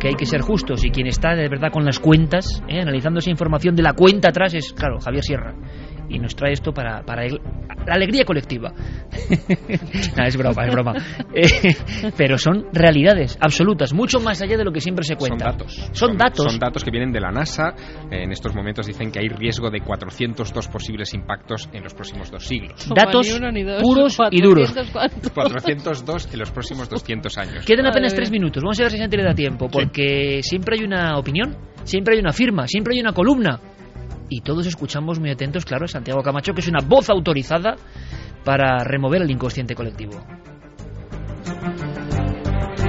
Aunque 0.00 0.08
hay 0.08 0.14
que 0.14 0.24
ser 0.24 0.40
justos 0.40 0.82
y 0.82 0.90
quien 0.90 1.08
está 1.08 1.34
de 1.34 1.46
verdad 1.46 1.70
con 1.70 1.84
las 1.84 1.98
cuentas, 1.98 2.62
¿eh? 2.68 2.80
analizando 2.80 3.18
esa 3.18 3.28
información 3.28 3.76
de 3.76 3.82
la 3.82 3.92
cuenta 3.92 4.30
atrás 4.30 4.54
es, 4.54 4.72
claro, 4.72 4.98
Javier 4.98 5.22
Sierra 5.22 5.54
y 6.10 6.18
nos 6.18 6.34
trae 6.34 6.52
esto 6.52 6.72
para, 6.72 7.02
para 7.02 7.24
la 7.26 7.94
alegría 7.94 8.24
colectiva. 8.24 8.72
no, 10.16 10.24
es 10.24 10.36
broma, 10.36 10.66
es 10.66 10.72
broma. 10.72 10.92
Eh, 11.34 11.74
pero 12.16 12.36
son 12.38 12.66
realidades 12.72 13.38
absolutas, 13.40 13.92
mucho 13.92 14.20
más 14.20 14.42
allá 14.42 14.56
de 14.56 14.64
lo 14.64 14.72
que 14.72 14.80
siempre 14.80 15.04
se 15.04 15.16
cuenta. 15.16 15.44
Son 15.44 15.52
datos. 15.52 15.90
Son, 15.92 16.16
datos. 16.16 16.50
Son 16.50 16.58
datos 16.58 16.84
que 16.84 16.90
vienen 16.90 17.12
de 17.12 17.20
la 17.20 17.30
NASA. 17.30 17.74
En 18.10 18.32
estos 18.32 18.54
momentos 18.54 18.86
dicen 18.86 19.10
que 19.10 19.20
hay 19.20 19.28
riesgo 19.28 19.70
de 19.70 19.80
402 19.80 20.68
posibles 20.68 21.14
impactos 21.14 21.68
en 21.72 21.84
los 21.84 21.94
próximos 21.94 22.30
dos 22.30 22.44
siglos. 22.44 22.88
datos 22.94 23.40
puros 23.80 24.18
y 24.30 24.42
duros. 24.42 24.74
402 25.34 26.32
en 26.32 26.38
los 26.38 26.50
próximos 26.50 26.88
200 26.88 27.38
años. 27.38 27.64
Quedan 27.64 27.86
apenas 27.86 28.14
tres 28.14 28.30
minutos. 28.30 28.62
Vamos 28.62 28.78
a 28.80 28.84
ver 28.84 28.92
si 28.92 28.98
gente 28.98 29.16
le 29.16 29.24
da 29.24 29.34
tiempo, 29.34 29.68
porque 29.68 30.40
siempre 30.42 30.76
hay 30.78 30.84
una 30.84 31.18
opinión, 31.18 31.56
siempre 31.84 32.14
hay 32.14 32.20
una 32.20 32.32
firma, 32.32 32.66
siempre 32.66 32.94
hay 32.94 33.00
una 33.00 33.12
columna 33.12 33.60
y 34.28 34.40
todos 34.40 34.66
escuchamos 34.66 35.18
muy 35.18 35.30
atentos, 35.30 35.64
claro, 35.64 35.84
a 35.84 35.88
Santiago 35.88 36.22
Camacho, 36.22 36.52
que 36.54 36.60
es 36.60 36.68
una 36.68 36.80
voz 36.80 37.10
autorizada 37.10 37.76
para 38.44 38.84
remover 38.84 39.22
el 39.22 39.30
inconsciente 39.30 39.74
colectivo. 39.74 40.24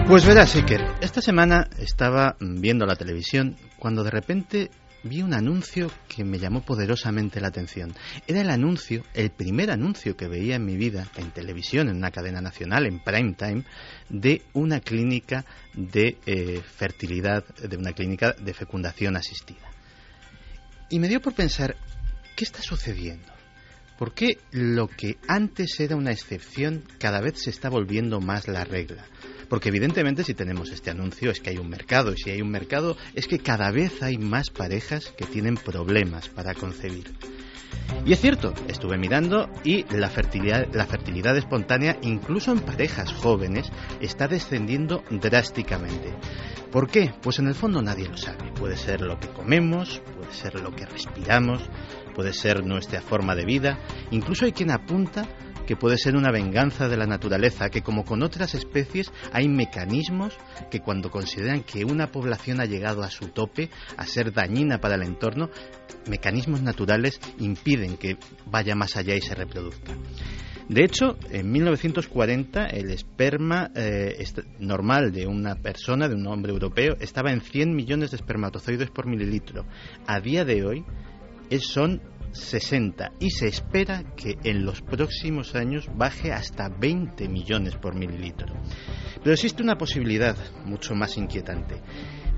Pues 0.08 0.26
verás, 0.26 0.56
Iker, 0.56 0.82
esta 1.02 1.22
semana 1.22 1.70
estaba 1.80 2.36
viendo 2.40 2.86
la 2.86 2.96
televisión 2.96 3.56
cuando 3.80 4.04
de 4.04 4.12
repente 4.12 4.70
vi 5.04 5.22
un 5.22 5.34
anuncio 5.34 5.90
que 6.08 6.24
me 6.24 6.38
llamó 6.38 6.62
poderosamente 6.62 7.40
la 7.40 7.48
atención. 7.48 7.94
Era 8.28 8.42
el 8.42 8.50
anuncio, 8.50 9.04
el 9.14 9.32
primer 9.32 9.72
anuncio 9.72 10.16
que 10.16 10.28
veía 10.28 10.56
en 10.56 10.66
mi 10.66 10.76
vida 10.76 11.08
en 11.18 11.32
televisión, 11.32 11.90
en 11.90 11.98
una 11.98 12.12
cadena 12.12 12.42
nacional, 12.42 12.86
en 12.86 13.00
prime 13.00 13.34
time, 13.34 13.64
de 14.10 14.42
una 14.54 14.80
clínica 14.80 15.46
de 15.74 16.18
eh, 16.26 16.62
fertilidad, 16.62 17.46
de 17.56 17.78
una 17.78 17.94
clínica 17.94 18.34
de 18.34 18.54
fecundación 18.54 19.16
asistida. 19.16 19.71
Y 20.92 21.00
me 21.00 21.08
dio 21.08 21.22
por 21.22 21.34
pensar, 21.34 21.78
¿qué 22.36 22.44
está 22.44 22.62
sucediendo? 22.62 23.32
¿Por 23.98 24.14
qué 24.14 24.40
lo 24.52 24.90
que 24.90 25.18
antes 25.26 25.80
era 25.80 25.96
una 25.96 26.12
excepción 26.12 26.84
cada 27.00 27.22
vez 27.22 27.42
se 27.42 27.50
está 27.50 27.70
volviendo 27.70 28.20
más 28.20 28.50
la 28.50 28.66
regla? 28.66 29.06
Porque 29.48 29.70
evidentemente 29.70 30.26
si 30.26 30.34
tenemos 30.34 30.70
este 30.70 30.90
anuncio 30.90 31.32
es 31.32 31.40
que 31.40 31.52
hay 31.52 31.58
un 31.60 31.70
mercado 31.70 32.12
y 32.12 32.18
si 32.18 32.32
hay 32.32 32.42
un 32.42 32.52
mercado 32.52 32.98
es 33.16 33.28
que 33.28 33.40
cada 33.40 33.72
vez 33.72 34.04
hay 34.04 34.18
más 34.18 34.50
parejas 34.50 35.14
que 35.18 35.26
tienen 35.26 35.56
problemas 35.56 36.28
para 36.28 36.54
concebir. 36.54 37.14
Y 38.06 38.12
es 38.12 38.20
cierto, 38.20 38.54
estuve 38.68 38.98
mirando 38.98 39.50
y 39.64 39.84
la 39.96 40.10
fertilidad, 40.10 40.68
la 40.74 40.88
fertilidad 40.88 41.38
espontánea, 41.38 41.98
incluso 42.02 42.52
en 42.52 42.60
parejas 42.60 43.14
jóvenes, 43.14 43.72
está 44.02 44.28
descendiendo 44.28 45.04
drásticamente. 45.10 46.14
¿Por 46.72 46.90
qué? 46.90 47.14
Pues 47.22 47.40
en 47.40 47.48
el 47.48 47.56
fondo 47.56 47.82
nadie 47.82 48.08
lo 48.08 48.18
sabe. 48.18 48.52
Puede 48.54 48.78
ser 48.78 49.02
lo 49.02 49.20
que 49.20 49.28
comemos, 49.28 50.02
puede 50.32 50.44
ser 50.44 50.62
lo 50.62 50.72
que 50.72 50.86
respiramos, 50.86 51.62
puede 52.16 52.34
ser 52.34 52.66
nuestra 52.66 53.02
forma 53.02 53.36
de 53.36 53.44
vida. 53.44 53.80
Incluso 54.12 54.46
hay 54.46 54.54
quien 54.54 54.72
apunta 54.72 55.28
que 55.68 55.76
puede 55.76 55.98
ser 55.98 56.16
una 56.16 56.32
venganza 56.32 56.88
de 56.88 56.96
la 56.96 57.06
naturaleza, 57.06 57.70
que 57.70 57.82
como 57.82 58.06
con 58.06 58.24
otras 58.24 58.56
especies 58.56 59.12
hay 59.34 59.50
mecanismos 59.50 60.38
que 60.70 60.80
cuando 60.80 61.12
consideran 61.12 61.64
que 61.64 61.84
una 61.84 62.12
población 62.12 62.62
ha 62.62 62.66
llegado 62.66 63.04
a 63.04 63.10
su 63.10 63.28
tope, 63.28 63.70
a 63.98 64.06
ser 64.06 64.32
dañina 64.32 64.80
para 64.80 64.96
el 64.96 65.04
entorno, 65.04 65.50
mecanismos 66.08 66.62
naturales 66.62 67.20
impiden 67.40 67.98
que 67.98 68.18
vaya 68.46 68.74
más 68.74 68.96
allá 68.96 69.16
y 69.16 69.22
se 69.22 69.36
reproduzca. 69.36 69.98
De 70.72 70.86
hecho, 70.86 71.18
en 71.30 71.52
1940 71.52 72.68
el 72.68 72.92
esperma 72.92 73.72
eh, 73.76 74.24
normal 74.60 75.12
de 75.12 75.28
una 75.28 75.56
persona, 75.56 76.08
de 76.08 76.16
un 76.16 76.26
hombre 76.28 76.54
europeo, 76.54 76.96
estaba 77.02 77.34
en 77.34 77.42
100 77.42 77.76
millones 77.76 78.12
de 78.12 78.16
espermatozoides 78.16 78.90
por 78.90 79.06
mililitro. 79.06 79.66
A 80.08 80.22
día 80.22 80.46
de 80.46 80.64
hoy 80.64 80.86
son 81.60 82.02
60 82.32 83.12
y 83.20 83.32
se 83.32 83.50
espera 83.50 84.16
que 84.16 84.38
en 84.46 84.64
los 84.64 84.82
próximos 84.82 85.56
años 85.56 85.90
baje 85.94 86.32
hasta 86.32 86.70
20 86.70 87.28
millones 87.28 87.76
por 87.76 87.94
mililitro. 87.94 88.56
Pero 89.22 89.34
existe 89.34 89.62
una 89.62 89.78
posibilidad 89.78 90.38
mucho 90.64 90.96
más 90.96 91.18
inquietante. 91.18 91.82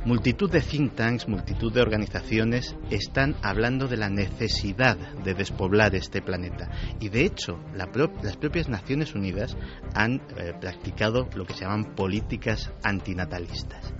Multitud 0.06 0.52
de 0.52 0.60
think 0.60 0.96
tanks, 0.96 1.30
multitud 1.30 1.72
de 1.72 1.82
organizaciones 1.82 2.76
están 2.90 3.38
hablando 3.42 3.88
de 3.88 3.96
la 3.96 4.10
necesidad 4.10 4.98
de 4.98 5.34
despoblar 5.34 5.96
este 5.96 6.22
planeta. 6.22 6.70
Y 7.00 7.08
de 7.08 7.24
hecho, 7.24 7.58
las 7.74 8.36
propias 8.36 8.68
Naciones 8.68 9.16
Unidas 9.16 9.56
han 9.94 10.16
eh, 10.38 10.54
practicado 10.60 11.30
lo 11.36 11.46
que 11.46 11.54
se 11.54 11.62
llaman 11.62 11.96
políticas 11.96 12.70
antinatalistas. 12.84 13.94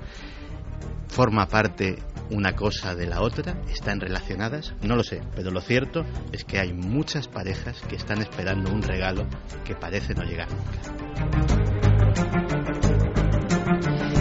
¿Forma 1.08 1.48
parte 1.48 2.00
una 2.32 2.54
cosa 2.54 2.96
de 2.96 3.08
la 3.08 3.22
otra? 3.22 3.62
¿Están 3.72 4.02
relacionadas? 4.02 4.74
No 4.82 4.98
lo 4.98 5.04
sé, 5.04 5.22
pero 5.36 5.52
lo 5.52 5.62
cierto 5.62 6.04
es 6.34 6.44
que 6.44 6.60
hay 6.60 6.74
muchas 6.74 7.30
parejas 7.30 7.82
que 7.88 7.96
están 7.96 8.20
esperando 8.22 8.74
un 8.74 8.82
regalo 8.82 9.26
que 9.64 9.76
parece 9.76 10.14
no 10.16 10.24
llegar 10.24 10.50
nunca. 10.52 11.93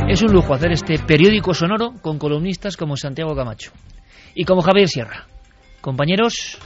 Es 0.08 0.20
un 0.22 0.32
lujo 0.32 0.52
hacer 0.52 0.72
este 0.72 0.98
periódico 0.98 1.54
sonoro 1.54 1.94
con 2.02 2.18
columnistas 2.18 2.76
como 2.76 2.96
Santiago 2.96 3.34
Camacho 3.34 3.72
y 4.34 4.44
como 4.44 4.60
Javier 4.60 4.88
Sierra. 4.88 5.26
Compañeros, 5.80 6.58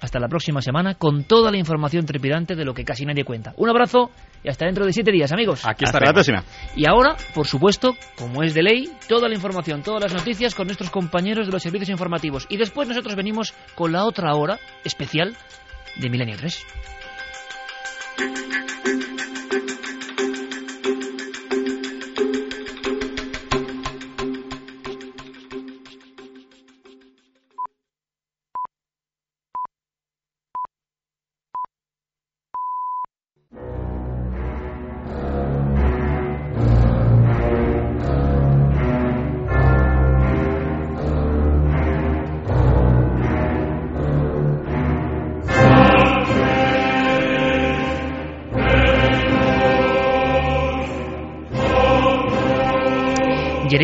hasta 0.00 0.20
la 0.20 0.28
próxima 0.28 0.62
semana 0.62 0.94
con 0.94 1.24
toda 1.24 1.50
la 1.50 1.58
información 1.58 2.06
trepidante 2.06 2.54
de 2.54 2.64
lo 2.64 2.74
que 2.74 2.84
casi 2.84 3.04
nadie 3.04 3.24
cuenta. 3.24 3.54
Un 3.56 3.68
abrazo 3.68 4.10
y 4.44 4.48
hasta 4.48 4.66
dentro 4.66 4.86
de 4.86 4.92
siete 4.92 5.10
días, 5.10 5.32
amigos. 5.32 5.66
Aquí 5.66 5.84
hasta 5.84 6.00
la 6.00 6.12
próxima. 6.12 6.44
Y 6.76 6.86
ahora, 6.86 7.16
por 7.34 7.46
supuesto, 7.46 7.96
como 8.16 8.42
es 8.42 8.54
de 8.54 8.62
ley, 8.62 8.90
toda 9.08 9.28
la 9.28 9.34
información, 9.34 9.82
todas 9.82 10.02
las 10.02 10.14
noticias 10.14 10.54
con 10.54 10.66
nuestros 10.66 10.90
compañeros 10.90 11.46
de 11.46 11.52
los 11.52 11.62
servicios 11.62 11.88
informativos. 11.90 12.46
Y 12.48 12.56
después 12.56 12.88
nosotros 12.88 13.16
venimos 13.16 13.54
con 13.74 13.92
la 13.92 14.04
otra 14.04 14.34
hora 14.34 14.58
especial 14.84 15.36
de 15.96 16.10
Milenio 16.10 16.36
3. 16.36 16.66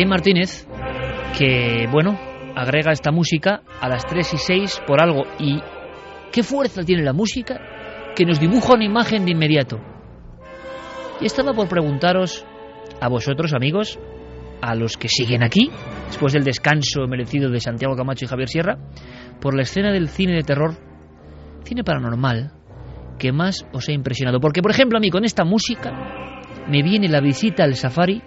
Martínez, 0.07 0.67
que, 1.37 1.87
bueno, 1.91 2.19
agrega 2.55 2.91
esta 2.91 3.11
música 3.11 3.63
a 3.81 3.89
las 3.89 4.05
3 4.05 4.33
y 4.33 4.37
6 4.37 4.81
por 4.85 5.01
algo. 5.01 5.23
¿Y 5.39 5.59
qué 6.31 6.43
fuerza 6.43 6.83
tiene 6.83 7.03
la 7.03 7.13
música? 7.13 7.59
Que 8.15 8.25
nos 8.25 8.39
dibuja 8.39 8.75
una 8.75 8.85
imagen 8.85 9.25
de 9.25 9.31
inmediato. 9.31 9.79
Y 11.19 11.25
estaba 11.25 11.53
por 11.53 11.67
preguntaros 11.67 12.45
a 13.01 13.09
vosotros, 13.09 13.53
amigos, 13.53 13.99
a 14.61 14.75
los 14.75 14.95
que 14.95 15.09
siguen 15.09 15.43
aquí, 15.43 15.71
después 16.07 16.33
del 16.33 16.43
descanso 16.43 17.07
merecido 17.07 17.49
de 17.49 17.59
Santiago 17.59 17.95
Camacho 17.95 18.25
y 18.25 18.27
Javier 18.27 18.49
Sierra, 18.49 18.77
por 19.41 19.55
la 19.55 19.63
escena 19.63 19.91
del 19.91 20.09
cine 20.09 20.33
de 20.33 20.43
terror, 20.43 20.75
cine 21.63 21.83
paranormal, 21.83 22.53
que 23.17 23.31
más 23.31 23.65
os 23.73 23.89
ha 23.89 23.91
impresionado. 23.91 24.39
Porque, 24.39 24.61
por 24.61 24.71
ejemplo, 24.71 24.99
a 24.99 25.01
mí 25.01 25.09
con 25.09 25.25
esta 25.25 25.45
música 25.45 25.91
me 26.67 26.83
viene 26.83 27.07
la 27.07 27.21
visita 27.21 27.63
al 27.63 27.75
safari 27.75 28.21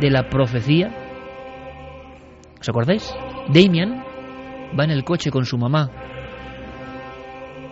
de 0.00 0.10
la 0.10 0.28
profecía 0.28 1.00
¿Os 2.60 2.68
acordáis? 2.68 3.10
Damian 3.48 4.04
va 4.78 4.84
en 4.84 4.90
el 4.90 5.02
coche 5.02 5.30
con 5.30 5.46
su 5.46 5.56
mamá, 5.56 5.90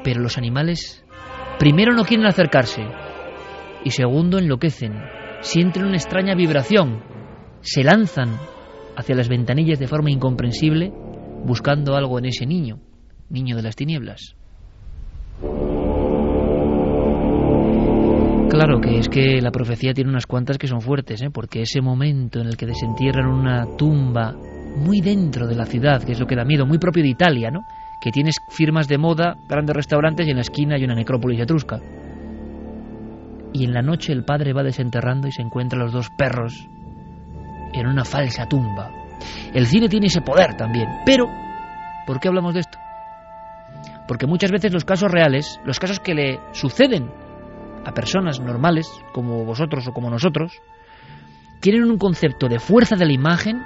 pero 0.03 0.21
los 0.21 0.39
animales 0.39 1.05
primero 1.59 1.93
no 1.93 2.05
quieren 2.05 2.27
acercarse 2.27 2.83
y 3.85 3.91
segundo 3.91 4.39
enloquecen, 4.39 4.95
sienten 5.41 5.85
una 5.85 5.97
extraña 5.97 6.35
vibración, 6.35 7.03
se 7.61 7.85
lanzan 7.85 8.31
hacia 8.97 9.15
las 9.15 9.29
ventanillas 9.29 9.79
de 9.79 9.87
forma 9.87 10.11
incomprensible 10.11 10.91
buscando 11.45 11.95
algo 11.95 12.19
en 12.19 12.25
ese 12.25 12.47
niño, 12.47 12.81
niño 13.29 13.57
de 13.57 13.63
las 13.63 13.77
tinieblas. 13.77 14.35
Claro 18.51 18.81
que 18.81 18.99
es 18.99 19.11
que 19.11 19.43
la 19.43 19.51
profecía 19.51 19.93
tiene 19.93 20.09
unas 20.09 20.27
cuantas 20.27 20.57
que 20.57 20.67
son 20.67 20.81
fuertes, 20.81 21.21
¿eh? 21.21 21.29
porque 21.31 21.61
ese 21.61 21.83
momento 21.83 22.41
en 22.41 22.47
el 22.47 22.57
que 22.57 22.65
desentierran 22.65 23.27
una 23.27 23.67
tumba 23.77 24.35
muy 24.75 25.03
dentro 25.03 25.47
de 25.47 25.55
la 25.55 25.67
ciudad, 25.67 26.03
que 26.03 26.13
es 26.13 26.21
lo 26.21 26.27
que 26.27 26.35
da 26.35 26.45
miedo, 26.45 26.65
muy 26.65 26.79
propio 26.79 27.03
de 27.03 27.11
Italia, 27.11 27.51
¿no? 27.51 27.61
Que 28.01 28.11
tienes 28.11 28.37
firmas 28.49 28.89
de 28.89 28.97
moda, 28.97 29.37
grandes 29.49 29.77
restaurantes 29.77 30.27
y 30.27 30.31
en 30.31 30.37
la 30.37 30.43
esquina 30.43 30.77
hay 30.77 30.85
una 30.85 30.95
necrópolis 30.95 31.41
etrusca. 31.41 31.79
Y 33.53 33.65
en 33.65 33.75
la 33.75 33.83
noche 33.83 34.13
el 34.13 34.25
padre 34.25 34.55
va 34.55 34.63
desenterrando 34.63 35.29
y 35.29 35.33
se 35.33 35.43
encuentra 35.43 35.79
los 35.79 35.93
dos 35.93 36.09
perros 36.09 36.69
en 37.75 37.87
una 37.87 38.05
falsa 38.05 38.47
tumba. 38.47 38.91
El 39.53 39.67
cine 39.67 39.91
tiene 39.91 40.07
ese 40.07 40.23
poder 40.23 40.57
también. 40.57 40.89
Pero, 41.05 41.27
¿por 42.07 42.19
qué 42.19 42.29
hablamos 42.29 42.55
de 42.55 42.61
esto? 42.61 42.79
Porque 44.07 44.27
muchas 44.27 44.51
veces 44.51 44.73
los 44.73 44.87
casos 44.87 45.11
reales, 45.11 45.61
los 45.67 45.79
casos 45.79 46.01
que 46.01 46.15
le 46.15 46.41
suceden 46.53 47.11
a 47.89 47.93
personas 47.93 48.39
normales, 48.39 48.87
como 49.13 49.45
vosotros 49.47 49.89
o 49.89 49.93
como 49.93 50.11
nosotros, 50.11 50.61
tienen 51.61 51.85
un 51.85 51.97
concepto 51.97 52.47
de 52.47 52.59
fuerza 52.59 52.97
de 52.97 53.07
la 53.07 53.13
imagen 53.13 53.63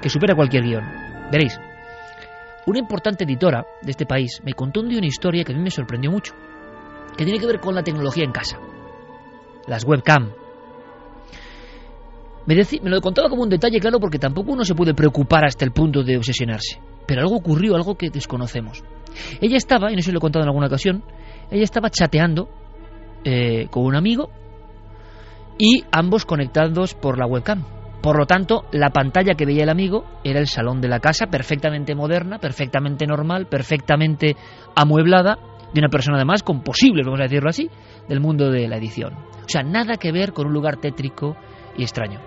que 0.00 0.08
supera 0.08 0.34
cualquier 0.34 0.64
guion. 0.64 0.84
Veréis, 1.30 1.60
una 2.66 2.78
importante 2.78 3.24
editora 3.24 3.66
de 3.82 3.90
este 3.90 4.06
país 4.06 4.40
me 4.42 4.54
contó 4.54 4.80
una 4.80 5.06
historia 5.06 5.44
que 5.44 5.52
a 5.52 5.56
mí 5.56 5.62
me 5.62 5.70
sorprendió 5.70 6.10
mucho, 6.10 6.32
que 7.16 7.24
tiene 7.24 7.38
que 7.38 7.46
ver 7.46 7.60
con 7.60 7.74
la 7.74 7.82
tecnología 7.82 8.24
en 8.24 8.32
casa, 8.32 8.58
las 9.66 9.84
webcam. 9.84 10.32
Me, 12.46 12.54
me 12.54 12.90
lo 12.90 13.00
contaba 13.02 13.28
como 13.28 13.42
un 13.42 13.50
detalle, 13.50 13.80
claro, 13.80 14.00
porque 14.00 14.18
tampoco 14.18 14.52
uno 14.52 14.64
se 14.64 14.74
puede 14.74 14.94
preocupar 14.94 15.44
hasta 15.44 15.64
el 15.64 15.72
punto 15.72 16.02
de 16.02 16.16
obsesionarse. 16.16 16.80
Pero 17.04 17.20
algo 17.20 17.36
ocurrió, 17.36 17.74
algo 17.74 17.96
que 17.96 18.08
desconocemos. 18.08 18.82
Ella 19.40 19.56
estaba, 19.56 19.92
y 19.92 19.96
no 19.96 20.02
si 20.02 20.12
lo 20.12 20.18
he 20.18 20.20
contado 20.20 20.44
en 20.44 20.48
alguna 20.48 20.68
ocasión, 20.68 21.02
ella 21.50 21.64
estaba 21.64 21.90
chateando 21.90 22.48
eh, 23.28 23.66
con 23.72 23.84
un 23.84 23.96
amigo 23.96 24.30
y 25.58 25.82
ambos 25.90 26.24
conectados 26.24 26.94
por 26.94 27.18
la 27.18 27.26
webcam. 27.26 27.64
Por 28.00 28.20
lo 28.20 28.24
tanto, 28.24 28.66
la 28.70 28.90
pantalla 28.90 29.34
que 29.34 29.44
veía 29.44 29.64
el 29.64 29.68
amigo 29.68 30.04
era 30.22 30.38
el 30.38 30.46
salón 30.46 30.80
de 30.80 30.86
la 30.86 31.00
casa, 31.00 31.26
perfectamente 31.26 31.96
moderna, 31.96 32.38
perfectamente 32.38 33.04
normal, 33.04 33.48
perfectamente 33.48 34.36
amueblada, 34.76 35.40
de 35.74 35.80
una 35.80 35.88
persona 35.88 36.18
además 36.18 36.44
con 36.44 36.62
posibles, 36.62 37.04
vamos 37.04 37.18
a 37.18 37.24
decirlo 37.24 37.50
así, 37.50 37.68
del 38.08 38.20
mundo 38.20 38.48
de 38.48 38.68
la 38.68 38.76
edición. 38.76 39.14
O 39.14 39.48
sea, 39.48 39.64
nada 39.64 39.96
que 39.96 40.12
ver 40.12 40.32
con 40.32 40.46
un 40.46 40.52
lugar 40.52 40.76
tétrico 40.76 41.36
y 41.76 41.82
extraño. 41.82 42.20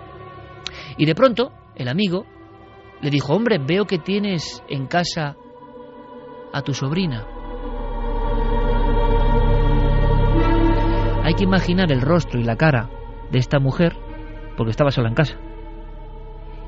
Y 0.98 1.06
de 1.06 1.14
pronto, 1.14 1.50
el 1.76 1.88
amigo 1.88 2.26
le 3.00 3.08
dijo, 3.08 3.32
hombre, 3.32 3.56
veo 3.56 3.86
que 3.86 3.96
tienes 3.96 4.62
en 4.68 4.86
casa 4.86 5.34
a 6.52 6.60
tu 6.60 6.74
sobrina. 6.74 7.39
Hay 11.30 11.36
que 11.36 11.44
imaginar 11.44 11.92
el 11.92 12.00
rostro 12.00 12.40
y 12.40 12.42
la 12.42 12.56
cara 12.56 12.90
de 13.30 13.38
esta 13.38 13.60
mujer 13.60 13.96
porque 14.56 14.72
estaba 14.72 14.90
sola 14.90 15.10
en 15.10 15.14
casa. 15.14 15.36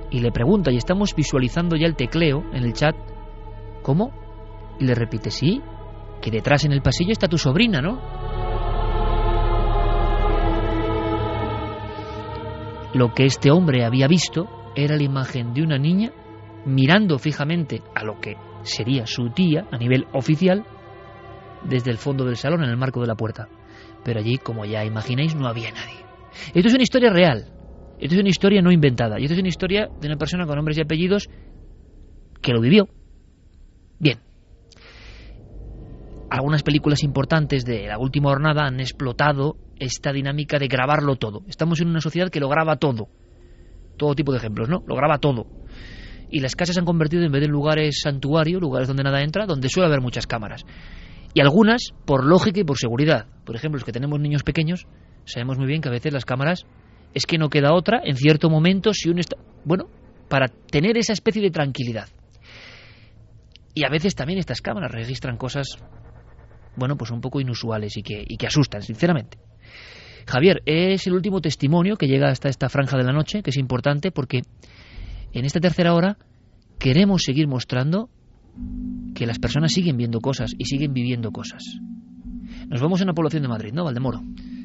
Y 0.09 0.21
le 0.21 0.31
pregunta, 0.31 0.71
y 0.71 0.77
estamos 0.77 1.17
visualizando 1.17 1.75
ya 1.75 1.89
el 1.89 1.97
tecleo 1.97 2.45
en 2.53 2.63
el 2.63 2.73
chat, 2.73 2.95
¿cómo? 3.83 4.13
Y 4.79 4.85
le 4.85 4.95
repite, 4.95 5.33
sí, 5.33 5.61
que 6.21 6.31
detrás 6.31 6.65
en 6.65 6.71
el 6.71 6.81
pasillo 6.81 7.11
está 7.11 7.27
tu 7.27 7.39
sobrina, 7.39 7.81
¿no? 7.81 7.99
Lo 12.95 13.13
que 13.15 13.25
este 13.25 13.51
hombre 13.51 13.85
había 13.85 14.07
visto 14.07 14.47
era 14.77 14.95
la 14.95 15.03
imagen 15.03 15.55
de 15.55 15.63
una 15.65 15.77
niña 15.77 16.13
mirando 16.67 17.19
fijamente 17.19 17.83
a 17.97 18.05
lo 18.05 18.21
que 18.21 18.37
sería 18.63 19.07
su 19.07 19.29
tía 19.31 19.67
a 19.73 19.77
nivel 19.77 20.07
oficial 20.13 20.65
desde 21.65 21.91
el 21.91 21.99
fondo 21.99 22.25
del 22.25 22.37
salón 22.37 22.63
en 22.63 22.71
el 22.71 22.77
marco 22.77 23.01
de 23.01 23.09
la 23.09 23.17
puerta. 23.17 23.49
Pero 24.05 24.21
allí, 24.21 24.39
como 24.39 24.65
ya 24.65 24.85
imagináis, 24.85 25.35
no 25.35 25.47
había 25.47 25.71
nadie. 25.71 26.05
Esto 26.55 26.69
es 26.69 26.75
una 26.75 26.83
historia 26.83 27.11
real. 27.11 27.47
Esto 27.99 28.15
es 28.17 28.21
una 28.21 28.31
historia 28.31 28.63
no 28.63 28.73
inventada. 28.73 29.21
Y 29.21 29.25
esto 29.25 29.35
es 29.35 29.41
una 29.41 29.49
historia 29.49 29.89
de 30.01 30.09
una 30.09 30.17
persona 30.17 30.47
con 30.47 30.57
nombres 30.57 30.79
y 30.79 30.83
apellidos 30.83 31.29
que 32.41 32.53
lo 32.53 32.61
vivió. 32.61 32.89
Bien. 33.99 34.19
Algunas 36.31 36.63
películas 36.63 37.05
importantes 37.05 37.65
de 37.65 37.87
la 37.87 37.99
última 37.99 38.31
jornada 38.31 38.67
han 38.67 38.81
explotado 38.81 39.57
esta 39.79 40.13
dinámica 40.13 40.59
de 40.59 40.67
grabarlo 40.67 41.17
todo. 41.17 41.43
Estamos 41.47 41.81
en 41.81 41.89
una 41.89 42.01
sociedad 42.01 42.31
que 42.31 42.41
lo 42.41 42.49
graba 42.49 42.77
todo. 42.77 43.09
Todo 43.97 44.15
tipo 44.15 44.33
de 44.33 44.39
ejemplos, 44.39 44.69
¿no? 44.69 44.83
Lo 44.87 44.97
graba 44.97 45.19
todo. 45.19 45.47
Y 46.31 46.41
las 46.41 46.57
casas 46.57 46.75
se 46.75 46.81
han 46.81 46.87
convertido 46.87 47.23
en 47.25 47.31
vez 47.31 47.43
de 47.43 47.49
lugares 47.49 48.01
santuario, 48.03 48.59
lugares 48.59 48.89
donde 48.89 49.03
nada 49.03 49.23
entra, 49.23 49.47
donde 49.47 49.69
suele 49.69 49.87
haber 49.87 50.01
muchas 50.01 50.27
cámaras. 50.27 50.65
Y 51.35 51.41
algunas 51.41 51.93
por 52.05 52.25
lógica 52.25 52.61
y 52.61 52.65
por 52.65 52.79
seguridad. 52.79 53.27
Por 53.45 53.57
ejemplo, 53.57 53.79
los 53.79 53.85
que 53.85 53.93
tenemos 53.93 54.21
niños 54.21 54.43
pequeños, 54.43 54.87
sabemos 55.25 55.59
muy 55.59 55.67
bien 55.67 55.81
que 55.81 55.89
a 55.89 55.93
veces 55.93 56.13
las 56.13 56.25
cámaras 56.25 56.67
es 57.15 57.27
que 57.27 57.39
no 57.39 57.49
queda 57.49 57.75
otra 57.75 58.01
en 58.05 58.17
cierto 58.17 58.51
momento 58.51 58.93
si 58.93 59.09
uno 59.09 59.21
está... 59.21 59.37
Bueno, 59.65 59.89
para 60.29 60.49
tener 60.49 60.97
esa 60.97 61.13
especie 61.13 61.43
de 61.43 61.51
tranquilidad. 61.51 62.09
Y 63.75 63.85
a 63.85 63.89
veces 63.89 64.15
también 64.15 64.39
estas 64.39 64.61
cámaras 64.61 64.93
registran 64.93 65.37
cosas, 65.37 65.79
bueno, 66.77 66.97
pues 66.97 67.11
un 67.11 67.21
poco 67.21 67.41
inusuales 67.41 67.97
y 67.97 68.03
que, 68.03 68.25
y 68.27 68.37
que 68.37 68.47
asustan, 68.47 68.83
sinceramente. 68.83 69.39
Javier, 70.27 70.63
es 70.67 71.07
el 71.07 71.15
último 71.15 71.41
testimonio 71.41 71.97
que 71.97 72.07
llega 72.07 72.29
hasta 72.29 72.49
esta 72.49 72.69
franja 72.69 72.97
de 72.97 73.05
la 73.05 73.13
noche, 73.13 73.43
que 73.43 73.51
es 73.51 73.57
importante 73.57 74.11
porque 74.11 74.43
en 75.33 75.45
esta 75.45 75.61
tercera 75.61 75.95
hora 75.95 76.19
queremos 76.79 77.23
seguir 77.23 77.49
mostrando 77.49 78.09
que 79.23 79.27
las 79.29 79.39
personas 79.39 79.71
siguen 79.71 79.97
viendo 79.97 80.19
cosas 80.19 80.53
y 80.59 80.65
siguen 80.65 80.93
viviendo 80.93 81.31
cosas. 81.31 81.63
Nos 82.67 82.81
vamos 82.81 83.01
a 83.01 83.05
una 83.05 83.15
población 83.15 83.45
de 83.45 83.49
Madrid, 83.49 83.73
¿no, 83.73 83.85
Valdemoro? 83.85 84.21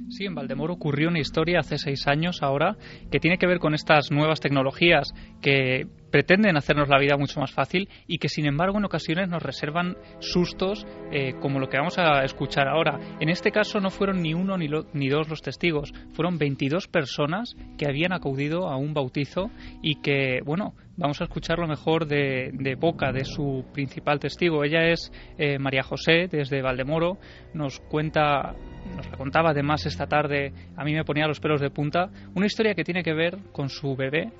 Sí, 0.10 0.26
en 0.26 0.34
Valdemoro 0.34 0.74
ocurrió 0.74 1.10
una 1.10 1.20
historia 1.20 1.60
hace 1.60 1.78
seis 1.78 2.08
años 2.08 2.42
ahora 2.42 2.76
que 3.12 3.20
tiene 3.20 3.38
que 3.38 3.46
ver 3.46 3.60
con 3.60 3.76
estas 3.76 4.10
nuevas 4.10 4.40
tecnologías 4.40 5.14
que 5.44 5.86
pretenden 6.12 6.58
hacernos 6.58 6.90
la 6.90 7.00
vida 7.00 7.18
mucho 7.18 7.40
más 7.40 7.52
fácil 7.52 7.90
y 8.08 8.18
que 8.18 8.30
sin 8.30 8.46
embargo 8.46 8.78
en 8.78 8.86
ocasiones 8.86 9.30
nos 9.30 9.44
reservan 9.44 9.98
sustos 10.20 10.86
eh, 11.12 11.34
como 11.40 11.60
lo 11.60 11.70
que 11.70 11.78
vamos 11.78 11.98
a 11.98 12.24
escuchar 12.24 12.68
ahora. 12.68 13.00
En 13.20 13.30
este 13.30 13.52
caso 13.52 13.80
no 13.80 13.90
fueron 13.90 14.22
ni 14.22 14.34
uno 14.34 14.58
ni, 14.58 14.68
ni 14.94 15.10
dos 15.10 15.30
los 15.30 15.42
testigos, 15.42 15.94
fueron 16.14 16.38
22 16.38 16.88
personas 16.88 17.56
que 17.78 17.88
habían 17.88 18.14
acudido 18.14 18.70
a 18.70 18.78
un 18.78 18.94
bautizo 18.94 19.50
y 19.82 19.96
que, 20.02 20.40
bueno, 20.46 20.74
vamos 20.98 21.22
a 21.22 21.26
escuchar 21.26 21.60
lo 21.60 21.68
mejor 21.68 22.08
de, 22.08 22.76
boca 22.80 23.12
de 23.12 23.24
su 23.24 23.66
principal 23.74 24.20
testigo. 24.20 24.64
Ella 24.64 24.90
es 24.90 25.12
eh, 25.38 25.60
María 25.60 25.84
José 25.84 26.28
desde 26.30 26.62
Valdemoro, 26.62 27.18
nos 27.54 27.80
cuenta 27.80 28.56
nos 28.96 29.10
la 29.10 29.18
contaba 29.18 29.50
además 29.50 29.86
esta 29.86 30.08
tarde, 30.08 30.54
a 30.78 30.84
mí 30.86 30.94
me 30.94 31.04
ponía 31.04 31.28
los 31.28 31.42
pelos 31.42 31.60
de 31.60 31.70
punta, 31.70 32.10
una 32.36 32.46
historia 32.46 32.74
que 32.74 32.86
tiene 32.86 33.04
que 33.04 33.14
ver 33.14 33.38
con 33.52 33.68
su 33.70 33.98
bebé, 33.98 34.32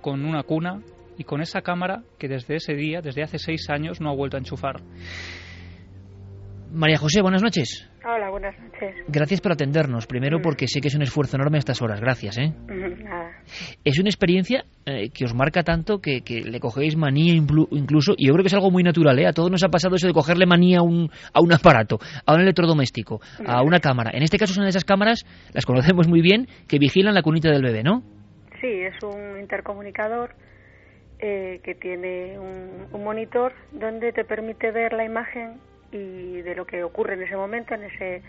con 0.00 0.24
una 0.24 0.44
cuna 0.44 0.80
y 1.18 1.24
con 1.24 1.40
esa 1.40 1.62
cámara 1.62 2.02
que 2.18 2.28
desde 2.28 2.56
ese 2.56 2.74
día, 2.74 3.00
desde 3.00 3.22
hace 3.22 3.38
seis 3.38 3.68
años, 3.70 4.00
no 4.00 4.10
ha 4.10 4.14
vuelto 4.14 4.36
a 4.36 4.40
enchufar. 4.40 4.82
María 6.72 6.98
José, 6.98 7.22
buenas 7.22 7.42
noches. 7.42 7.88
Hola, 8.04 8.28
buenas 8.28 8.54
noches. 8.58 8.94
Gracias 9.08 9.40
por 9.40 9.52
atendernos. 9.52 10.06
Primero 10.06 10.38
mm. 10.38 10.42
porque 10.42 10.68
sé 10.68 10.80
que 10.80 10.88
es 10.88 10.94
un 10.94 11.02
esfuerzo 11.02 11.36
enorme 11.36 11.58
a 11.58 11.60
estas 11.60 11.80
horas. 11.80 12.00
Gracias, 12.00 12.38
¿eh? 12.38 12.52
Nada. 12.68 13.30
Es 13.84 13.98
una 13.98 14.08
experiencia 14.08 14.64
eh, 14.84 15.08
que 15.10 15.24
os 15.24 15.34
marca 15.34 15.62
tanto 15.62 16.00
que, 16.00 16.20
le 16.26 16.60
cogéis 16.60 16.96
manía 16.96 17.34
incluso, 17.34 18.14
y 18.16 18.26
yo 18.26 18.32
creo 18.32 18.42
que 18.42 18.48
es 18.48 18.54
algo 18.54 18.70
muy 18.70 18.82
natural, 18.82 19.18
¿eh? 19.18 19.26
A 19.26 19.32
todos 19.32 19.50
nos 19.50 19.64
ha 19.64 19.68
pasado 19.68 19.96
eso 19.96 20.06
de 20.06 20.12
cogerle 20.12 20.44
manía 20.46 20.80
a 20.80 20.82
un, 20.82 21.10
a 21.32 21.40
un 21.40 21.52
aparato, 21.52 21.98
a 22.26 22.34
un 22.34 22.40
electrodoméstico, 22.42 23.20
a 23.46 23.62
una 23.62 23.80
cámara. 23.80 24.10
En 24.12 24.22
este 24.22 24.38
caso 24.38 24.52
son 24.52 24.66
esas 24.66 24.84
cámaras, 24.84 25.24
las 25.54 25.64
conocemos 25.64 26.08
muy 26.08 26.20
bien, 26.20 26.46
que 26.68 26.78
vigilan 26.78 27.14
la 27.14 27.22
cunita 27.22 27.50
del 27.50 27.62
bebé, 27.62 27.82
¿no? 27.82 28.02
Sí, 28.60 28.68
es 28.68 28.94
un 29.02 29.40
intercomunicador 29.40 30.34
eh, 31.18 31.60
que 31.62 31.74
tiene 31.74 32.38
un, 32.38 32.88
un 32.92 33.04
monitor 33.04 33.52
donde 33.72 34.12
te 34.12 34.24
permite 34.24 34.70
ver 34.70 34.92
la 34.92 35.04
imagen 35.04 35.60
y 35.92 36.42
de 36.42 36.54
lo 36.54 36.66
que 36.66 36.82
ocurre 36.84 37.14
en 37.14 37.22
ese 37.22 37.36
momento, 37.36 37.74
en 37.74 37.84
ese, 37.84 38.22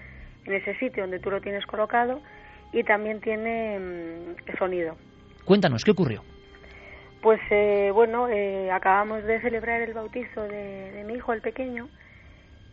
en 0.46 0.54
ese 0.54 0.76
sitio 0.76 1.04
donde 1.04 1.20
tú 1.20 1.30
lo 1.32 1.42
tienes 1.42 1.66
colocado, 1.66 2.22
y 2.72 2.84
también 2.84 3.22
tiene 3.22 3.80
mm, 3.80 4.58
sonido. 4.58 4.98
Cuéntanos, 5.46 5.84
¿qué 5.84 5.92
ocurrió? 5.92 6.24
Pues 7.22 7.40
eh, 7.50 7.92
bueno, 7.94 8.28
eh, 8.30 8.72
acabamos 8.72 9.24
de 9.24 9.42
celebrar 9.42 9.82
el 9.82 9.94
bautizo 9.94 10.44
de, 10.44 11.04
mi 11.06 11.16
hijo, 11.16 11.34
el 11.34 11.42
pequeño, 11.42 11.90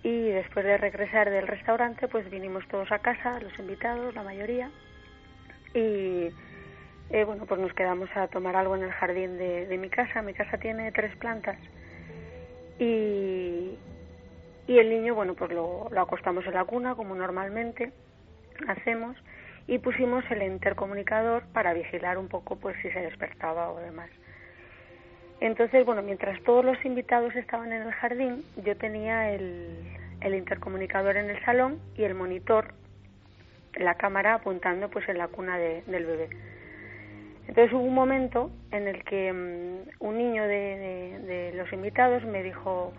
y 0.03 0.29
después 0.29 0.65
de 0.65 0.77
regresar 0.77 1.31
del 1.31 1.47
restaurante, 1.47 2.09
pues 2.09 2.29
vinimos 2.31 2.67
todos 2.69 2.93
a 2.93 2.99
casa, 2.99 3.41
los 3.41 3.59
invitados, 3.59 4.15
la 4.15 4.23
mayoría, 4.23 4.71
y 5.73 6.29
eh, 7.15 7.23
bueno, 7.25 7.47
pues 7.47 7.61
nos 7.61 7.73
quedamos 7.75 8.11
a 8.17 8.27
tomar 8.27 8.57
algo 8.57 8.75
en 8.75 8.83
el 8.83 8.91
jardín 8.91 9.39
de, 9.39 9.67
de 9.67 9.79
mi 9.79 9.89
casa. 9.89 10.21
Mi 10.21 10.35
casa 10.35 10.59
tiene 10.59 10.91
tres 10.91 11.15
plantas 11.17 11.57
y, 12.79 13.79
el 14.67 14.91
niño, 14.91 15.15
bueno, 15.15 15.35
pues 15.35 15.53
lo, 15.53 15.89
acostamos 15.97 16.45
en 16.47 16.55
la 16.55 16.65
cuna 16.65 16.97
como 16.97 17.15
normalmente 17.15 17.93
hacemos 18.67 19.17
y 19.69 19.79
pusimos 19.79 20.25
el 20.29 20.43
intercomunicador 20.43 21.45
para 21.53 21.73
vigilar 21.73 22.19
un 22.19 22.27
poco 22.27 22.57
pues 22.57 22.77
si 22.83 22.91
se 22.91 23.01
despertaba 23.01 23.71
o 23.71 23.79
demás. 23.79 24.11
Entonces, 25.41 25.87
bueno, 25.87 26.03
mientras 26.03 26.43
todos 26.43 26.65
los 26.65 26.85
invitados 26.85 27.37
estaban 27.37 27.73
en 27.73 27.83
el 27.83 27.93
jardín, 27.93 28.45
yo 28.65 28.77
tenía 28.77 29.31
el, 29.31 29.69
el 30.21 30.35
intercomunicador 30.35 31.17
en 31.17 31.31
el 31.31 31.45
salón 31.45 31.79
y 31.97 32.03
el 32.03 32.15
monitor, 32.15 32.75
la 33.75 33.95
cámara 33.95 34.35
apuntando 34.35 34.91
pues 34.91 35.09
en 35.09 35.19
la 35.19 35.29
cuna 35.29 35.59
del 35.59 36.07
bebé. 36.07 36.29
Entonces 37.49 37.73
hubo 37.73 37.83
un 37.83 37.95
momento 37.95 38.51
en 38.71 38.89
el 38.89 39.05
que 39.05 39.33
mm, 39.33 40.05
un 40.05 40.19
niño 40.19 40.45
de, 40.45 41.19
de 41.27 41.53
los 41.55 41.73
invitados 41.73 42.25
me 42.25 42.43
dijo, 42.43 42.93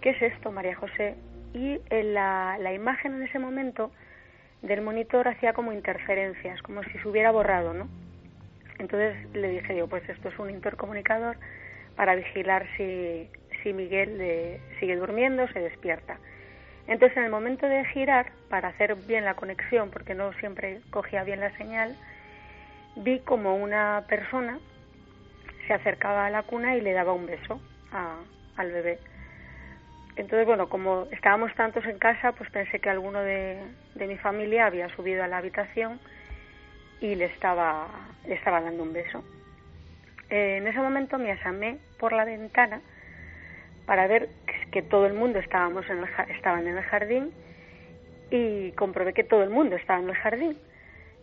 ¿qué 0.00 0.10
es 0.10 0.22
esto, 0.22 0.50
María 0.50 0.74
José? 0.76 1.14
Y 1.54 1.80
la, 1.90 2.58
la 2.60 2.72
imagen 2.72 3.14
en 3.14 3.22
ese 3.22 3.38
momento 3.38 3.90
del 4.62 4.82
monitor 4.82 5.28
hacía 5.28 5.52
como 5.52 5.72
interferencias, 5.72 6.60
como 6.62 6.82
si 6.82 6.98
se 6.98 7.08
hubiera 7.08 7.30
borrado, 7.30 7.72
¿no? 7.72 7.88
Entonces 8.78 9.16
le 9.32 9.48
dije 9.48 9.76
yo, 9.76 9.86
pues 9.86 10.06
esto 10.08 10.28
es 10.28 10.38
un 10.38 10.50
intercomunicador 10.50 11.36
para 11.94 12.14
vigilar 12.14 12.66
si, 12.76 13.30
si 13.62 13.72
Miguel 13.72 14.60
sigue 14.80 14.96
durmiendo, 14.96 15.48
se 15.48 15.60
despierta. 15.60 16.18
Entonces 16.86 17.16
en 17.16 17.24
el 17.24 17.30
momento 17.30 17.66
de 17.66 17.84
girar, 17.86 18.32
para 18.48 18.68
hacer 18.68 18.94
bien 18.94 19.24
la 19.24 19.34
conexión, 19.34 19.90
porque 19.90 20.14
no 20.14 20.32
siempre 20.34 20.80
cogía 20.90 21.24
bien 21.24 21.40
la 21.40 21.56
señal, 21.56 21.96
vi 22.96 23.20
como 23.20 23.56
una 23.56 24.04
persona 24.08 24.58
se 25.66 25.74
acercaba 25.74 26.26
a 26.26 26.30
la 26.30 26.42
cuna 26.42 26.76
y 26.76 26.80
le 26.80 26.92
daba 26.92 27.12
un 27.12 27.26
beso 27.26 27.60
al 28.56 28.70
bebé. 28.70 28.98
Entonces, 30.16 30.46
bueno, 30.46 30.68
como 30.68 31.06
estábamos 31.10 31.54
tantos 31.54 31.84
en 31.84 31.98
casa, 31.98 32.32
pues 32.32 32.50
pensé 32.50 32.78
que 32.78 32.88
alguno 32.88 33.20
de, 33.20 33.62
mi 33.94 34.16
familia 34.16 34.66
había 34.66 34.88
subido 34.96 35.22
a 35.22 35.28
la 35.28 35.38
habitación 35.38 36.00
y 37.00 37.14
le 37.14 37.26
estaba, 37.26 37.88
le 38.26 38.34
estaba 38.34 38.60
dando 38.60 38.82
un 38.82 38.92
beso. 38.92 39.22
Eh, 40.30 40.56
en 40.56 40.66
ese 40.66 40.78
momento 40.78 41.18
me 41.18 41.32
asomé 41.32 41.78
por 41.98 42.12
la 42.12 42.24
ventana 42.24 42.80
para 43.84 44.06
ver 44.06 44.28
que, 44.72 44.82
todo 44.82 45.06
el 45.06 45.14
mundo 45.14 45.38
estábamos 45.38 45.88
en 45.88 45.98
el, 45.98 46.08
estaban 46.30 46.66
en 46.66 46.78
el 46.78 46.84
jardín 46.84 47.32
y 48.30 48.72
comprobé 48.72 49.12
que 49.12 49.24
todo 49.24 49.42
el 49.42 49.50
mundo 49.50 49.76
estaba 49.76 50.00
en 50.00 50.08
el 50.08 50.16
jardín. 50.16 50.58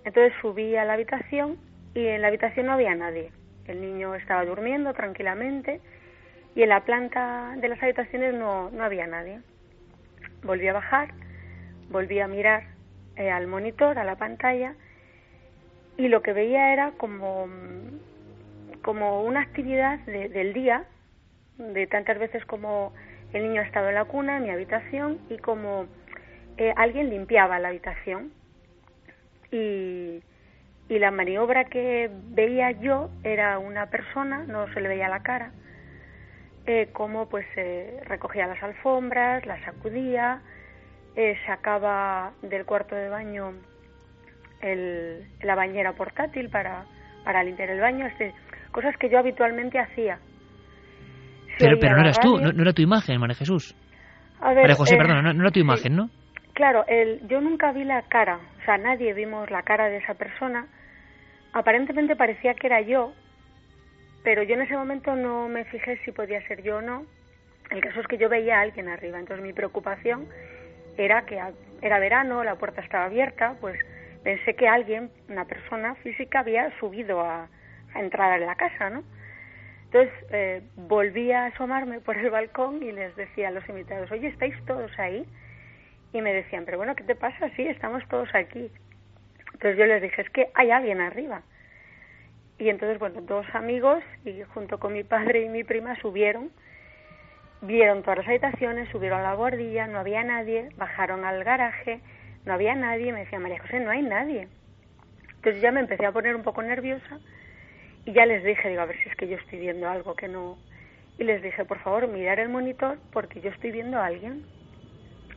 Entonces 0.05 0.33
subí 0.41 0.75
a 0.75 0.85
la 0.85 0.93
habitación 0.93 1.57
y 1.93 2.07
en 2.07 2.21
la 2.21 2.27
habitación 2.27 2.65
no 2.65 2.73
había 2.73 2.95
nadie. 2.95 3.31
El 3.67 3.81
niño 3.81 4.15
estaba 4.15 4.45
durmiendo 4.45 4.93
tranquilamente 4.93 5.79
y 6.55 6.63
en 6.63 6.69
la 6.69 6.81
planta 6.81 7.55
de 7.57 7.69
las 7.69 7.81
habitaciones 7.81 8.33
no, 8.33 8.69
no 8.71 8.83
había 8.83 9.07
nadie. 9.07 9.39
Volví 10.43 10.67
a 10.67 10.73
bajar, 10.73 11.13
volví 11.89 12.19
a 12.19 12.27
mirar 12.27 12.63
eh, 13.15 13.29
al 13.29 13.47
monitor, 13.47 13.97
a 13.97 14.03
la 14.03 14.15
pantalla, 14.15 14.75
y 15.97 16.07
lo 16.07 16.21
que 16.21 16.33
veía 16.33 16.73
era 16.73 16.91
como, 16.97 17.47
como 18.81 19.23
una 19.23 19.41
actividad 19.41 19.99
del 19.99 20.53
día, 20.53 20.85
de 21.57 21.85
tantas 21.85 22.17
veces 22.17 22.43
como 22.45 22.93
el 23.31 23.43
niño 23.43 23.61
ha 23.61 23.65
estado 23.65 23.89
en 23.89 23.95
la 23.95 24.05
cuna, 24.05 24.37
en 24.37 24.43
mi 24.43 24.49
habitación, 24.49 25.19
y 25.29 25.37
como 25.37 25.85
eh, 26.57 26.73
alguien 26.75 27.09
limpiaba 27.09 27.59
la 27.59 27.69
habitación. 27.69 28.31
Y, 29.53 30.23
y 30.89 30.99
la 30.99 31.11
maniobra 31.11 31.65
que 31.65 32.09
veía 32.11 32.71
yo 32.71 33.09
era 33.23 33.59
una 33.59 33.85
persona, 33.85 34.43
no 34.47 34.67
se 34.73 34.81
le 34.81 34.89
veía 34.89 35.07
la 35.07 35.21
cara, 35.21 35.51
eh, 36.65 36.89
como 36.91 37.29
pues 37.29 37.45
eh, 37.55 38.01
recogía 38.05 38.47
las 38.47 38.61
alfombras, 38.63 39.45
las 39.45 39.61
sacudía, 39.63 40.41
eh, 41.15 41.37
sacaba 41.45 42.31
del 42.41 42.65
cuarto 42.65 42.95
de 42.95 43.09
baño 43.09 43.53
el, 44.61 45.27
la 45.43 45.55
bañera 45.55 45.93
portátil 45.93 46.49
para, 46.49 46.85
para 47.23 47.43
limpiar 47.43 47.69
el 47.69 47.79
baño, 47.79 48.07
este, 48.07 48.33
cosas 48.71 48.95
que 48.97 49.09
yo 49.09 49.19
habitualmente 49.19 49.77
hacía. 49.77 50.17
pero, 51.59 51.77
pero 51.79 51.95
no 51.95 52.01
eras 52.01 52.19
tú, 52.19 52.39
no, 52.39 52.61
era 52.61 52.73
tu 52.73 52.81
imagen, 52.81 53.19
María 53.19 53.35
Jesús. 53.35 53.75
María 54.41 54.75
José, 54.75 54.97
perdón, 54.97 55.23
no, 55.37 55.43
era 55.43 55.51
tu 55.51 55.59
imagen, 55.59 55.95
¿no? 55.95 56.09
Claro, 56.53 56.85
el, 56.87 57.27
yo 57.27 57.41
nunca 57.41 57.71
vi 57.71 57.83
la 57.83 58.03
cara, 58.03 58.39
o 58.61 58.65
sea, 58.65 58.77
nadie 58.77 59.13
vimos 59.13 59.49
la 59.49 59.63
cara 59.63 59.89
de 59.89 59.97
esa 59.97 60.13
persona. 60.13 60.67
Aparentemente 61.51 62.15
parecía 62.15 62.53
que 62.53 62.67
era 62.67 62.81
yo, 62.81 63.13
pero 64.23 64.43
yo 64.43 64.53
en 64.55 64.61
ese 64.61 64.77
momento 64.77 65.15
no 65.15 65.49
me 65.49 65.65
fijé 65.65 65.97
si 66.05 66.11
podía 66.11 66.45
ser 66.47 66.61
yo 66.61 66.77
o 66.77 66.81
no. 66.81 67.05
El 67.71 67.81
caso 67.81 68.01
es 68.01 68.07
que 68.07 68.17
yo 68.17 68.29
veía 68.29 68.59
a 68.59 68.61
alguien 68.61 68.87
arriba, 68.87 69.19
entonces 69.19 69.43
mi 69.43 69.53
preocupación 69.53 70.27
era 70.97 71.25
que 71.25 71.41
era 71.81 71.99
verano, 71.99 72.43
la 72.43 72.55
puerta 72.55 72.81
estaba 72.81 73.05
abierta, 73.05 73.55
pues 73.59 73.79
pensé 74.23 74.55
que 74.55 74.67
alguien, 74.67 75.09
una 75.29 75.45
persona 75.45 75.95
física, 75.95 76.39
había 76.39 76.71
subido 76.79 77.21
a, 77.21 77.47
a 77.95 77.99
entrar 77.99 78.39
en 78.39 78.45
la 78.45 78.55
casa, 78.55 78.91
¿no? 78.91 79.03
Entonces 79.85 80.13
eh, 80.29 80.61
volví 80.75 81.31
a 81.31 81.45
asomarme 81.45 81.99
por 81.99 82.17
el 82.17 82.29
balcón 82.29 82.83
y 82.83 82.91
les 82.91 83.15
decía 83.15 83.47
a 83.47 83.51
los 83.51 83.67
invitados, 83.67 84.11
oye, 84.11 84.27
¿estáis 84.27 84.55
todos 84.65 84.91
ahí? 84.99 85.25
Y 86.13 86.21
me 86.21 86.33
decían, 86.33 86.63
pero 86.65 86.77
bueno, 86.77 86.95
¿qué 86.95 87.03
te 87.03 87.15
pasa? 87.15 87.49
Sí, 87.55 87.67
estamos 87.67 88.07
todos 88.07 88.29
aquí. 88.33 88.71
Entonces 89.53 89.77
yo 89.77 89.85
les 89.85 90.01
dije, 90.01 90.21
es 90.21 90.29
que 90.29 90.49
hay 90.53 90.71
alguien 90.71 91.01
arriba. 91.01 91.41
Y 92.59 92.69
entonces, 92.69 92.99
bueno, 92.99 93.21
dos 93.21 93.45
amigos 93.53 94.03
y 94.23 94.43
junto 94.53 94.79
con 94.79 94.93
mi 94.93 95.03
padre 95.03 95.41
y 95.41 95.49
mi 95.49 95.63
prima 95.63 95.99
subieron, 95.99 96.51
vieron 97.61 98.03
todas 98.03 98.19
las 98.19 98.27
habitaciones, 98.27 98.89
subieron 98.89 99.19
a 99.19 99.23
la 99.23 99.35
bordilla, 99.35 99.87
no 99.87 99.99
había 99.99 100.23
nadie, 100.23 100.69
bajaron 100.77 101.25
al 101.25 101.43
garaje, 101.43 101.99
no 102.45 102.53
había 102.53 102.75
nadie, 102.75 103.11
me 103.11 103.21
decía 103.21 103.39
María 103.39 103.59
José, 103.59 103.79
no 103.79 103.89
hay 103.89 104.01
nadie. 104.01 104.47
Entonces 105.35 105.61
ya 105.61 105.71
me 105.71 105.79
empecé 105.79 106.05
a 106.05 106.11
poner 106.11 106.35
un 106.35 106.43
poco 106.43 106.61
nerviosa 106.61 107.19
y 108.05 108.13
ya 108.13 108.25
les 108.25 108.43
dije, 108.43 108.69
digo, 108.69 108.81
a 108.81 108.85
ver 108.85 108.97
si 109.01 109.09
es 109.09 109.15
que 109.15 109.27
yo 109.27 109.37
estoy 109.37 109.59
viendo 109.59 109.89
algo 109.89 110.15
que 110.15 110.27
no... 110.27 110.57
Y 111.17 111.23
les 111.23 111.41
dije, 111.41 111.63
por 111.63 111.79
favor, 111.79 112.07
mirar 112.07 112.39
el 112.39 112.49
monitor 112.49 112.97
porque 113.11 113.39
yo 113.39 113.49
estoy 113.49 113.71
viendo 113.71 113.97
a 113.99 114.05
alguien. 114.07 114.45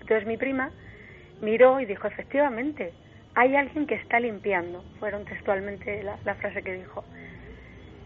Entonces 0.07 0.29
mi 0.29 0.37
prima 0.37 0.71
miró 1.41 1.81
y 1.81 1.85
dijo, 1.85 2.07
efectivamente, 2.07 2.93
hay 3.35 3.57
alguien 3.57 3.89
que 3.89 3.97
está 3.97 4.21
limpiando. 4.21 4.85
Fueron 5.01 5.25
textualmente 5.25 6.05
la, 6.05 6.35
frase 6.37 6.63
que 6.63 6.75
dijo. 6.75 7.05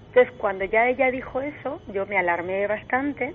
Entonces 0.06 0.32
cuando 0.39 0.64
ya 0.64 0.89
ella 0.89 1.10
dijo 1.10 1.43
eso, 1.43 1.82
yo 1.93 2.06
me 2.06 2.16
alarmé 2.16 2.66
bastante, 2.66 3.35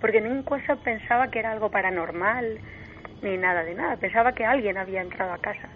porque 0.00 0.20
nunca 0.20 0.58
pensaba 0.82 1.30
que 1.30 1.38
era 1.38 1.52
algo 1.52 1.70
paranormal, 1.70 2.58
ni 3.22 3.36
nada 3.36 3.62
de 3.62 3.76
nada. 3.76 3.96
Pensaba 3.96 4.32
que 4.32 4.44
alguien 4.44 4.76
había 4.76 5.00
entrado 5.00 5.32
a 5.32 5.38
casa. 5.38 5.68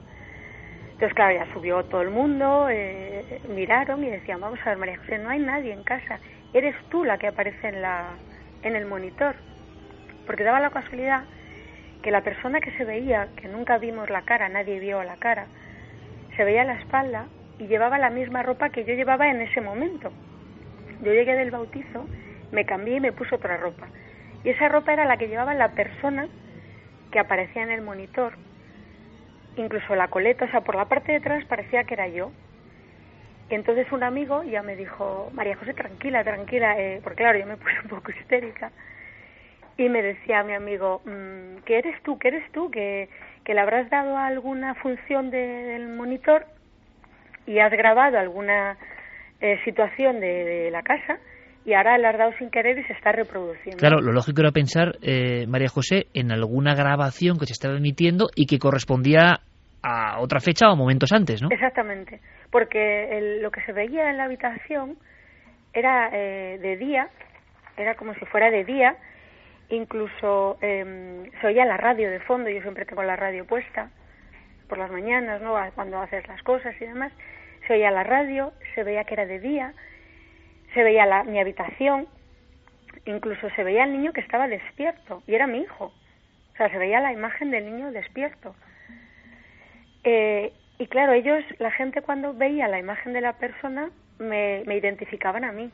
Entonces, 0.94 1.14
claro, 1.14 1.36
ya 1.36 1.52
subió 1.52 1.84
todo 1.84 2.02
el 2.02 2.10
mundo, 2.10 2.66
eh, 2.68 3.40
miraron 3.48 4.02
y 4.02 4.10
decían, 4.10 4.40
vamos 4.40 4.58
a 4.64 4.70
ver, 4.70 4.78
María 4.78 4.98
José, 4.98 5.18
no 5.18 5.30
hay 5.30 5.38
nadie 5.38 5.72
en 5.72 5.84
casa. 5.84 6.18
Eres 6.52 6.74
tú 6.90 7.04
la 7.04 7.16
que 7.16 7.28
aparece 7.28 7.68
en, 7.68 7.80
la, 7.80 8.08
en 8.64 8.74
el 8.74 8.86
monitor. 8.86 9.36
Porque 10.26 10.42
daba 10.42 10.58
la 10.58 10.70
casualidad 10.70 11.26
que 12.02 12.10
la 12.10 12.22
persona 12.22 12.60
que 12.60 12.72
se 12.72 12.84
veía, 12.84 13.28
que 13.36 13.48
nunca 13.48 13.78
vimos 13.78 14.10
la 14.10 14.22
cara, 14.22 14.48
nadie 14.48 14.80
vio 14.80 15.02
la 15.02 15.16
cara, 15.16 15.46
se 16.36 16.44
veía 16.44 16.64
la 16.64 16.74
espalda 16.74 17.26
y 17.58 17.66
llevaba 17.66 17.98
la 17.98 18.10
misma 18.10 18.42
ropa 18.42 18.70
que 18.70 18.84
yo 18.84 18.94
llevaba 18.94 19.28
en 19.28 19.40
ese 19.40 19.60
momento. 19.60 20.12
Yo 21.02 21.12
llegué 21.12 21.34
del 21.34 21.50
bautizo, 21.50 22.06
me 22.50 22.64
cambié 22.64 22.96
y 22.96 23.00
me 23.00 23.12
puse 23.12 23.34
otra 23.34 23.56
ropa. 23.56 23.86
Y 24.44 24.50
esa 24.50 24.68
ropa 24.68 24.92
era 24.92 25.04
la 25.04 25.16
que 25.16 25.28
llevaba 25.28 25.54
la 25.54 25.68
persona 25.68 26.26
que 27.10 27.18
aparecía 27.18 27.62
en 27.62 27.70
el 27.70 27.82
monitor. 27.82 28.32
Incluso 29.56 29.94
la 29.94 30.08
coleta, 30.08 30.46
o 30.46 30.50
sea, 30.50 30.62
por 30.62 30.74
la 30.74 30.86
parte 30.86 31.12
de 31.12 31.18
atrás 31.18 31.44
parecía 31.44 31.84
que 31.84 31.94
era 31.94 32.08
yo. 32.08 32.32
Entonces 33.48 33.90
un 33.92 34.02
amigo 34.02 34.42
ya 34.44 34.62
me 34.62 34.76
dijo, 34.76 35.30
María 35.34 35.56
José, 35.56 35.74
tranquila, 35.74 36.24
tranquila, 36.24 36.80
eh, 36.80 37.00
porque 37.04 37.22
claro, 37.22 37.38
yo 37.38 37.46
me 37.46 37.58
puse 37.58 37.74
un 37.82 37.88
poco 37.88 38.10
histérica 38.18 38.72
y 39.76 39.88
me 39.88 40.02
decía 40.02 40.42
mi 40.42 40.54
amigo, 40.54 41.00
mm, 41.04 41.62
¿qué 41.64 41.78
eres 41.78 42.02
tú? 42.02 42.18
¿Qué 42.18 42.28
eres 42.28 42.50
tú? 42.52 42.70
¿Que, 42.70 43.08
que 43.44 43.54
le 43.54 43.60
habrás 43.60 43.90
dado 43.90 44.16
alguna 44.16 44.74
función 44.76 45.30
del 45.30 45.88
monitor 45.88 46.46
y 47.46 47.58
has 47.58 47.72
grabado 47.72 48.18
alguna 48.18 48.76
eh, 49.40 49.58
situación 49.64 50.20
de, 50.20 50.70
la 50.70 50.82
casa 50.82 51.18
y 51.64 51.74
ahora 51.74 51.98
le 51.98 52.06
has 52.06 52.18
dado 52.18 52.32
sin 52.38 52.50
querer 52.50 52.78
y 52.78 52.84
se 52.84 52.92
está 52.92 53.12
reproduciendo. 53.12 53.78
Claro, 53.78 54.00
lo 54.00 54.12
lógico 54.12 54.40
era 54.40 54.50
pensar, 54.50 54.96
eh, 55.02 55.46
María 55.46 55.68
José, 55.68 56.06
en 56.14 56.32
alguna 56.32 56.74
grabación 56.74 57.38
que 57.38 57.46
se 57.46 57.52
estaba 57.52 57.76
emitiendo 57.76 58.28
y 58.34 58.46
que 58.46 58.58
correspondía 58.58 59.40
a 59.82 60.20
otra 60.20 60.40
fecha 60.40 60.70
o 60.70 60.76
momentos 60.76 61.12
antes, 61.12 61.42
¿no? 61.42 61.48
Exactamente, 61.50 62.20
porque 62.50 63.38
lo 63.40 63.50
que 63.50 63.62
se 63.62 63.72
veía 63.72 64.10
en 64.10 64.16
la 64.16 64.24
habitación 64.24 64.96
era 65.72 66.10
eh, 66.12 66.58
de 66.58 66.76
día, 66.76 67.08
era 67.76 67.94
como 67.94 68.14
si 68.14 68.24
fuera 68.26 68.50
de 68.50 68.64
día, 68.64 68.96
incluso 69.72 70.58
eh, 70.60 71.30
se 71.40 71.46
oía 71.46 71.64
la 71.64 71.78
radio 71.78 72.10
de 72.10 72.20
fondo, 72.20 72.50
yo 72.50 72.60
siempre 72.60 72.84
tengo 72.84 73.02
la 73.02 73.16
radio 73.16 73.46
puesta 73.46 73.90
por 74.68 74.76
las 74.78 74.90
mañanas, 74.90 75.40
¿no? 75.40 75.56
Cuando 75.74 76.00
haces 76.00 76.26
las 76.28 76.42
cosas 76.42 76.74
y 76.80 76.84
demás, 76.84 77.10
se 77.66 77.72
oía 77.72 77.90
la 77.90 78.04
radio, 78.04 78.52
se 78.74 78.84
veía 78.84 79.04
que 79.04 79.14
era 79.14 79.24
de 79.24 79.40
día, 79.40 79.72
se 80.74 80.82
veía 80.82 81.06
la, 81.06 81.24
mi 81.24 81.40
habitación, 81.40 82.06
incluso 83.06 83.48
se 83.56 83.64
veía 83.64 83.84
el 83.84 83.92
niño 83.92 84.12
que 84.12 84.20
estaba 84.20 84.46
despierto 84.46 85.22
y 85.26 85.34
era 85.34 85.46
mi 85.46 85.60
hijo, 85.60 85.86
o 85.86 86.56
sea, 86.56 86.68
se 86.70 86.78
veía 86.78 87.00
la 87.00 87.12
imagen 87.12 87.50
del 87.50 87.64
niño 87.64 87.92
despierto. 87.92 88.54
Eh, 90.04 90.52
y 90.78 90.86
claro, 90.88 91.12
ellos, 91.12 91.42
la 91.58 91.70
gente 91.70 92.02
cuando 92.02 92.34
veía 92.34 92.68
la 92.68 92.78
imagen 92.78 93.14
de 93.14 93.22
la 93.22 93.34
persona, 93.34 93.90
me, 94.18 94.64
me 94.66 94.76
identificaban 94.76 95.44
a 95.44 95.52
mí. 95.52 95.70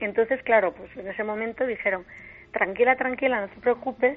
Entonces, 0.00 0.42
claro, 0.42 0.72
pues 0.72 0.94
en 0.96 1.08
ese 1.08 1.24
momento 1.24 1.66
dijeron, 1.66 2.04
tranquila, 2.52 2.96
tranquila, 2.96 3.40
no 3.40 3.48
te 3.48 3.60
preocupes, 3.60 4.16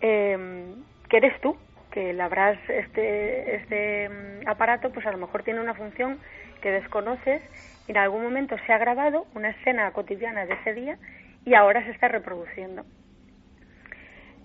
eh, 0.00 0.74
que 1.08 1.16
eres 1.16 1.40
tú, 1.40 1.56
que 1.90 2.12
labrás 2.12 2.58
este, 2.68 3.56
este 3.56 4.08
mm, 4.08 4.48
aparato, 4.48 4.90
pues 4.90 5.06
a 5.06 5.12
lo 5.12 5.18
mejor 5.18 5.42
tiene 5.42 5.60
una 5.60 5.74
función 5.74 6.18
que 6.60 6.70
desconoces 6.70 7.42
y 7.86 7.92
en 7.92 7.98
algún 7.98 8.22
momento 8.22 8.56
se 8.66 8.72
ha 8.72 8.78
grabado 8.78 9.26
una 9.34 9.50
escena 9.50 9.90
cotidiana 9.92 10.46
de 10.46 10.54
ese 10.54 10.74
día 10.74 10.98
y 11.44 11.54
ahora 11.54 11.84
se 11.84 11.90
está 11.90 12.08
reproduciendo. 12.08 12.84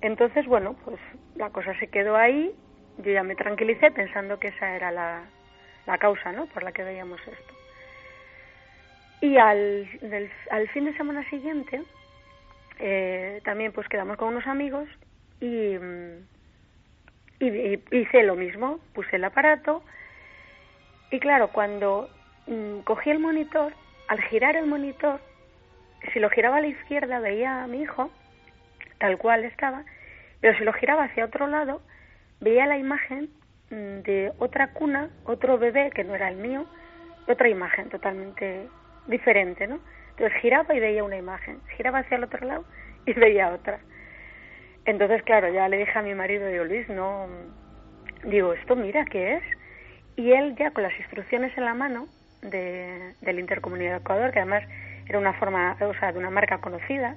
Entonces, 0.02 0.46
bueno, 0.46 0.76
pues 0.84 1.00
la 1.36 1.50
cosa 1.50 1.74
se 1.80 1.88
quedó 1.88 2.16
ahí, 2.18 2.54
yo 2.98 3.12
ya 3.12 3.24
me 3.24 3.36
tranquilicé 3.36 3.92
pensando 3.92 4.40
que 4.40 4.50
esa 4.50 4.76
era 4.76 4.92
la, 4.92 5.24
la 5.86 5.98
causa, 5.98 6.32
¿no?, 6.32 6.46
por 6.48 6.64
la 6.64 6.72
que 6.72 6.84
veíamos 6.84 7.20
esto. 7.22 7.54
Y 9.22 9.38
al, 9.38 9.88
al 10.52 10.68
fin 10.70 10.86
de 10.86 10.96
semana 10.98 11.28
siguiente, 11.30 11.82
eh, 12.80 13.42
también 13.44 13.72
pues 13.72 13.88
quedamos 13.88 14.18
con 14.18 14.30
unos 14.30 14.48
amigos 14.48 14.88
y, 15.40 15.78
mm, 15.78 16.28
y, 17.40 17.80
hice 17.92 18.24
lo 18.24 18.36
mismo, 18.36 18.80
puse 18.94 19.16
el 19.16 19.24
aparato 19.24 19.84
y 21.12 21.20
claro, 21.20 21.50
cuando 21.50 22.10
mm, 22.48 22.80
cogí 22.80 23.10
el 23.10 23.20
monitor, 23.20 23.74
al 24.08 24.22
girar 24.24 24.56
el 24.56 24.68
monitor, 24.68 25.20
si 26.14 26.20
lo 26.20 26.30
giraba 26.30 26.58
a 26.58 26.62
la 26.62 26.68
izquierda 26.68 27.20
veía 27.20 27.64
a 27.64 27.68
mi 27.68 27.82
hijo, 27.82 28.10
tal 29.00 29.18
cual 29.18 29.44
estaba, 29.46 29.84
pero 30.42 30.58
si 30.58 30.64
lo 30.64 30.74
giraba 30.74 31.06
hacia 31.06 31.26
otro 31.26 31.48
lado, 31.48 31.82
veía 32.40 32.66
la 32.66 32.78
imagen 32.78 33.30
mm, 33.70 34.02
de 34.02 34.34
otra 34.40 34.74
cuna, 34.74 35.10
otro 35.26 35.58
bebé 35.58 35.92
que 35.92 36.04
no 36.04 36.16
era 36.16 36.30
el 36.30 36.38
mío, 36.38 36.66
otra 37.28 37.50
imagen 37.50 37.90
totalmente 37.90 38.68
diferente, 39.08 39.68
¿no? 39.68 39.80
Entonces 40.18 40.42
giraba 40.42 40.74
y 40.74 40.80
veía 40.80 41.04
una 41.04 41.16
imagen, 41.18 41.60
giraba 41.76 42.00
hacia 42.00 42.18
el 42.18 42.24
otro 42.24 42.44
lado 42.46 42.66
y 43.06 43.14
veía 43.20 43.50
otra. 43.50 43.80
Entonces, 44.86 45.22
claro, 45.22 45.50
ya 45.54 45.70
le 45.70 45.78
dije 45.78 45.98
a 45.98 46.02
mi 46.02 46.16
marido, 46.16 46.48
digo, 46.48 46.64
Luis, 46.64 46.90
no, 46.90 47.28
digo, 48.24 48.54
esto 48.54 48.76
mira, 48.76 49.06
¿qué 49.06 49.36
es? 49.36 49.44
Y 50.16 50.32
él 50.32 50.56
ya 50.56 50.72
con 50.72 50.82
las 50.82 50.98
instrucciones 50.98 51.56
en 51.56 51.66
la 51.66 51.76
mano 51.76 52.08
de, 52.42 53.14
del 53.22 53.40
intercomunicador, 53.40 54.32
que 54.32 54.40
además 54.40 54.64
era 55.08 55.20
una 55.20 55.34
forma, 55.34 55.78
o 55.80 55.94
sea, 56.00 56.12
de 56.12 56.18
una 56.18 56.32
marca 56.32 56.58
conocida, 56.62 57.16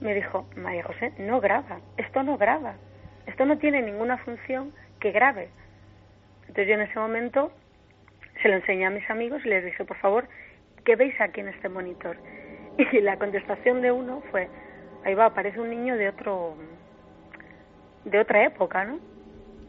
me 0.00 0.14
dijo, 0.14 0.48
María 0.56 0.84
José, 0.84 1.12
no 1.18 1.40
graba, 1.40 1.80
esto 1.98 2.22
no 2.22 2.38
graba, 2.38 2.76
esto 3.26 3.44
no 3.44 3.58
tiene 3.58 3.82
ninguna 3.82 4.16
función 4.16 4.72
que 4.98 5.12
grabe. 5.12 5.50
Entonces 6.48 6.68
yo 6.68 6.74
en 6.74 6.80
ese 6.80 6.98
momento 6.98 7.52
se 8.40 8.48
lo 8.48 8.54
enseñé 8.54 8.86
a 8.86 8.90
mis 8.90 9.08
amigos 9.10 9.42
y 9.44 9.48
les 9.48 9.62
dije, 9.62 9.84
por 9.84 9.98
favor, 9.98 10.26
¿qué 10.84 10.96
veis 10.96 11.18
aquí 11.20 11.40
en 11.40 11.48
este 11.48 11.68
monitor? 11.68 12.16
Y 12.92 13.00
la 13.00 13.18
contestación 13.18 13.82
de 13.82 13.92
uno 13.92 14.22
fue, 14.30 14.48
ahí 15.04 15.14
va, 15.14 15.34
parece 15.34 15.60
un 15.60 15.70
niño 15.70 15.96
de 15.96 16.08
otro, 16.08 16.56
de 18.04 18.18
otra 18.18 18.44
época, 18.44 18.84
¿no? 18.84 18.98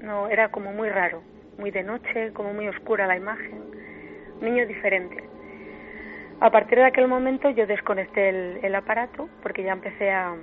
No, 0.01 0.29
era 0.29 0.49
como 0.49 0.71
muy 0.71 0.89
raro, 0.89 1.21
muy 1.57 1.71
de 1.71 1.83
noche, 1.83 2.31
como 2.33 2.53
muy 2.53 2.67
oscura 2.67 3.07
la 3.07 3.17
imagen, 3.17 3.61
niño 4.41 4.65
diferente. 4.65 5.23
A 6.39 6.49
partir 6.49 6.79
de 6.79 6.85
aquel 6.85 7.07
momento 7.07 7.51
yo 7.51 7.67
desconecté 7.67 8.29
el, 8.63 8.75
aparato 8.75 9.29
porque 9.43 9.61
ya 9.61 9.73
empecé 9.73 10.09
a, 10.09 10.35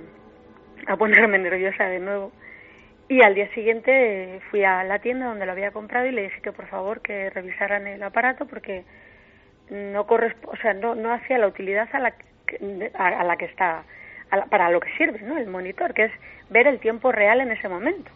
a 0.87 0.97
ponerme 0.97 1.37
nerviosa 1.39 1.85
de 1.85 1.99
nuevo. 1.99 2.31
Y 3.09 3.21
al 3.23 3.35
día 3.35 3.51
siguiente 3.53 4.39
fui 4.49 4.63
a 4.63 4.83
la 4.83 4.99
tienda 4.99 5.25
donde 5.25 5.45
lo 5.45 5.51
había 5.51 5.71
comprado 5.71 6.05
y 6.05 6.11
le 6.11 6.21
dije 6.23 6.41
que 6.41 6.51
por 6.51 6.67
favor 6.67 7.01
que 7.01 7.31
revisaran 7.31 7.87
el 7.87 8.01
aparato 8.03 8.45
porque 8.45 8.85
no 9.69 10.01
o 10.01 10.55
sea, 10.61 10.73
no, 10.73 10.95
no 10.95 11.13
hacía 11.13 11.37
la 11.37 11.47
utilidad 11.47 11.87
a 11.93 11.99
la 11.99 12.11
que, 12.11 12.91
a, 12.97 13.23
la 13.23 13.37
que 13.37 13.45
está, 13.45 13.83
para 14.49 14.69
lo 14.69 14.79
que 14.79 14.95
sirve, 14.97 15.21
¿no? 15.21 15.37
El 15.37 15.47
monitor, 15.47 15.93
que 15.93 16.05
es 16.05 16.11
ver 16.49 16.67
el 16.67 16.79
tiempo 16.79 17.11
real 17.11 17.41
en 17.41 17.51
ese 17.51 17.69
momento, 17.69 18.11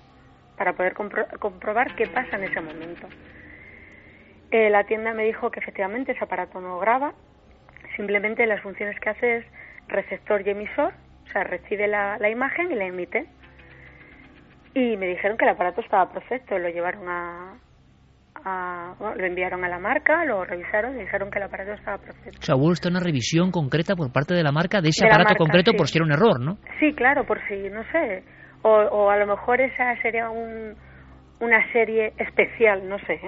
para 0.58 0.74
poder 0.74 0.94
comprobar 0.94 1.96
qué 1.96 2.08
pasa 2.08 2.38
en 2.38 2.44
ese 2.44 2.62
momento. 2.62 3.08
Eh, 4.52 4.70
la 4.70 4.84
tienda 4.84 5.14
me 5.14 5.24
dijo 5.26 5.52
que 5.52 5.60
efectivamente 5.60 6.12
ese 6.12 6.24
aparato 6.24 6.60
no 6.62 6.80
graba, 6.80 7.14
simplemente 7.96 8.46
las 8.46 8.62
funciones 8.62 9.00
que 9.00 9.10
hace 9.10 9.38
es 9.38 9.46
receptor 9.88 10.46
y 10.46 10.52
emisor, 10.52 10.94
o 11.26 11.30
sea, 11.32 11.44
recibe 11.44 11.88
la, 11.88 12.18
la 12.20 12.30
imagen 12.30 12.72
y 12.72 12.76
la 12.76 12.86
emite. 12.86 13.26
Y 14.76 14.98
me 14.98 15.08
dijeron 15.08 15.38
que 15.38 15.46
el 15.46 15.52
aparato 15.52 15.82
estaba 15.82 16.12
perfecto, 16.12 16.58
lo 16.58 16.70
llevaron 16.70 17.08
a, 17.08 17.58
lo 18.46 19.26
enviaron 19.26 19.64
a 19.64 19.70
la 19.70 19.80
marca, 19.80 20.26
lo 20.26 20.44
revisaron 20.44 20.96
y 20.96 21.02
dijeron 21.02 21.32
que 21.32 21.40
el 21.40 21.46
aparato 21.46 21.72
estaba 21.74 21.98
perfecto. 21.98 22.40
O 22.40 22.44
sea, 22.44 22.56
hubo 22.56 22.74
una 22.88 23.00
revisión 23.00 23.52
concreta 23.52 23.96
por 23.96 24.12
parte 24.12 24.34
de 24.34 24.44
la 24.44 24.52
marca 24.52 24.82
de 24.82 24.90
ese 24.90 25.06
aparato 25.06 25.36
concreto 25.36 25.72
por 25.74 25.88
si 25.88 25.98
era 25.98 26.06
un 26.06 26.12
error, 26.12 26.40
¿no? 26.40 26.58
Sí, 26.80 26.94
claro, 26.94 27.26
por 27.26 27.40
si, 27.48 27.70
no 27.70 27.84
sé. 27.92 28.24
O, 28.62 28.70
o 28.70 29.10
a 29.10 29.18
lo 29.18 29.28
mejor 29.28 29.62
esa 29.62 29.96
sería 30.02 30.30
un, 30.30 30.76
una 31.40 31.72
serie 31.72 32.14
especial, 32.18 32.88
no 32.88 32.98
sé. 33.00 33.20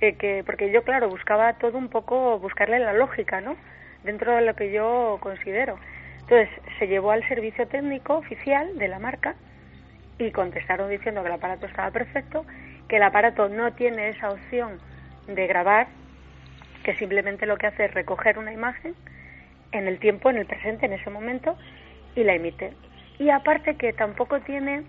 ¿eh? 0.00 0.16
que 0.16 0.42
Porque 0.44 0.72
yo, 0.72 0.82
claro, 0.82 1.08
buscaba 1.08 1.54
todo 1.54 1.78
un 1.78 1.88
poco, 1.88 2.38
buscarle 2.38 2.78
la 2.78 2.92
lógica, 2.92 3.40
¿no? 3.40 3.56
Dentro 4.04 4.34
de 4.34 4.42
lo 4.42 4.54
que 4.54 4.72
yo 4.72 5.18
considero. 5.20 5.76
Entonces, 6.20 6.48
se 6.78 6.86
llevó 6.86 7.12
al 7.12 7.26
servicio 7.28 7.66
técnico 7.66 8.16
oficial 8.16 8.76
de 8.78 8.88
la 8.88 8.98
marca 8.98 9.34
y 10.18 10.30
contestaron 10.30 10.90
diciendo 10.90 11.22
que 11.22 11.28
el 11.28 11.34
aparato 11.34 11.66
estaba 11.66 11.90
perfecto 11.90 12.44
que 12.88 12.96
el 12.96 13.02
aparato 13.02 13.48
no 13.48 13.72
tiene 13.72 14.08
esa 14.08 14.30
opción 14.30 14.78
de 15.26 15.46
grabar, 15.46 15.88
que 16.84 16.94
simplemente 16.96 17.46
lo 17.46 17.56
que 17.56 17.66
hace 17.66 17.84
es 17.84 17.94
recoger 17.94 18.38
una 18.38 18.52
imagen 18.52 18.94
en 19.72 19.86
el 19.86 19.98
tiempo, 19.98 20.30
en 20.30 20.38
el 20.38 20.46
presente, 20.46 20.86
en 20.86 20.94
ese 20.94 21.10
momento, 21.10 21.56
y 22.16 22.24
la 22.24 22.34
emite. 22.34 22.72
Y 23.18 23.30
aparte 23.30 23.76
que 23.76 23.92
tampoco 23.92 24.40
tiene 24.40 24.84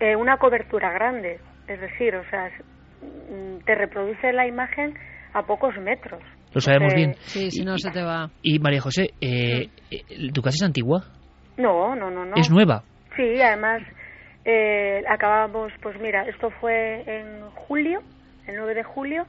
eh, 0.00 0.16
una 0.16 0.36
cobertura 0.36 0.92
grande, 0.92 1.40
es 1.66 1.80
decir, 1.80 2.14
o 2.14 2.28
sea, 2.28 2.50
mm, 2.50 3.64
te 3.64 3.74
reproduce 3.74 4.32
la 4.32 4.46
imagen 4.46 4.94
a 5.32 5.42
pocos 5.42 5.74
metros. 5.78 6.22
Lo 6.52 6.60
sabemos 6.60 6.94
bien. 6.94 7.14
Sí, 7.18 7.50
si 7.50 7.64
no 7.64 7.76
se 7.78 7.90
te 7.90 8.02
va. 8.02 8.30
Y 8.42 8.58
María 8.58 8.80
José, 8.80 9.10
eh, 9.20 9.68
eh, 9.90 10.32
¿tu 10.32 10.42
casa 10.42 10.56
es 10.56 10.62
antigua? 10.62 11.04
No, 11.56 11.94
no, 11.94 12.10
no, 12.10 12.24
no. 12.24 12.36
¿Es 12.36 12.50
nueva? 12.50 12.82
Sí, 13.16 13.40
además 13.40 13.82
eh, 14.48 15.02
acabamos, 15.08 15.72
pues 15.82 15.98
mira, 16.00 16.22
esto 16.28 16.50
fue 16.60 17.02
en 17.04 17.50
julio, 17.50 18.00
el 18.46 18.54
9 18.56 18.74
de 18.74 18.84
julio, 18.84 19.26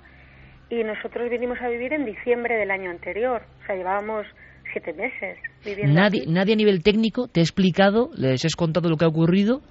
y 0.69 0.83
nosotros 0.83 1.27
vinimos 1.31 1.59
a 1.59 1.69
vivir 1.69 1.91
en 1.93 2.05
diciembre 2.05 2.55
del 2.55 2.69
año 2.69 2.91
anterior. 2.91 3.41
O 3.63 3.65
sea, 3.65 3.75
llevábamos 3.75 4.27
siete 4.71 4.93
meses 4.93 5.39
viviendo. 5.65 5.99
Nadie, 5.99 6.25
nadie 6.27 6.53
a 6.53 6.55
nivel 6.55 6.83
técnico 6.83 7.27
te 7.27 7.39
ha 7.39 7.43
explicado, 7.43 8.11
les 8.15 8.45
has 8.45 8.55
contado 8.55 8.89
lo 8.89 8.97
que 8.97 9.05
ha 9.05 9.07
ocurrido, 9.07 9.61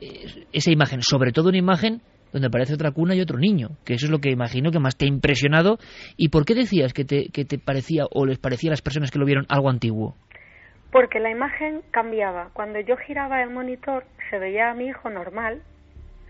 eh, 0.00 0.46
esa 0.52 0.70
imagen, 0.70 1.02
sobre 1.02 1.32
todo 1.32 1.48
una 1.48 1.58
imagen 1.58 2.00
donde 2.32 2.46
aparece 2.46 2.74
otra 2.74 2.92
cuna 2.92 3.16
y 3.16 3.20
otro 3.20 3.38
niño, 3.38 3.70
que 3.84 3.94
eso 3.94 4.06
es 4.06 4.12
lo 4.12 4.20
que 4.20 4.30
imagino 4.30 4.70
que 4.70 4.78
más 4.78 4.96
te 4.96 5.06
ha 5.06 5.08
impresionado. 5.08 5.78
¿Y 6.16 6.28
por 6.28 6.44
qué 6.44 6.54
decías 6.54 6.92
que 6.92 7.04
te, 7.04 7.30
que 7.32 7.44
te 7.44 7.58
parecía 7.58 8.04
o 8.12 8.26
les 8.26 8.38
parecía 8.38 8.70
a 8.70 8.74
las 8.74 8.82
personas 8.82 9.10
que 9.10 9.18
lo 9.18 9.26
vieron 9.26 9.44
algo 9.48 9.70
antiguo? 9.70 10.14
Porque 10.90 11.20
la 11.20 11.30
imagen 11.30 11.82
cambiaba. 11.90 12.50
Cuando 12.54 12.80
yo 12.80 12.96
giraba 12.96 13.42
el 13.42 13.50
monitor 13.50 14.04
se 14.30 14.38
veía 14.38 14.70
a 14.70 14.74
mi 14.74 14.86
hijo 14.86 15.10
normal, 15.10 15.62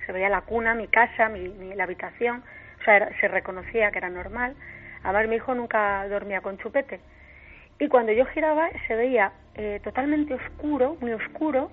se 0.04 0.12
veía 0.12 0.28
la 0.28 0.40
cuna, 0.40 0.74
mi 0.74 0.88
casa, 0.88 1.28
mi, 1.28 1.48
la 1.74 1.84
habitación, 1.84 2.42
o 2.80 2.84
sea, 2.84 3.08
se 3.20 3.28
reconocía 3.28 3.90
que 3.90 3.98
era 3.98 4.08
normal. 4.10 4.56
Además, 5.04 5.28
mi 5.28 5.36
hijo 5.36 5.54
nunca 5.54 6.06
dormía 6.08 6.40
con 6.40 6.58
chupete. 6.58 7.00
Y 7.78 7.88
cuando 7.88 8.10
yo 8.12 8.26
giraba 8.26 8.68
se 8.88 8.96
veía 8.96 9.32
eh, 9.54 9.80
totalmente 9.84 10.34
oscuro, 10.34 10.96
muy 11.00 11.12
oscuro, 11.12 11.70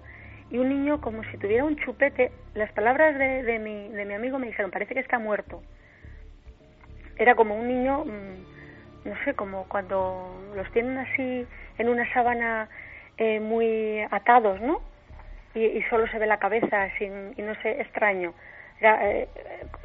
y 0.52 0.60
un 0.60 0.70
niño 0.70 1.02
como 1.02 1.24
si 1.24 1.38
tuviera 1.38 1.66
un 1.66 1.78
chupete. 1.78 2.32
Las 2.54 2.72
palabras 2.74 3.18
de, 3.18 3.42
de, 3.42 3.58
mi, 3.58 3.90
de 3.90 4.06
mi 4.06 4.14
amigo 4.14 4.38
me 4.38 4.48
dijeron, 4.48 4.70
parece 4.70 4.94
que 4.94 5.00
está 5.00 5.18
muerto. 5.18 5.64
Era 7.18 7.34
como 7.34 7.56
un 7.56 7.68
niño, 7.68 8.06
mm, 8.06 9.10
no 9.10 9.16
sé, 9.24 9.34
como 9.34 9.68
cuando 9.68 10.52
los 10.56 10.72
tienen 10.72 10.98
así 11.00 11.48
en 11.78 11.90
una 11.90 12.12
sábana 12.14 12.70
eh, 13.18 13.40
muy 13.40 14.02
atados, 14.12 14.62
¿no? 14.62 14.82
Y, 15.54 15.82
solo 15.90 16.06
se 16.08 16.20
ve 16.20 16.28
la 16.28 16.38
cabeza 16.38 16.90
sin, 16.98 17.34
y 17.38 17.42
no 17.42 17.56
sé, 17.62 17.80
extraño. 17.80 18.34
Eh, 18.82 19.28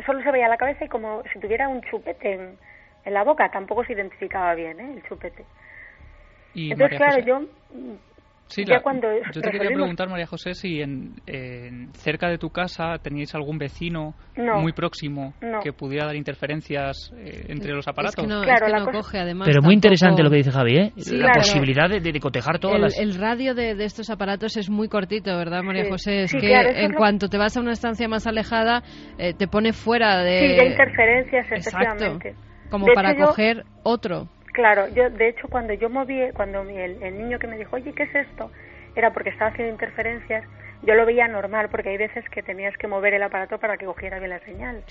solo 0.04 0.20
se 0.22 0.32
veía 0.32 0.48
la 0.48 0.56
cabeza 0.56 0.84
y 0.84 0.88
como 0.88 1.22
si 1.32 1.38
tuviera 1.38 1.68
un 1.68 1.80
chupete 1.82 2.32
en, 2.32 2.58
en 3.04 3.14
la 3.14 3.22
boca, 3.22 3.50
tampoco 3.50 3.84
se 3.84 3.92
identificaba 3.92 4.54
bien, 4.54 4.80
¿eh? 4.80 4.94
El 4.94 5.02
chupete. 5.04 5.44
Entonces, 6.54 6.98
claro, 6.98 7.20
yo 7.20 7.42
Sí, 8.50 8.64
yo 8.64 9.40
te 9.40 9.50
quería 9.50 9.68
preguntar, 9.68 10.08
María 10.08 10.26
José, 10.26 10.54
si 10.54 10.80
en, 10.80 11.14
cerca 11.92 12.28
de 12.28 12.36
tu 12.36 12.50
casa 12.50 12.98
teníais 13.02 13.34
algún 13.34 13.58
vecino 13.58 14.14
muy 14.36 14.72
próximo 14.72 15.34
que 15.62 15.72
pudiera 15.72 16.06
dar 16.06 16.16
interferencias 16.16 17.12
eh, 17.16 17.46
entre 17.48 17.72
los 17.72 17.86
aparatos. 17.86 18.26
claro, 18.26 18.90
coge, 18.90 19.18
además. 19.18 19.46
Pero 19.48 19.62
muy 19.62 19.74
interesante 19.74 20.22
lo 20.22 20.30
que 20.30 20.36
dice 20.36 20.50
Javi, 20.50 20.76
¿eh? 20.76 20.92
la 21.12 21.32
posibilidad 21.32 21.88
de, 21.88 22.20
cotejar 22.20 22.58
todas 22.58 22.76
el, 22.76 22.82
las... 22.82 22.98
El 22.98 23.14
radio 23.14 23.54
de, 23.54 23.70
estos 23.84 24.10
aparatos 24.10 24.56
es 24.56 24.68
muy 24.68 24.88
cortito, 24.88 25.36
¿verdad, 25.36 25.62
María 25.62 25.88
José? 25.88 26.22
Es 26.24 26.32
que 26.32 26.52
en 26.52 26.92
cuanto 26.92 27.28
te 27.28 27.38
vas 27.38 27.56
a 27.56 27.60
una 27.60 27.72
estancia 27.72 28.08
más 28.08 28.26
alejada, 28.26 28.82
eh, 29.18 29.32
te 29.32 29.46
pone 29.46 29.72
fuera 29.72 30.22
de... 30.22 30.40
Sí, 30.40 30.48
de 30.56 30.66
interferencias, 30.66 31.46
efectivamente. 31.50 32.34
Como 32.70 32.86
para 32.94 33.14
coger 33.16 33.64
otro. 33.82 34.28
Claro, 34.52 34.88
yo 34.88 35.10
de 35.10 35.28
hecho 35.28 35.48
cuando 35.48 35.72
yo 35.74 35.88
moví, 35.88 36.30
cuando 36.34 36.62
el, 36.62 37.02
el, 37.02 37.18
niño 37.18 37.38
que 37.38 37.46
me 37.46 37.56
dijo, 37.56 37.76
oye, 37.76 37.92
¿qué 37.92 38.04
es 38.04 38.14
esto? 38.14 38.50
Era 38.94 39.12
porque 39.12 39.30
estaba 39.30 39.50
haciendo 39.50 39.72
interferencias, 39.72 40.44
yo 40.82 40.94
lo 40.94 41.06
veía 41.06 41.28
normal 41.28 41.68
porque 41.70 41.90
hay 41.90 41.98
veces 41.98 42.28
que 42.30 42.42
tenías 42.42 42.76
que 42.76 42.86
mover 42.88 43.14
el 43.14 43.22
aparato 43.22 43.58
para 43.58 43.76
que 43.76 43.86
cogiera 43.86 44.18
bien 44.18 44.30
la 44.30 44.40
señal. 44.40 44.82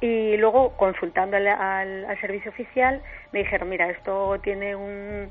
Y 0.00 0.36
luego 0.36 0.76
consultando 0.76 1.36
al, 1.36 1.46
al, 1.46 2.20
servicio 2.20 2.50
oficial 2.50 3.00
me 3.32 3.40
dijeron, 3.40 3.68
mira, 3.68 3.88
esto 3.88 4.38
tiene 4.42 4.74
un, 4.74 5.30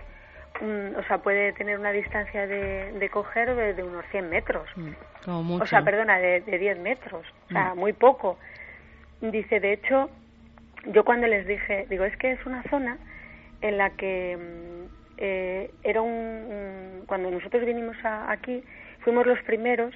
o 0.98 1.04
sea, 1.04 1.20
puede 1.20 1.54
tener 1.54 1.78
una 1.78 1.92
distancia 1.92 2.48
de, 2.48 2.94
de 2.94 3.10
coger 3.10 3.54
de, 3.76 3.84
unos 3.84 4.06
100 4.12 4.30
metros. 4.30 4.68
Mm, 4.76 5.62
o 5.62 5.66
sea, 5.68 5.84
perdona, 5.84 6.18
de, 6.18 6.42
de 6.42 6.58
10 6.58 6.80
metros, 6.80 7.26
o 7.50 7.54
sea, 7.54 7.76
mm. 7.76 7.80
muy 7.80 7.94
poco. 7.94 8.40
Dice, 9.22 9.60
de 9.60 9.74
hecho, 9.74 10.10
yo 10.88 11.04
cuando 11.04 11.28
les 11.28 11.46
dije, 11.46 11.86
digo, 11.90 12.06
es 12.06 12.16
que 12.18 12.32
es 12.32 12.46
una 12.46 12.64
zona 12.64 12.98
en 13.64 13.78
la 13.78 13.90
que 13.92 14.38
mm, 14.38 14.84
eh, 15.18 15.72
era 15.84 16.02
un, 16.02 17.04
cuando 17.08 17.32
nosotros 17.32 17.66
vinimos 17.66 17.96
aquí 18.04 18.64
fuimos 19.00 19.26
los 19.26 19.42
primeros 19.44 19.96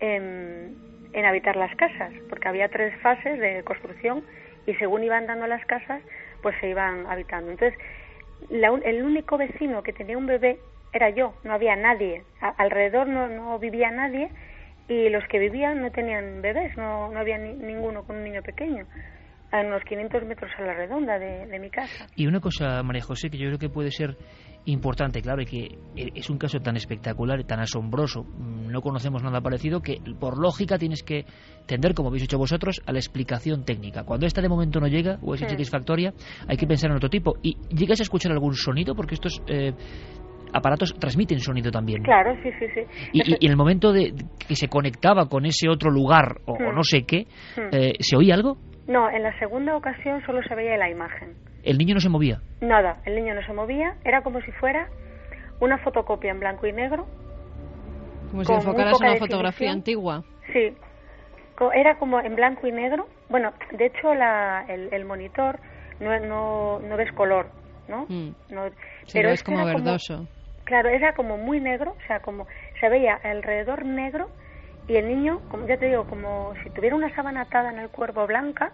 en, 0.00 0.74
en, 1.12 1.24
habitar 1.24 1.54
las 1.56 1.74
casas 1.76 2.12
porque 2.28 2.48
había 2.48 2.68
tres 2.68 2.98
fases 3.00 3.38
de 3.38 3.62
construcción 3.62 4.24
y 4.66 4.74
según 4.74 5.04
iban 5.04 5.26
dando 5.26 5.46
las 5.46 5.64
casas 5.66 6.02
pues 6.42 6.56
se 6.60 6.70
iban 6.70 7.06
habitando. 7.06 7.50
Entonces 7.50 7.78
el 8.50 9.02
único 9.02 9.36
vecino 9.36 9.82
que 9.82 9.92
tenía 9.92 10.18
un 10.18 10.26
bebé 10.26 10.58
era 10.92 11.10
yo 11.10 11.34
no 11.44 11.52
había 11.52 11.76
nadie. 11.76 12.22
Alrededor 12.40 13.06
no, 13.06 13.28
no 13.28 13.58
vivía 13.58 13.90
nadie 13.90 14.30
y 14.88 15.10
los 15.10 15.26
que 15.28 15.38
vivían 15.38 15.82
no 15.82 15.90
tenían 15.90 16.40
bebés 16.40 16.76
no, 16.76 17.10
no 17.10 17.18
había 17.18 17.36
ninguno 17.38 18.04
con 18.04 18.16
un 18.16 18.24
niño 18.24 18.42
pequeño 18.42 18.86
a 19.54 19.60
unos 19.60 19.82
500 19.84 20.24
metros 20.24 20.50
a 20.58 20.62
la 20.62 20.74
redonda 20.74 21.18
de, 21.18 21.46
de 21.46 21.58
mi 21.60 21.70
casa. 21.70 22.06
Y 22.16 22.26
una 22.26 22.40
cosa, 22.40 22.82
María 22.82 23.02
José, 23.02 23.30
que 23.30 23.38
yo 23.38 23.46
creo 23.46 23.58
que 23.58 23.68
puede 23.68 23.92
ser 23.92 24.16
importante, 24.66 25.20
claro, 25.20 25.42
y 25.42 25.46
que 25.46 25.78
es 25.94 26.30
un 26.30 26.38
caso 26.38 26.58
tan 26.60 26.76
espectacular 26.76 27.38
y 27.38 27.44
tan 27.44 27.60
asombroso, 27.60 28.24
mm, 28.24 28.70
no 28.70 28.80
conocemos 28.80 29.22
nada 29.22 29.40
parecido, 29.40 29.80
que 29.80 30.00
por 30.18 30.38
lógica 30.38 30.78
tienes 30.78 31.02
que 31.02 31.24
tender, 31.66 31.94
como 31.94 32.08
habéis 32.08 32.24
hecho 32.24 32.38
vosotros, 32.38 32.80
a 32.86 32.92
la 32.92 32.98
explicación 32.98 33.64
técnica. 33.64 34.04
Cuando 34.04 34.26
esta 34.26 34.40
de 34.40 34.48
momento 34.48 34.80
no 34.80 34.88
llega 34.88 35.18
o 35.22 35.34
es 35.34 35.42
insatisfactoria, 35.42 36.14
hay 36.48 36.56
que 36.56 36.66
pensar 36.66 36.90
en 36.90 36.96
otro 36.96 37.10
tipo. 37.10 37.36
¿Y 37.42 37.56
llegas 37.68 38.00
a 38.00 38.04
escuchar 38.04 38.32
algún 38.32 38.54
sonido? 38.54 38.94
Porque 38.94 39.14
estos 39.14 39.42
eh, 39.46 39.72
aparatos 40.54 40.94
transmiten 40.98 41.40
sonido 41.40 41.70
también. 41.70 42.02
Claro, 42.02 42.34
sí, 42.42 42.50
sí, 42.58 42.66
sí. 42.74 42.80
Y, 43.12 43.32
y- 43.32 43.36
y 43.40 43.46
en 43.46 43.50
el 43.52 43.56
momento 43.56 43.92
de 43.92 44.14
que 44.48 44.56
se 44.56 44.68
conectaba 44.68 45.26
con 45.28 45.44
ese 45.46 45.68
otro 45.68 45.90
lugar 45.90 46.36
o, 46.46 46.52
o 46.52 46.58
Hmm. 46.72 46.74
no 46.74 46.84
sé 46.84 47.04
qué, 47.04 47.26
Hmm. 47.56 47.68
eh, 47.72 47.92
¿se 48.00 48.16
oía 48.16 48.34
algo? 48.34 48.56
No, 48.86 49.10
en 49.10 49.22
la 49.22 49.36
segunda 49.38 49.76
ocasión 49.76 50.22
solo 50.26 50.40
se 50.46 50.54
veía 50.54 50.76
la 50.76 50.90
imagen. 50.90 51.34
El 51.62 51.78
niño 51.78 51.94
no 51.94 52.00
se 52.00 52.08
movía. 52.10 52.40
Nada, 52.60 53.00
el 53.06 53.14
niño 53.16 53.34
no 53.34 53.42
se 53.46 53.52
movía, 53.52 53.94
era 54.04 54.22
como 54.22 54.40
si 54.42 54.52
fuera 54.52 54.88
una 55.60 55.78
fotocopia 55.78 56.30
en 56.30 56.40
blanco 56.40 56.66
y 56.66 56.72
negro. 56.72 57.06
Como 58.30 58.44
si 58.44 58.52
enfocaras 58.52 59.00
una 59.00 59.16
fotografía 59.16 59.70
antigua. 59.72 60.22
Sí, 60.52 60.76
Co- 61.56 61.72
era 61.72 61.96
como 61.98 62.20
en 62.20 62.34
blanco 62.34 62.66
y 62.66 62.72
negro. 62.72 63.06
Bueno, 63.28 63.52
de 63.78 63.86
hecho 63.86 64.14
la, 64.14 64.64
el, 64.68 64.92
el 64.92 65.04
monitor 65.04 65.58
no, 66.00 66.18
no, 66.20 66.80
no 66.80 66.96
ves 66.96 67.10
color, 67.12 67.48
¿no? 67.88 68.06
Mm. 68.08 68.34
no 68.50 68.68
Sí, 69.06 69.18
esto 69.20 69.52
como 69.52 69.64
verdoso. 69.64 70.26
Claro, 70.64 70.88
era 70.88 71.14
como 71.14 71.36
muy 71.36 71.60
negro, 71.60 71.92
o 71.92 72.06
sea, 72.06 72.20
como 72.20 72.46
se 72.80 72.88
veía 72.88 73.14
alrededor 73.22 73.84
negro 73.84 74.30
y 74.88 74.96
el 74.96 75.08
niño, 75.08 75.40
como 75.50 75.66
ya 75.66 75.76
te 75.76 75.86
digo, 75.86 76.04
como 76.06 76.54
si 76.62 76.70
tuviera 76.70 76.96
una 76.96 77.14
sábana 77.14 77.42
atada 77.42 77.70
en 77.70 77.78
el 77.78 77.88
cuerpo 77.90 78.26
blanca 78.26 78.72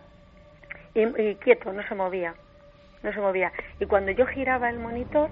y, 0.95 1.35
quieto, 1.37 1.73
no 1.73 1.87
se 1.87 1.95
movía, 1.95 2.35
no 3.03 3.13
se 3.13 3.21
movía. 3.21 3.53
Y 3.79 3.87
cuando 3.87 4.13
yo 4.13 4.27
giraba 4.27 4.71
el 4.71 4.79
monitor, 4.79 5.31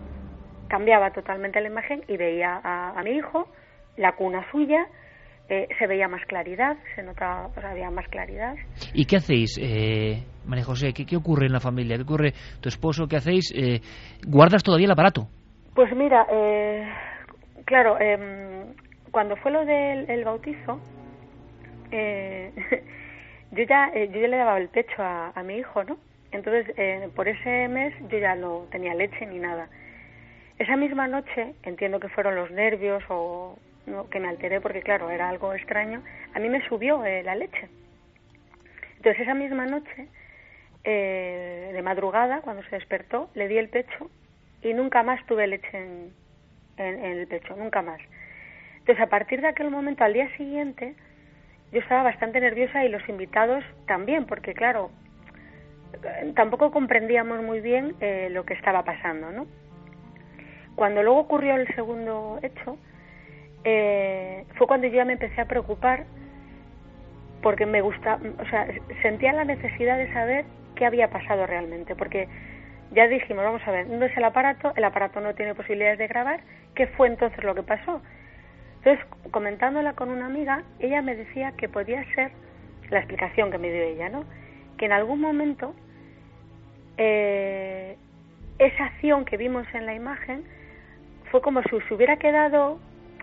cambiaba 0.68 1.10
totalmente 1.12 1.60
la 1.60 1.68
imagen 1.68 2.04
y 2.08 2.16
veía 2.16 2.60
a, 2.62 2.98
a 2.98 3.02
mi 3.02 3.10
hijo, 3.10 3.48
la 3.96 4.12
cuna 4.12 4.44
suya, 4.50 4.86
eh, 5.48 5.66
se 5.78 5.86
veía 5.86 6.08
más 6.08 6.24
claridad, 6.26 6.76
se 6.94 7.02
notaba, 7.02 7.46
o 7.46 7.60
sea, 7.60 7.70
había 7.70 7.90
más 7.90 8.06
claridad. 8.08 8.54
¿Y 8.92 9.06
qué 9.06 9.16
hacéis, 9.16 9.58
eh, 9.60 10.22
María 10.44 10.64
José? 10.64 10.92
¿Qué, 10.92 11.06
qué 11.06 11.16
ocurre 11.16 11.46
en 11.46 11.52
la 11.52 11.60
familia? 11.60 11.96
¿Qué 11.96 12.02
ocurre 12.02 12.32
tu 12.60 12.68
esposo? 12.68 13.06
¿Qué 13.08 13.16
hacéis? 13.16 13.52
Eh, 13.56 13.80
¿Guardas 14.26 14.62
todavía 14.62 14.84
el 14.84 14.92
aparato? 14.92 15.28
Pues 15.74 15.94
mira, 15.94 16.26
eh, 16.30 16.92
claro, 17.64 17.98
em, 18.00 18.74
cuando 19.12 19.36
fue 19.36 19.50
lo 19.52 19.64
del 19.64 20.10
el 20.10 20.24
bautizo, 20.24 20.80
eh, 21.90 22.52
yo 23.52 23.64
ya 23.64 23.90
eh, 23.94 24.08
yo 24.12 24.20
ya 24.20 24.28
le 24.28 24.36
daba 24.36 24.58
el 24.58 24.68
pecho 24.68 25.02
a, 25.02 25.32
a 25.34 25.42
mi 25.42 25.56
hijo, 25.58 25.84
¿no? 25.84 25.98
Entonces, 26.32 26.66
eh, 26.76 27.08
por 27.14 27.28
ese 27.28 27.68
mes 27.68 27.94
yo 28.10 28.18
ya 28.18 28.34
no 28.34 28.66
tenía 28.70 28.94
leche 28.94 29.26
ni 29.26 29.38
nada. 29.38 29.68
Esa 30.58 30.76
misma 30.76 31.06
noche, 31.08 31.54
entiendo 31.62 32.00
que 32.00 32.08
fueron 32.08 32.34
los 32.36 32.50
nervios 32.50 33.02
o 33.08 33.56
no, 33.86 34.08
que 34.10 34.20
me 34.20 34.28
alteré 34.28 34.60
porque, 34.60 34.82
claro, 34.82 35.10
era 35.10 35.28
algo 35.28 35.54
extraño, 35.54 36.02
a 36.34 36.38
mí 36.40 36.48
me 36.50 36.66
subió 36.68 37.04
eh, 37.04 37.22
la 37.22 37.34
leche. 37.36 37.68
Entonces, 38.96 39.22
esa 39.22 39.34
misma 39.34 39.66
noche, 39.66 40.08
eh, 40.84 41.70
de 41.72 41.82
madrugada, 41.82 42.40
cuando 42.42 42.62
se 42.64 42.76
despertó, 42.76 43.30
le 43.34 43.48
di 43.48 43.58
el 43.58 43.68
pecho 43.68 44.10
y 44.62 44.74
nunca 44.74 45.02
más 45.02 45.24
tuve 45.26 45.46
leche 45.46 45.78
en, 45.78 46.12
en, 46.76 47.04
el 47.04 47.26
pecho, 47.26 47.56
nunca 47.56 47.82
más. 47.82 48.00
Entonces, 48.78 49.00
a 49.00 49.08
partir 49.08 49.40
de 49.40 49.48
aquel 49.48 49.70
momento, 49.70 50.04
al 50.04 50.12
día 50.12 50.34
siguiente, 50.36 50.94
yo 51.72 51.80
estaba 51.80 52.02
bastante 52.02 52.40
nerviosa 52.40 52.84
y 52.84 52.88
los 52.88 53.06
invitados 53.08 53.64
también, 53.86 54.24
porque 54.26 54.54
claro, 54.54 54.90
tampoco 56.34 56.70
comprendíamos 56.70 57.42
muy 57.42 57.60
bien 57.60 57.94
eh, 58.00 58.28
lo 58.30 58.44
que 58.44 58.54
estaba 58.54 58.84
pasando, 58.84 59.30
¿no? 59.32 59.46
Cuando 60.74 61.02
luego 61.02 61.20
ocurrió 61.20 61.56
el 61.56 61.66
segundo 61.74 62.38
hecho, 62.42 62.78
eh, 63.64 64.44
fue 64.54 64.66
cuando 64.66 64.86
yo 64.86 64.94
ya 64.94 65.04
me 65.04 65.14
empecé 65.14 65.40
a 65.40 65.46
preocupar 65.46 66.04
porque 67.42 67.66
me 67.66 67.80
gusta, 67.80 68.18
o 68.38 68.44
sea, 68.46 68.66
sentía 69.02 69.32
la 69.32 69.44
necesidad 69.44 69.96
de 69.96 70.12
saber 70.12 70.44
qué 70.74 70.86
había 70.86 71.10
pasado 71.10 71.46
realmente, 71.46 71.94
porque 71.94 72.28
ya 72.92 73.06
dijimos, 73.06 73.44
vamos 73.44 73.62
a 73.66 73.70
ver, 73.70 73.86
no 73.86 74.04
es 74.04 74.16
el 74.16 74.24
aparato, 74.24 74.72
el 74.76 74.84
aparato 74.84 75.20
no 75.20 75.34
tiene 75.34 75.54
posibilidades 75.54 75.98
de 75.98 76.06
grabar, 76.06 76.40
¿qué 76.74 76.86
fue 76.86 77.08
entonces 77.08 77.42
lo 77.44 77.54
que 77.54 77.62
pasó? 77.62 78.00
Entonces, 78.78 79.04
comentándola 79.30 79.92
con 79.94 80.10
una 80.10 80.26
amiga, 80.26 80.62
ella 80.78 81.02
me 81.02 81.14
decía 81.14 81.52
que 81.52 81.68
podía 81.68 82.04
ser 82.14 82.30
la 82.90 82.98
explicación 82.98 83.50
que 83.50 83.58
me 83.58 83.70
dio 83.70 83.82
ella, 83.82 84.08
¿no? 84.08 84.24
Que 84.78 84.86
en 84.86 84.92
algún 84.92 85.20
momento 85.20 85.74
eh, 86.96 87.96
esa 88.58 88.84
acción 88.84 89.24
que 89.24 89.36
vimos 89.36 89.66
en 89.74 89.84
la 89.84 89.94
imagen 89.94 90.44
fue 91.30 91.42
como 91.42 91.62
si 91.62 91.78
se 91.86 91.94
hubiera 91.94 92.16
quedado 92.16 92.78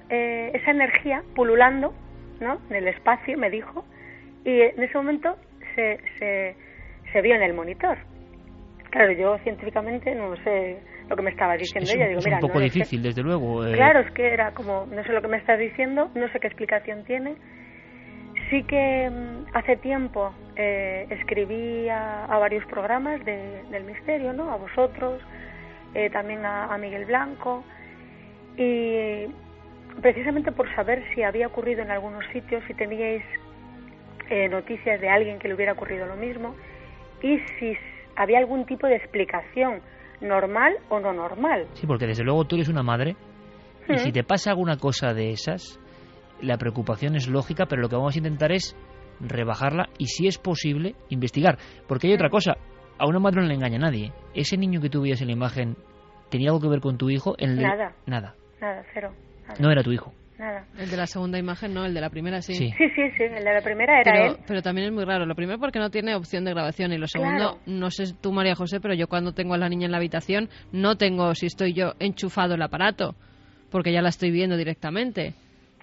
eh, 0.09 0.51
esa 0.53 0.71
energía 0.71 1.23
pululando, 1.35 1.93
¿no? 2.39 2.59
En 2.69 2.75
el 2.75 2.87
espacio, 2.87 3.37
me 3.37 3.49
dijo, 3.49 3.85
y 4.43 4.61
en 4.61 4.83
ese 4.83 4.95
momento 4.95 5.37
se, 5.73 5.99
se, 6.19 6.55
se 7.11 7.21
vio 7.21 7.33
en 7.35 7.41
el 7.41 7.53
monitor. 7.53 7.97
Claro, 8.91 9.11
yo 9.11 9.37
científicamente 9.39 10.13
no 10.15 10.35
sé 10.43 10.77
lo 11.09 11.15
que 11.15 11.21
me 11.21 11.29
estaba 11.31 11.57
diciendo 11.57 11.89
Es, 11.89 11.95
ella. 11.95 12.03
un, 12.05 12.09
Digo, 12.09 12.19
es 12.19 12.25
mira, 12.25 12.35
un 12.37 12.41
poco 12.41 12.53
no 12.55 12.59
lo 12.61 12.67
sé". 12.67 12.73
difícil, 12.73 13.01
desde 13.03 13.23
luego. 13.23 13.65
eh, 13.65 13.73
Claro, 13.75 13.99
es 13.99 14.11
que 14.11 14.33
era 14.33 14.51
como, 14.51 14.87
no 14.89 15.03
sé 15.03 15.11
lo 15.11 15.21
que 15.21 15.27
me 15.27 15.37
estás 15.37 15.59
diciendo, 15.59 16.09
no 16.15 16.27
sé 16.29 16.39
qué 16.39 16.47
explicación 16.47 17.03
tiene. 17.03 17.35
Sí 18.49 18.63
que 18.63 19.09
mm, 19.09 19.45
hace 19.53 19.77
tiempo 19.77 20.33
eh, 20.55 21.07
escribí 21.09 21.89
a, 21.89 22.25
a 22.25 22.37
varios 22.39 22.65
programas 22.67 23.23
de- 23.25 23.63
del 23.69 23.83
misterio, 23.83 24.33
¿no? 24.33 24.51
A 24.51 24.57
vosotros, 24.57 25.21
eh, 25.93 26.09
también 26.11 26.45
a, 26.45 26.65
a 26.73 26.77
Miguel 26.77 27.05
Blanco, 27.05 27.63
y 28.57 29.27
precisamente 30.01 30.51
por 30.51 30.73
saber 30.75 31.03
si 31.13 31.23
había 31.23 31.47
ocurrido 31.47 31.81
en 31.81 31.91
algunos 31.91 32.25
sitios, 32.27 32.63
si 32.67 32.73
teníais 32.73 33.23
eh, 34.29 34.47
noticias 34.49 34.99
de 35.01 35.09
alguien 35.09 35.39
que 35.39 35.47
le 35.47 35.53
hubiera 35.55 35.73
ocurrido 35.73 36.05
lo 36.05 36.15
mismo, 36.15 36.55
y 37.21 37.39
si 37.59 37.77
había 38.15 38.39
algún 38.39 38.65
tipo 38.65 38.87
de 38.87 38.95
explicación 38.95 39.81
normal 40.21 40.73
o 40.89 40.99
no 40.99 41.13
normal. 41.13 41.67
Sí, 41.73 41.85
porque 41.87 42.07
desde 42.07 42.23
luego 42.23 42.45
tú 42.45 42.55
eres 42.55 42.69
una 42.69 42.83
madre 42.83 43.15
y 43.87 43.93
Mm. 43.93 43.97
si 43.97 44.11
te 44.11 44.23
pasa 44.23 44.51
alguna 44.51 44.77
cosa 44.77 45.13
de 45.13 45.29
esas, 45.31 45.79
la 46.41 46.57
preocupación 46.57 47.15
es 47.15 47.27
lógica, 47.29 47.65
pero 47.67 47.81
lo 47.81 47.89
que 47.89 47.95
vamos 47.95 48.15
a 48.15 48.17
intentar 48.19 48.51
es 48.51 48.75
rebajarla 49.19 49.89
y, 49.97 50.07
si 50.07 50.27
es 50.27 50.37
posible, 50.37 50.95
investigar. 51.09 51.57
Porque 51.87 52.07
hay 52.07 52.13
otra 52.13 52.29
cosa, 52.29 52.57
a 52.97 53.07
una 53.07 53.19
madre 53.19 53.41
no 53.41 53.47
le 53.47 53.53
engaña 53.55 53.77
a 53.77 53.81
nadie. 53.81 54.11
Ese 54.33 54.57
niño 54.57 54.81
que 54.81 54.89
tú 54.89 55.01
veías 55.01 55.21
en 55.21 55.27
la 55.27 55.33
imagen, 55.33 55.75
¿tenía 56.29 56.49
algo 56.49 56.61
que 56.61 56.69
ver 56.69 56.79
con 56.81 56.97
tu 56.97 57.09
hijo? 57.09 57.35
En 57.37 57.51
el- 57.51 57.61
Nada. 57.61 57.93
Nada. 58.05 58.35
Nada, 58.59 58.83
cero. 58.93 59.11
nada, 59.47 59.55
No 59.59 59.71
era 59.71 59.83
tu 59.83 59.91
hijo. 59.91 60.13
Nada. 60.37 60.65
El 60.77 60.89
de 60.91 60.97
la 60.97 61.07
segunda 61.07 61.39
imagen 61.39 61.73
no, 61.73 61.85
el 61.85 61.93
de 61.93 62.01
la 62.01 62.09
primera 62.09 62.41
sí. 62.41 62.53
Sí. 62.55 62.69
Sí, 62.77 62.89
sí, 62.89 63.09
sí, 63.17 63.23
el 63.23 63.43
de 63.43 63.53
la 63.53 63.61
primera 63.61 64.01
era 64.01 64.11
pero, 64.11 64.25
él. 64.33 64.37
pero 64.45 64.61
también 64.61 64.87
es 64.87 64.93
muy 64.93 65.05
raro. 65.05 65.25
Lo 65.25 65.33
primero 65.35 65.59
porque 65.59 65.79
no 65.79 65.89
tiene 65.89 66.13
opción 66.15 66.43
de 66.43 66.51
grabación 66.51 66.91
y 66.91 66.97
lo 66.97 67.07
segundo, 67.07 67.53
Claro. 67.53 67.59
no 67.65 67.89
sé 67.89 68.13
tú 68.21 68.31
María 68.33 68.53
José, 68.55 68.79
pero 68.81 68.93
yo 68.93 69.07
cuando 69.07 69.31
tengo 69.33 69.53
a 69.53 69.57
la 69.57 69.69
niña 69.69 69.85
en 69.85 69.91
la 69.91 69.97
habitación 69.97 70.49
no 70.73 70.97
tengo 70.97 71.33
si 71.35 71.45
estoy 71.45 71.73
yo 71.73 71.93
enchufado 71.99 72.55
el 72.55 72.61
aparato 72.61 73.15
porque 73.71 73.91
ya 73.93 74.01
la 74.01 74.09
estoy 74.09 74.31
viendo 74.31 74.57
directamente. 74.57 75.33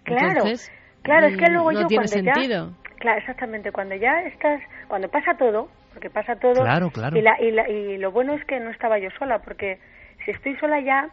Claro, 0.05 0.29
Entonces, 0.29 0.71
claro, 1.03 1.27
es 1.29 1.37
que 1.37 1.51
luego 1.51 1.73
no 1.73 1.81
yo 1.83 1.87
tiene 1.87 2.05
cuando 2.09 2.33
sentido. 2.33 2.71
ya... 2.71 2.93
Claro, 2.99 3.19
exactamente, 3.21 3.73
cuando 3.73 3.95
ya 3.97 4.21
estás... 4.23 4.61
Cuando 4.89 5.09
pasa 5.09 5.35
todo, 5.39 5.69
porque 5.93 6.09
pasa 6.11 6.37
todo... 6.37 6.63
Claro, 6.63 6.91
claro. 6.91 7.19
Y, 7.19 7.23
la, 7.23 7.41
y, 7.41 7.51
la- 7.51 7.69
y 7.69 7.99
lo 7.99 8.13
bueno 8.13 8.35
es 8.35 8.45
que 8.47 8.61
no 8.61 8.71
estaba 8.71 8.99
yo 8.99 9.09
sola, 9.19 9.41
porque 9.41 9.79
si 10.25 10.31
estoy 10.31 10.57
sola 10.59 10.81
ya, 10.81 11.09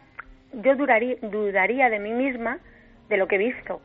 yo 0.52 0.76
duraría, 0.76 1.16
dudaría 1.22 1.88
de 1.88 1.98
mí 1.98 2.12
misma 2.12 2.58
de 3.10 3.16
lo 3.18 3.28
que 3.28 3.34
he 3.34 3.38
visto. 3.38 3.80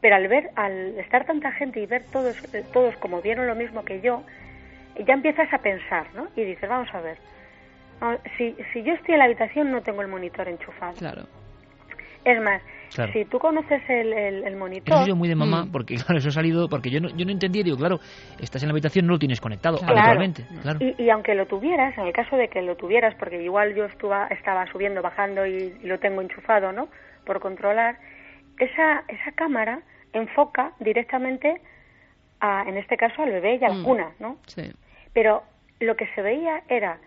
Pero 0.00 0.16
al 0.16 0.26
ver, 0.28 0.48
al 0.56 0.98
estar 0.98 1.26
tanta 1.26 1.52
gente 1.52 1.78
y 1.80 1.84
ver 1.86 2.04
todos, 2.10 2.34
eh, 2.54 2.64
todos 2.72 2.96
como 2.96 3.20
vieron 3.20 3.46
lo 3.46 3.54
mismo 3.54 3.84
que 3.84 4.00
yo, 4.00 4.22
ya 5.06 5.12
empiezas 5.14 5.52
a 5.52 5.58
pensar, 5.58 6.06
¿no? 6.14 6.28
Y 6.36 6.44
dices, 6.44 6.66
vamos 6.68 6.88
a 6.94 7.00
ver, 7.02 7.18
si, 8.38 8.56
si 8.72 8.82
yo 8.82 8.94
estoy 8.94 9.12
en 9.14 9.18
la 9.18 9.26
habitación 9.26 9.70
no 9.70 9.82
tengo 9.82 10.00
el 10.00 10.08
monitor 10.08 10.48
enchufado. 10.48 10.94
Claro. 10.94 11.24
Es 12.24 12.40
más, 12.42 12.62
Claro. 12.94 13.12
si 13.12 13.24
tú 13.26 13.38
conoces 13.38 13.82
el, 13.88 14.12
el, 14.12 14.44
el 14.44 14.56
monitor... 14.56 14.88
Eso 14.88 15.02
ha 15.02 15.04
sido 15.04 15.16
muy 15.16 15.28
de 15.28 15.36
mamá, 15.36 15.64
Mm. 15.66 15.70
porque 15.72 15.94
claro, 15.96 16.18
eso 16.18 16.28
ha 16.28 16.32
salido, 16.32 16.68
porque 16.68 16.90
yo 16.90 17.00
no, 17.00 17.08
yo 17.10 17.24
no 17.24 17.30
entendía, 17.30 17.62
digo, 17.62 17.76
claro, 17.76 17.98
estás 18.40 18.62
en 18.62 18.68
la 18.68 18.72
habitación, 18.72 19.06
no 19.06 19.12
lo 19.12 19.18
tienes 19.18 19.40
conectado 19.40 19.78
Claro. 19.78 19.94
habitualmente. 19.96 20.44
Claro. 20.62 20.78
Y, 20.82 21.02
y 21.04 21.10
aunque 21.10 21.34
lo 21.34 21.46
tuvieras, 21.46 21.96
en 21.98 22.06
el 22.06 22.12
caso 22.12 22.36
de 22.36 22.48
que 22.48 22.62
lo 22.62 22.74
tuvieras, 22.76 23.14
porque 23.14 23.40
igual 23.42 23.74
yo 23.74 23.84
estuva, 23.84 24.26
estaba 24.28 24.66
subiendo, 24.72 25.02
bajando 25.02 25.46
y, 25.46 25.72
y 25.82 25.86
lo 25.86 25.98
tengo 25.98 26.20
enchufado, 26.20 26.72
¿no? 26.72 26.88
Por 27.24 27.38
controlar, 27.40 27.96
esa, 28.60 29.02
esa 29.08 29.32
cámara 29.32 29.80
enfoca 30.12 30.72
directamente, 30.78 31.60
a, 32.40 32.64
en 32.66 32.76
este 32.76 32.96
caso, 32.96 33.22
al 33.22 33.30
bebé 33.30 33.56
y 33.56 33.64
a 33.64 33.68
la 33.68 33.74
Mm. 33.74 33.84
cuna, 33.84 34.12
¿no? 34.18 34.36
Sí. 34.46 34.70
Pero 35.12 35.42
lo 35.80 35.96
que 35.96 36.06
se 36.14 36.22
veía 36.22 36.62
era 36.68 36.98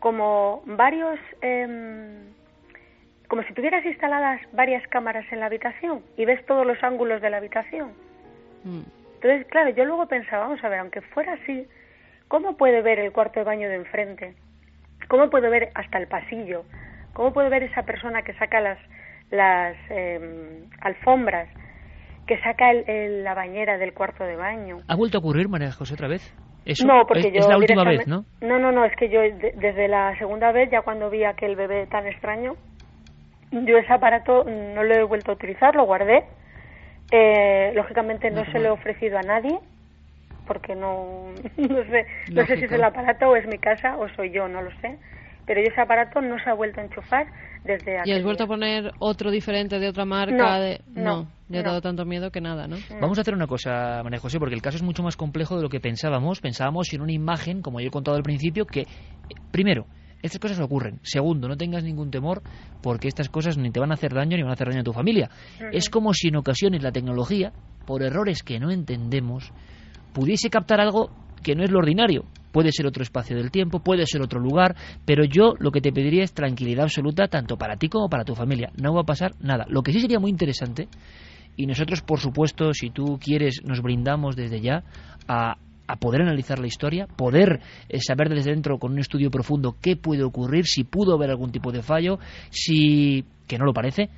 como 0.00 0.62
varios, 0.66 1.18
em, 1.40 2.32
como 3.28 3.42
si 3.44 3.52
tuvieras 3.54 3.84
instaladas 3.84 4.40
varias 4.52 4.86
cámaras 4.88 5.24
en 5.32 5.40
la 5.40 5.46
habitación 5.46 6.02
y 6.16 6.24
ves 6.24 6.44
todos 6.46 6.66
los 6.66 6.82
ángulos 6.82 7.20
de 7.22 7.30
la 7.30 7.38
habitación. 7.38 7.92
Mm. 8.64 8.82
Entonces, 9.14 9.46
claro, 9.46 9.70
yo 9.70 9.84
luego 9.84 10.06
pensaba, 10.08 10.44
vamos 10.46 10.62
a 10.64 10.68
ver, 10.68 10.80
aunque 10.80 11.00
fuera 11.00 11.34
así, 11.34 11.66
¿cómo 12.28 12.56
puede 12.56 12.82
ver 12.82 12.98
el 12.98 13.12
cuarto 13.12 13.40
de 13.40 13.44
baño 13.44 13.68
de 13.68 13.76
enfrente? 13.76 14.34
¿Cómo 15.08 15.30
puede 15.30 15.48
ver 15.48 15.70
hasta 15.74 15.98
el 15.98 16.08
pasillo? 16.08 16.64
¿Cómo 17.12 17.32
puede 17.32 17.48
ver 17.48 17.62
esa 17.62 17.82
persona 17.84 18.22
que 18.22 18.34
saca 18.34 18.60
las, 18.60 18.78
las 19.32 19.76
em, 19.90 20.68
alfombras, 20.80 21.48
que 22.26 22.38
saca 22.38 22.72
la 22.72 23.34
bañera 23.34 23.78
del 23.78 23.92
cuarto 23.92 24.22
de 24.22 24.36
baño? 24.36 24.78
¿Ha 24.86 24.94
vuelto 24.94 25.18
a 25.18 25.20
ocurrir, 25.20 25.48
María 25.48 25.72
José, 25.72 25.94
otra 25.94 26.06
vez? 26.06 26.22
¿Eso? 26.64 26.86
No, 26.86 27.04
porque 27.06 27.28
es, 27.28 27.32
yo 27.32 27.40
es 27.40 27.48
la 27.48 27.58
última 27.58 27.82
vez, 27.82 28.06
¿no? 28.06 28.24
No, 28.40 28.60
no, 28.60 28.70
no, 28.70 28.84
es 28.84 28.94
que 28.94 29.08
yo 29.08 29.20
desde 29.20 29.88
la 29.88 30.16
segunda 30.18 30.52
vez, 30.52 30.70
ya 30.70 30.82
cuando 30.82 31.10
vi 31.10 31.24
aquel 31.24 31.56
bebé 31.56 31.86
tan 31.86 32.06
extraño, 32.06 32.54
yo 33.50 33.78
ese 33.78 33.92
aparato 33.92 34.44
no 34.44 34.84
lo 34.84 34.94
he 34.94 35.02
vuelto 35.02 35.32
a 35.32 35.34
utilizar, 35.34 35.74
lo 35.74 35.84
guardé. 35.84 36.24
Eh, 37.10 37.72
lógicamente 37.74 38.30
no 38.30 38.44
se 38.46 38.58
lo 38.58 38.68
he 38.68 38.70
ofrecido 38.70 39.18
a 39.18 39.22
nadie 39.22 39.58
porque 40.46 40.74
no, 40.74 41.32
no 41.56 41.84
sé, 41.84 42.06
no 42.32 42.46
sé 42.46 42.56
si 42.56 42.64
es 42.64 42.72
el 42.72 42.84
aparato 42.84 43.28
o 43.28 43.36
es 43.36 43.46
mi 43.46 43.58
casa 43.58 43.96
o 43.96 44.08
soy 44.10 44.30
yo, 44.30 44.48
no 44.48 44.62
lo 44.62 44.70
sé. 44.80 44.98
Pero 45.46 45.60
ese 45.60 45.80
aparato 45.80 46.20
no 46.20 46.36
se 46.42 46.50
ha 46.50 46.54
vuelto 46.54 46.80
a 46.80 46.84
enchufar 46.84 47.26
desde 47.64 48.02
¿Y 48.04 48.12
has 48.12 48.22
vuelto 48.22 48.44
a 48.44 48.46
poner 48.46 48.92
otro 48.98 49.30
diferente 49.30 49.78
de 49.78 49.88
otra 49.88 50.04
marca? 50.04 50.34
No, 50.36 50.60
de... 50.60 50.80
no, 50.94 51.28
le 51.48 51.58
ha 51.58 51.62
dado 51.62 51.80
tanto 51.80 52.04
miedo 52.04 52.30
que 52.30 52.40
nada, 52.40 52.66
¿no? 52.66 52.76
Vamos 53.00 53.18
a 53.18 53.20
hacer 53.20 53.34
una 53.34 53.46
cosa, 53.46 54.02
María 54.02 54.18
José, 54.18 54.38
porque 54.38 54.54
el 54.54 54.62
caso 54.62 54.76
es 54.76 54.82
mucho 54.82 55.02
más 55.02 55.16
complejo 55.16 55.56
de 55.56 55.62
lo 55.62 55.68
que 55.68 55.80
pensábamos. 55.80 56.40
Pensábamos 56.40 56.92
en 56.92 57.02
una 57.02 57.12
imagen, 57.12 57.62
como 57.62 57.80
yo 57.80 57.88
he 57.88 57.90
contado 57.90 58.16
al 58.16 58.22
principio, 58.22 58.66
que, 58.66 58.84
primero, 59.52 59.86
estas 60.22 60.40
cosas 60.40 60.60
ocurren. 60.60 60.98
Segundo, 61.02 61.48
no 61.48 61.56
tengas 61.56 61.84
ningún 61.84 62.10
temor 62.10 62.42
porque 62.82 63.08
estas 63.08 63.28
cosas 63.28 63.58
ni 63.58 63.70
te 63.70 63.80
van 63.80 63.90
a 63.90 63.94
hacer 63.94 64.12
daño 64.12 64.36
ni 64.36 64.42
van 64.42 64.50
a 64.50 64.54
hacer 64.54 64.68
daño 64.68 64.80
a 64.80 64.84
tu 64.84 64.92
familia. 64.92 65.30
Es 65.72 65.88
como 65.88 66.14
si 66.14 66.28
en 66.28 66.36
ocasiones 66.36 66.82
la 66.82 66.92
tecnología, 66.92 67.52
por 67.86 68.02
errores 68.02 68.42
que 68.42 68.58
no 68.58 68.70
entendemos, 68.70 69.52
pudiese 70.12 70.50
captar 70.50 70.80
algo 70.80 71.10
que 71.42 71.54
no 71.54 71.64
es 71.64 71.70
lo 71.70 71.78
ordinario. 71.78 72.24
Puede 72.52 72.70
ser 72.72 72.86
otro 72.86 73.02
espacio 73.02 73.36
del 73.36 73.50
tiempo, 73.50 73.80
puede 73.80 74.06
ser 74.06 74.22
otro 74.22 74.38
lugar, 74.38 74.76
pero 75.04 75.24
yo 75.24 75.54
lo 75.58 75.70
que 75.70 75.80
te 75.80 75.92
pediría 75.92 76.22
es 76.22 76.32
tranquilidad 76.32 76.84
absoluta 76.84 77.26
tanto 77.28 77.56
para 77.56 77.76
ti 77.76 77.88
como 77.88 78.08
para 78.08 78.24
tu 78.24 78.34
familia. 78.34 78.70
No 78.80 78.94
va 78.94 79.00
a 79.00 79.04
pasar 79.04 79.32
nada. 79.40 79.64
Lo 79.68 79.82
que 79.82 79.92
sí 79.92 80.00
sería 80.00 80.20
muy 80.20 80.30
interesante, 80.30 80.88
y 81.56 81.66
nosotros, 81.66 82.02
por 82.02 82.18
supuesto, 82.18 82.72
si 82.72 82.90
tú 82.90 83.18
quieres, 83.18 83.62
nos 83.64 83.82
brindamos 83.82 84.36
desde 84.36 84.60
ya 84.60 84.84
a, 85.28 85.56
a 85.86 85.96
poder 85.96 86.22
analizar 86.22 86.58
la 86.58 86.66
historia, 86.66 87.06
poder 87.06 87.60
eh, 87.88 88.00
saber 88.00 88.28
desde 88.28 88.52
dentro 88.52 88.78
con 88.78 88.92
un 88.92 88.98
estudio 88.98 89.30
profundo 89.30 89.76
qué 89.80 89.96
puede 89.96 90.22
ocurrir, 90.22 90.66
si 90.66 90.84
pudo 90.84 91.14
haber 91.14 91.30
algún 91.30 91.52
tipo 91.52 91.72
de 91.72 91.82
fallo, 91.82 92.18
si 92.50 93.24
que 93.46 93.58
no 93.58 93.66
lo 93.66 93.74
parece, 93.74 94.08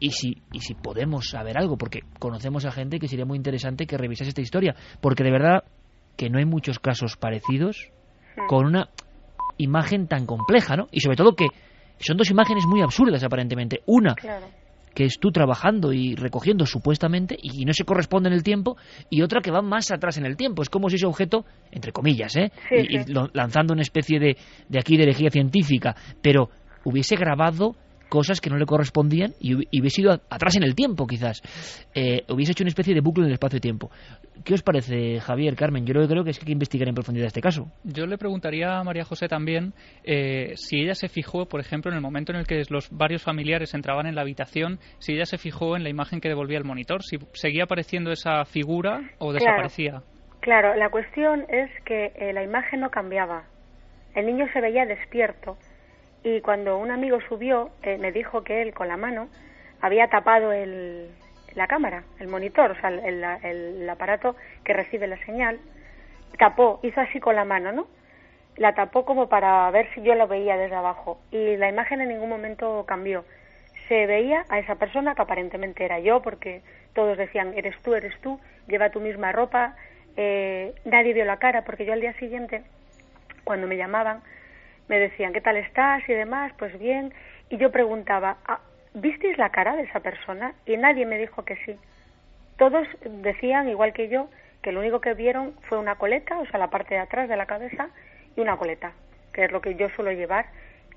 y 0.00 0.10
si, 0.10 0.38
y 0.52 0.60
si 0.60 0.74
podemos 0.74 1.28
saber 1.30 1.58
algo, 1.58 1.76
porque 1.76 2.00
conocemos 2.18 2.64
a 2.64 2.72
gente 2.72 2.98
que 2.98 3.08
sería 3.08 3.24
muy 3.24 3.36
interesante 3.36 3.86
que 3.86 3.96
revisase 3.96 4.28
esta 4.28 4.42
historia, 4.42 4.74
porque 5.00 5.24
de 5.24 5.30
verdad 5.30 5.64
que 6.22 6.30
no 6.30 6.38
hay 6.38 6.44
muchos 6.44 6.78
casos 6.78 7.16
parecidos 7.16 7.90
con 8.46 8.64
una 8.64 8.88
imagen 9.58 10.06
tan 10.06 10.24
compleja, 10.24 10.76
¿no? 10.76 10.86
Y 10.92 11.00
sobre 11.00 11.16
todo 11.16 11.34
que 11.34 11.48
son 11.98 12.16
dos 12.16 12.30
imágenes 12.30 12.64
muy 12.64 12.80
absurdas 12.80 13.24
aparentemente. 13.24 13.80
Una 13.86 14.14
que 14.94 15.04
es 15.04 15.18
tú 15.18 15.32
trabajando 15.32 15.92
y 15.92 16.14
recogiendo 16.14 16.64
supuestamente 16.64 17.36
y 17.42 17.64
no 17.64 17.72
se 17.72 17.82
corresponde 17.82 18.28
en 18.28 18.34
el 18.34 18.44
tiempo 18.44 18.76
y 19.10 19.22
otra 19.22 19.40
que 19.40 19.50
va 19.50 19.62
más 19.62 19.90
atrás 19.90 20.16
en 20.16 20.24
el 20.24 20.36
tiempo. 20.36 20.62
Es 20.62 20.70
como 20.70 20.88
si 20.88 20.94
ese 20.94 21.06
objeto, 21.06 21.44
entre 21.72 21.90
comillas, 21.90 22.36
¿eh? 22.36 22.52
Sí, 22.68 22.86
y, 22.88 23.02
sí. 23.02 23.12
lanzando 23.32 23.72
una 23.72 23.82
especie 23.82 24.20
de, 24.20 24.36
de 24.68 24.78
aquí 24.78 24.96
de 24.96 25.02
herejía 25.02 25.30
científica, 25.30 25.96
pero 26.22 26.50
hubiese 26.84 27.16
grabado 27.16 27.74
cosas 28.12 28.42
que 28.42 28.50
no 28.50 28.58
le 28.58 28.66
correspondían 28.66 29.32
y, 29.40 29.54
hubi- 29.54 29.68
y 29.70 29.80
hubiese 29.80 30.02
ido 30.02 30.12
atrás 30.12 30.54
en 30.56 30.64
el 30.64 30.74
tiempo 30.74 31.06
quizás. 31.06 31.40
Eh, 31.94 32.24
hubiese 32.28 32.52
hecho 32.52 32.62
una 32.62 32.68
especie 32.68 32.92
de 32.92 33.00
bucle 33.00 33.22
en 33.24 33.28
el 33.28 33.32
espacio-tiempo. 33.32 33.90
¿Qué 34.44 34.52
os 34.52 34.62
parece, 34.62 35.18
Javier, 35.20 35.56
Carmen? 35.56 35.86
Yo 35.86 35.94
creo 35.94 36.06
creo 36.06 36.22
que 36.24 36.30
es 36.30 36.38
que 36.38 36.42
hay 36.42 36.46
que 36.48 36.52
investigar 36.52 36.88
en 36.88 36.94
profundidad 36.94 37.28
este 37.28 37.40
caso. 37.40 37.72
Yo 37.84 38.04
le 38.06 38.18
preguntaría 38.18 38.78
a 38.78 38.84
María 38.84 39.04
José 39.04 39.28
también 39.28 39.72
eh, 40.04 40.52
si 40.56 40.80
ella 40.82 40.94
se 40.94 41.08
fijó, 41.08 41.46
por 41.46 41.60
ejemplo, 41.60 41.90
en 41.90 41.96
el 41.96 42.02
momento 42.02 42.32
en 42.32 42.38
el 42.40 42.46
que 42.46 42.62
los 42.68 42.90
varios 42.90 43.22
familiares 43.22 43.72
entraban 43.72 44.06
en 44.06 44.14
la 44.14 44.20
habitación, 44.20 44.78
si 44.98 45.14
ella 45.14 45.24
se 45.24 45.38
fijó 45.38 45.74
en 45.76 45.82
la 45.82 45.88
imagen 45.88 46.20
que 46.20 46.28
devolvía 46.28 46.58
el 46.58 46.64
monitor, 46.64 47.02
si 47.02 47.16
seguía 47.32 47.64
apareciendo 47.64 48.10
esa 48.12 48.44
figura 48.44 48.98
o 49.18 49.30
Claro. 49.30 49.32
desaparecía. 49.32 50.02
Claro, 50.40 50.74
la 50.74 50.90
cuestión 50.90 51.46
es 51.48 51.70
que 51.86 52.12
eh, 52.16 52.32
la 52.34 52.42
imagen 52.42 52.80
no 52.80 52.90
cambiaba. 52.90 53.44
El 54.14 54.26
niño 54.26 54.44
se 54.52 54.60
veía 54.60 54.84
despierto 54.84 55.56
y 56.24 56.40
cuando 56.40 56.78
un 56.78 56.90
amigo 56.90 57.18
subió 57.28 57.70
eh, 57.82 57.98
me 57.98 58.12
dijo 58.12 58.42
que 58.44 58.62
él 58.62 58.74
con 58.74 58.88
la 58.88 58.96
mano 58.96 59.28
había 59.80 60.08
tapado 60.08 60.52
el, 60.52 61.08
la 61.54 61.66
cámara, 61.66 62.04
el 62.20 62.28
monitor, 62.28 62.70
o 62.70 62.80
sea, 62.80 62.90
el, 62.90 63.00
el- 63.24 63.82
el 63.82 63.90
aparato 63.90 64.36
que 64.64 64.72
recibe 64.72 65.06
la 65.06 65.18
señal, 65.24 65.58
tapó, 66.38 66.80
hizo 66.82 67.00
así 67.00 67.20
con 67.20 67.34
la 67.36 67.44
mano, 67.44 67.72
¿no? 67.72 67.86
La 68.56 68.74
tapó 68.74 69.04
como 69.04 69.28
para 69.28 69.70
ver 69.70 69.88
si 69.94 70.02
yo 70.02 70.14
lo 70.14 70.28
veía 70.28 70.56
desde 70.56 70.76
abajo 70.76 71.18
y 71.30 71.56
la 71.56 71.68
imagen 71.68 72.00
en 72.00 72.08
ningún 72.08 72.28
momento 72.28 72.84
cambió. 72.86 73.24
Se 73.88 74.06
veía 74.06 74.44
a 74.48 74.58
esa 74.58 74.76
persona 74.76 75.14
que 75.14 75.22
aparentemente 75.22 75.84
era 75.84 75.98
yo 75.98 76.22
porque 76.22 76.62
todos 76.94 77.16
decían, 77.18 77.54
eres 77.56 77.74
tú, 77.82 77.94
eres 77.94 78.14
tú, 78.20 78.38
lleva 78.68 78.90
tu 78.90 79.00
misma 79.00 79.32
ropa, 79.32 79.74
eh, 80.16 80.74
nadie 80.84 81.14
vio 81.14 81.24
la 81.24 81.38
cara 81.38 81.62
porque 81.64 81.84
yo 81.86 81.92
al 81.94 82.00
día 82.00 82.12
siguiente, 82.14 82.62
cuando 83.44 83.66
me 83.66 83.76
llamaban, 83.76 84.20
me 84.88 84.98
decían, 84.98 85.32
¿qué 85.32 85.40
tal 85.40 85.56
estás? 85.56 86.06
y 86.08 86.12
demás, 86.12 86.52
pues 86.58 86.78
bien, 86.78 87.12
y 87.48 87.56
yo 87.56 87.70
preguntaba, 87.70 88.38
"Ah, 88.46 88.60
¿visteis 88.94 89.38
la 89.38 89.50
cara 89.50 89.76
de 89.76 89.82
esa 89.84 90.00
persona? 90.00 90.54
Y 90.66 90.76
nadie 90.76 91.06
me 91.06 91.18
dijo 91.18 91.44
que 91.44 91.56
sí. 91.64 91.78
Todos 92.56 92.86
decían, 93.04 93.68
igual 93.68 93.92
que 93.92 94.08
yo, 94.08 94.28
que 94.62 94.72
lo 94.72 94.80
único 94.80 95.00
que 95.00 95.14
vieron 95.14 95.54
fue 95.68 95.78
una 95.78 95.96
coleta, 95.96 96.38
o 96.38 96.46
sea, 96.46 96.58
la 96.58 96.70
parte 96.70 96.94
de 96.94 97.00
atrás 97.00 97.28
de 97.28 97.36
la 97.36 97.46
cabeza, 97.46 97.88
y 98.36 98.40
una 98.40 98.56
coleta, 98.56 98.92
que 99.32 99.44
es 99.44 99.52
lo 99.52 99.60
que 99.60 99.74
yo 99.74 99.88
suelo 99.90 100.12
llevar. 100.12 100.46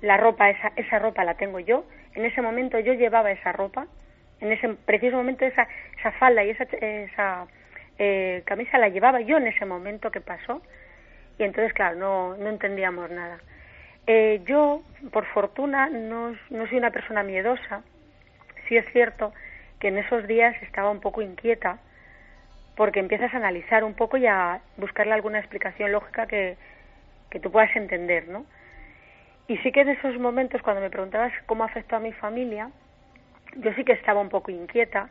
La 0.00 0.16
ropa, 0.16 0.50
esa, 0.50 0.72
esa 0.76 0.98
ropa 0.98 1.24
la 1.24 1.34
tengo 1.34 1.58
yo. 1.58 1.84
En 2.14 2.24
ese 2.24 2.42
momento 2.42 2.78
yo 2.78 2.92
llevaba 2.92 3.30
esa 3.30 3.52
ropa. 3.52 3.86
En 4.40 4.52
ese 4.52 4.68
preciso 4.68 5.16
momento 5.16 5.44
esa, 5.44 5.66
esa 5.98 6.12
falda 6.12 6.44
y 6.44 6.50
esa, 6.50 6.64
esa 6.64 7.46
eh, 7.98 8.42
camisa 8.44 8.78
la 8.78 8.88
llevaba 8.88 9.20
yo 9.20 9.38
en 9.38 9.46
ese 9.46 9.64
momento 9.64 10.10
que 10.10 10.20
pasó. 10.20 10.62
Y 11.38 11.44
entonces, 11.44 11.72
claro, 11.72 11.96
no, 11.96 12.36
no 12.36 12.48
entendíamos 12.48 13.10
nada. 13.10 13.38
Eh, 14.06 14.42
yo, 14.46 14.82
por 15.12 15.26
fortuna, 15.26 15.88
no, 15.88 16.36
no 16.50 16.66
soy 16.68 16.78
una 16.78 16.90
persona 16.90 17.22
miedosa. 17.22 17.82
Sí 18.68 18.76
es 18.76 18.86
cierto 18.92 19.32
que 19.80 19.88
en 19.88 19.98
esos 19.98 20.26
días 20.26 20.54
estaba 20.62 20.90
un 20.90 21.00
poco 21.00 21.22
inquieta 21.22 21.78
porque 22.76 23.00
empiezas 23.00 23.32
a 23.32 23.38
analizar 23.38 23.84
un 23.84 23.94
poco 23.94 24.16
y 24.16 24.26
a 24.26 24.60
buscarle 24.76 25.14
alguna 25.14 25.38
explicación 25.38 25.92
lógica 25.92 26.26
que, 26.26 26.56
que 27.30 27.40
tú 27.40 27.50
puedas 27.50 27.74
entender, 27.74 28.28
¿no? 28.28 28.44
Y 29.48 29.56
sí 29.58 29.72
que 29.72 29.80
en 29.80 29.90
esos 29.90 30.18
momentos, 30.18 30.60
cuando 30.62 30.82
me 30.82 30.90
preguntabas 30.90 31.32
cómo 31.46 31.64
afectó 31.64 31.96
a 31.96 32.00
mi 32.00 32.12
familia, 32.12 32.70
yo 33.56 33.72
sí 33.74 33.84
que 33.84 33.92
estaba 33.92 34.20
un 34.20 34.28
poco 34.28 34.50
inquieta. 34.50 35.08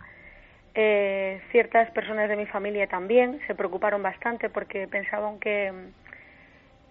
Eh, 0.75 1.41
ciertas 1.51 1.89
personas 1.91 2.29
de 2.29 2.35
mi 2.35 2.45
familia 2.45 2.87
también 2.87 3.39
se 3.47 3.55
preocuparon 3.55 4.03
bastante 4.03 4.49
porque 4.49 4.87
pensaban 4.87 5.39
que, 5.39 5.71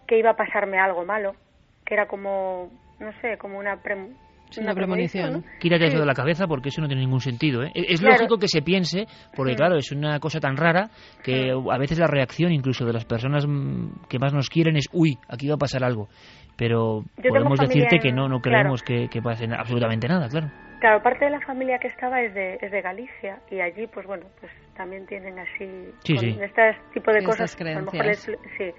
que 0.06 0.18
iba 0.18 0.30
a 0.30 0.36
pasarme 0.36 0.78
algo 0.78 1.04
malo, 1.04 1.36
que 1.84 1.94
era 1.94 2.06
como, 2.06 2.70
no 3.00 3.12
sé, 3.20 3.36
como 3.38 3.58
una, 3.58 3.76
pre- 3.76 4.08
Es 4.50 4.58
una 4.58 4.74
premonición, 4.74 5.32
¿no? 5.32 5.42
Quítate 5.58 5.84
eso 5.86 5.96
Sí. 5.96 6.00
de 6.00 6.06
la 6.06 6.14
cabeza 6.14 6.46
porque 6.46 6.68
eso 6.68 6.80
no 6.80 6.86
tiene 6.86 7.02
ningún 7.02 7.20
sentido. 7.20 7.62
¿eh? 7.64 7.72
Es 7.74 7.84
es 7.94 8.00
Claro. 8.00 8.16
lógico 8.16 8.38
que 8.38 8.46
se 8.48 8.62
piense, 8.62 9.06
porque 9.34 9.52
Sí. 9.52 9.56
claro, 9.56 9.76
es 9.76 9.90
una 9.90 10.20
cosa 10.20 10.38
tan 10.38 10.56
rara 10.56 10.90
que 11.24 11.50
a 11.50 11.78
veces 11.78 11.98
la 11.98 12.06
reacción 12.06 12.52
incluso 12.52 12.84
de 12.84 12.92
las 12.92 13.04
personas 13.04 13.46
mm, 13.46 14.06
que 14.08 14.18
más 14.18 14.32
nos 14.32 14.48
quieren 14.48 14.76
es, 14.76 14.86
uy, 14.92 15.18
aquí 15.28 15.48
va 15.48 15.54
a 15.54 15.58
pasar 15.58 15.82
algo. 15.82 16.08
Pero 16.56 17.02
podemos 17.28 17.58
decirte 17.58 17.98
que 17.98 18.12
no, 18.12 18.28
no 18.28 18.40
claro. 18.40 18.60
creemos 18.60 18.82
que, 18.82 19.08
que 19.08 19.20
pase 19.20 19.46
absolutamente 19.56 20.06
nada, 20.06 20.28
claro. 20.28 20.50
Claro, 20.78 21.02
parte 21.02 21.24
de 21.24 21.30
la 21.32 21.40
familia 21.40 21.78
que 21.78 21.88
estaba 21.88 22.20
es 22.20 22.32
de, 22.34 22.58
es 22.60 22.70
de 22.70 22.80
Galicia 22.82 23.40
y 23.50 23.58
allí, 23.60 23.86
pues 23.86 24.06
bueno, 24.06 24.26
pues 24.38 24.52
también 24.76 25.06
tienen 25.06 25.36
así 25.38 25.66
Sí, 26.04 26.14
con 26.14 26.24
sí. 26.24 26.38
este 26.40 26.76
tipo 26.92 27.10
de 27.10 27.18
Esas 27.20 27.56
cosas. 27.56 27.60
a 27.60 27.64
lo 27.64 27.80
mejor 27.86 28.06
les- 28.06 28.24
creencias. 28.24 28.38
sí. 28.58 28.70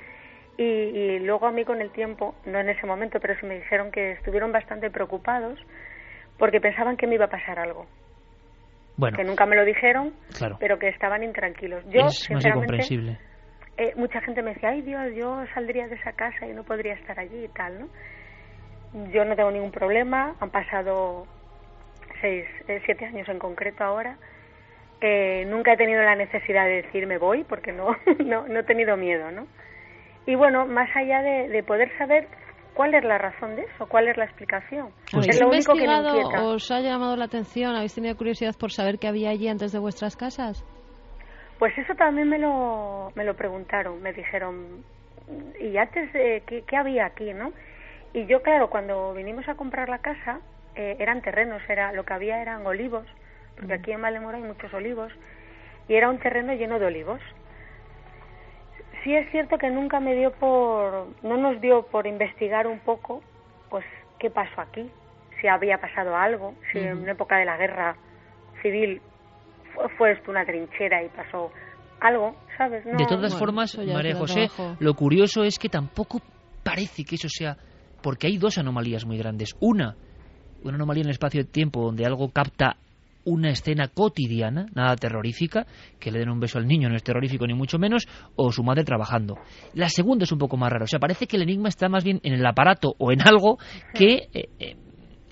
Y, 0.57 0.64
y 0.64 1.19
luego 1.19 1.48
a 1.48 1.52
mí 1.52 1.65
con 1.65 1.82
el 1.82 1.91
tiempo, 1.91 2.36
no 2.45 2.60
en 2.60 2.69
ese 2.69 2.86
momento, 2.88 3.19
pero 3.19 3.38
sí 3.40 3.45
me 3.45 3.56
dijeron 3.56 3.91
que 3.91 4.14
estuvieron 4.14 4.52
bastante 4.52 4.90
preocupados 4.90 5.60
porque 6.38 6.61
pensaban 6.61 6.98
que 6.98 7.07
me 7.07 7.15
iba 7.15 7.26
a 7.26 7.30
pasar 7.30 7.60
algo. 7.60 7.86
Bueno, 8.98 9.18
Que 9.18 9.23
nunca 9.26 9.45
me 9.45 9.57
lo 9.57 9.65
dijeron, 9.65 10.14
claro. 10.38 10.57
pero 10.60 10.80
que 10.80 10.88
estaban 10.88 11.23
intranquilos. 11.23 11.84
Yo, 11.90 12.06
es 12.06 12.19
sinceramente, 12.19 12.77
eh, 13.77 13.94
mucha 13.98 14.22
gente 14.22 14.41
me 14.41 14.53
decía, 14.53 14.69
ay 14.69 14.82
Dios, 14.84 15.14
yo 15.15 15.44
saldría 15.53 15.88
de 15.88 15.95
esa 15.95 16.14
casa 16.14 16.48
y 16.48 16.53
no 16.53 16.64
podría 16.64 16.94
estar 16.94 17.19
allí 17.19 17.44
y 17.44 17.48
tal, 17.49 17.80
¿no? 17.80 17.90
Yo 19.11 19.26
no 19.26 19.36
tengo 19.36 19.52
ningún 19.52 19.72
problema, 19.72 20.36
han 20.40 20.49
pasado 20.49 21.27
seis, 22.22 22.45
eh, 22.69 22.82
siete 22.86 23.06
años 23.06 23.27
en 23.27 23.38
concreto 23.38 23.84
ahora. 23.84 24.18
Eh, 25.02 25.44
nunca 25.48 25.73
he 25.73 25.77
tenido 25.77 26.02
la 26.02 26.15
necesidad 26.15 26.64
de 26.65 26.84
decir 26.84 27.06
me 27.06 27.18
voy 27.18 27.44
porque 27.44 27.73
no, 27.73 27.98
no, 28.26 28.48
no 28.48 28.60
he 28.60 28.64
tenido 28.64 28.95
miedo, 28.95 29.30
¿no? 29.32 29.45
Y 30.26 30.35
bueno, 30.35 30.65
más 30.65 30.89
allá 30.95 31.22
de, 31.22 31.49
de 31.49 31.64
poder 31.64 31.95
saber 31.97 32.27
cuál 32.73 32.93
es 32.93 33.03
la 33.03 33.18
razón 33.18 33.56
de 33.56 33.64
eso, 33.64 33.88
cuál 33.88 34.07
es 34.07 34.18
la 34.18 34.26
explicación. 34.26 34.89
¿Habéis 35.14 35.35
es 35.35 35.41
lo 35.41 35.49
único 35.49 35.73
que 35.73 35.88
me. 35.88 36.39
¿Os 36.41 36.69
ha 36.72 36.80
llamado 36.81 37.15
la 37.15 37.26
atención? 37.26 37.76
¿Habéis 37.76 37.95
tenido 37.95 38.15
curiosidad 38.15 38.53
por 38.60 38.72
saber 38.72 38.99
qué 38.99 39.07
había 39.07 39.30
allí 39.30 39.47
antes 39.47 39.72
de 39.72 39.80
vuestras 39.80 40.15
casas? 40.15 40.64
Pues 41.57 41.76
eso 41.77 41.95
también 41.95 42.30
me 42.30 42.38
lo, 42.38 43.11
me 43.15 43.23
lo 43.23 43.34
preguntaron, 43.34 44.02
me 44.02 44.11
dijeron, 44.11 44.84
y 45.60 45.77
antes, 45.77 46.11
de 46.11 46.43
¿qué, 46.45 46.64
¿qué 46.68 46.76
había 46.76 47.06
aquí, 47.06 47.34
no? 47.34 47.53
Y 48.14 48.26
yo, 48.26 48.41
claro, 48.41 48.69
cuando 48.69 49.14
vinimos 49.14 49.47
a 49.47 49.56
comprar 49.56 49.88
la 49.88 49.99
casa, 49.99 50.41
eh, 50.76 50.97
eran 50.99 51.22
terrenos, 51.22 51.61
era 51.69 51.93
lo 51.93 52.03
que 52.03 52.14
había 52.14 52.41
eran 52.41 52.65
olivos, 52.65 53.07
porque 53.56 53.73
aquí 53.73 53.91
en 53.93 54.02
Malemora 54.02 54.38
hay 54.38 54.43
muchos 54.43 54.73
olivos, 54.73 55.14
y 55.88 55.95
era 55.95 56.10
un 56.10 56.19
terreno 56.19 56.53
lleno 56.53 56.77
de 56.77 56.88
olivos. 56.88 57.22
Sí 59.06 59.15
es 59.15 59.30
cierto 59.30 59.60
que 59.60 59.69
nunca 59.69 59.99
me 59.99 60.15
dio 60.15 60.32
por, 60.32 61.07
no 61.22 61.38
nos 61.38 61.61
dio 61.61 61.84
por 61.84 62.07
investigar 62.07 62.65
un 62.65 62.80
poco, 62.80 63.22
pues, 63.69 63.86
qué 64.18 64.32
pasó 64.32 64.61
aquí, 64.61 64.90
si 65.40 65.48
había 65.48 65.77
pasado 65.77 66.15
algo, 66.15 66.56
si 66.72 66.80
en 66.80 66.98
una 66.98 67.11
época 67.11 67.38
de 67.38 67.45
la 67.45 67.56
guerra 67.56 67.95
civil 68.64 68.99
fue, 69.76 69.90
fue 69.90 70.11
esto 70.14 70.32
una 70.32 70.44
trinchera 70.44 71.03
y 71.03 71.10
pasó 71.10 71.52
algo, 72.02 72.36
¿sabes? 72.57 72.84
No, 72.84 72.98
de 72.98 73.06
todas 73.06 73.34
bueno, 73.34 73.38
formas, 73.38 73.77
María 73.77 74.15
José, 74.15 74.48
trabajo. 74.48 74.76
lo 74.80 74.94
curioso 74.95 75.44
es 75.44 75.60
que 75.60 75.69
tampoco 75.69 76.19
parece 76.64 77.03
que 77.03 77.14
eso 77.15 77.30
sea... 77.30 77.56
Porque 78.02 78.27
hay 78.27 78.38
dos 78.38 78.57
anomalías 78.57 79.06
muy 79.06 79.18
grandes. 79.18 79.56
Una, 79.60 79.95
una 80.64 80.76
anomalía 80.76 81.02
en 81.02 81.07
el 81.07 81.14
espacio 81.14 81.44
de 81.44 81.49
tiempo 81.49 81.82
donde 81.82 82.06
algo 82.06 82.30
capta 82.30 82.77
una 83.26 83.49
escena 83.49 83.89
cotidiana, 83.89 84.68
nada 84.73 84.95
terrorífica, 84.95 85.65
que 85.99 86.11
le 86.11 86.19
den 86.19 86.30
un 86.30 86.39
beso 86.39 86.57
al 86.57 86.68
niño 86.68 86.89
no 86.89 86.95
es 86.95 87.03
terrorífico 87.03 87.45
ni 87.45 87.53
mucho 87.53 87.77
menos, 87.77 88.07
o 88.35 88.52
su 88.52 88.64
madre 88.64 88.84
trabajando. 88.84 89.35
La 89.73 89.89
segunda 89.89 90.23
es 90.23 90.31
un 90.31 90.39
poco 90.39 90.57
más 90.57 90.72
rara, 90.72 90.85
o 90.85 90.88
sea, 90.88 90.99
parece 90.99 91.27
que 91.27 91.35
el 91.35 91.43
enigma 91.43 91.69
está 91.69 91.89
más 91.89 92.03
bien 92.03 92.19
en 92.23 92.34
el 92.34 92.45
aparato 92.45 92.95
o 92.97 93.11
en 93.11 93.22
algo 93.22 93.57
que 93.93 94.27
eh, 94.34 94.49
eh, 94.60 94.76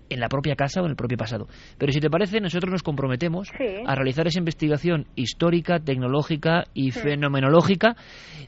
en 0.10 0.20
la 0.20 0.30
propia 0.30 0.56
casa 0.56 0.82
o 0.82 0.86
en 0.86 0.92
el 0.92 0.96
propio 0.96 1.18
pasado. 1.18 1.48
Pero 1.78 1.92
si 1.92 2.00
te 2.00 2.10
parece, 2.10 2.40
nosotros 2.40 2.72
nos 2.72 2.84
comprometemos 2.84 3.50
Sí. 3.58 3.84
a 3.86 3.96
realizar 3.96 4.28
esa 4.28 4.40
investigación 4.40 5.08
histórica, 5.16 5.80
tecnológica 5.80 6.66
y 6.74 6.92
Sí. 6.92 7.00
fenomenológica, 7.00 7.96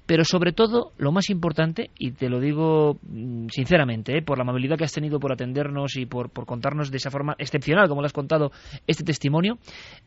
pero 0.06 0.23
sobre 0.23 0.52
todo, 0.52 0.91
lo 0.98 1.11
más 1.11 1.30
importante, 1.30 1.90
y 1.98 2.11
te 2.11 2.30
lo 2.30 2.40
digo 2.40 2.98
mm, 3.03 3.48
sinceramente, 3.49 4.18
¿eh? 4.18 4.22
por 4.22 4.38
la 4.38 4.44
amabilidad 4.44 4.77
que 4.77 4.84
has 4.84 4.91
tenido 4.94 5.19
por 5.19 5.32
atendernos 5.32 5.95
y 5.98 6.06
por, 6.06 6.30
por 6.30 6.45
contarnos 6.45 6.91
de 6.91 6.98
esa 6.98 7.11
forma 7.11 7.36
excepcional, 7.38 7.88
como 7.88 8.02
lo 8.02 8.06
has 8.07 8.14
contado, 8.14 8.52
este 8.88 9.03
testimonio, 9.03 9.57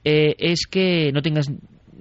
eh, 0.05 0.35
es 0.39 0.67
que 0.71 1.11
no 1.13 1.23
tengas 1.23 1.51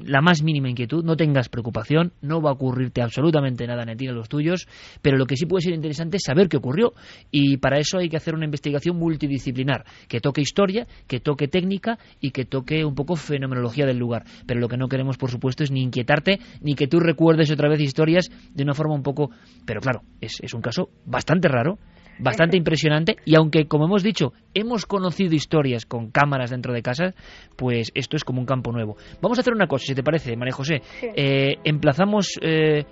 la 0.04 0.22
más 0.22 0.44
mínima 0.44 0.70
inquietud, 0.70 1.04
no 1.04 1.16
tengas 1.16 1.50
preocupación, 1.50 2.14
no 2.22 2.42
va 2.42 2.52
a 2.52 2.54
ocurrirte 2.54 3.02
absolutamente 3.02 3.66
nada 3.68 3.86
ni 3.86 3.94
a 3.94 3.96
ti 3.96 4.08
a 4.08 4.12
los 4.12 4.30
tuyos, 4.30 4.68
pero 5.02 5.18
lo 5.18 5.26
que 5.26 5.36
sí 5.36 5.46
puede 5.46 5.64
ser 5.64 5.74
interesante 5.74 6.18
es 6.18 6.24
saber 6.24 6.50
qué 6.50 6.58
ocurrió 6.58 6.94
y 7.32 7.58
para 7.58 7.80
eso 7.80 7.98
hay 7.98 8.10
que 8.10 8.18
hacer 8.18 8.36
una 8.36 8.46
investigación 8.46 8.98
multidisciplinar, 8.98 9.86
que 10.08 10.20
toque 10.20 10.42
historia, 10.42 10.88
que 11.08 11.20
toque 11.20 11.48
técnica 11.48 11.98
y 12.20 12.32
que 12.32 12.46
toque 12.46 12.86
un 12.86 12.96
poco 12.96 13.16
fenomenología 13.16 13.86
del 13.86 13.98
lugar. 13.98 14.24
Pero 14.46 14.60
lo 14.60 14.68
que 14.68 14.78
no 14.78 14.88
queremos, 14.88 15.18
por 15.18 15.32
supuesto, 15.32 15.64
es 15.64 15.72
ni 15.72 15.82
inquietarte 15.82 16.40
ni 16.62 16.76
que 16.76 16.88
tú 16.88 17.00
recuerdes 17.00 17.52
otra 17.52 17.70
vez 17.70 17.80
historias 17.80 18.30
de 18.54 18.64
una 18.64 18.74
forma 18.74 18.94
un 18.94 19.04
poco... 19.04 19.32
Pero 19.66 19.82
claro, 19.82 20.02
es, 20.22 20.38
es 20.42 20.54
un 20.54 20.62
caso 20.62 20.90
bastante 21.06 21.48
raro, 21.48 21.78
bastante 22.20 22.58
impresionante 22.58 23.18
y 23.26 23.36
aunque, 23.36 23.68
como 23.68 23.86
hemos 23.86 24.04
dicho, 24.04 24.34
hemos 24.54 24.86
conocido 24.86 25.34
historias 25.36 25.86
con 25.86 26.12
cámaras 26.12 26.50
dentro 26.52 26.74
de 26.74 26.82
casa, 26.82 27.14
pues 27.56 27.92
esto 27.96 28.16
es 28.18 28.24
como 28.24 28.40
un 28.40 28.46
campo 28.46 28.72
nuevo. 28.72 28.98
Vamos 29.22 29.38
a 29.38 29.42
hacer 29.42 29.54
una 29.54 29.68
cosa, 29.68 29.86
si 29.88 29.96
te 29.96 30.04
parece, 30.04 30.36
María 30.36 30.54
José. 30.54 30.82
Sí. 31.00 31.08
Eh, 31.16 31.56
emplazamos... 31.64 32.28
eh, 32.42 32.86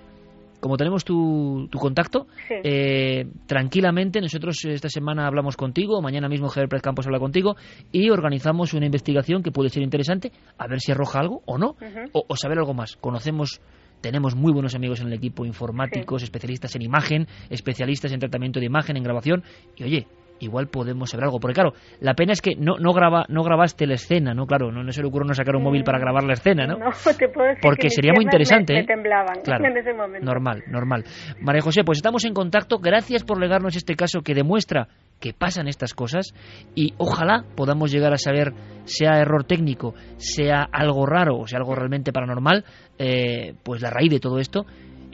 como 0.58 0.78
tenemos 0.78 1.04
tu, 1.04 1.68
tu 1.70 1.78
contacto, 1.78 2.26
Sí. 2.48 2.54
eh, 2.64 3.26
tranquilamente, 3.46 4.20
nosotros 4.22 4.64
esta 4.64 4.88
semana 4.88 5.26
hablamos 5.26 5.54
contigo, 5.56 6.00
mañana 6.00 6.28
mismo 6.30 6.48
Javier 6.48 6.68
Pérez 6.70 6.82
Campos 6.82 7.06
habla 7.06 7.18
contigo 7.20 7.56
y 7.92 8.08
organizamos 8.08 8.72
una 8.72 8.86
investigación 8.86 9.42
que 9.42 9.52
puede 9.52 9.68
ser 9.68 9.82
interesante, 9.82 10.32
a 10.58 10.66
ver 10.66 10.80
si 10.80 10.90
arroja 10.92 11.20
algo 11.20 11.42
o 11.44 11.58
no, 11.58 11.76
o, 12.12 12.24
o 12.26 12.36
saber 12.36 12.58
algo 12.58 12.72
más. 12.72 12.96
Conocemos, 12.96 13.60
tenemos 14.00 14.34
muy 14.34 14.52
buenos 14.52 14.74
amigos 14.74 15.00
en 15.00 15.08
el 15.08 15.12
equipo, 15.12 15.44
informáticos, 15.44 16.22
especialistas 16.22 16.74
en 16.76 16.82
imagen, 16.82 17.26
especialistas 17.50 18.12
en 18.12 18.20
tratamiento 18.20 18.60
de 18.60 18.66
imagen, 18.66 18.96
en 18.96 19.02
grabación, 19.02 19.42
y 19.76 19.84
oye, 19.84 20.06
igual 20.40 20.68
podemos 20.68 21.10
saber 21.10 21.24
algo. 21.24 21.38
Porque 21.40 21.54
claro, 21.54 21.72
la 22.00 22.14
pena 22.14 22.32
es 22.32 22.40
que 22.40 22.54
no, 22.56 22.76
no, 22.78 22.92
graba, 22.92 23.24
no 23.28 23.42
grabaste 23.42 23.86
la 23.86 23.94
escena, 23.94 24.34
¿no? 24.34 24.46
Claro, 24.46 24.70
no, 24.70 24.82
no 24.82 24.92
se 24.92 25.02
le 25.02 25.08
ocurre 25.08 25.26
no 25.26 25.34
sacar 25.34 25.56
un 25.56 25.62
móvil 25.62 25.84
para 25.84 25.98
grabar 25.98 26.24
la 26.24 26.34
escena, 26.34 26.66
¿no? 26.66 26.78
No, 26.78 26.90
te 27.18 27.28
puedo 27.28 27.48
decir 27.48 27.62
Porque 27.62 27.88
que 27.88 27.90
sería 27.90 28.12
muy 28.14 28.24
interesante, 28.24 28.72
Me, 28.72 28.80
¿eh? 28.80 28.82
me 28.82 28.86
temblaban 28.86 29.40
Claro. 29.42 29.64
en 29.68 29.76
ese 29.76 29.92
momento. 29.92 30.24
Normal, 30.24 30.62
normal. 30.68 31.04
María 31.40 31.62
José, 31.62 31.84
pues 31.84 31.98
estamos 31.98 32.24
en 32.24 32.34
contacto. 32.34 32.78
Gracias 32.78 33.24
por 33.24 33.40
legarnos 33.40 33.76
este 33.76 33.94
caso 33.96 34.22
que 34.22 34.34
demuestra 34.34 34.88
que 35.20 35.32
pasan 35.32 35.66
estas 35.66 35.94
cosas 35.94 36.34
y 36.74 36.92
ojalá 36.98 37.44
podamos 37.56 37.90
llegar 37.90 38.12
a 38.12 38.18
saber, 38.18 38.52
sea 38.84 39.18
error 39.18 39.44
técnico, 39.44 39.94
sea 40.18 40.66
algo 40.70 41.06
raro 41.06 41.38
o 41.38 41.46
sea 41.46 41.58
algo 41.58 41.74
realmente 41.74 42.12
paranormal, 42.12 42.64
eh, 42.98 43.54
pues 43.62 43.80
la 43.80 43.90
raíz 43.90 44.10
de 44.10 44.20
todo 44.20 44.38
esto. 44.38 44.66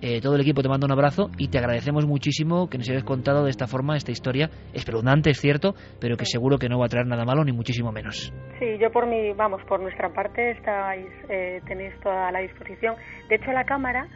Eh, 0.04 0.20
todo 0.20 0.34
el 0.34 0.40
equipo 0.40 0.62
te 0.62 0.68
manda 0.68 0.84
un 0.84 0.90
abrazo 0.90 1.30
y 1.38 1.46
te 1.46 1.58
agradecemos 1.58 2.06
muchísimo 2.06 2.68
que 2.68 2.76
nos 2.76 2.90
hayas 2.90 3.04
contado 3.04 3.44
de 3.44 3.50
esta 3.50 3.68
forma 3.68 3.96
esta 3.96 4.10
historia 4.10 4.50
espeluznante, 4.74 5.30
es 5.30 5.40
cierto, 5.40 5.74
pero 6.00 6.16
que 6.16 6.26
seguro 6.26 6.58
que 6.58 6.68
no 6.68 6.80
va 6.80 6.86
a 6.86 6.88
traer 6.88 7.06
nada 7.06 7.24
malo 7.24 7.44
ni 7.44 7.52
muchísimo 7.52 7.92
menos. 7.92 8.32
Sí, 8.58 8.78
yo 8.80 8.90
por 8.90 9.06
mi, 9.06 9.32
vamos, 9.32 9.62
por 9.68 9.80
nuestra 9.80 10.12
parte 10.12 10.50
estáis, 10.50 11.06
eh, 11.28 11.60
tenéis 11.68 11.94
toda 12.00 12.32
la 12.32 12.40
disposición. 12.40 12.96
De 13.28 13.36
hecho, 13.36 13.52
la 13.52 13.62
cámara 13.62 14.08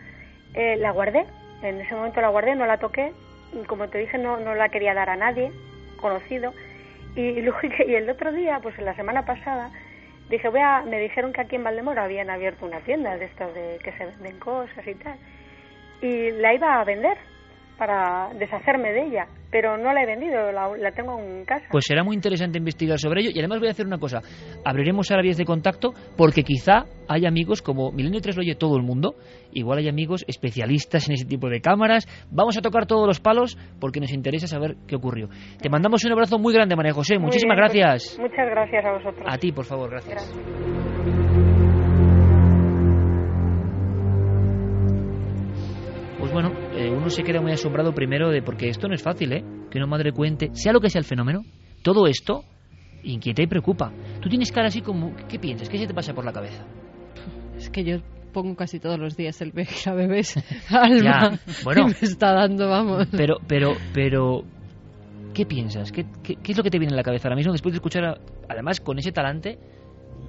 eh, 0.54 0.76
la 0.76 0.90
guardé. 0.90 1.24
En 1.62 1.80
ese 1.80 1.94
momento 1.94 2.20
la 2.20 2.30
guardé, 2.30 2.56
no 2.56 2.66
la 2.66 2.78
toqué. 2.78 3.12
Y 3.54 3.64
Como 3.66 3.88
te 3.88 3.98
dije, 3.98 4.18
no, 4.18 4.40
no 4.40 4.56
la 4.56 4.68
quería 4.70 4.92
dar 4.92 5.08
a 5.08 5.16
nadie 5.16 5.52
conocido. 6.00 6.52
Y, 7.14 7.40
luego, 7.42 7.58
y 7.86 7.94
el 7.94 8.10
otro 8.10 8.32
día, 8.32 8.58
pues 8.60 8.76
la 8.78 8.96
semana 8.96 9.24
pasada, 9.24 9.70
dije, 10.30 10.48
voy 10.48 10.60
a, 10.60 10.82
me 10.82 10.98
dijeron 10.98 11.32
que 11.32 11.42
aquí 11.42 11.54
en 11.54 11.62
Valdemoro 11.62 12.02
habían 12.02 12.28
abierto 12.28 12.66
una 12.66 12.80
tienda 12.80 13.16
de 13.16 13.26
estas 13.26 13.54
de 13.54 13.78
que 13.84 13.92
se 13.92 14.04
venden 14.04 14.40
cosas 14.40 14.84
y 14.84 14.94
tal. 14.96 15.16
Y 16.02 16.30
la 16.32 16.54
iba 16.54 16.80
a 16.80 16.84
vender 16.84 17.16
para 17.78 18.30
deshacerme 18.38 18.90
de 18.90 19.06
ella, 19.06 19.26
pero 19.50 19.76
no 19.76 19.92
la 19.92 20.02
he 20.02 20.06
vendido, 20.06 20.50
la, 20.50 20.74
la 20.78 20.92
tengo 20.92 21.18
en 21.20 21.44
casa. 21.44 21.66
Pues 21.70 21.84
será 21.86 22.02
muy 22.02 22.14
interesante 22.14 22.56
investigar 22.58 22.98
sobre 22.98 23.20
ello 23.20 23.30
y 23.34 23.38
además 23.38 23.58
voy 23.58 23.68
a 23.68 23.72
hacer 23.72 23.86
una 23.86 23.98
cosa, 23.98 24.22
abriremos 24.64 25.10
ahora 25.10 25.22
vías 25.22 25.36
de 25.36 25.44
contacto 25.44 25.92
porque 26.16 26.42
quizá 26.42 26.86
hay 27.06 27.26
amigos 27.26 27.60
como 27.60 27.92
Milenio 27.92 28.20
3 28.20 28.36
lo 28.36 28.40
oye 28.40 28.54
todo 28.54 28.76
el 28.78 28.82
mundo, 28.82 29.16
igual 29.52 29.78
hay 29.78 29.88
amigos 29.88 30.24
especialistas 30.26 31.06
en 31.08 31.14
ese 31.16 31.26
tipo 31.26 31.50
de 31.50 31.60
cámaras, 31.60 32.06
vamos 32.30 32.56
a 32.56 32.62
tocar 32.62 32.86
todos 32.86 33.06
los 33.06 33.20
palos 33.20 33.58
porque 33.78 34.00
nos 34.00 34.12
interesa 34.12 34.46
saber 34.46 34.76
qué 34.88 34.96
ocurrió. 34.96 35.28
Te 35.60 35.68
mandamos 35.68 36.02
un 36.04 36.12
abrazo 36.12 36.38
muy 36.38 36.54
grande 36.54 36.76
María 36.76 36.94
José, 36.94 37.16
Muy 37.16 37.26
muchísimas 37.26 37.56
bien, 37.56 37.68
pues, 37.68 37.82
gracias. 37.82 38.18
muchas 38.18 38.46
gracias 38.48 38.84
a 38.86 38.92
vosotros. 38.92 39.26
A 39.28 39.36
ti, 39.36 39.52
por 39.52 39.66
favor, 39.66 39.90
gracias. 39.90 41.15
Bueno, 46.42 46.52
eh, 46.74 46.90
uno 46.90 47.08
se 47.08 47.22
queda 47.22 47.40
muy 47.40 47.52
asombrado 47.52 47.94
primero 47.94 48.28
de 48.30 48.42
porque 48.42 48.68
esto 48.68 48.88
no 48.88 48.94
es 48.94 49.02
fácil, 49.02 49.32
¿eh? 49.32 49.42
Que 49.70 49.78
una 49.78 49.86
madre 49.86 50.12
cuente, 50.12 50.50
sea 50.52 50.72
lo 50.74 50.80
que 50.80 50.90
sea 50.90 50.98
el 50.98 51.06
fenómeno, 51.06 51.44
todo 51.82 52.06
esto 52.06 52.44
inquieta 53.02 53.42
y 53.42 53.46
preocupa. 53.46 53.90
Tú 54.20 54.28
tienes 54.28 54.52
cara 54.52 54.68
así 54.68 54.82
como, 54.82 55.14
¿qué 55.28 55.38
piensas? 55.38 55.68
¿Qué 55.70 55.78
se 55.78 55.86
te 55.86 55.94
pasa 55.94 56.12
por 56.12 56.26
la 56.26 56.32
cabeza? 56.32 56.62
Es 57.56 57.70
que 57.70 57.84
yo 57.84 57.96
pongo 58.34 58.54
casi 58.54 58.78
todos 58.78 58.98
los 58.98 59.16
días 59.16 59.40
el 59.40 59.52
a 59.86 59.92
bebés 59.94 60.36
alma. 60.70 61.00
Ya, 61.02 61.38
bueno. 61.64 61.86
me 61.86 61.92
está 62.02 62.32
dando, 62.34 62.68
vamos. 62.68 63.08
Pero, 63.16 63.36
pero, 63.46 63.72
pero, 63.94 64.42
¿qué 65.32 65.46
piensas? 65.46 65.90
¿Qué, 65.90 66.04
qué, 66.22 66.34
qué 66.36 66.52
es 66.52 66.58
lo 66.58 66.62
que 66.64 66.70
te 66.70 66.78
viene 66.78 66.92
en 66.92 66.96
la 66.98 67.02
cabeza 67.02 67.28
ahora 67.28 67.36
mismo 67.36 67.52
después 67.52 67.72
de 67.72 67.76
escuchar, 67.76 68.04
a- 68.04 68.18
además 68.48 68.80
con 68.80 68.98
ese 68.98 69.10
talante 69.10 69.58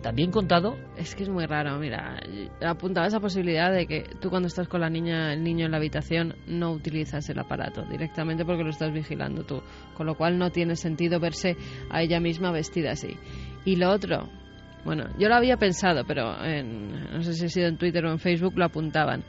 también 0.02 0.32
contado? 0.32 0.78
Es 0.96 1.16
que 1.16 1.24
es 1.24 1.30
muy 1.30 1.46
raro, 1.46 1.78
mira, 1.80 2.20
apuntaba 2.66 3.08
esa 3.08 3.20
posibilidad 3.20 3.72
de 3.72 3.88
que 3.88 4.04
tú 4.22 4.30
cuando 4.30 4.48
estás 4.48 4.68
con 4.68 4.82
la 4.82 4.90
niña, 4.90 5.34
el 5.34 5.44
niño 5.44 5.66
en 5.66 5.72
la 5.72 5.78
habitación, 5.78 6.36
no 6.48 6.72
utilizas 6.72 7.28
el 7.30 7.40
aparato 7.40 7.84
directamente 7.84 8.46
porque 8.46 8.64
lo 8.64 8.70
estás 8.70 8.94
vigilando 8.94 9.44
tú, 9.44 9.62
con 9.96 10.06
lo 10.06 10.16
cual 10.16 10.38
no 10.38 10.52
tiene 10.52 10.76
sentido 10.76 11.20
verse 11.20 11.58
a 11.90 12.02
ella 12.02 12.20
misma 12.20 12.52
vestida 12.52 12.92
así. 12.92 13.18
Y 13.66 13.76
lo 13.76 13.90
otro, 13.90 14.30
bueno, 14.86 15.10
yo 15.20 15.28
lo 15.28 15.36
había 15.36 15.58
pensado, 15.58 16.06
pero 16.08 16.42
en, 16.44 17.12
no 17.12 17.22
sé 17.24 17.34
si 17.34 17.46
ha 17.46 17.50
sido 17.50 17.68
en 17.68 17.78
Twitter 17.78 18.06
o 18.06 18.12
en 18.12 18.20
Facebook 18.20 18.54
lo 18.56 18.66
apuntaban. 18.66 19.24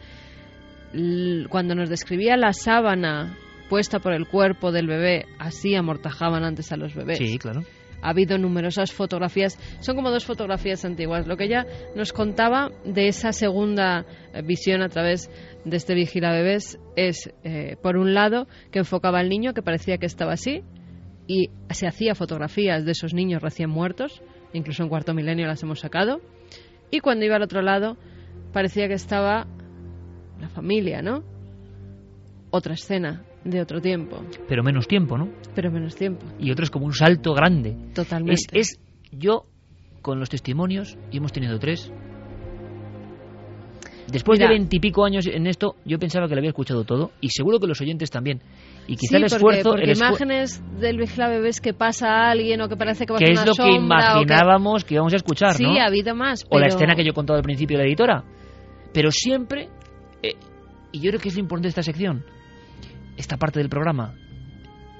Cuando 1.48 1.74
nos 1.74 1.90
describía 1.90 2.36
la 2.36 2.52
sábana 2.52 3.36
puesta 3.68 3.98
por 3.98 4.12
el 4.12 4.26
cuerpo 4.26 4.72
del 4.72 4.86
bebé, 4.86 5.26
así 5.38 5.74
amortajaban 5.74 6.44
antes 6.44 6.72
a 6.72 6.76
los 6.76 6.94
bebés 6.94 7.18
Sí, 7.18 7.38
claro. 7.38 7.62
Ha 8.02 8.10
habido 8.10 8.38
numerosas 8.38 8.92
fotografías, 8.92 9.58
son 9.80 9.96
como 9.96 10.10
dos 10.10 10.24
fotografías 10.24 10.84
antiguas. 10.84 11.26
Lo 11.26 11.36
que 11.36 11.44
ella 11.44 11.66
nos 11.94 12.12
contaba 12.12 12.70
de 12.84 13.08
esa 13.08 13.32
segunda 13.32 14.06
eh, 14.32 14.42
visión 14.42 14.82
a 14.82 14.88
través 14.88 15.30
de 15.64 15.76
este 15.76 15.94
vigila 15.94 16.32
bebés 16.32 16.78
es, 16.96 17.32
eh, 17.44 17.76
por 17.82 17.96
un 17.96 18.14
lado, 18.14 18.46
que 18.70 18.80
enfocaba 18.80 19.18
al 19.18 19.28
niño, 19.28 19.54
que 19.54 19.62
parecía 19.62 19.98
que 19.98 20.06
estaba 20.06 20.32
así, 20.32 20.62
y 21.26 21.50
se 21.70 21.86
hacía 21.86 22.14
fotografías 22.14 22.84
de 22.84 22.92
esos 22.92 23.12
niños 23.12 23.42
recién 23.42 23.68
muertos, 23.68 24.22
incluso 24.52 24.82
en 24.82 24.88
cuarto 24.88 25.14
milenio 25.14 25.46
las 25.46 25.62
hemos 25.62 25.80
sacado, 25.80 26.20
y 26.90 27.00
cuando 27.00 27.26
iba 27.26 27.36
al 27.36 27.42
otro 27.42 27.60
lado, 27.60 27.98
parecía 28.52 28.88
que 28.88 28.94
estaba 28.94 29.46
la 30.40 30.48
familia, 30.48 31.02
¿no? 31.02 31.22
Otra 32.50 32.72
escena 32.72 33.27
de 33.50 33.60
otro 33.60 33.80
tiempo, 33.80 34.22
Pero 34.48 34.62
menos 34.62 34.86
tiempo, 34.88 35.16
¿no? 35.18 35.28
pero 35.54 35.70
menos 35.70 35.94
tiempo, 35.96 36.24
Y 36.38 36.50
otro 36.50 36.64
es 36.64 36.70
como 36.70 36.86
un 36.86 36.92
salto 36.94 37.32
grande. 37.34 37.76
totalmente. 37.94 38.34
Es, 38.58 38.72
es 38.74 38.80
yo 39.12 39.44
con 40.02 40.18
los 40.20 40.28
testimonios, 40.30 40.96
y 41.10 41.18
hemos 41.18 41.32
tenido 41.32 41.58
tres, 41.58 41.92
Después 44.10 44.38
de 44.38 44.46
Mira. 44.46 44.56
veintipico 44.56 45.04
años 45.04 45.26
en 45.26 45.46
esto, 45.46 45.74
yo 45.84 45.98
pensaba 45.98 46.26
que 46.28 46.34
lo 46.34 46.38
había 46.38 46.48
escuchado 46.48 46.84
todo 46.84 47.10
y 47.20 47.28
seguro 47.28 47.58
que 47.60 47.66
los 47.66 47.78
oyentes 47.82 48.10
también. 48.10 48.40
Y 48.86 48.96
quizá 48.96 49.10
Sí, 49.10 49.16
el 49.16 49.22
porque- 49.24 49.36
esfuerzo, 49.36 49.70
porque, 49.72 49.84
el 49.84 49.90
esfu- 49.90 49.98
imágenes 50.08 50.62
del 50.80 50.96
vigila 50.96 51.28
bebés 51.28 51.60
que 51.60 51.74
pasa 51.74 52.08
a 52.08 52.30
alguien 52.30 52.62
o 52.62 52.70
que 52.70 52.76
parece 52.76 53.04
que 53.04 53.12
va 53.12 53.18
a 53.18 53.20
que 53.22 53.32
es 53.32 53.38
lo 53.44 53.52
que 53.52 53.54
sombra 53.54 53.72
o 53.72 53.74
que- 54.20 54.22
imaginábamos 54.24 54.84
que 54.84 54.94
íbamos 54.94 55.12
a 55.12 55.16
escuchar, 55.16 55.52
Sí, 55.52 55.62
¿no? 55.64 55.72
ha 55.78 55.84
habido 55.88 56.14
más. 56.14 56.46
O 56.48 56.58
la 56.58 56.64
pero- 56.64 56.76
escena 56.76 56.94
que 56.96 57.04
yo 57.04 57.10
he 57.10 57.14
contado 57.14 57.36
al 57.36 57.42
principio 57.42 57.76
de 57.76 57.82
la 57.84 57.88
editora. 57.88 58.24
Pero 58.94 59.10
siempre, 59.10 59.68
eh, 60.22 60.36
y 60.90 61.00
yo 61.00 61.10
creo 61.10 61.20
que 61.20 61.28
es 61.28 61.34
lo 61.34 61.40
importante 61.42 61.66
de 61.66 61.70
esta 61.70 61.82
sección, 61.82 62.24
esta 63.18 63.36
parte 63.36 63.58
del 63.58 63.68
programa, 63.68 64.14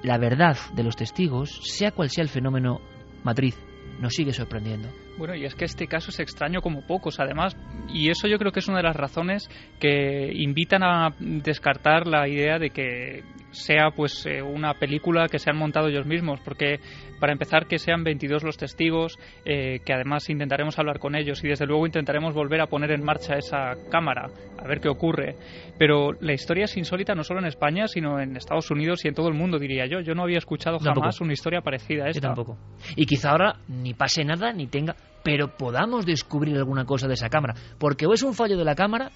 la 0.02 0.18
verdad 0.18 0.56
de 0.74 0.82
los 0.82 0.96
testigos, 0.96 1.60
sea 1.62 1.92
cual 1.92 2.10
sea 2.10 2.22
el 2.22 2.28
fenómeno 2.28 2.80
matriz, 3.24 3.56
nos 4.00 4.12
sigue 4.12 4.32
sorprendiendo. 4.32 4.88
Bueno, 5.16 5.34
y 5.34 5.44
es 5.44 5.54
que 5.54 5.64
este 5.64 5.86
caso 5.86 6.10
es 6.10 6.20
extraño 6.20 6.60
como 6.60 6.86
pocos, 6.86 7.18
además, 7.20 7.56
y 7.88 8.10
eso 8.10 8.28
yo 8.28 8.38
creo 8.38 8.52
que 8.52 8.60
es 8.60 8.68
una 8.68 8.78
de 8.78 8.84
las 8.84 8.96
razones 8.96 9.48
que 9.80 10.30
invitan 10.34 10.82
a 10.82 11.14
descartar 11.18 12.06
la 12.06 12.28
idea 12.28 12.58
de 12.58 12.70
que 12.70 13.24
sea 13.50 13.90
pues 13.94 14.26
eh, 14.26 14.42
una 14.42 14.74
película 14.74 15.26
que 15.28 15.38
se 15.38 15.50
han 15.50 15.56
montado 15.56 15.88
ellos 15.88 16.06
mismos, 16.06 16.40
porque 16.44 16.80
para 17.18 17.32
empezar 17.32 17.66
que 17.66 17.78
sean 17.78 18.04
22 18.04 18.44
los 18.44 18.56
testigos, 18.56 19.18
eh, 19.44 19.80
que 19.84 19.92
además 19.92 20.28
intentaremos 20.30 20.78
hablar 20.78 20.98
con 20.98 21.16
ellos 21.16 21.42
y 21.42 21.48
desde 21.48 21.66
luego 21.66 21.86
intentaremos 21.86 22.34
volver 22.34 22.60
a 22.60 22.66
poner 22.66 22.92
en 22.92 23.02
marcha 23.04 23.34
esa 23.36 23.72
cámara, 23.90 24.28
a 24.58 24.66
ver 24.66 24.80
qué 24.80 24.88
ocurre. 24.88 25.36
Pero 25.78 26.12
la 26.20 26.32
historia 26.32 26.64
es 26.64 26.76
insólita 26.76 27.14
no 27.14 27.24
solo 27.24 27.40
en 27.40 27.46
España, 27.46 27.88
sino 27.88 28.20
en 28.20 28.36
Estados 28.36 28.70
Unidos 28.70 29.04
y 29.04 29.08
en 29.08 29.14
todo 29.14 29.28
el 29.28 29.34
mundo, 29.34 29.58
diría 29.58 29.86
yo. 29.86 30.00
Yo 30.00 30.14
no 30.14 30.22
había 30.22 30.38
escuchado 30.38 30.78
tampoco. 30.78 31.00
jamás 31.00 31.20
una 31.20 31.32
historia 31.32 31.60
parecida 31.60 32.04
a 32.04 32.06
Yo 32.06 32.10
esta. 32.10 32.28
tampoco. 32.28 32.56
Y 32.96 33.06
quizá 33.06 33.30
ahora 33.30 33.56
ni 33.68 33.94
pase 33.94 34.24
nada, 34.24 34.52
ni 34.52 34.66
tenga, 34.66 34.94
pero 35.24 35.48
podamos 35.56 36.06
descubrir 36.06 36.56
alguna 36.56 36.84
cosa 36.84 37.08
de 37.08 37.14
esa 37.14 37.28
cámara. 37.28 37.54
Porque 37.78 38.06
o 38.06 38.12
es 38.12 38.22
un 38.22 38.34
fallo 38.34 38.56
de 38.56 38.64
la 38.64 38.74
cámara, 38.74 39.10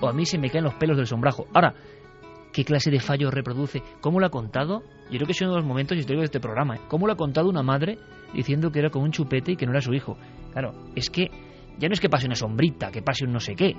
o 0.00 0.08
a 0.08 0.12
mí 0.12 0.24
se 0.24 0.38
me 0.38 0.50
caen 0.50 0.64
los 0.64 0.74
pelos 0.74 0.96
del 0.96 1.06
sombrajo. 1.06 1.46
Ahora, 1.54 1.74
¿qué 2.52 2.64
clase 2.64 2.90
de 2.90 3.00
fallo 3.00 3.30
reproduce? 3.30 3.82
¿Cómo 4.00 4.20
lo 4.20 4.26
ha 4.26 4.30
contado? 4.30 4.82
Yo 5.10 5.18
creo 5.18 5.26
que 5.26 5.32
es 5.32 5.40
uno 5.40 5.52
de 5.52 5.58
los 5.58 5.66
momentos 5.66 5.96
históricos 5.96 6.22
de 6.22 6.26
este 6.26 6.40
programa. 6.40 6.76
¿eh? 6.76 6.80
¿Cómo 6.88 7.06
lo 7.06 7.12
ha 7.12 7.16
contado 7.16 7.48
una 7.48 7.62
madre 7.62 7.98
diciendo 8.34 8.70
que 8.70 8.80
era 8.80 8.90
como 8.90 9.04
un 9.04 9.12
chupete 9.12 9.52
y 9.52 9.56
que 9.56 9.66
no 9.66 9.72
era 9.72 9.80
su 9.80 9.94
hijo? 9.94 10.16
Claro, 10.52 10.72
es 10.94 11.10
que 11.10 11.30
ya 11.78 11.88
no 11.88 11.92
es 11.92 12.00
que 12.00 12.08
pase 12.08 12.26
una 12.26 12.34
sombrita, 12.34 12.90
que 12.90 13.02
pase 13.02 13.24
un 13.24 13.32
no 13.32 13.40
sé 13.40 13.54
qué. 13.54 13.74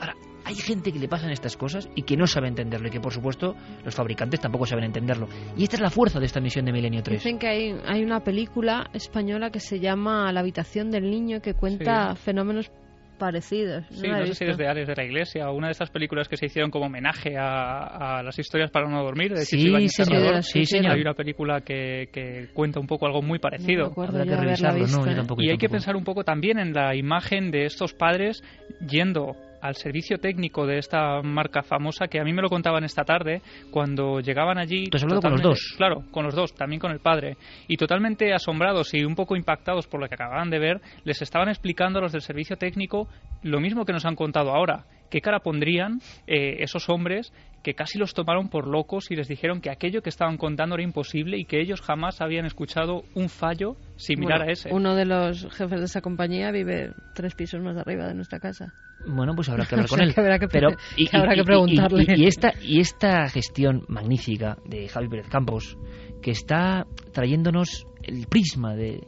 Ahora, 0.00 0.14
hay 0.44 0.54
gente 0.54 0.92
que 0.92 0.98
le 0.98 1.08
pasan 1.08 1.30
estas 1.30 1.56
cosas 1.56 1.88
y 1.94 2.02
que 2.02 2.16
no 2.16 2.26
sabe 2.26 2.48
entenderlo 2.48 2.88
y 2.88 2.90
que 2.90 3.00
por 3.00 3.12
supuesto 3.12 3.54
los 3.84 3.94
fabricantes 3.94 4.40
tampoco 4.40 4.64
saben 4.64 4.84
entenderlo. 4.84 5.28
Y 5.56 5.64
esta 5.64 5.76
es 5.76 5.82
la 5.82 5.90
fuerza 5.90 6.18
de 6.18 6.26
esta 6.26 6.40
misión 6.40 6.64
de 6.64 6.72
Milenio 6.72 7.02
3. 7.02 7.22
Dicen 7.22 7.38
que 7.38 7.48
hay, 7.48 7.76
hay 7.84 8.02
una 8.02 8.20
película 8.20 8.88
española 8.94 9.50
que 9.50 9.60
se 9.60 9.78
llama 9.78 10.32
La 10.32 10.40
habitación 10.40 10.90
del 10.90 11.10
niño 11.10 11.42
que 11.42 11.54
cuenta 11.54 12.14
fenómenos 12.14 12.70
parecidos. 13.18 13.84
Sí, 13.90 14.08
no 14.08 14.26
sé 14.26 14.34
si 14.34 14.44
desde 14.44 14.66
Ales 14.66 14.86
de 14.86 14.94
la 14.94 15.04
Iglesia 15.04 15.50
o 15.50 15.54
una 15.54 15.68
de 15.68 15.72
esas 15.72 15.90
películas 15.90 16.28
que 16.28 16.36
se 16.36 16.46
hicieron 16.46 16.70
como 16.70 16.86
homenaje 16.86 17.36
a, 17.36 18.18
a 18.18 18.22
las 18.22 18.38
historias 18.38 18.70
para 18.70 18.88
no 18.88 19.02
dormir 19.02 19.34
de 19.34 19.44
Sí, 19.44 19.74
sí, 19.88 20.64
señor. 20.64 20.92
Hay 20.92 21.00
una 21.00 21.14
película 21.14 21.60
que, 21.60 22.08
que 22.12 22.48
cuenta 22.54 22.80
un 22.80 22.86
poco 22.86 23.06
algo 23.06 23.22
muy 23.22 23.38
parecido. 23.38 23.92
No 23.94 24.02
Habrá 24.02 24.24
que 24.24 24.36
revisarlo, 24.36 24.78
no, 24.78 24.84
visto, 24.84 25.04
yo 25.04 25.10
¿eh? 25.10 25.14
tampoco, 25.16 25.42
y 25.42 25.46
yo 25.46 25.52
hay 25.52 25.58
que 25.58 25.68
pensar 25.68 25.96
un 25.96 26.04
poco 26.04 26.24
también 26.24 26.58
en 26.58 26.72
la 26.72 26.94
imagen 26.94 27.50
de 27.50 27.64
estos 27.64 27.92
padres 27.92 28.42
yendo 28.86 29.36
al 29.60 29.74
servicio 29.74 30.18
técnico 30.18 30.66
de 30.66 30.78
esta 30.78 31.22
marca 31.22 31.62
famosa 31.62 32.08
que 32.08 32.20
a 32.20 32.24
mí 32.24 32.32
me 32.32 32.42
lo 32.42 32.48
contaban 32.48 32.84
esta 32.84 33.04
tarde 33.04 33.42
cuando 33.70 34.20
llegaban 34.20 34.58
allí. 34.58 34.86
¿Tú 34.86 34.96
has 34.96 35.02
hablado 35.02 35.22
con 35.22 35.32
los 35.32 35.42
dos? 35.42 35.74
Claro, 35.76 36.04
con 36.10 36.24
los 36.24 36.34
dos, 36.34 36.54
también 36.54 36.80
con 36.80 36.92
el 36.92 37.00
padre. 37.00 37.36
Y 37.66 37.76
totalmente 37.76 38.32
asombrados 38.32 38.94
y 38.94 39.04
un 39.04 39.14
poco 39.14 39.36
impactados 39.36 39.86
por 39.86 40.00
lo 40.00 40.08
que 40.08 40.14
acababan 40.14 40.50
de 40.50 40.58
ver, 40.58 40.80
les 41.04 41.20
estaban 41.22 41.48
explicando 41.48 41.98
a 41.98 42.02
los 42.02 42.12
del 42.12 42.22
servicio 42.22 42.56
técnico 42.56 43.08
lo 43.42 43.60
mismo 43.60 43.84
que 43.84 43.92
nos 43.92 44.04
han 44.04 44.16
contado 44.16 44.50
ahora. 44.50 44.84
¿Qué 45.10 45.20
cara 45.20 45.40
pondrían 45.40 46.00
eh, 46.26 46.56
esos 46.60 46.88
hombres 46.88 47.32
que 47.62 47.74
casi 47.74 47.98
los 47.98 48.14
tomaron 48.14 48.48
por 48.48 48.66
locos 48.66 49.10
y 49.10 49.16
les 49.16 49.28
dijeron 49.28 49.60
que 49.60 49.70
aquello 49.70 50.00
que 50.00 50.10
estaban 50.10 50.36
contando 50.36 50.74
era 50.76 50.84
imposible 50.84 51.38
y 51.38 51.44
que 51.44 51.60
ellos 51.60 51.80
jamás 51.80 52.20
habían 52.20 52.46
escuchado 52.46 53.02
un 53.14 53.28
fallo 53.28 53.76
similar 53.96 54.38
Bueno, 54.38 54.50
a 54.50 54.52
ese? 54.52 54.72
Uno 54.72 54.94
de 54.94 55.04
los 55.04 55.42
jefes 55.54 55.80
de 55.80 55.86
esa 55.86 56.00
compañía 56.00 56.50
vive 56.50 56.92
tres 57.14 57.34
pisos 57.34 57.60
más 57.60 57.76
arriba 57.76 58.06
de 58.06 58.14
nuestra 58.14 58.38
casa. 58.38 58.72
Bueno, 59.06 59.34
pues 59.34 59.48
habrá 59.48 59.66
que 59.66 59.74
hablar 59.74 59.88
con 59.88 60.00
él. 60.00 60.14
que 60.14 60.20
habrá 60.20 60.38
que 60.38 60.46
habrá 61.12 61.34
que 61.34 61.44
preguntarle. 61.44 62.04
Y, 62.16 62.24
y 62.24 62.26
esta, 62.26 62.52
y 62.62 62.80
esta 62.80 63.28
gestión 63.28 63.84
magnífica 63.88 64.56
de 64.64 64.88
Javi 64.88 65.08
Pérez 65.08 65.28
Campos, 65.28 65.76
que 66.22 66.30
está 66.30 66.86
trayéndonos 67.12 67.86
el 68.02 68.26
prisma 68.28 68.74
de 68.74 69.00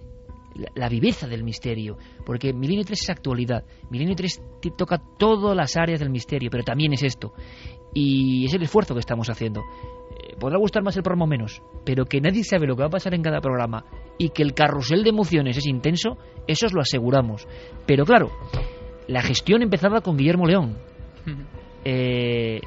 la, 0.54 0.68
la 0.74 0.88
viveza 0.88 1.26
del 1.26 1.42
misterio, 1.44 1.96
porque 2.24 2.52
Milenio 2.52 2.84
3 2.84 3.00
es 3.02 3.10
actualidad. 3.10 3.64
Milenio 3.90 4.14
3 4.16 4.42
t- 4.60 4.70
toca 4.76 5.00
todas 5.18 5.56
las 5.56 5.76
áreas 5.76 6.00
del 6.00 6.10
misterio, 6.10 6.50
pero 6.50 6.64
también 6.64 6.92
es 6.92 7.02
esto. 7.02 7.32
Y 7.94 8.44
es 8.46 8.54
el 8.54 8.62
esfuerzo 8.62 8.94
que 8.94 9.00
estamos 9.00 9.28
haciendo. 9.30 9.60
Eh, 9.60 10.36
Podrá 10.38 10.58
gustar 10.58 10.82
más 10.82 10.96
el 10.96 11.02
programa 11.02 11.24
o 11.24 11.28
menos, 11.28 11.62
pero 11.84 12.04
que 12.04 12.20
nadie 12.20 12.44
sabe 12.44 12.66
lo 12.66 12.76
que 12.76 12.82
va 12.82 12.86
a 12.86 12.90
pasar 12.90 13.14
en 13.14 13.22
cada 13.22 13.40
programa 13.40 13.84
y 14.18 14.28
que 14.30 14.42
el 14.42 14.54
carrusel 14.54 15.02
de 15.02 15.10
emociones 15.10 15.56
es 15.56 15.66
intenso, 15.66 16.16
eso 16.46 16.66
os 16.66 16.72
lo 16.72 16.80
aseguramos. 16.80 17.46
Pero 17.86 18.04
claro, 18.04 18.30
la 19.08 19.22
gestión 19.22 19.62
empezaba 19.62 20.00
con 20.02 20.16
Guillermo 20.16 20.46
León. 20.46 20.76
Eh, 21.82 22.60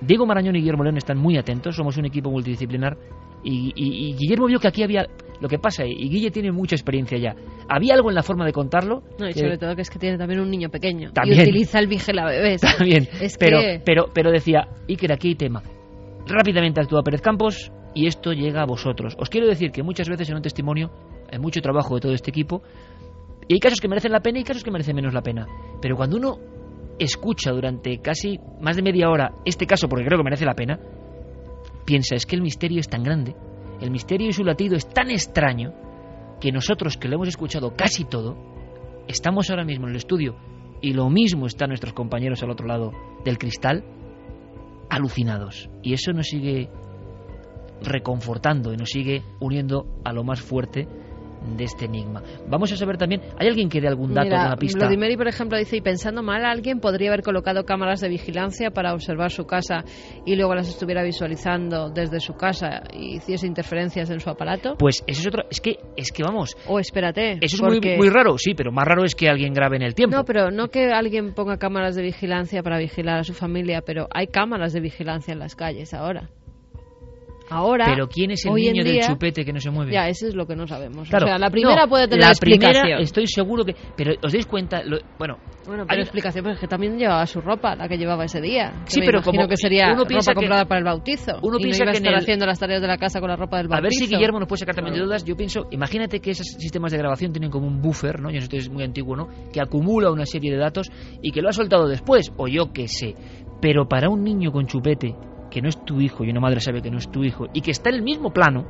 Diego 0.00 0.24
Marañón 0.24 0.54
y 0.54 0.60
Guillermo 0.60 0.84
León 0.84 0.98
están 0.98 1.18
muy 1.18 1.36
atentos, 1.36 1.74
somos 1.74 1.96
un 1.96 2.04
equipo 2.04 2.30
multidisciplinar 2.30 2.96
y, 3.46 3.72
y- 3.74 4.08
y 4.10 4.14
Guillermo 4.16 4.46
vio 4.46 4.58
que 4.58 4.68
aquí 4.68 4.82
había 4.82 5.06
lo 5.40 5.48
que 5.48 5.58
pasa 5.58 5.84
y 5.84 6.08
Guille 6.08 6.30
tiene 6.30 6.50
mucha 6.50 6.74
experiencia 6.74 7.18
ya. 7.18 7.34
Había 7.68 7.94
algo 7.94 8.08
en 8.08 8.14
la 8.14 8.22
forma 8.22 8.44
de 8.46 8.52
contarlo. 8.52 9.02
No, 9.18 9.28
y 9.28 9.34
que- 9.34 9.40
sobre 9.40 9.58
todo 9.58 9.76
que 9.76 9.82
es 9.82 9.90
que 9.90 9.98
tiene 9.98 10.16
también 10.18 10.40
un 10.40 10.50
niño 10.50 10.70
pequeño. 10.70 11.12
También. 11.12 11.40
Y 11.40 11.42
utiliza 11.42 11.78
el 11.78 11.86
vigila 11.88 12.24
bebés. 12.24 12.60
También, 12.62 13.06
Es 13.20 13.36
pero, 13.38 13.58
que... 13.60 13.82
pero, 13.84 14.06
pero 14.14 14.30
decía, 14.30 14.68
Iker, 14.88 15.12
aquí 15.12 15.28
hay 15.28 15.34
tema. 15.34 15.62
Rápidamente 16.26 16.80
actúa 16.80 17.02
Pérez 17.02 17.20
Campos 17.20 17.70
y 17.94 18.06
esto 18.06 18.32
llega 18.32 18.62
a 18.62 18.66
vosotros. 18.66 19.14
Os 19.18 19.28
quiero 19.28 19.46
decir 19.46 19.70
que 19.70 19.82
muchas 19.82 20.08
veces 20.08 20.28
en 20.30 20.36
un 20.36 20.42
testimonio 20.42 20.90
hay 21.30 21.38
mucho 21.38 21.60
trabajo 21.60 21.94
de 21.96 22.00
todo 22.00 22.12
este 22.14 22.30
equipo 22.30 22.62
y 23.48 23.54
hay 23.54 23.60
casos 23.60 23.80
que 23.80 23.88
merecen 23.88 24.12
la 24.12 24.20
pena 24.20 24.38
y 24.40 24.44
casos 24.44 24.64
que 24.64 24.70
merecen 24.70 24.96
menos 24.96 25.14
la 25.14 25.22
pena. 25.22 25.46
Pero 25.80 25.96
cuando 25.96 26.16
uno 26.16 26.38
escucha 26.98 27.52
durante 27.52 27.98
casi 27.98 28.38
más 28.60 28.74
de 28.76 28.82
media 28.82 29.08
hora 29.10 29.32
este 29.44 29.66
caso, 29.66 29.86
porque 29.88 30.04
creo 30.06 30.18
que 30.18 30.24
merece 30.24 30.44
la 30.46 30.54
pena, 30.54 30.78
piensa, 31.86 32.14
es 32.14 32.26
que 32.26 32.36
el 32.36 32.42
misterio 32.42 32.80
es 32.80 32.88
tan 32.88 33.02
grande, 33.02 33.34
el 33.80 33.90
misterio 33.90 34.28
y 34.28 34.32
su 34.32 34.44
latido 34.44 34.76
es 34.76 34.86
tan 34.88 35.10
extraño, 35.10 35.72
que 36.40 36.52
nosotros 36.52 36.98
que 36.98 37.08
lo 37.08 37.14
hemos 37.14 37.28
escuchado 37.28 37.74
casi 37.74 38.04
todo, 38.04 38.36
estamos 39.08 39.48
ahora 39.48 39.64
mismo 39.64 39.86
en 39.86 39.92
el 39.92 39.96
estudio 39.96 40.36
y 40.82 40.92
lo 40.92 41.08
mismo 41.08 41.46
están 41.46 41.68
nuestros 41.68 41.94
compañeros 41.94 42.42
al 42.42 42.50
otro 42.50 42.66
lado 42.66 42.92
del 43.24 43.38
cristal, 43.38 43.84
alucinados. 44.90 45.70
Y 45.82 45.94
eso 45.94 46.12
nos 46.12 46.26
sigue 46.26 46.68
reconfortando 47.82 48.72
y 48.72 48.76
nos 48.76 48.90
sigue 48.90 49.22
uniendo 49.40 49.86
a 50.04 50.12
lo 50.12 50.24
más 50.24 50.40
fuerte 50.40 50.86
de 51.56 51.64
este 51.64 51.84
enigma. 51.86 52.22
Vamos 52.48 52.72
a 52.72 52.76
saber 52.76 52.96
también, 52.96 53.20
¿hay 53.38 53.48
alguien 53.48 53.68
que 53.68 53.80
dé 53.80 53.88
algún 53.88 54.12
dato, 54.14 54.24
Mira, 54.26 54.40
alguna 54.40 54.56
pista? 54.56 54.78
Vladimiri, 54.80 55.16
por 55.16 55.28
ejemplo, 55.28 55.58
dice, 55.58 55.76
y 55.76 55.80
pensando 55.80 56.22
mal, 56.22 56.44
alguien 56.44 56.80
podría 56.80 57.10
haber 57.10 57.22
colocado 57.22 57.64
cámaras 57.64 58.00
de 58.00 58.08
vigilancia 58.08 58.70
para 58.70 58.92
observar 58.94 59.30
su 59.30 59.44
casa 59.46 59.84
y 60.24 60.34
luego 60.36 60.54
las 60.54 60.68
estuviera 60.68 61.02
visualizando 61.02 61.90
desde 61.90 62.20
su 62.20 62.34
casa 62.34 62.82
y 62.92 63.16
hiciese 63.16 63.46
interferencias 63.46 64.10
en 64.10 64.20
su 64.20 64.30
aparato. 64.30 64.74
Pues 64.78 65.02
eso 65.06 65.20
es 65.20 65.26
otro, 65.26 65.44
es 65.50 65.60
que, 65.60 65.78
es 65.96 66.10
que 66.12 66.22
vamos, 66.22 66.56
O 66.66 66.78
espérate. 66.78 67.32
eso 67.40 67.56
es 67.56 67.60
porque- 67.60 67.88
muy, 67.96 68.06
muy 68.06 68.08
raro, 68.10 68.36
sí, 68.38 68.54
pero 68.54 68.72
más 68.72 68.86
raro 68.86 69.04
es 69.04 69.14
que 69.14 69.28
alguien 69.28 69.52
grabe 69.52 69.76
en 69.76 69.82
el 69.82 69.94
tiempo. 69.94 70.16
No, 70.16 70.24
pero 70.24 70.50
no 70.50 70.68
que 70.68 70.90
alguien 70.92 71.34
ponga 71.34 71.58
cámaras 71.58 71.94
de 71.96 72.02
vigilancia 72.02 72.62
para 72.62 72.78
vigilar 72.78 73.18
a 73.20 73.24
su 73.24 73.34
familia, 73.34 73.82
pero 73.84 74.08
hay 74.12 74.26
cámaras 74.28 74.72
de 74.72 74.80
vigilancia 74.80 75.32
en 75.32 75.38
las 75.38 75.54
calles 75.56 75.92
ahora. 75.94 76.28
Ahora, 77.48 77.86
pero 77.86 78.08
¿quién 78.08 78.32
es 78.32 78.44
el 78.44 78.54
niño 78.54 78.82
del 78.82 78.94
día- 78.94 79.06
chupete 79.06 79.44
que 79.44 79.52
no 79.52 79.60
se 79.60 79.70
mueve? 79.70 79.92
Ya, 79.92 80.08
eso 80.08 80.26
es 80.26 80.34
lo 80.34 80.46
que 80.46 80.56
no 80.56 80.66
sabemos. 80.66 81.08
Claro, 81.08 81.26
o 81.26 81.28
sea, 81.28 81.38
la 81.38 81.50
primera 81.50 81.82
no, 81.84 81.88
puede 81.88 82.08
tener 82.08 82.24
la 82.24 82.30
explicación. 82.30 82.82
primera 82.82 83.00
estoy 83.02 83.26
seguro 83.26 83.64
que 83.64 83.74
pero 83.96 84.12
os 84.22 84.32
dais 84.32 84.46
cuenta 84.46 84.82
lo- 84.82 84.98
bueno 85.18 85.38
Bueno, 85.66 85.82
hay 85.82 85.88
pero 85.90 86.02
explicación, 86.02 86.42
pero 86.44 86.54
es 86.54 86.60
que 86.60 86.68
también 86.68 86.98
llevaba 86.98 87.26
su 87.26 87.40
ropa, 87.40 87.74
la 87.76 87.88
que 87.88 87.96
llevaba 87.98 88.24
ese 88.24 88.40
día. 88.40 88.72
que 88.84 88.90
Sí, 88.90 89.00
me 89.00 89.06
pero 89.06 89.22
como 89.22 89.46
que 89.48 89.56
sería 89.56 89.92
uno 89.92 90.04
piensa 90.04 90.30
ropa 90.32 90.40
que- 90.40 90.46
comprada 90.46 90.64
para 90.66 90.78
el 90.78 90.84
bautizo. 90.84 91.32
uno 91.42 91.56
y 91.58 91.62
piensa 91.62 91.78
no 91.80 91.84
iba 91.84 91.90
a 91.90 91.92
que 91.92 91.98
estar 91.98 92.12
el- 92.12 92.18
haciendo 92.20 92.46
las 92.46 92.58
tareas 92.58 92.80
de 92.80 92.86
la 92.88 92.98
casa 92.98 93.20
con 93.20 93.28
la 93.30 93.36
ropa 93.36 93.56
del 93.58 93.66
A 93.66 93.68
bautizo. 93.70 93.82
ver 93.82 93.92
si 94.08 94.14
Guillermo 94.14 94.38
nos 94.40 94.48
puede 94.48 94.60
sacar 94.60 94.74
también 94.74 94.94
de 94.96 95.02
dudas. 95.02 95.24
Yo 95.24 95.36
pienso, 95.36 95.66
imagínate 95.70 96.20
que 96.20 96.30
esos 96.32 96.46
sistemas 96.58 96.92
de 96.92 96.98
grabación 96.98 97.32
tienen 97.32 97.50
como 97.50 97.66
un 97.66 97.80
buffer, 97.80 98.20
¿no? 98.20 98.30
No 98.30 98.40
sé, 98.40 98.56
es 98.56 98.68
muy 98.70 98.84
antiguo, 98.84 99.16
¿no? 99.16 99.28
Que 99.52 99.60
acumula 99.60 100.10
una 100.10 100.26
serie 100.26 100.50
de 100.52 100.58
datos 100.58 100.90
y 101.22 101.30
que 101.32 101.42
lo 101.42 101.48
ha 101.48 101.52
soltado 101.52 101.88
después, 101.88 102.32
o 102.36 102.48
yo 102.48 102.72
qué 102.72 102.86
sé. 102.88 103.14
Pero 103.60 103.88
para 103.88 104.08
un 104.10 104.22
niño 104.22 104.52
con 104.52 104.66
chupete, 104.66 105.14
que 105.50 105.62
no 105.62 105.68
es 105.68 105.84
tu 105.84 106.00
hijo 106.00 106.24
y 106.24 106.30
una 106.30 106.40
madre 106.40 106.60
sabe 106.60 106.82
que 106.82 106.90
no 106.90 106.98
es 106.98 107.10
tu 107.10 107.24
hijo, 107.24 107.46
y 107.52 107.60
que 107.60 107.70
está 107.70 107.90
en 107.90 107.96
el 107.96 108.02
mismo 108.02 108.32
plano, 108.32 108.66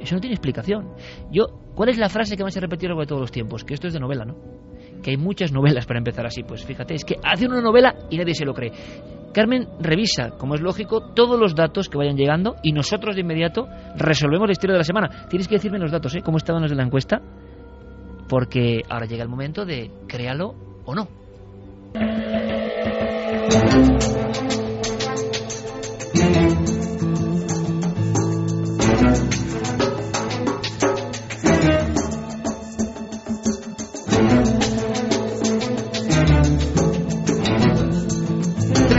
eso 0.00 0.14
no 0.14 0.20
tiene 0.20 0.34
explicación. 0.34 0.92
Yo, 1.30 1.46
¿cuál 1.74 1.88
es 1.88 1.98
la 1.98 2.08
frase 2.08 2.36
que 2.36 2.44
más 2.44 2.54
se 2.54 2.60
repetido 2.60 2.96
a 2.96 3.00
de 3.00 3.06
todos 3.06 3.20
los 3.20 3.32
tiempos? 3.32 3.64
Que 3.64 3.74
esto 3.74 3.88
es 3.88 3.92
de 3.92 4.00
novela, 4.00 4.24
¿no? 4.24 4.36
Que 5.02 5.10
hay 5.12 5.16
muchas 5.16 5.52
novelas 5.52 5.86
para 5.86 5.98
empezar 5.98 6.26
así. 6.26 6.42
Pues 6.42 6.64
fíjate, 6.64 6.94
es 6.94 7.04
que 7.04 7.16
hace 7.22 7.46
una 7.46 7.60
novela 7.60 7.94
y 8.10 8.16
nadie 8.16 8.34
se 8.34 8.44
lo 8.44 8.54
cree. 8.54 8.72
Carmen 9.32 9.68
revisa, 9.78 10.30
como 10.38 10.54
es 10.54 10.60
lógico, 10.60 11.12
todos 11.14 11.38
los 11.38 11.54
datos 11.54 11.88
que 11.88 11.98
vayan 11.98 12.16
llegando 12.16 12.56
y 12.62 12.72
nosotros 12.72 13.14
de 13.14 13.20
inmediato 13.20 13.68
resolvemos 13.96 14.48
la 14.48 14.52
historia 14.52 14.74
de 14.74 14.78
la 14.78 14.84
semana. 14.84 15.26
Tienes 15.28 15.48
que 15.48 15.56
decirme 15.56 15.78
los 15.78 15.90
datos, 15.90 16.14
¿eh? 16.14 16.22
¿Cómo 16.24 16.38
estaban 16.38 16.62
los 16.62 16.70
de 16.70 16.76
la 16.76 16.84
encuesta? 16.84 17.20
Porque 18.28 18.82
ahora 18.88 19.06
llega 19.06 19.22
el 19.22 19.28
momento 19.28 19.64
de 19.64 19.90
créalo 20.06 20.54
o 20.84 20.94
no. 20.94 21.08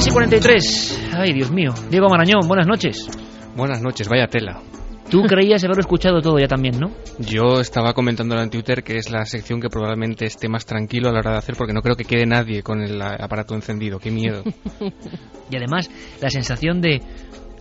Y 0.06 0.12
43. 0.12 1.12
Ay, 1.14 1.34
Dios 1.34 1.52
mío. 1.52 1.74
Diego 1.90 2.08
Marañón, 2.10 2.48
buenas 2.48 2.68
noches. 2.68 3.08
Buenas 3.56 3.82
noches, 3.82 4.08
vaya 4.08 4.28
tela. 4.28 4.62
Tú 5.10 5.24
creías 5.24 5.64
haberlo 5.64 5.82
escuchado 5.82 6.22
todo 6.22 6.38
ya 6.38 6.48
también, 6.48 6.80
¿no? 6.80 6.92
Yo 7.18 7.60
estaba 7.60 7.94
comentándolo 7.94 8.44
en 8.44 8.52
Twitter 8.52 8.84
que 8.84 8.98
es 8.98 9.10
la 9.10 9.26
sección 9.26 9.60
que 9.60 9.68
probablemente 9.68 10.26
esté 10.26 10.48
más 10.48 10.68
tranquilo 10.68 11.10
a 11.10 11.12
la 11.12 11.20
hora 11.20 11.32
de 11.32 11.38
hacer 11.40 11.56
porque 11.56 11.74
no 11.74 11.82
creo 11.82 11.96
que 11.96 12.04
quede 12.04 12.28
nadie 12.28 12.62
con 12.62 12.82
el 12.82 13.02
aparato 13.02 13.56
encendido. 13.56 13.98
Qué 13.98 14.12
miedo. 14.12 14.44
y 15.50 15.56
además, 15.56 15.90
la 16.22 16.30
sensación 16.30 16.80
de 16.82 17.02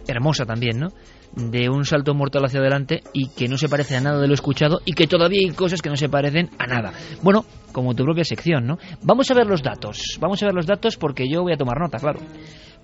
hermosa 0.07 0.45
también, 0.45 0.79
¿no? 0.79 0.89
De 1.35 1.71
un 1.71 1.87
salto 1.87 2.15
mortal 2.15 2.45
hacia 2.45 2.61
adelante 2.61 3.03
y 3.15 3.29
que 3.31 3.49
no 3.49 3.57
se 3.57 3.69
parece 3.69 3.97
a 3.97 4.01
nada 4.03 4.21
de 4.21 4.29
lo 4.29 4.35
escuchado 4.35 4.81
y 4.85 4.93
que 4.93 5.07
todavía 5.07 5.41
hay 5.41 5.55
cosas 5.55 5.81
que 5.81 5.89
no 5.89 5.97
se 5.97 6.11
parecen 6.11 6.51
a 6.59 6.67
nada. 6.67 6.93
Bueno, 7.23 7.47
como 7.73 7.95
tu 7.95 8.05
propia 8.05 8.25
sección, 8.25 8.67
¿no? 8.67 8.77
Vamos 9.03 9.31
a 9.31 9.35
ver 9.35 9.47
los 9.47 9.63
datos. 9.63 10.19
Vamos 10.21 10.43
a 10.43 10.47
ver 10.47 10.55
los 10.55 10.67
datos 10.67 10.99
porque 10.99 11.25
yo 11.31 11.43
voy 11.43 11.55
a 11.55 11.57
tomar 11.57 11.79
nota, 11.81 11.99
claro. 11.99 12.21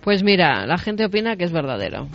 Pues 0.03 0.23
mira, 0.23 0.67
la 0.67 0.79
gente 0.79 1.05
opina 1.05 1.37
que 1.37 1.45
es 1.45 1.53
verdadero. 1.53 2.09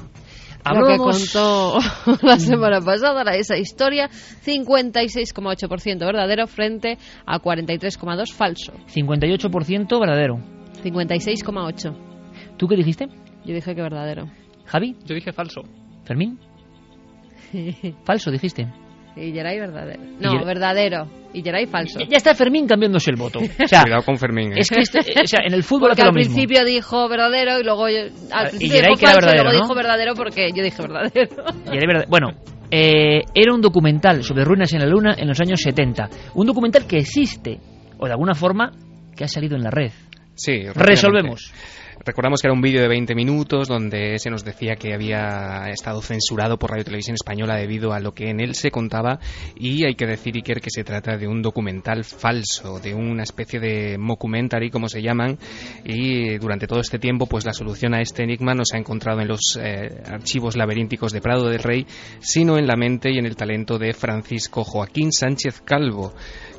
Lo 0.65 0.87
que 0.87 0.97
contó 0.97 1.79
la 2.21 2.37
semana 2.37 2.81
pasada, 2.81 3.23
esa 3.35 3.57
historia, 3.57 4.09
56,8% 4.45 5.99
verdadero 5.99 6.47
frente 6.47 6.97
a 7.25 7.39
43,2% 7.39 8.33
falso. 8.33 8.73
58% 8.87 9.99
verdadero. 9.99 10.39
56,8%. 10.83 11.95
¿Tú 12.57 12.67
qué 12.67 12.75
dijiste? 12.75 13.07
Yo 13.45 13.53
dije 13.53 13.73
que 13.73 13.81
verdadero. 13.81 14.29
¿Javi? 14.65 14.95
Yo 15.05 15.15
dije 15.15 15.31
falso. 15.31 15.61
¿Fermín? 16.03 16.39
falso, 18.03 18.31
dijiste. 18.31 18.67
Y 19.19 19.31
Geray 19.33 19.59
verdadero. 19.59 20.01
No, 20.19 20.45
verdadero. 20.45 21.07
Y 21.33 21.43
Geray 21.43 21.65
falso. 21.67 21.99
Ya 22.09 22.17
está 22.17 22.33
Fermín 22.33 22.65
cambiándose 22.67 23.11
el 23.11 23.17
voto. 23.17 23.39
Cuidado 23.57 24.01
con 24.03 24.17
Fermín. 24.17 24.53
¿eh? 24.53 24.59
Es 24.61 24.69
que 24.69 24.79
este, 24.81 24.99
o 24.99 25.27
sea, 25.27 25.41
en 25.45 25.53
el 25.53 25.63
fútbol 25.63 25.89
porque 25.89 26.01
hace 26.01 26.09
al 26.09 26.13
lo 26.15 26.19
mismo. 26.19 26.33
principio 26.35 26.65
dijo 26.65 27.07
verdadero 27.09 27.59
y 27.59 27.63
luego 27.63 27.85
al 27.85 28.11
Ah, 28.31 28.45
y 28.47 28.57
principio 28.57 28.73
Geray 28.75 28.89
dijo 28.89 28.99
que 28.99 29.05
era 29.05 29.13
falso 29.13 29.19
y 29.19 29.25
verdadero, 29.25 29.43
luego 29.43 29.57
¿no? 29.57 29.63
dijo 29.63 29.75
verdadero 29.75 30.13
porque 30.15 30.49
yo 30.55 30.63
dije 30.63 30.81
verdadero. 30.81 31.43
Geray 31.65 31.87
verdad- 31.87 32.05
Bueno, 32.09 32.29
eh, 32.71 33.21
era 33.35 33.53
un 33.53 33.61
documental 33.61 34.23
sobre 34.23 34.43
ruinas 34.43 34.73
en 34.73 34.79
la 34.79 34.87
Luna 34.87 35.15
en 35.17 35.27
los 35.27 35.39
años 35.39 35.61
70. 35.61 36.09
Un 36.35 36.47
documental 36.47 36.87
que 36.87 36.97
existe, 36.97 37.59
o 37.99 38.05
de 38.05 38.11
alguna 38.11 38.33
forma, 38.33 38.71
que 39.15 39.23
ha 39.25 39.27
salido 39.27 39.55
en 39.55 39.63
la 39.63 39.69
red. 39.71 39.91
Sí, 40.35 40.63
Resolvemos. 40.73 41.51
Recordamos 42.05 42.41
que 42.41 42.47
era 42.47 42.53
un 42.53 42.61
vídeo 42.61 42.81
de 42.81 42.87
20 42.87 43.13
minutos 43.13 43.67
donde 43.67 44.17
se 44.19 44.29
nos 44.29 44.45
decía 44.45 44.77
que 44.77 44.93
había 44.93 45.69
estado 45.69 46.01
censurado 46.01 46.57
por 46.57 46.71
Radio 46.71 46.85
Televisión 46.85 47.15
Española 47.15 47.55
debido 47.55 47.91
a 47.91 47.99
lo 47.99 48.13
que 48.13 48.29
en 48.29 48.39
él 48.39 48.55
se 48.55 48.71
contaba. 48.71 49.19
Y 49.55 49.85
hay 49.85 49.95
que 49.95 50.05
decir, 50.05 50.35
Iker, 50.35 50.61
que 50.61 50.69
se 50.69 50.85
trata 50.85 51.17
de 51.17 51.27
un 51.27 51.41
documental 51.41 52.05
falso, 52.05 52.79
de 52.79 52.93
una 52.93 53.23
especie 53.23 53.59
de 53.59 53.97
mockumentary, 53.97 54.69
como 54.69 54.87
se 54.87 55.01
llaman, 55.01 55.37
y 55.83 56.37
durante 56.37 56.67
todo 56.67 56.79
este 56.79 56.99
tiempo 56.99 57.25
pues 57.25 57.45
la 57.45 57.53
solución 57.53 57.93
a 57.93 58.01
este 58.01 58.23
enigma 58.23 58.53
no 58.53 58.63
se 58.63 58.77
ha 58.77 58.79
encontrado 58.79 59.19
en 59.19 59.27
los 59.27 59.59
eh, 59.61 60.01
archivos 60.05 60.55
laberínticos 60.55 61.11
de 61.11 61.21
Prado 61.21 61.49
del 61.49 61.59
Rey, 61.59 61.85
sino 62.21 62.57
en 62.57 62.67
la 62.67 62.77
mente 62.77 63.11
y 63.11 63.17
en 63.17 63.25
el 63.25 63.35
talento 63.35 63.77
de 63.77 63.93
Francisco 63.93 64.63
Joaquín 64.63 65.11
Sánchez 65.11 65.61
Calvo 65.65 66.13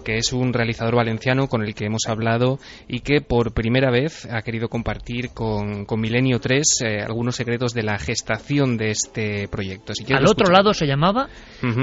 que 0.05 0.17
es 0.17 0.33
un 0.33 0.53
realizador 0.53 0.97
valenciano 0.97 1.47
con 1.49 1.63
el 1.63 1.75
que 1.75 1.87
hemos 1.87 2.03
hablado 2.09 2.59
y 2.89 3.01
que 3.01 3.21
por 3.21 3.53
primera 3.53 3.91
vez 3.91 4.27
ha 4.31 4.43
querido 4.43 4.69
compartir 4.69 5.31
con, 5.31 5.85
con 5.85 6.01
Milenio 6.01 6.41
3 6.41 6.67
eh, 6.85 7.01
algunos 7.03 7.37
secretos 7.37 7.75
de 7.75 7.83
la 7.83 7.99
gestación 7.99 8.77
de 8.77 8.91
este 8.91 9.49
proyecto. 9.49 9.95
Si 9.95 10.13
Al 10.13 10.27
otro 10.27 10.51
lado 10.51 10.75
se 10.75 10.87
llamaba, 10.87 11.29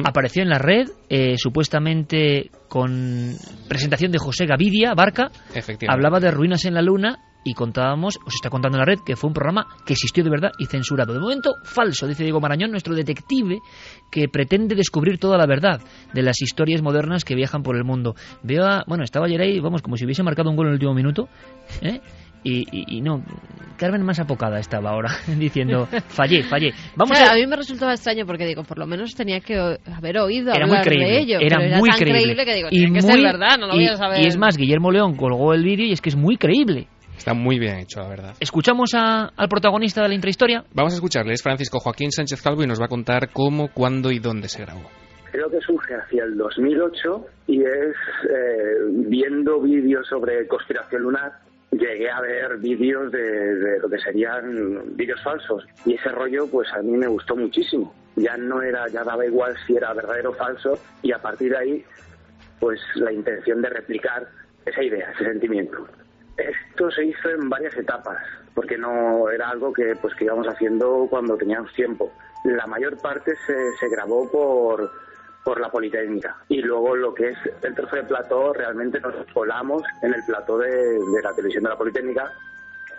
apareció 0.03 0.43
en 0.43 0.49
la 0.49 0.59
red, 0.59 0.89
eh, 1.09 1.35
supuestamente 1.37 2.49
con 2.67 3.35
presentación 3.67 4.11
de 4.11 4.19
José 4.19 4.45
Gavidia 4.45 4.93
Barca, 4.93 5.31
Efectivamente. 5.53 5.87
hablaba 5.89 6.19
de 6.19 6.31
ruinas 6.31 6.65
en 6.65 6.73
la 6.73 6.81
luna 6.81 7.19
y 7.49 7.53
contábamos, 7.53 8.19
os 8.25 8.35
está 8.35 8.49
contando 8.49 8.77
en 8.77 8.79
la 8.79 8.85
red, 8.85 8.99
que 9.05 9.15
fue 9.15 9.29
un 9.29 9.33
programa 9.33 9.65
que 9.85 9.93
existió 9.93 10.23
de 10.23 10.29
verdad 10.29 10.51
y 10.59 10.65
censurado. 10.65 11.13
De 11.13 11.19
momento, 11.19 11.53
falso, 11.63 12.05
dice 12.07 12.23
Diego 12.23 12.39
Marañón, 12.41 12.71
nuestro 12.71 12.93
detective 12.93 13.59
que 14.11 14.27
pretende 14.27 14.75
descubrir 14.75 15.17
toda 15.19 15.37
la 15.37 15.45
verdad 15.45 15.81
de 16.13 16.21
las 16.21 16.41
historias 16.41 16.81
modernas 16.81 17.23
que 17.23 17.35
viajan 17.35 17.63
por 17.63 17.75
el 17.75 17.83
mundo. 17.83 18.15
Veo 18.43 18.65
a, 18.65 18.83
bueno, 18.87 19.03
estaba 19.03 19.25
ayer 19.27 19.41
ahí, 19.41 19.59
vamos, 19.59 19.81
como 19.81 19.97
si 19.97 20.05
hubiese 20.05 20.23
marcado 20.23 20.49
un 20.49 20.55
gol 20.55 20.65
en 20.67 20.71
el 20.71 20.75
último 20.75 20.93
minuto, 20.93 21.29
¿eh? 21.81 22.01
Y, 22.43 22.59
y- 22.71 22.97
y 22.97 23.01
no, 23.01 23.23
Carmen 23.77 24.03
más 24.03 24.19
apocada 24.19 24.59
estaba 24.59 24.91
ahora, 24.91 25.09
diciendo, 25.37 25.87
fallé, 26.07 26.43
fallé. 26.43 26.71
Vamos 26.95 27.17
Claro, 27.17 27.31
a... 27.31 27.33
a 27.33 27.35
mí 27.37 27.45
me 27.47 27.55
resultaba 27.57 27.93
extraño 27.93 28.25
porque 28.25 28.45
digo, 28.45 28.63
por 28.63 28.77
lo 28.77 28.85
menos 28.85 29.15
tenía 29.15 29.39
que 29.41 29.57
haber 29.57 30.19
oído 30.19 30.51
Era 30.53 30.65
muy 30.67 30.77
hablar 30.77 30.85
creíble, 30.85 31.07
de 31.09 31.19
ello. 31.19 31.39
era 31.41 31.57
pero 31.57 31.67
era 31.69 31.79
muy 31.79 31.89
tan 31.89 31.99
creíble. 31.99 32.45
que 32.45 32.53
digo, 32.55 32.67
y 32.71 32.81
que 32.85 32.89
muy- 32.91 33.01
ser 33.01 33.21
verdad, 33.21 33.57
no 33.59 33.67
lo 33.67 33.73
y, 33.73 33.77
voy 33.77 33.87
a 33.87 33.95
saber. 33.97 34.21
y 34.21 34.27
es 34.27 34.37
más, 34.37 34.55
Guillermo 34.55 34.91
León 34.91 35.15
colgó 35.17 35.53
el 35.53 35.63
vídeo 35.63 35.85
y 35.87 35.91
es 35.91 35.99
que 35.99 36.09
es 36.09 36.15
muy 36.15 36.37
creíble. 36.37 36.87
Está 37.17 37.33
muy 37.33 37.59
bien 37.59 37.77
hecho, 37.79 37.99
la 37.99 38.07
verdad. 38.09 38.33
Escuchamos 38.39 38.91
a- 38.95 39.31
al 39.35 39.49
protagonista 39.49 40.01
de 40.03 40.09
la 40.09 40.13
intrahistoria. 40.15 40.63
Vamos 40.73 40.93
a 40.93 40.95
escucharle, 40.95 41.33
es 41.33 41.41
Francisco 41.43 41.79
Joaquín 41.79 42.11
Sánchez 42.11 42.41
Calvo 42.41 42.63
y 42.63 42.67
nos 42.67 42.79
va 42.79 42.85
a 42.85 42.89
contar 42.89 43.29
cómo, 43.33 43.69
cuándo 43.73 44.11
y 44.11 44.19
dónde 44.19 44.47
se 44.47 44.61
grabó. 44.63 44.89
Creo 45.31 45.49
que 45.49 45.59
surge 45.59 45.93
hacia 45.93 46.23
el 46.23 46.37
2008 46.37 47.25
y 47.47 47.61
es 47.61 47.67
eh, 48.29 48.75
viendo 49.07 49.59
vídeos 49.61 50.07
sobre 50.07 50.47
conspiración 50.47 51.01
lunar. 51.03 51.31
Llegué 51.71 52.09
a 52.09 52.21
ver 52.21 52.57
vídeos 52.59 53.11
de, 53.11 53.19
de 53.21 53.79
lo 53.79 53.89
que 53.89 53.99
serían 53.99 54.95
vídeos 54.95 55.21
falsos 55.21 55.65
y 55.85 55.95
ese 55.95 56.09
rollo 56.09 56.47
pues 56.49 56.67
a 56.73 56.81
mí 56.81 56.91
me 56.97 57.07
gustó 57.07 57.35
muchísimo. 57.35 57.93
Ya 58.15 58.37
no 58.37 58.61
era, 58.61 58.87
ya 58.87 59.03
daba 59.03 59.25
igual 59.25 59.53
si 59.67 59.75
era 59.75 59.93
verdadero 59.93 60.29
o 60.31 60.33
falso 60.33 60.79
y 61.03 61.11
a 61.11 61.19
partir 61.19 61.51
de 61.51 61.57
ahí 61.57 61.83
pues 62.59 62.79
la 62.95 63.11
intención 63.11 63.61
de 63.61 63.69
replicar 63.69 64.25
esa 64.65 64.81
idea, 64.81 65.11
ese 65.11 65.25
sentimiento. 65.25 65.85
Esto 66.37 66.91
se 66.91 67.05
hizo 67.05 67.29
en 67.29 67.49
varias 67.49 67.75
etapas, 67.75 68.17
porque 68.53 68.77
no 68.77 69.29
era 69.29 69.49
algo 69.49 69.73
que 69.73 69.95
pues 69.99 70.13
que 70.15 70.25
íbamos 70.25 70.47
haciendo 70.47 71.07
cuando 71.09 71.35
teníamos 71.35 71.73
tiempo. 71.73 72.11
La 72.43 72.67
mayor 72.67 72.97
parte 73.01 73.33
se, 73.45 73.71
se 73.79 73.89
grabó 73.89 74.29
por, 74.31 74.91
por 75.43 75.59
la 75.59 75.69
Politécnica. 75.69 76.35
Y 76.49 76.61
luego 76.61 76.95
lo 76.95 77.13
que 77.13 77.29
es 77.29 77.37
el 77.63 77.73
trozo 77.73 77.95
de 77.95 78.03
plató, 78.03 78.53
realmente 78.53 78.99
nos 78.99 79.15
colamos 79.33 79.81
en 80.03 80.13
el 80.13 80.23
plató 80.25 80.57
de, 80.59 80.69
de 80.69 81.21
la 81.23 81.33
televisión 81.33 81.63
de 81.63 81.69
la 81.69 81.77
Politécnica, 81.77 82.31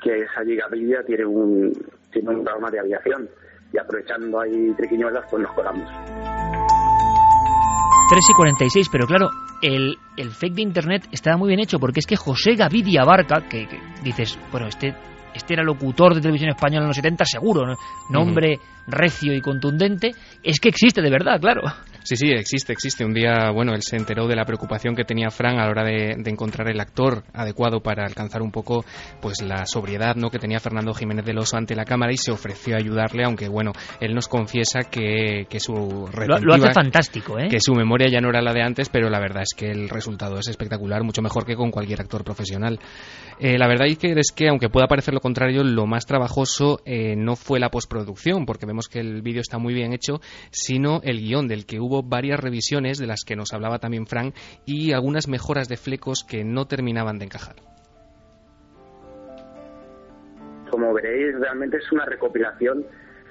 que 0.02 0.18
es 0.18 0.28
allí 0.36 0.56
Gavidia 0.56 1.02
tiene 1.04 1.24
un, 1.24 1.72
tiene 2.12 2.30
un 2.30 2.44
programa 2.44 2.70
de 2.70 2.80
aviación. 2.80 3.28
Y 3.72 3.78
aprovechando 3.78 4.40
ahí 4.40 4.72
triquiñuelas, 4.76 5.26
pues 5.30 5.42
nos 5.42 5.52
colamos. 5.52 5.88
3 8.10 8.20
y 8.30 8.32
46, 8.32 8.88
pero 8.90 9.06
claro, 9.06 9.28
el, 9.62 9.94
el 10.18 10.30
fake 10.30 10.54
de 10.54 10.62
internet 10.62 11.08
estaba 11.12 11.36
muy 11.36 11.48
bien 11.48 11.60
hecho 11.60 11.78
porque 11.78 12.00
es 12.00 12.06
que 12.06 12.16
José 12.16 12.54
Gavidia 12.54 13.04
Barca, 13.04 13.42
que, 13.48 13.66
que 13.66 13.78
dices, 14.02 14.38
bueno, 14.50 14.66
este, 14.66 14.94
este 15.34 15.54
era 15.54 15.62
locutor 15.62 16.14
de 16.14 16.20
televisión 16.20 16.50
española 16.50 16.82
en 16.82 16.88
los 16.88 16.96
70, 16.96 17.24
seguro, 17.24 17.66
¿no? 17.66 17.74
nombre 18.10 18.58
recio 18.86 19.34
y 19.34 19.40
contundente, 19.40 20.12
es 20.42 20.58
que 20.60 20.70
existe 20.70 21.02
de 21.02 21.10
verdad, 21.10 21.40
claro. 21.40 21.62
Sí, 22.02 22.16
sí, 22.16 22.30
existe, 22.30 22.72
existe. 22.72 23.04
Un 23.04 23.14
día, 23.14 23.50
bueno, 23.52 23.74
él 23.74 23.82
se 23.82 23.96
enteró 23.96 24.26
de 24.26 24.36
la 24.36 24.44
preocupación 24.44 24.94
que 24.94 25.04
tenía 25.04 25.30
Fran 25.30 25.58
a 25.58 25.64
la 25.64 25.70
hora 25.70 25.84
de, 25.84 26.16
de 26.18 26.30
encontrar 26.30 26.68
el 26.70 26.80
actor 26.80 27.24
adecuado 27.32 27.80
para 27.80 28.04
alcanzar 28.04 28.42
un 28.42 28.50
poco, 28.50 28.84
pues, 29.20 29.42
la 29.42 29.66
sobriedad, 29.66 30.16
¿no? 30.16 30.30
Que 30.30 30.38
tenía 30.38 30.60
Fernando 30.60 30.94
Jiménez 30.94 31.24
del 31.24 31.38
Oso 31.38 31.56
ante 31.56 31.74
la 31.74 31.84
cámara 31.84 32.12
y 32.12 32.16
se 32.16 32.30
ofreció 32.30 32.74
a 32.74 32.78
ayudarle, 32.78 33.24
aunque, 33.24 33.48
bueno, 33.48 33.72
él 34.00 34.14
nos 34.14 34.28
confiesa 34.28 34.80
que, 34.90 35.46
que 35.48 35.60
su 35.60 35.72
Lo, 35.72 36.38
lo 36.38 36.54
hace 36.54 36.72
fantástico, 36.72 37.38
¿eh? 37.38 37.48
que 37.48 37.60
su 37.60 37.74
memoria 37.74 38.08
ya 38.10 38.20
no 38.20 38.30
era 38.30 38.40
la 38.40 38.52
de 38.52 38.62
antes, 38.62 38.88
pero 38.88 39.10
la 39.10 39.20
verdad 39.20 39.42
es 39.42 39.54
que 39.56 39.70
el 39.70 39.88
resultado 39.88 40.38
es 40.38 40.48
espectacular, 40.48 41.02
mucho 41.02 41.22
mejor 41.22 41.44
que 41.44 41.56
con 41.56 41.70
cualquier 41.70 42.00
actor 42.00 42.24
profesional. 42.24 42.78
Eh, 43.40 43.56
la 43.56 43.68
verdad 43.68 43.86
es 43.86 43.98
que, 43.98 44.12
es 44.12 44.32
que, 44.32 44.48
aunque 44.48 44.68
pueda 44.68 44.88
parecer 44.88 45.14
lo 45.14 45.20
contrario, 45.20 45.62
lo 45.62 45.86
más 45.86 46.06
trabajoso 46.06 46.80
eh, 46.84 47.14
no 47.16 47.36
fue 47.36 47.60
la 47.60 47.70
postproducción, 47.70 48.46
porque 48.46 48.66
vemos 48.66 48.88
que 48.88 49.00
el 49.00 49.22
vídeo 49.22 49.40
está 49.40 49.58
muy 49.58 49.74
bien 49.74 49.92
hecho, 49.92 50.20
sino 50.50 51.00
el 51.04 51.20
guion, 51.20 51.46
del 51.46 51.66
que 51.66 51.78
hubo 51.80 51.97
varias 52.02 52.40
revisiones, 52.40 52.98
de 52.98 53.06
las 53.06 53.24
que 53.26 53.36
nos 53.36 53.52
hablaba 53.52 53.78
también 53.78 54.06
Frank, 54.06 54.34
y 54.64 54.92
algunas 54.92 55.28
mejoras 55.28 55.68
de 55.68 55.76
flecos 55.76 56.24
que 56.24 56.44
no 56.44 56.66
terminaban 56.66 57.18
de 57.18 57.24
encajar. 57.26 57.56
Como 60.70 60.92
veréis, 60.92 61.34
realmente 61.40 61.78
es 61.78 61.92
una 61.92 62.04
recopilación 62.04 62.84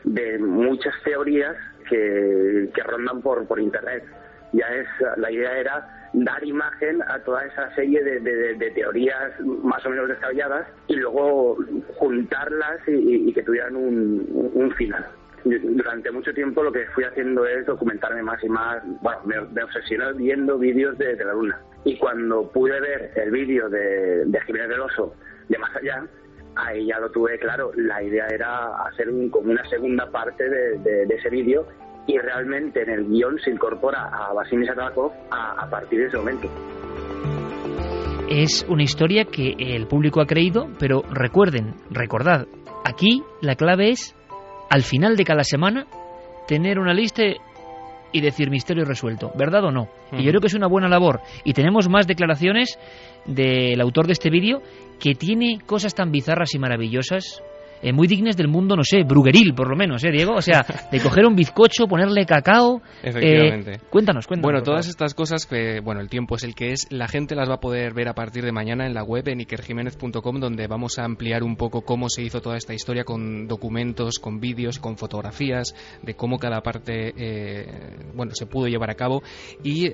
de 0.03 0.39
muchas 0.39 0.93
teorías 1.03 1.55
que, 1.89 2.69
rondan 2.83 3.21
por, 3.21 3.45
por 3.47 3.59
Internet. 3.59 4.03
Ya 4.53 4.65
es, 4.67 4.87
la 5.17 5.31
idea 5.31 5.57
era 5.57 6.09
dar 6.13 6.43
imagen 6.43 7.01
a 7.03 7.19
toda 7.19 7.45
esa 7.45 7.73
serie 7.75 8.01
de, 8.03 8.19
de- 8.21 8.71
teorías 8.71 9.39
más 9.41 9.85
o 9.85 9.89
menos 9.89 10.07
descabelladas 10.07 10.67
y 10.87 10.95
luego 10.95 11.57
juntarlas 11.97 12.79
y, 12.87 13.31
que 13.33 13.43
tuvieran 13.43 13.75
un 13.75 14.73
final. 14.77 15.05
Durante 15.49 16.11
mucho 16.11 16.33
tiempo 16.33 16.63
lo 16.63 16.71
que 16.71 16.85
fui 16.87 17.03
haciendo 17.03 17.45
es 17.45 17.65
documentarme 17.65 18.21
más 18.21 18.43
y 18.43 18.49
más, 18.49 18.83
bueno, 19.01 19.19
me, 19.25 19.41
me 19.41 19.63
obsesioné 19.63 20.13
viendo 20.13 20.57
vídeos 20.57 20.97
de, 20.97 21.15
la 21.15 21.33
luna. 21.33 21.59
Y 21.85 21.97
cuando 21.97 22.49
pude 22.51 22.79
ver 22.79 23.11
el 23.15 23.31
vídeo 23.31 23.69
de, 23.69 24.25
de 24.25 24.41
Jiménez 24.41 24.69
del 24.69 24.81
Oso 24.81 25.13
de 25.47 25.57
Más 25.57 25.75
Allá, 25.75 26.03
ahí 26.55 26.87
ya 26.87 26.99
lo 26.99 27.09
tuve 27.11 27.37
claro. 27.39 27.71
La 27.75 28.01
idea 28.03 28.27
era 28.27 28.75
hacer 28.87 29.09
un, 29.09 29.29
como 29.29 29.51
una 29.51 29.63
segunda 29.69 30.09
parte 30.11 30.49
de, 30.49 31.03
ese 31.03 31.29
vídeo 31.29 31.65
y 32.07 32.17
realmente 32.17 32.81
en 32.83 32.89
el 32.89 33.05
guion 33.07 33.39
se 33.39 33.51
incorpora 33.51 34.09
a 34.09 34.33
Vasily 34.33 34.65
Satakov 34.65 35.11
a, 35.31 35.63
a 35.63 35.69
partir 35.69 35.99
de 35.99 36.05
ese 36.07 36.17
momento. 36.17 36.49
Es 38.29 38.65
una 38.67 38.83
historia 38.83 39.23
que 39.23 39.55
el 39.57 39.87
público 39.87 40.19
ha 40.19 40.25
creído, 40.25 40.67
pero 40.79 41.01
recuerden, 41.09 41.75
recordad, 41.89 42.45
aquí 42.83 43.23
la 43.41 43.55
clave 43.55 43.91
es 43.91 44.16
al 44.69 44.83
final 44.83 45.15
de 45.15 45.23
cada 45.23 45.43
semana 45.43 45.87
tener 46.47 46.79
una 46.79 46.93
lista 46.93 47.23
y 48.11 48.21
decir 48.21 48.49
misterio 48.49 48.85
resuelto, 48.85 49.31
¿verdad 49.35 49.65
o 49.65 49.71
no? 49.71 49.89
Y 50.13 50.23
yo 50.23 50.29
creo 50.29 50.41
que 50.41 50.47
es 50.47 50.53
una 50.53 50.67
buena 50.67 50.87
labor. 50.87 51.21
Y 51.43 51.53
tenemos 51.53 51.89
más 51.89 52.07
declaraciones 52.07 52.79
del 53.25 53.79
autor 53.81 54.07
de 54.07 54.13
este 54.13 54.29
vídeo 54.29 54.61
que 54.99 55.13
tiene 55.13 55.59
cosas 55.65 55.93
tan 55.93 56.11
bizarras 56.11 56.55
y 56.55 56.59
maravillosas 56.59 57.41
eh, 57.81 57.93
muy 57.93 58.07
dignas 58.07 58.35
del 58.35 58.47
mundo, 58.47 58.75
no 58.75 58.83
sé, 58.83 59.03
brugueril 59.03 59.53
por 59.53 59.69
lo 59.69 59.75
menos, 59.75 60.03
¿eh, 60.03 60.11
Diego? 60.11 60.33
O 60.35 60.41
sea, 60.41 60.65
de 60.91 60.99
coger 60.99 61.25
un 61.25 61.35
bizcocho, 61.35 61.87
ponerle 61.87 62.25
cacao. 62.25 62.81
Efectivamente. 63.03 63.73
Eh, 63.73 63.79
cuéntanos, 63.89 64.25
cuéntanos. 64.25 64.51
Bueno, 64.51 64.63
todas 64.63 64.87
estas 64.87 65.13
cosas 65.13 65.45
que, 65.45 65.79
bueno, 65.79 66.01
el 66.01 66.09
tiempo 66.09 66.35
es 66.35 66.43
el 66.43 66.55
que 66.55 66.71
es, 66.71 66.87
la 66.89 67.07
gente 67.07 67.35
las 67.35 67.49
va 67.49 67.55
a 67.55 67.59
poder 67.59 67.93
ver 67.93 68.07
a 68.07 68.13
partir 68.13 68.43
de 68.43 68.51
mañana 68.51 68.87
en 68.87 68.93
la 68.93 69.03
web 69.03 69.27
en 69.27 69.41
ikerjiménez.com, 69.41 70.39
donde 70.39 70.67
vamos 70.67 70.97
a 70.97 71.05
ampliar 71.05 71.43
un 71.43 71.55
poco 71.55 71.81
cómo 71.81 72.09
se 72.09 72.23
hizo 72.23 72.41
toda 72.41 72.57
esta 72.57 72.73
historia 72.73 73.03
con 73.03 73.47
documentos, 73.47 74.19
con 74.19 74.39
vídeos, 74.39 74.79
con 74.79 74.97
fotografías, 74.97 75.75
de 76.01 76.15
cómo 76.15 76.39
cada 76.39 76.61
parte, 76.61 77.13
eh, 77.15 77.95
bueno, 78.15 78.31
se 78.33 78.47
pudo 78.47 78.67
llevar 78.67 78.89
a 78.89 78.95
cabo. 78.95 79.21
Y 79.63 79.89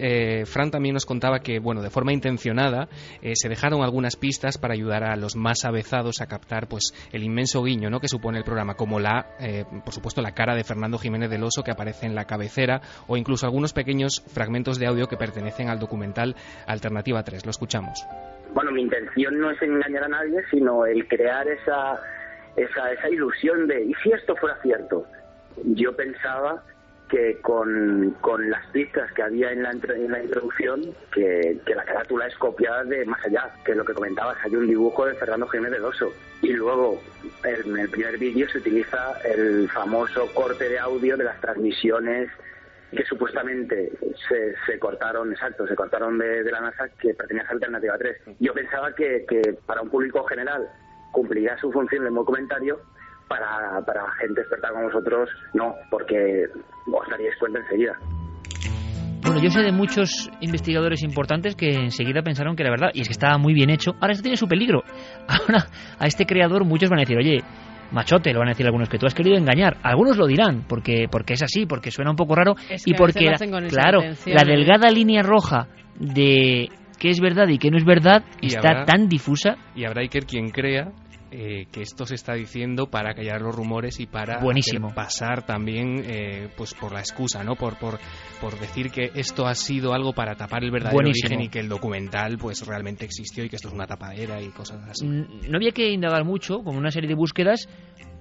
Fran 0.45 0.71
también 0.71 0.93
nos 0.93 1.05
contaba 1.05 1.39
que, 1.39 1.59
bueno, 1.59 1.81
de 1.81 1.89
forma 1.89 2.13
intencionada, 2.13 2.87
se 3.33 3.49
dejaron 3.49 3.83
algunas 3.83 4.15
pistas 4.15 4.57
para 4.57 4.73
ayudar 4.73 5.03
a 5.03 5.15
los 5.15 5.35
más 5.35 5.65
avezados 5.65 6.21
a 6.21 6.27
captar, 6.27 6.67
pues, 6.67 6.93
el 7.11 7.23
inmenso 7.23 7.63
guía 7.63 7.72
¿no? 7.81 7.99
que 7.99 8.07
supone 8.07 8.37
el 8.37 8.43
programa, 8.43 8.75
como 8.75 8.99
la, 8.99 9.27
eh, 9.39 9.65
por 9.83 9.93
supuesto, 9.93 10.21
la 10.21 10.33
cara 10.33 10.55
de 10.55 10.63
Fernando 10.63 10.97
Jiménez 10.97 11.29
del 11.29 11.43
Oso 11.43 11.63
que 11.63 11.71
aparece 11.71 12.05
en 12.05 12.15
la 12.15 12.25
cabecera 12.25 12.81
o 13.07 13.17
incluso 13.17 13.45
algunos 13.45 13.73
pequeños 13.73 14.23
fragmentos 14.33 14.79
de 14.79 14.87
audio 14.87 15.07
que 15.07 15.17
pertenecen 15.17 15.69
al 15.69 15.79
documental 15.79 16.35
Alternativa 16.67 17.23
3. 17.23 17.45
Lo 17.45 17.51
escuchamos. 17.51 18.05
Bueno, 18.53 18.71
mi 18.71 18.81
intención 18.81 19.39
no 19.39 19.51
es 19.51 19.61
engañar 19.61 20.03
a 20.03 20.07
nadie, 20.07 20.41
sino 20.51 20.85
el 20.85 21.07
crear 21.07 21.47
esa, 21.47 21.99
esa, 22.55 22.91
esa 22.91 23.09
ilusión 23.09 23.67
de, 23.67 23.85
¿y 23.85 23.93
si 24.03 24.11
esto 24.11 24.35
fuera 24.35 24.57
cierto? 24.61 25.05
Yo 25.63 25.95
pensaba 25.95 26.63
que 27.13 27.39
con, 27.41 28.17
con 28.21 28.49
las 28.49 28.65
pistas 28.71 29.11
que 29.11 29.21
había 29.21 29.51
en 29.51 29.61
la, 29.61 29.69
en 29.69 30.11
la 30.11 30.23
introducción, 30.23 30.95
que, 31.13 31.59
que, 31.63 31.75
la 31.75 31.85
carátula 31.85 32.25
es 32.25 32.35
copiada 32.37 32.83
de 32.85 33.05
Más 33.05 33.23
Allá, 33.23 33.53
que 33.63 33.73
es 33.73 33.77
lo 33.77 33.85
que 33.85 33.93
comentabas, 33.93 34.35
hay 34.43 34.55
un 34.55 34.65
dibujo 34.65 35.05
de 35.05 35.13
Fernando 35.13 35.45
Jiménez 35.45 35.79
de 35.79 35.85
Oso. 35.85 36.11
Y 36.41 36.53
luego, 36.53 36.99
en 37.43 37.77
el 37.77 37.87
primer 37.89 38.17
vídeo 38.17 38.49
se 38.49 38.57
utiliza 38.57 39.13
el 39.25 39.69
famoso 39.69 40.25
corte 40.33 40.67
de 40.67 40.79
audio 40.79 41.15
de 41.15 41.25
las 41.25 41.39
transmisiones 41.39 42.31
que 42.91 43.05
supuestamente 43.05 43.91
se, 44.27 44.55
se 44.65 44.79
cortaron, 44.79 45.31
exacto, 45.31 45.67
se 45.67 45.75
cortaron 45.75 46.17
de, 46.17 46.43
de 46.43 46.51
la 46.51 46.61
NASA 46.61 46.89
que 46.99 47.13
pertenecía 47.13 47.51
a 47.51 47.53
Alternativa 47.53 47.95
3. 47.95 48.17
Yo 48.39 48.55
pensaba 48.55 48.95
que, 48.95 49.23
que 49.29 49.53
para 49.67 49.83
un 49.83 49.89
público 49.91 50.23
general 50.23 50.67
cumpliría 51.11 51.55
su 51.59 51.71
función 51.71 52.07
el 52.07 52.25
comentario, 52.25 52.81
para, 53.27 53.81
para 53.85 54.03
gente 54.19 54.41
experta 54.41 54.69
como 54.69 54.85
vosotros, 54.85 55.29
no, 55.53 55.75
porque 55.89 56.45
os 56.87 57.09
daríais 57.09 57.35
cuenta 57.39 57.59
enseguida. 57.59 57.97
Bueno, 59.23 59.41
yo 59.41 59.49
sé 59.49 59.61
de 59.61 59.71
muchos 59.71 60.29
investigadores 60.41 61.01
importantes 61.01 61.55
que 61.55 61.69
enseguida 61.69 62.21
pensaron 62.21 62.55
que 62.55 62.63
era 62.63 62.71
verdad, 62.71 62.89
y 62.93 63.01
es 63.01 63.07
que 63.07 63.13
estaba 63.13 63.37
muy 63.37 63.53
bien 63.53 63.69
hecho. 63.69 63.91
Ahora 64.01 64.11
esto 64.11 64.23
tiene 64.23 64.35
su 64.35 64.47
peligro. 64.47 64.83
Ahora, 65.27 65.65
a 65.97 66.07
este 66.07 66.25
creador 66.25 66.65
muchos 66.65 66.89
van 66.89 66.99
a 66.99 67.03
decir, 67.03 67.17
oye, 67.17 67.39
machote, 67.91 68.33
lo 68.33 68.39
van 68.39 68.49
a 68.49 68.51
decir 68.51 68.65
algunos, 68.65 68.89
que 68.89 68.97
tú 68.97 69.05
has 69.05 69.15
querido 69.15 69.37
engañar. 69.37 69.77
Algunos 69.81 70.17
lo 70.17 70.27
dirán, 70.27 70.65
porque, 70.67 71.07
porque 71.09 71.33
es 71.33 71.43
así, 71.43 71.65
porque 71.65 71.89
suena 71.89 72.11
un 72.11 72.17
poco 72.17 72.35
raro, 72.35 72.55
y 72.85 72.93
porque, 72.95 73.31
claro, 73.69 74.01
la 74.25 74.43
delgada 74.43 74.89
línea 74.89 75.23
roja 75.23 75.67
de 75.97 76.69
qué 76.99 77.09
es 77.09 77.21
verdad 77.21 77.47
y 77.47 77.57
qué 77.57 77.71
no 77.71 77.77
es 77.77 77.85
verdad 77.85 78.23
está 78.41 78.83
tan 78.83 79.07
difusa. 79.07 79.55
Y 79.73 79.85
habrá 79.85 80.01
Iker 80.01 80.25
quien 80.25 80.49
crea 80.49 80.91
eh, 81.35 81.65
que 81.71 81.81
esto 81.81 82.05
se 82.05 82.13
está 82.13 82.35
diciendo 82.35 82.85
para 82.91 83.15
callar 83.15 83.41
los 83.41 83.55
rumores 83.55 83.99
y 83.99 84.05
para 84.05 84.39
pasar 84.93 85.47
también 85.47 86.03
eh, 86.05 86.47
pues 86.55 86.75
por 86.75 86.93
la 86.93 86.99
excusa, 86.99 87.43
¿no? 87.43 87.55
Por, 87.55 87.79
por, 87.79 87.97
por 88.39 88.59
decir 88.59 88.91
que 88.91 89.09
esto 89.15 89.47
ha 89.47 89.55
sido 89.55 89.93
algo 89.93 90.13
para 90.13 90.35
tapar 90.35 90.63
el 90.63 90.69
verdadero 90.69 90.99
origen 90.99 91.41
y 91.41 91.49
que 91.49 91.59
el 91.59 91.69
documental 91.69 92.37
pues 92.37 92.63
realmente 92.67 93.03
existió 93.03 93.43
y 93.43 93.49
que 93.49 93.55
esto 93.55 93.69
es 93.69 93.73
una 93.73 93.87
tapadera 93.87 94.39
y 94.39 94.49
cosas 94.49 94.87
así. 94.87 95.07
No 95.07 95.57
había 95.57 95.71
que 95.71 95.89
indagar 95.89 96.23
mucho, 96.23 96.59
con 96.63 96.75
una 96.75 96.91
serie 96.91 97.09
de 97.09 97.15
búsquedas 97.15 97.67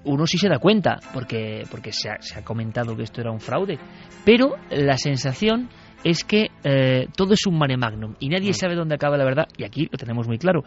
uno 0.05 0.27
sí 0.27 0.39
se 0.39 0.49
da 0.49 0.59
cuenta, 0.59 0.99
porque, 1.13 1.63
porque 1.71 1.93
se 1.93 2.09
ha, 2.09 2.21
se 2.21 2.39
ha 2.39 2.43
comentado 2.43 2.97
que 2.97 3.03
esto 3.03 3.21
era 3.21 3.31
un 3.31 3.41
fraude, 3.41 3.79
pero 4.25 4.57
la 4.71 4.97
sensación 4.97 5.69
es 6.05 6.25
que 6.25 6.51
eh, 6.65 7.09
todo 7.17 7.35
es 7.35 7.47
un 7.47 7.59
mare 7.59 7.77
magnum 7.77 8.15
y 8.19 8.29
nadie 8.29 8.51
mm. 8.51 8.55
sabe 8.55 8.75
dónde 8.75 8.95
acaba 8.95 9.17
la 9.17 9.25
verdad, 9.25 9.49
y 9.57 9.65
aquí 9.65 9.89
lo 9.91 9.99
tenemos 9.99 10.27
muy 10.27 10.39
claro 10.39 10.65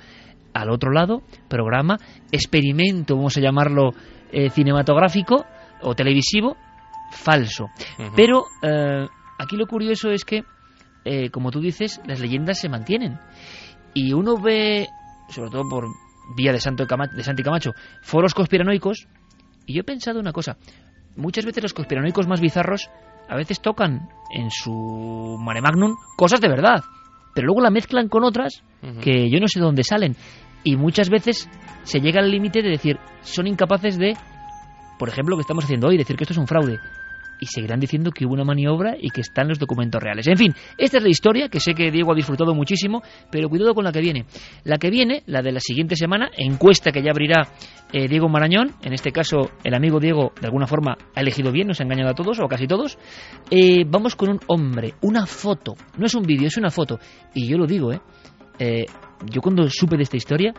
al 0.53 0.69
otro 0.69 0.91
lado, 0.91 1.21
programa, 1.49 1.97
experimento, 2.31 3.15
vamos 3.15 3.35
a 3.37 3.41
llamarlo 3.41 3.91
eh, 4.31 4.49
cinematográfico 4.49 5.45
o 5.81 5.93
televisivo, 5.95 6.55
falso. 7.11 7.67
Pero 8.15 8.45
eh, 8.61 9.05
aquí 9.37 9.57
lo 9.57 9.67
curioso 9.67 10.11
es 10.11 10.23
que, 10.23 10.43
como 11.29 11.51
tú 11.51 11.59
dices, 11.59 11.99
las 12.05 12.21
leyendas 12.21 12.57
se 12.57 12.69
mantienen. 12.69 13.19
Y 13.93 14.13
uno 14.13 14.37
ve, 14.37 14.87
sobre 15.27 15.49
todo 15.49 15.67
por 15.69 15.87
vía 16.37 16.53
de, 16.53 16.61
Santo 16.61 16.85
de 16.85 17.23
Santi 17.23 17.43
Camacho, 17.43 17.73
foros 18.01 18.33
conspiranoicos, 18.33 19.07
y 19.65 19.73
yo 19.73 19.81
he 19.81 19.83
pensado 19.83 20.21
una 20.21 20.31
cosa. 20.31 20.57
Muchas 21.17 21.45
veces 21.45 21.63
los 21.63 21.73
conspiranoicos 21.73 22.27
más 22.27 22.39
bizarros 22.39 22.89
a 23.29 23.35
veces 23.35 23.61
tocan 23.61 24.09
en 24.31 24.49
su 24.51 25.37
mare 25.39 25.61
magnum 25.61 25.95
cosas 26.17 26.41
de 26.41 26.49
verdad, 26.49 26.83
pero 27.33 27.47
luego 27.47 27.61
la 27.61 27.69
mezclan 27.69 28.09
con 28.09 28.23
otras 28.23 28.63
que 29.01 29.29
yo 29.29 29.39
no 29.39 29.47
sé 29.47 29.59
de 29.59 29.65
dónde 29.65 29.83
salen 29.83 30.15
y 30.63 30.75
muchas 30.75 31.09
veces 31.09 31.49
se 31.83 31.99
llega 31.99 32.19
al 32.19 32.31
límite 32.31 32.61
de 32.61 32.69
decir, 32.69 32.99
son 33.21 33.47
incapaces 33.47 33.97
de, 33.97 34.17
por 34.97 35.09
ejemplo, 35.09 35.31
lo 35.31 35.37
que 35.37 35.41
estamos 35.41 35.63
haciendo 35.63 35.87
hoy, 35.87 35.97
decir 35.97 36.17
que 36.17 36.23
esto 36.23 36.33
es 36.33 36.39
un 36.39 36.47
fraude. 36.47 36.79
Y 37.39 37.47
seguirán 37.47 37.79
diciendo 37.79 38.11
que 38.11 38.25
hubo 38.25 38.33
una 38.33 38.43
maniobra 38.43 38.95
y 38.99 39.09
que 39.09 39.21
están 39.21 39.47
los 39.47 39.59
documentos 39.59 40.01
reales. 40.01 40.27
En 40.27 40.37
fin, 40.37 40.53
esta 40.77 40.97
es 40.97 41.03
la 41.03 41.09
historia 41.09 41.49
que 41.49 41.59
sé 41.59 41.73
que 41.73 41.91
Diego 41.91 42.13
ha 42.13 42.15
disfrutado 42.15 42.53
muchísimo, 42.53 43.01
pero 43.31 43.49
cuidado 43.49 43.73
con 43.73 43.83
la 43.83 43.91
que 43.91 44.01
viene. 44.01 44.25
La 44.63 44.77
que 44.77 44.89
viene, 44.89 45.23
la 45.25 45.41
de 45.41 45.51
la 45.51 45.59
siguiente 45.59 45.95
semana, 45.95 46.29
encuesta 46.37 46.91
que 46.91 47.01
ya 47.01 47.11
abrirá 47.11 47.49
eh, 47.93 48.07
Diego 48.07 48.29
Marañón, 48.29 48.71
en 48.81 48.93
este 48.93 49.11
caso 49.11 49.51
el 49.63 49.73
amigo 49.73 49.99
Diego 49.99 50.33
de 50.39 50.47
alguna 50.47 50.67
forma 50.67 50.97
ha 51.13 51.21
elegido 51.21 51.51
bien, 51.51 51.67
nos 51.67 51.79
ha 51.79 51.83
engañado 51.83 52.11
a 52.11 52.13
todos 52.13 52.39
o 52.39 52.45
a 52.45 52.49
casi 52.49 52.67
todos. 52.67 52.97
Eh, 53.49 53.85
vamos 53.87 54.15
con 54.15 54.29
un 54.29 54.39
hombre, 54.47 54.93
una 55.01 55.25
foto, 55.25 55.75
no 55.97 56.05
es 56.05 56.15
un 56.15 56.23
vídeo, 56.23 56.47
es 56.47 56.57
una 56.57 56.69
foto. 56.69 56.99
Y 57.33 57.47
yo 57.47 57.57
lo 57.57 57.65
digo, 57.65 57.93
¿eh? 57.93 58.01
eh 58.59 58.85
yo 59.31 59.41
cuando 59.41 59.69
supe 59.69 59.97
de 59.97 60.03
esta 60.03 60.17
historia 60.17 60.53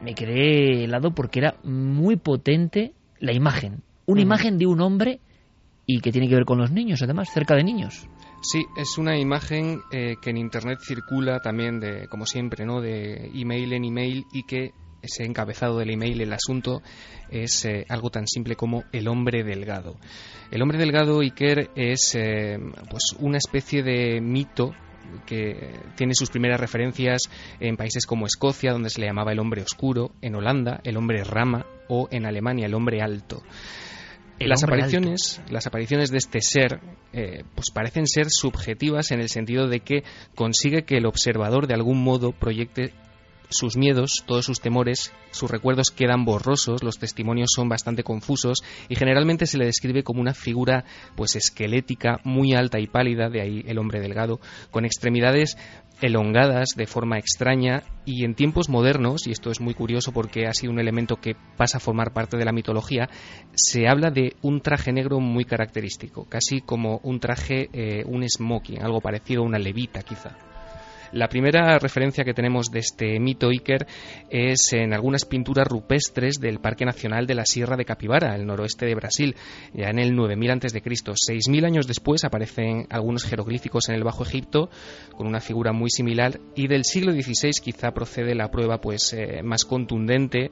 me 0.00 0.14
quedé 0.14 0.84
helado 0.84 1.12
porque 1.12 1.40
era 1.40 1.56
muy 1.62 2.16
potente 2.16 2.94
la 3.18 3.32
imagen. 3.32 3.82
Una 4.06 4.22
imagen 4.22 4.58
de 4.58 4.66
un 4.66 4.80
hombre 4.80 5.20
y 5.92 6.00
que 6.00 6.12
tiene 6.12 6.28
que 6.28 6.36
ver 6.36 6.44
con 6.44 6.58
los 6.58 6.70
niños, 6.70 7.02
además, 7.02 7.30
cerca 7.32 7.56
de 7.56 7.64
niños. 7.64 8.06
Sí, 8.42 8.64
es 8.76 8.96
una 8.96 9.18
imagen 9.18 9.82
eh, 9.90 10.14
que 10.22 10.30
en 10.30 10.36
Internet 10.36 10.78
circula 10.82 11.40
también, 11.40 11.80
de, 11.80 12.06
como 12.08 12.26
siempre, 12.26 12.64
¿no? 12.64 12.80
de 12.80 13.30
email 13.34 13.72
en 13.72 13.84
email 13.84 14.26
y 14.32 14.44
que 14.44 14.72
ese 15.02 15.24
encabezado 15.24 15.78
del 15.78 15.90
email, 15.90 16.20
el 16.20 16.32
asunto 16.32 16.82
es 17.28 17.64
eh, 17.64 17.86
algo 17.88 18.10
tan 18.10 18.28
simple 18.28 18.54
como 18.54 18.84
el 18.92 19.08
hombre 19.08 19.42
delgado. 19.42 19.96
El 20.50 20.62
hombre 20.62 20.78
delgado, 20.78 21.20
Iker, 21.20 21.70
es 21.74 22.14
eh, 22.14 22.58
pues 22.88 23.16
una 23.18 23.38
especie 23.38 23.82
de 23.82 24.20
mito 24.20 24.72
que 25.26 25.72
tiene 25.96 26.14
sus 26.14 26.30
primeras 26.30 26.60
referencias 26.60 27.22
en 27.58 27.76
países 27.76 28.06
como 28.06 28.26
Escocia, 28.26 28.72
donde 28.72 28.90
se 28.90 29.00
le 29.00 29.08
llamaba 29.08 29.32
el 29.32 29.40
hombre 29.40 29.62
oscuro, 29.62 30.12
en 30.20 30.36
Holanda 30.36 30.80
el 30.84 30.96
hombre 30.96 31.24
rama 31.24 31.66
o 31.88 32.06
en 32.12 32.26
Alemania 32.26 32.66
el 32.66 32.74
hombre 32.74 33.02
alto. 33.02 33.42
Las 34.48 34.64
apariciones, 34.64 35.40
las 35.50 35.66
apariciones 35.66 36.10
de 36.10 36.18
este 36.18 36.40
ser, 36.40 36.80
eh, 37.12 37.44
pues 37.54 37.70
parecen 37.70 38.06
ser 38.06 38.26
subjetivas 38.30 39.10
en 39.10 39.20
el 39.20 39.28
sentido 39.28 39.68
de 39.68 39.80
que 39.80 40.02
consigue 40.34 40.84
que 40.84 40.96
el 40.96 41.06
observador 41.06 41.66
de 41.66 41.74
algún 41.74 42.02
modo 42.02 42.32
proyecte 42.32 42.92
sus 43.50 43.76
miedos, 43.76 44.24
todos 44.26 44.46
sus 44.46 44.60
temores, 44.60 45.12
sus 45.30 45.50
recuerdos 45.50 45.90
quedan 45.90 46.24
borrosos, 46.24 46.82
los 46.82 46.98
testimonios 46.98 47.50
son 47.54 47.68
bastante 47.68 48.02
confusos 48.02 48.62
y 48.88 48.94
generalmente 48.94 49.46
se 49.46 49.58
le 49.58 49.66
describe 49.66 50.02
como 50.02 50.20
una 50.20 50.34
figura 50.34 50.84
pues 51.16 51.36
esquelética, 51.36 52.20
muy 52.24 52.54
alta 52.54 52.78
y 52.78 52.86
pálida, 52.86 53.28
de 53.28 53.40
ahí 53.40 53.64
el 53.66 53.78
hombre 53.78 54.00
delgado, 54.00 54.40
con 54.70 54.84
extremidades 54.84 55.56
elongadas 56.00 56.70
de 56.76 56.86
forma 56.86 57.18
extraña 57.18 57.82
y 58.06 58.24
en 58.24 58.34
tiempos 58.34 58.68
modernos, 58.68 59.26
y 59.26 59.32
esto 59.32 59.50
es 59.50 59.60
muy 59.60 59.74
curioso 59.74 60.12
porque 60.12 60.46
ha 60.46 60.54
sido 60.54 60.72
un 60.72 60.80
elemento 60.80 61.16
que 61.16 61.34
pasa 61.56 61.76
a 61.76 61.80
formar 61.80 62.12
parte 62.12 62.36
de 62.36 62.44
la 62.44 62.52
mitología, 62.52 63.08
se 63.54 63.86
habla 63.86 64.10
de 64.10 64.34
un 64.42 64.60
traje 64.60 64.92
negro 64.92 65.20
muy 65.20 65.44
característico, 65.44 66.24
casi 66.24 66.60
como 66.60 67.00
un 67.02 67.20
traje, 67.20 67.68
eh, 67.72 68.04
un 68.06 68.26
smoking, 68.28 68.82
algo 68.82 69.00
parecido 69.00 69.42
a 69.42 69.46
una 69.46 69.58
levita 69.58 70.02
quizá. 70.02 70.36
La 71.12 71.28
primera 71.28 71.78
referencia 71.78 72.24
que 72.24 72.34
tenemos 72.34 72.66
de 72.70 72.78
este 72.78 73.18
mito 73.18 73.48
Iker 73.48 73.86
es 74.30 74.72
en 74.72 74.94
algunas 74.94 75.24
pinturas 75.24 75.66
rupestres 75.66 76.36
del 76.40 76.60
Parque 76.60 76.84
Nacional 76.84 77.26
de 77.26 77.34
la 77.34 77.44
Sierra 77.44 77.76
de 77.76 77.84
Capibara, 77.84 78.34
el 78.36 78.46
noroeste 78.46 78.86
de 78.86 78.94
Brasil, 78.94 79.34
ya 79.74 79.88
en 79.88 79.98
el 79.98 80.14
9000 80.14 80.50
a.C. 80.50 80.80
6.000 80.82 81.66
años 81.66 81.86
después 81.86 82.24
aparecen 82.24 82.86
algunos 82.90 83.24
jeroglíficos 83.24 83.88
en 83.88 83.96
el 83.96 84.04
Bajo 84.04 84.22
Egipto 84.22 84.70
con 85.16 85.26
una 85.26 85.40
figura 85.40 85.72
muy 85.72 85.90
similar 85.90 86.40
y 86.54 86.68
del 86.68 86.84
siglo 86.84 87.12
XVI 87.12 87.50
quizá 87.62 87.92
procede 87.92 88.34
la 88.34 88.50
prueba 88.50 88.80
pues 88.80 89.12
eh, 89.12 89.42
más 89.42 89.64
contundente 89.64 90.46
eh, 90.46 90.50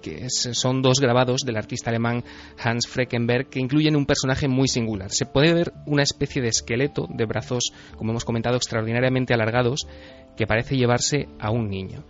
que 0.00 0.28
son 0.30 0.82
dos 0.82 1.00
grabados 1.00 1.40
del 1.44 1.56
artista 1.56 1.90
alemán 1.90 2.24
Hans 2.58 2.86
Freckenberg 2.86 3.48
que 3.48 3.60
incluyen 3.60 3.96
un 3.96 4.06
personaje 4.06 4.48
muy 4.48 4.68
singular. 4.68 5.10
Se 5.10 5.26
puede 5.26 5.54
ver 5.54 5.72
una 5.86 6.02
especie 6.02 6.42
de 6.42 6.48
esqueleto 6.48 7.06
de 7.08 7.26
brazos, 7.26 7.72
como 7.96 8.10
hemos 8.10 8.24
comentado, 8.24 8.56
extraordinariamente 8.56 9.34
alargados 9.34 9.86
que 10.36 10.46
parece 10.46 10.76
llevarse 10.76 11.28
a 11.38 11.50
un 11.50 11.68
niño. 11.68 12.04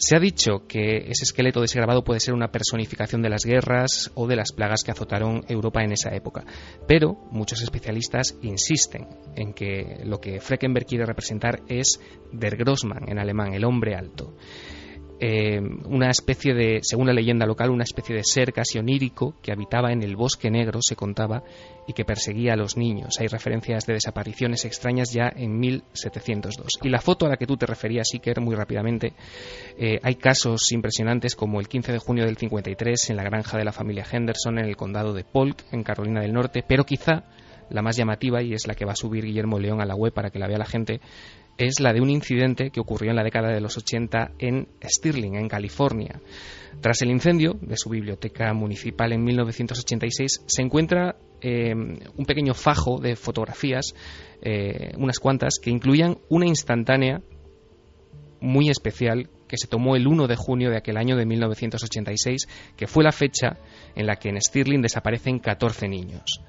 Se 0.00 0.14
ha 0.14 0.20
dicho 0.20 0.64
que 0.68 1.08
ese 1.08 1.24
esqueleto 1.24 1.58
de 1.58 1.66
ese 1.66 1.78
grabado 1.78 2.04
puede 2.04 2.20
ser 2.20 2.32
una 2.32 2.52
personificación 2.52 3.20
de 3.20 3.30
las 3.30 3.44
guerras 3.44 4.12
o 4.14 4.28
de 4.28 4.36
las 4.36 4.52
plagas 4.52 4.84
que 4.84 4.92
azotaron 4.92 5.44
Europa 5.48 5.82
en 5.82 5.90
esa 5.90 6.14
época, 6.14 6.44
pero 6.86 7.18
muchos 7.32 7.62
especialistas 7.62 8.36
insisten 8.42 9.08
en 9.34 9.52
que 9.52 10.00
lo 10.04 10.20
que 10.20 10.40
Freckenberg 10.40 10.86
quiere 10.86 11.04
representar 11.04 11.62
es 11.66 12.00
Der 12.30 12.56
Grossmann 12.56 13.08
en 13.08 13.18
alemán, 13.18 13.54
el 13.54 13.64
hombre 13.64 13.96
alto. 13.96 14.36
Eh, 15.20 15.60
una 15.60 16.10
especie 16.10 16.54
de, 16.54 16.78
según 16.82 17.06
la 17.06 17.12
leyenda 17.12 17.44
local, 17.44 17.70
una 17.70 17.82
especie 17.82 18.14
de 18.14 18.22
ser 18.24 18.52
casi 18.52 18.78
onírico 18.78 19.34
que 19.42 19.52
habitaba 19.52 19.92
en 19.92 20.02
el 20.02 20.14
bosque 20.14 20.50
negro, 20.50 20.80
se 20.80 20.94
contaba, 20.94 21.42
y 21.88 21.92
que 21.94 22.04
perseguía 22.04 22.52
a 22.52 22.56
los 22.56 22.76
niños. 22.76 23.14
Hay 23.18 23.28
referencias 23.28 23.86
de 23.86 23.94
desapariciones 23.94 24.64
extrañas 24.66 25.10
ya 25.12 25.32
en 25.34 25.58
1702. 25.58 26.66
Y 26.82 26.88
la 26.90 27.00
foto 27.00 27.26
a 27.26 27.30
la 27.30 27.36
que 27.36 27.46
tú 27.46 27.56
te 27.56 27.66
referías, 27.66 28.08
Iker, 28.12 28.40
muy 28.40 28.54
rápidamente, 28.54 29.14
eh, 29.78 29.98
hay 30.02 30.16
casos 30.16 30.70
impresionantes 30.70 31.34
como 31.34 31.60
el 31.60 31.68
15 31.68 31.92
de 31.92 31.98
junio 31.98 32.26
del 32.26 32.36
53 32.36 33.10
en 33.10 33.16
la 33.16 33.24
granja 33.24 33.56
de 33.56 33.64
la 33.64 33.72
familia 33.72 34.04
Henderson 34.10 34.58
en 34.58 34.66
el 34.66 34.76
condado 34.76 35.14
de 35.14 35.24
Polk, 35.24 35.64
en 35.72 35.82
Carolina 35.82 36.20
del 36.20 36.34
Norte, 36.34 36.62
pero 36.66 36.84
quizá 36.84 37.24
la 37.70 37.82
más 37.82 37.96
llamativa 37.96 38.42
y 38.42 38.52
es 38.52 38.66
la 38.66 38.74
que 38.74 38.84
va 38.84 38.92
a 38.92 38.96
subir 38.96 39.24
Guillermo 39.24 39.58
León 39.58 39.80
a 39.80 39.86
la 39.86 39.94
web 39.94 40.12
para 40.12 40.30
que 40.30 40.38
la 40.38 40.46
vea 40.46 40.58
la 40.58 40.66
gente, 40.66 41.00
es 41.58 41.80
la 41.80 41.92
de 41.92 42.00
un 42.00 42.08
incidente 42.08 42.70
que 42.70 42.80
ocurrió 42.80 43.10
en 43.10 43.16
la 43.16 43.24
década 43.24 43.48
de 43.48 43.60
los 43.60 43.76
80 43.76 44.32
en 44.38 44.68
Stirling, 44.82 45.34
en 45.34 45.48
California. 45.48 46.20
Tras 46.80 47.02
el 47.02 47.10
incendio 47.10 47.58
de 47.60 47.76
su 47.76 47.90
biblioteca 47.90 48.54
municipal 48.54 49.12
en 49.12 49.24
1986, 49.24 50.44
se 50.46 50.62
encuentra 50.62 51.16
eh, 51.40 51.74
un 51.74 52.24
pequeño 52.24 52.54
fajo 52.54 53.00
de 53.00 53.16
fotografías, 53.16 53.94
eh, 54.40 54.92
unas 54.96 55.18
cuantas, 55.18 55.58
que 55.60 55.70
incluían 55.70 56.18
una 56.28 56.46
instantánea 56.46 57.20
muy 58.40 58.70
especial 58.70 59.28
que 59.48 59.56
se 59.56 59.66
tomó 59.66 59.96
el 59.96 60.06
1 60.06 60.28
de 60.28 60.36
junio 60.36 60.70
de 60.70 60.76
aquel 60.76 60.96
año 60.96 61.16
de 61.16 61.26
1986, 61.26 62.46
que 62.76 62.86
fue 62.86 63.02
la 63.02 63.10
fecha 63.10 63.58
en 63.96 64.06
la 64.06 64.16
que 64.16 64.28
en 64.28 64.40
Stirling 64.40 64.82
desaparecen 64.82 65.40
14 65.40 65.88
niños 65.88 66.40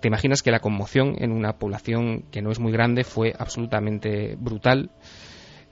te 0.00 0.08
imaginas 0.08 0.42
que 0.42 0.50
la 0.50 0.60
conmoción 0.60 1.16
en 1.18 1.32
una 1.32 1.58
población 1.58 2.24
que 2.30 2.42
no 2.42 2.50
es 2.50 2.60
muy 2.60 2.72
grande 2.72 3.04
fue 3.04 3.34
absolutamente 3.38 4.36
brutal. 4.36 4.90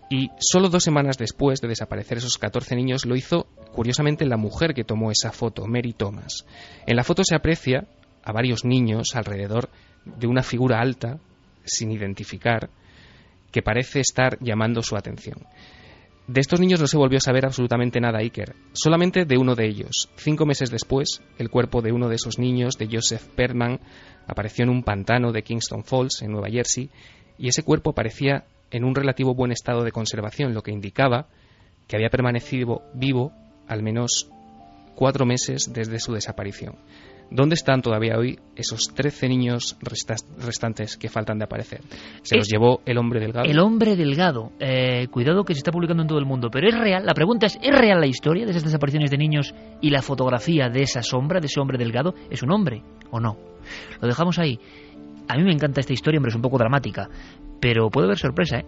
Y 0.08 0.30
solo 0.38 0.68
dos 0.68 0.84
semanas 0.84 1.18
después 1.18 1.60
de 1.60 1.68
desaparecer 1.68 2.18
esos 2.18 2.38
14 2.38 2.76
niños 2.76 3.06
lo 3.06 3.16
hizo, 3.16 3.46
curiosamente, 3.72 4.24
la 4.24 4.36
mujer 4.36 4.72
que 4.72 4.84
tomó 4.84 5.10
esa 5.10 5.32
foto, 5.32 5.66
Mary 5.66 5.92
Thomas. 5.92 6.46
En 6.86 6.96
la 6.96 7.04
foto 7.04 7.22
se 7.24 7.34
aprecia 7.34 7.86
a 8.22 8.32
varios 8.32 8.64
niños 8.64 9.14
alrededor 9.14 9.68
de 10.04 10.26
una 10.26 10.42
figura 10.42 10.80
alta, 10.80 11.18
sin 11.64 11.90
identificar, 11.90 12.70
que 13.50 13.62
parece 13.62 14.00
estar 14.00 14.38
llamando 14.40 14.82
su 14.82 14.96
atención. 14.96 15.46
De 16.28 16.40
estos 16.40 16.58
niños 16.58 16.80
no 16.80 16.88
se 16.88 16.96
volvió 16.96 17.18
a 17.18 17.20
saber 17.20 17.46
absolutamente 17.46 18.00
nada 18.00 18.18
Iker, 18.18 18.56
solamente 18.72 19.24
de 19.24 19.38
uno 19.38 19.54
de 19.54 19.66
ellos. 19.66 20.10
Cinco 20.16 20.44
meses 20.44 20.70
después, 20.70 21.22
el 21.38 21.50
cuerpo 21.50 21.82
de 21.82 21.92
uno 21.92 22.08
de 22.08 22.16
esos 22.16 22.40
niños, 22.40 22.76
de 22.78 22.88
Joseph 22.90 23.28
Perman, 23.36 23.78
apareció 24.26 24.64
en 24.64 24.70
un 24.70 24.82
pantano 24.82 25.30
de 25.30 25.42
Kingston 25.42 25.84
Falls, 25.84 26.22
en 26.22 26.32
Nueva 26.32 26.48
Jersey, 26.50 26.90
y 27.38 27.46
ese 27.46 27.62
cuerpo 27.62 27.92
parecía 27.92 28.44
en 28.72 28.84
un 28.84 28.96
relativo 28.96 29.34
buen 29.34 29.52
estado 29.52 29.84
de 29.84 29.92
conservación, 29.92 30.52
lo 30.52 30.62
que 30.62 30.72
indicaba 30.72 31.28
que 31.86 31.94
había 31.94 32.10
permanecido 32.10 32.82
vivo 32.92 33.32
al 33.68 33.84
menos 33.84 34.28
cuatro 34.96 35.26
meses 35.26 35.72
desde 35.72 36.00
su 36.00 36.12
desaparición. 36.12 36.74
¿Dónde 37.30 37.54
están 37.54 37.82
todavía 37.82 38.16
hoy 38.16 38.38
esos 38.54 38.94
13 38.94 39.28
niños 39.28 39.76
restantes 40.38 40.96
que 40.96 41.08
faltan 41.08 41.38
de 41.38 41.44
aparecer? 41.44 41.80
Se 42.22 42.36
los 42.36 42.48
llevó 42.48 42.80
el 42.86 42.98
hombre 42.98 43.18
delgado. 43.18 43.48
El 43.48 43.58
hombre 43.58 43.96
delgado. 43.96 44.52
Eh, 44.60 45.08
cuidado 45.08 45.44
que 45.44 45.54
se 45.54 45.58
está 45.58 45.72
publicando 45.72 46.02
en 46.02 46.08
todo 46.08 46.20
el 46.20 46.24
mundo. 46.24 46.48
Pero 46.52 46.68
es 46.68 46.78
real. 46.78 47.04
La 47.04 47.14
pregunta 47.14 47.46
es, 47.46 47.58
¿es 47.60 47.76
real 47.76 48.00
la 48.00 48.06
historia 48.06 48.44
de 48.44 48.52
esas 48.52 48.62
desapariciones 48.62 49.10
de 49.10 49.18
niños 49.18 49.54
y 49.80 49.90
la 49.90 50.02
fotografía 50.02 50.68
de 50.68 50.82
esa 50.82 51.02
sombra, 51.02 51.40
de 51.40 51.46
ese 51.46 51.60
hombre 51.60 51.78
delgado? 51.78 52.14
¿Es 52.30 52.42
un 52.44 52.52
hombre 52.52 52.82
o 53.10 53.18
no? 53.18 53.36
Lo 54.00 54.06
dejamos 54.06 54.38
ahí. 54.38 54.60
A 55.28 55.36
mí 55.36 55.42
me 55.42 55.52
encanta 55.52 55.80
esta 55.80 55.92
historia, 55.92 56.18
hombre, 56.18 56.30
es 56.30 56.36
un 56.36 56.42
poco 56.42 56.58
dramática. 56.58 57.08
Pero 57.60 57.90
puede 57.90 58.06
haber 58.06 58.18
sorpresa, 58.18 58.58
¿eh? 58.58 58.66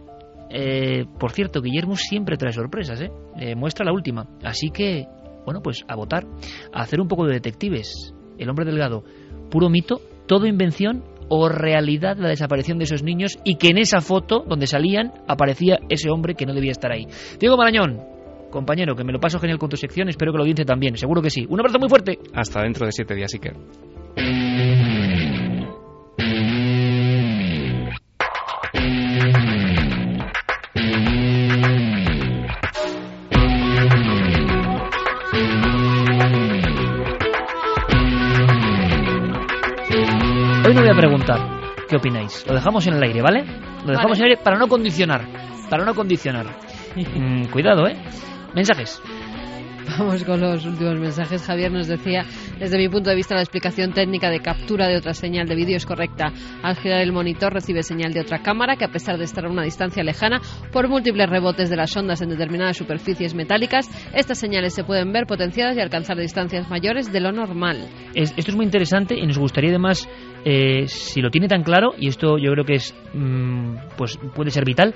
eh 0.51 1.05
por 1.21 1.31
cierto, 1.31 1.63
Guillermo 1.63 1.95
siempre 1.95 2.37
trae 2.37 2.53
sorpresas, 2.53 3.01
¿eh? 3.01 3.11
¿eh? 3.39 3.55
Muestra 3.55 3.85
la 3.85 3.93
última. 3.93 4.27
Así 4.43 4.71
que, 4.71 5.07
bueno, 5.45 5.61
pues 5.63 5.85
a 5.87 5.95
votar, 5.95 6.27
a 6.73 6.83
hacer 6.83 7.01
un 7.01 7.07
poco 7.07 7.25
de 7.25 7.35
detectives 7.35 8.15
el 8.39 8.49
hombre 8.49 8.65
delgado, 8.65 9.05
puro 9.51 9.69
mito, 9.69 10.01
todo 10.27 10.47
invención 10.47 11.03
o 11.29 11.49
realidad 11.49 12.17
la 12.19 12.29
desaparición 12.29 12.79
de 12.79 12.85
esos 12.85 13.03
niños 13.03 13.39
y 13.45 13.57
que 13.57 13.69
en 13.69 13.79
esa 13.79 14.01
foto 14.01 14.45
donde 14.47 14.67
salían 14.67 15.13
aparecía 15.27 15.79
ese 15.89 16.11
hombre 16.11 16.35
que 16.35 16.47
no 16.47 16.55
debía 16.55 16.73
estar 16.73 16.91
ahí. 16.91 17.07
Diego 17.39 17.57
Marañón, 17.57 18.01
compañero, 18.51 18.95
que 18.95 19.05
me 19.05 19.13
lo 19.13 19.21
paso 19.21 19.39
genial 19.39 19.59
con 19.59 19.69
tu 19.69 19.77
sección, 19.77 20.09
espero 20.09 20.33
que 20.33 20.39
lo 20.39 20.43
audiencia 20.43 20.65
también, 20.65 20.97
seguro 20.97 21.21
que 21.23 21.31
sí. 21.31 21.47
Un 21.49 21.61
abrazo 21.61 21.79
muy 21.79 21.89
fuerte. 21.89 22.19
Hasta 22.33 22.63
dentro 22.63 22.87
de 22.87 22.93
siete 22.93 23.15
días, 23.15 23.33
Iker. 23.35 24.88
Qué 41.89 41.97
opináis. 41.97 42.47
Lo 42.47 42.55
dejamos 42.55 42.87
en 42.87 42.95
el 42.95 43.03
aire, 43.03 43.23
¿vale? 43.23 43.45
Lo 43.85 43.93
dejamos 43.93 44.19
en 44.19 44.27
el 44.27 44.31
aire 44.33 44.43
para 44.43 44.59
no 44.59 44.69
condicionar. 44.69 45.27
Para 45.71 45.85
no 45.85 45.95
condicionar. 45.95 46.47
Mm, 46.97 47.45
cuidado, 47.53 47.87
¿eh? 47.87 47.97
Mensajes. 48.55 49.01
Vamos 49.99 50.25
con 50.25 50.41
los 50.41 50.65
últimos 50.65 50.99
mensajes. 50.99 51.45
Javier 51.47 51.71
nos 51.71 51.87
decía, 51.87 52.25
desde 52.59 52.79
mi 52.79 52.89
punto 52.89 53.11
de 53.11 53.17
vista, 53.17 53.35
la 53.35 53.43
explicación 53.43 53.93
técnica 53.93 54.31
de 54.31 54.41
captura 54.41 54.89
de 54.89 54.97
otra 54.97 55.15
señal 55.15 55.47
de 55.47 55.55
vídeo 55.55 55.77
es 55.77 55.87
correcta. 55.87 56.33
Al 56.63 56.77
girar 56.77 57.01
el 57.01 57.13
monitor 57.13 57.53
recibe 57.53 57.83
señal 57.83 58.13
de 58.13 58.21
otra 58.21 58.43
cámara 58.43 58.77
que, 58.77 58.85
a 58.85 58.91
pesar 58.91 59.17
de 59.19 59.25
estar 59.25 59.45
a 59.45 59.51
una 59.51 59.63
distancia 59.63 60.03
lejana, 60.03 60.41
por 60.73 60.89
múltiples 60.89 61.29
rebotes 61.29 61.71
de 61.71 61.77
las 61.77 61.97
ondas 61.97 62.21
en 62.21 62.31
determinadas 62.31 62.77
superficies 62.77 63.35
metálicas, 63.35 63.89
estas 64.15 64.39
señales 64.39 64.75
se 64.75 64.85
pueden 64.85 65.13
ver 65.13 65.27
potenciadas 65.27 65.77
y 65.77 65.81
alcanzar 65.81 66.17
distancias 66.17 66.69
mayores 66.69 67.13
de 67.13 67.21
lo 67.21 67.33
normal. 67.33 67.89
esto 68.15 68.51
es 68.51 68.57
muy 68.57 68.65
interesante 68.65 69.15
y 69.15 69.27
nos 69.27 69.39
gustaría 69.39 69.71
además, 69.71 70.09
eh, 70.45 70.87
si 70.87 71.21
lo 71.21 71.31
tiene 71.31 71.49
tan 71.49 71.63
claro, 71.63 71.93
y 71.99 72.09
esto 72.09 72.39
yo 72.39 72.51
creo 72.53 72.65
que 72.65 72.75
es, 72.75 72.95
mm, 73.15 73.77
pues 73.97 74.19
puede 74.35 74.51
ser 74.51 74.65
vital, 74.65 74.95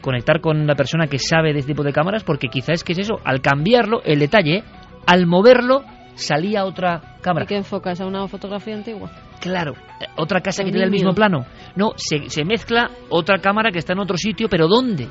conectar 0.00 0.40
con 0.40 0.60
una 0.60 0.74
persona 0.74 1.06
que 1.06 1.18
sabe 1.18 1.52
de 1.52 1.60
este 1.60 1.72
tipo 1.72 1.82
de 1.82 1.92
cámaras, 1.92 2.24
porque 2.24 2.48
quizás 2.48 2.74
es 2.74 2.84
que 2.84 2.92
es 2.92 2.98
eso, 2.98 3.20
al 3.24 3.40
cambiarlo, 3.40 4.02
el 4.04 4.18
detalle, 4.18 4.64
al 5.06 5.26
moverlo, 5.26 5.82
salía 6.14 6.64
otra 6.64 7.18
cámara. 7.20 7.44
¿Y 7.44 7.48
qué 7.48 7.56
enfocas 7.56 8.00
a 8.00 8.06
una 8.06 8.26
fotografía 8.28 8.74
antigua? 8.74 9.10
Claro, 9.40 9.72
eh, 10.00 10.06
otra 10.16 10.40
casa 10.40 10.64
que 10.64 10.70
tiene 10.70 10.84
el 10.84 10.90
mismo 10.90 11.14
plano. 11.14 11.44
No, 11.76 11.92
se, 11.96 12.28
se 12.30 12.44
mezcla 12.44 12.90
otra 13.08 13.38
cámara 13.38 13.70
que 13.70 13.78
está 13.78 13.92
en 13.92 14.00
otro 14.00 14.16
sitio, 14.16 14.48
pero 14.48 14.68
¿dónde? 14.68 15.08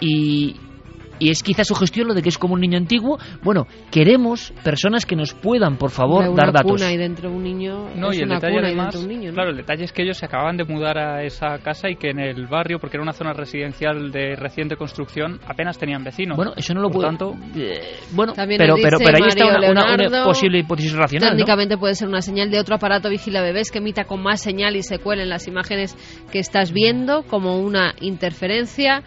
Y, 0.00 0.56
y 1.22 1.30
es 1.30 1.42
quizá 1.42 1.62
su 1.62 1.74
gestión 1.76 2.08
lo 2.08 2.14
de 2.14 2.22
que 2.22 2.30
es 2.30 2.38
como 2.38 2.54
un 2.54 2.60
niño 2.60 2.76
antiguo. 2.78 3.16
Bueno, 3.42 3.66
queremos 3.92 4.52
personas 4.64 5.06
que 5.06 5.14
nos 5.14 5.34
puedan, 5.34 5.76
por 5.76 5.90
favor, 5.90 6.26
una 6.28 6.34
dar 6.42 6.52
datos. 6.52 6.72
Cuna 6.72 6.92
y 6.92 6.96
dentro 6.96 7.30
un 7.30 7.44
niño. 7.44 7.90
No, 7.94 8.12
y 8.12 8.18
el 8.20 8.28
detalle 8.28 8.58
además, 8.58 8.96
un 8.96 9.06
niño, 9.08 9.32
claro, 9.32 9.50
el 9.50 9.56
detalle 9.56 9.84
es 9.84 9.92
que 9.92 10.02
ellos 10.02 10.16
se 10.18 10.26
acababan 10.26 10.56
de 10.56 10.64
mudar 10.64 10.98
a 10.98 11.22
esa 11.22 11.58
casa 11.58 11.88
y 11.88 11.94
que 11.94 12.10
en 12.10 12.18
el 12.18 12.48
barrio, 12.48 12.80
porque 12.80 12.96
era 12.96 13.02
una 13.04 13.12
zona 13.12 13.32
residencial 13.34 14.10
de 14.10 14.34
reciente 14.34 14.74
construcción, 14.76 15.38
apenas 15.46 15.78
tenían 15.78 16.02
vecinos. 16.02 16.36
Bueno, 16.36 16.54
eso 16.56 16.74
no 16.74 16.80
lo 16.80 16.90
puedo. 16.90 17.06
tanto, 17.06 17.34
eh, 17.56 17.80
bueno, 18.12 18.32
También 18.32 18.58
pero, 18.58 18.74
pero, 18.82 18.98
pero 18.98 19.16
ahí 19.16 19.28
está 19.28 19.46
una, 19.70 19.94
una- 19.94 20.24
posible 20.24 20.58
hipótesis 20.58 20.92
racional. 20.92 21.30
¿no? 21.30 21.36
Técnicamente 21.36 21.78
puede 21.78 21.94
ser 21.94 22.08
una 22.08 22.20
señal 22.22 22.50
de 22.50 22.58
otro 22.58 22.74
aparato 22.74 23.08
vigila 23.08 23.42
bebés 23.42 23.70
que 23.70 23.78
emita 23.78 24.04
con 24.04 24.22
más 24.22 24.40
señal 24.40 24.74
y 24.74 24.82
se 24.82 24.98
cuelen 24.98 25.28
las 25.28 25.46
imágenes 25.46 25.96
que 26.32 26.40
estás 26.40 26.72
viendo 26.72 27.22
como 27.22 27.58
una 27.60 27.94
interferencia. 28.00 29.02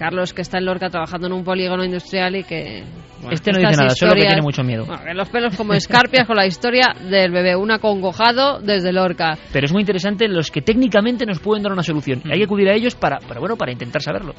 Carlos 0.00 0.32
que 0.32 0.40
está 0.40 0.56
en 0.56 0.64
Lorca 0.64 0.88
trabajando 0.88 1.26
en 1.26 1.34
un 1.34 1.44
polígono 1.44 1.84
industrial 1.84 2.34
y 2.34 2.42
que... 2.42 2.82
este 3.30 3.52
no 3.52 3.58
dice 3.58 3.76
nada, 3.76 3.90
solo 3.90 4.14
que 4.14 4.22
tiene 4.22 4.40
mucho 4.40 4.62
miedo. 4.62 4.86
los 5.12 5.28
pelos 5.28 5.54
como 5.54 5.74
escarpias 5.74 6.26
con 6.26 6.36
la 6.36 6.46
historia 6.46 6.94
del 6.98 7.30
bebé, 7.30 7.54
un 7.54 7.70
acongojado 7.70 8.60
desde 8.60 8.94
Lorca. 8.94 9.36
Pero 9.52 9.66
es 9.66 9.72
muy 9.72 9.82
interesante 9.82 10.26
los 10.26 10.50
que 10.50 10.62
técnicamente 10.62 11.26
nos 11.26 11.38
pueden 11.40 11.62
dar 11.62 11.72
una 11.72 11.82
solución. 11.82 12.22
Hay 12.32 12.38
que 12.38 12.44
acudir 12.44 12.70
a 12.70 12.74
ellos 12.74 12.94
para, 12.94 13.18
para, 13.18 13.40
bueno, 13.40 13.56
para 13.56 13.72
intentar 13.72 14.00
saberlo. 14.00 14.32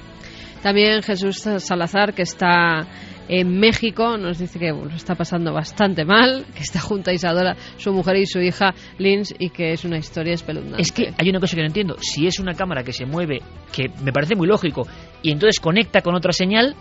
También 0.63 1.03
Jesús 1.03 1.37
Salazar, 1.57 2.15
que 2.15 2.23
está 2.23 2.87
en 3.31 3.59
México, 3.59 4.17
nos 4.17 4.39
dice 4.39 4.59
que 4.59 4.71
lo 4.71 4.93
está 4.93 5.15
pasando 5.15 5.53
bastante 5.53 6.03
mal, 6.03 6.45
que 6.53 6.63
está 6.63 6.81
junto 6.81 7.11
a 7.11 7.13
Isadora, 7.13 7.55
su 7.77 7.93
mujer 7.93 8.17
y 8.17 8.25
su 8.25 8.41
hija 8.41 8.73
Lins, 8.97 9.33
y 9.39 9.49
que 9.51 9.71
es 9.71 9.85
una 9.85 9.97
historia 9.97 10.33
espeluznante. 10.33 10.81
Es 10.81 10.91
que 10.91 11.13
hay 11.17 11.29
una 11.29 11.39
cosa 11.39 11.55
que 11.55 11.61
no 11.61 11.67
entiendo. 11.67 11.95
Si 11.97 12.27
es 12.27 12.39
una 12.39 12.53
cámara 12.53 12.83
que 12.83 12.91
se 12.91 13.05
mueve, 13.05 13.41
que 13.71 13.89
me 14.03 14.11
parece 14.11 14.35
muy 14.35 14.47
lógico, 14.47 14.85
y 15.23 15.31
entonces 15.31 15.61
conecta 15.61 16.01
con 16.01 16.13
otra 16.13 16.33
señal, 16.33 16.75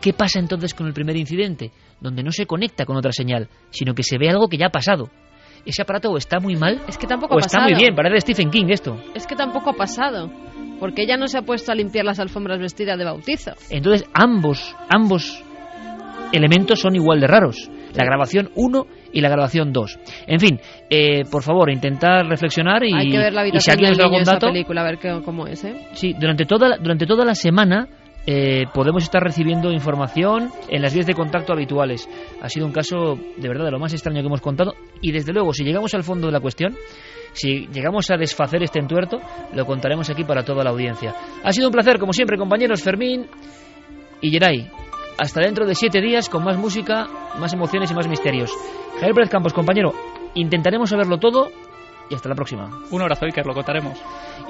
¿qué 0.00 0.14
pasa 0.14 0.38
entonces 0.38 0.72
con 0.72 0.86
el 0.86 0.94
primer 0.94 1.14
incidente? 1.14 1.72
Donde 2.00 2.22
no 2.22 2.32
se 2.32 2.46
conecta 2.46 2.86
con 2.86 2.96
otra 2.96 3.12
señal, 3.12 3.50
sino 3.68 3.94
que 3.94 4.02
se 4.02 4.16
ve 4.16 4.30
algo 4.30 4.48
que 4.48 4.56
ya 4.56 4.68
ha 4.68 4.72
pasado 4.72 5.10
ese 5.66 5.82
aparato 5.82 6.10
o 6.10 6.16
está 6.16 6.40
muy 6.40 6.56
mal 6.56 6.82
es 6.88 6.98
que 6.98 7.06
tampoco 7.06 7.36
o 7.36 7.38
está 7.38 7.62
muy 7.62 7.74
bien, 7.74 7.94
parece 7.94 8.20
Stephen 8.20 8.50
King 8.50 8.66
esto. 8.68 9.00
Es 9.14 9.26
que 9.26 9.34
tampoco 9.34 9.70
ha 9.70 9.74
pasado 9.74 10.30
porque 10.80 11.02
ella 11.02 11.16
no 11.16 11.26
se 11.28 11.38
ha 11.38 11.42
puesto 11.42 11.72
a 11.72 11.74
limpiar 11.74 12.04
las 12.04 12.20
alfombras 12.20 12.58
vestidas 12.58 12.98
de 12.98 13.04
bautizo. 13.04 13.52
Entonces, 13.70 14.08
ambos, 14.12 14.74
ambos 14.88 15.42
elementos 16.32 16.80
son 16.80 16.94
igual 16.96 17.20
de 17.20 17.26
raros. 17.26 17.70
La 17.94 18.04
grabación 18.04 18.50
1 18.56 18.86
y 19.12 19.20
la 19.20 19.28
grabación 19.28 19.72
2. 19.72 19.98
En 20.26 20.40
fin, 20.40 20.60
eh, 20.90 21.22
por 21.30 21.42
favor, 21.42 21.70
intentar 21.70 22.26
reflexionar 22.26 22.82
y, 22.82 22.92
Hay 22.92 23.08
que 23.08 23.18
ver 23.18 23.32
la 23.32 23.42
habitación 23.42 23.80
y 23.80 23.94
si 23.94 24.00
algún 24.00 24.24
dato, 24.24 24.48
película, 24.48 24.80
a 24.80 24.84
ver 24.84 24.98
qué, 24.98 25.20
cómo 25.24 25.46
es, 25.46 25.64
¿eh? 25.64 25.74
Sí, 25.92 26.12
durante 26.18 26.44
toda, 26.44 26.76
durante 26.78 27.06
toda 27.06 27.24
la 27.24 27.36
semana 27.36 27.86
eh, 28.26 28.64
podemos 28.72 29.02
estar 29.02 29.22
recibiendo 29.22 29.70
información 29.70 30.50
en 30.68 30.80
las 30.80 30.94
vías 30.94 31.06
de 31.06 31.14
contacto 31.14 31.52
habituales. 31.52 32.08
Ha 32.40 32.48
sido 32.48 32.66
un 32.66 32.72
caso 32.72 33.18
de 33.36 33.48
verdad 33.48 33.66
de 33.66 33.70
lo 33.70 33.78
más 33.78 33.92
extraño 33.92 34.22
que 34.22 34.26
hemos 34.26 34.40
contado 34.40 34.74
y 35.02 35.12
desde 35.12 35.32
luego 35.32 35.52
si 35.52 35.62
llegamos 35.62 35.94
al 35.94 36.02
fondo 36.02 36.26
de 36.26 36.32
la 36.32 36.40
cuestión, 36.40 36.74
si 37.34 37.66
llegamos 37.66 38.10
a 38.10 38.16
desfacer 38.16 38.62
este 38.62 38.78
entuerto, 38.78 39.20
lo 39.52 39.66
contaremos 39.66 40.08
aquí 40.08 40.24
para 40.24 40.44
toda 40.44 40.62
la 40.62 40.70
audiencia. 40.70 41.14
Ha 41.42 41.52
sido 41.52 41.66
un 41.66 41.72
placer, 41.72 41.98
como 41.98 42.12
siempre, 42.12 42.38
compañeros 42.38 42.82
Fermín 42.82 43.26
y 44.20 44.30
Geray. 44.30 44.70
Hasta 45.18 45.40
dentro 45.40 45.66
de 45.66 45.74
siete 45.74 46.00
días 46.00 46.28
con 46.28 46.44
más 46.44 46.56
música, 46.56 47.06
más 47.38 47.52
emociones 47.52 47.90
y 47.90 47.94
más 47.94 48.08
misterios. 48.08 48.50
Javier 48.94 49.14
Pérez 49.14 49.30
Campos, 49.30 49.52
compañero, 49.52 49.92
intentaremos 50.34 50.90
saberlo 50.90 51.18
todo 51.18 51.50
y 52.08 52.14
hasta 52.14 52.28
la 52.28 52.34
próxima. 52.34 52.70
Un 52.90 53.02
abrazo, 53.02 53.26
Iker, 53.26 53.46
lo 53.46 53.54
contaremos. 53.54 54.00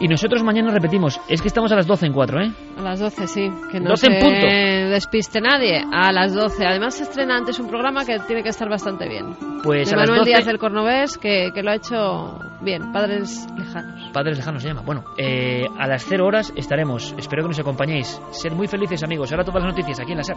Y 0.01 0.09
nosotros 0.09 0.43
mañana 0.43 0.73
repetimos, 0.73 1.21
es 1.29 1.41
que 1.41 1.49
estamos 1.49 1.71
a 1.73 1.77
las 1.77 1.87
12 1.87 2.07
en 2.07 2.13
4, 2.13 2.43
¿eh? 2.43 2.53
A 2.79 2.83
las 2.83 3.01
12, 3.01 3.27
sí. 3.27 3.51
Que 3.71 3.81
no 3.81 3.91
12 3.91 4.07
se 4.07 4.13
en 4.13 4.21
punto. 4.21 4.47
despiste 4.91 5.41
nadie. 5.41 5.83
A 5.93 6.13
las 6.13 6.35
12. 6.35 6.67
Además 6.67 6.95
se 6.95 7.05
estrena 7.05 7.37
antes 7.37 7.59
un 7.61 7.69
programa 7.69 8.05
que 8.05 8.19
tiene 8.21 8.43
que 8.43 8.49
estar 8.49 8.69
bastante 8.69 9.09
bien. 9.09 9.37
Pues 9.63 9.89
de 9.89 9.95
a 9.95 9.99
las 9.99 10.09
Manuel 10.09 10.21
12... 10.21 10.31
Díaz 10.31 10.47
del 10.47 10.59
Cornovés, 10.59 11.17
que, 11.19 11.51
que, 11.55 11.63
lo 11.63 11.71
ha 11.71 11.77
hecho 11.77 12.39
bien. 12.61 12.93
Padres 12.93 13.47
Lejanos. 13.57 14.11
Padres 14.13 14.39
Lejanos 14.39 14.63
se 14.63 14.69
llama. 14.69 14.83
Bueno, 14.83 15.05
eh, 15.17 15.65
a 15.79 15.87
las 15.87 16.05
0 16.05 16.27
horas 16.27 16.53
estaremos. 16.57 17.15
Espero 17.17 17.43
que 17.43 17.49
nos 17.49 17.59
acompañéis. 17.61 18.21
Ser 18.33 18.53
muy 18.53 18.67
felices, 18.67 19.03
amigos. 19.05 19.31
Ahora 19.31 19.45
todas 19.45 19.63
las 19.63 19.73
noticias 19.75 20.01
aquí 20.01 20.13
en 20.13 20.19
la 20.19 20.25
SER. 20.25 20.37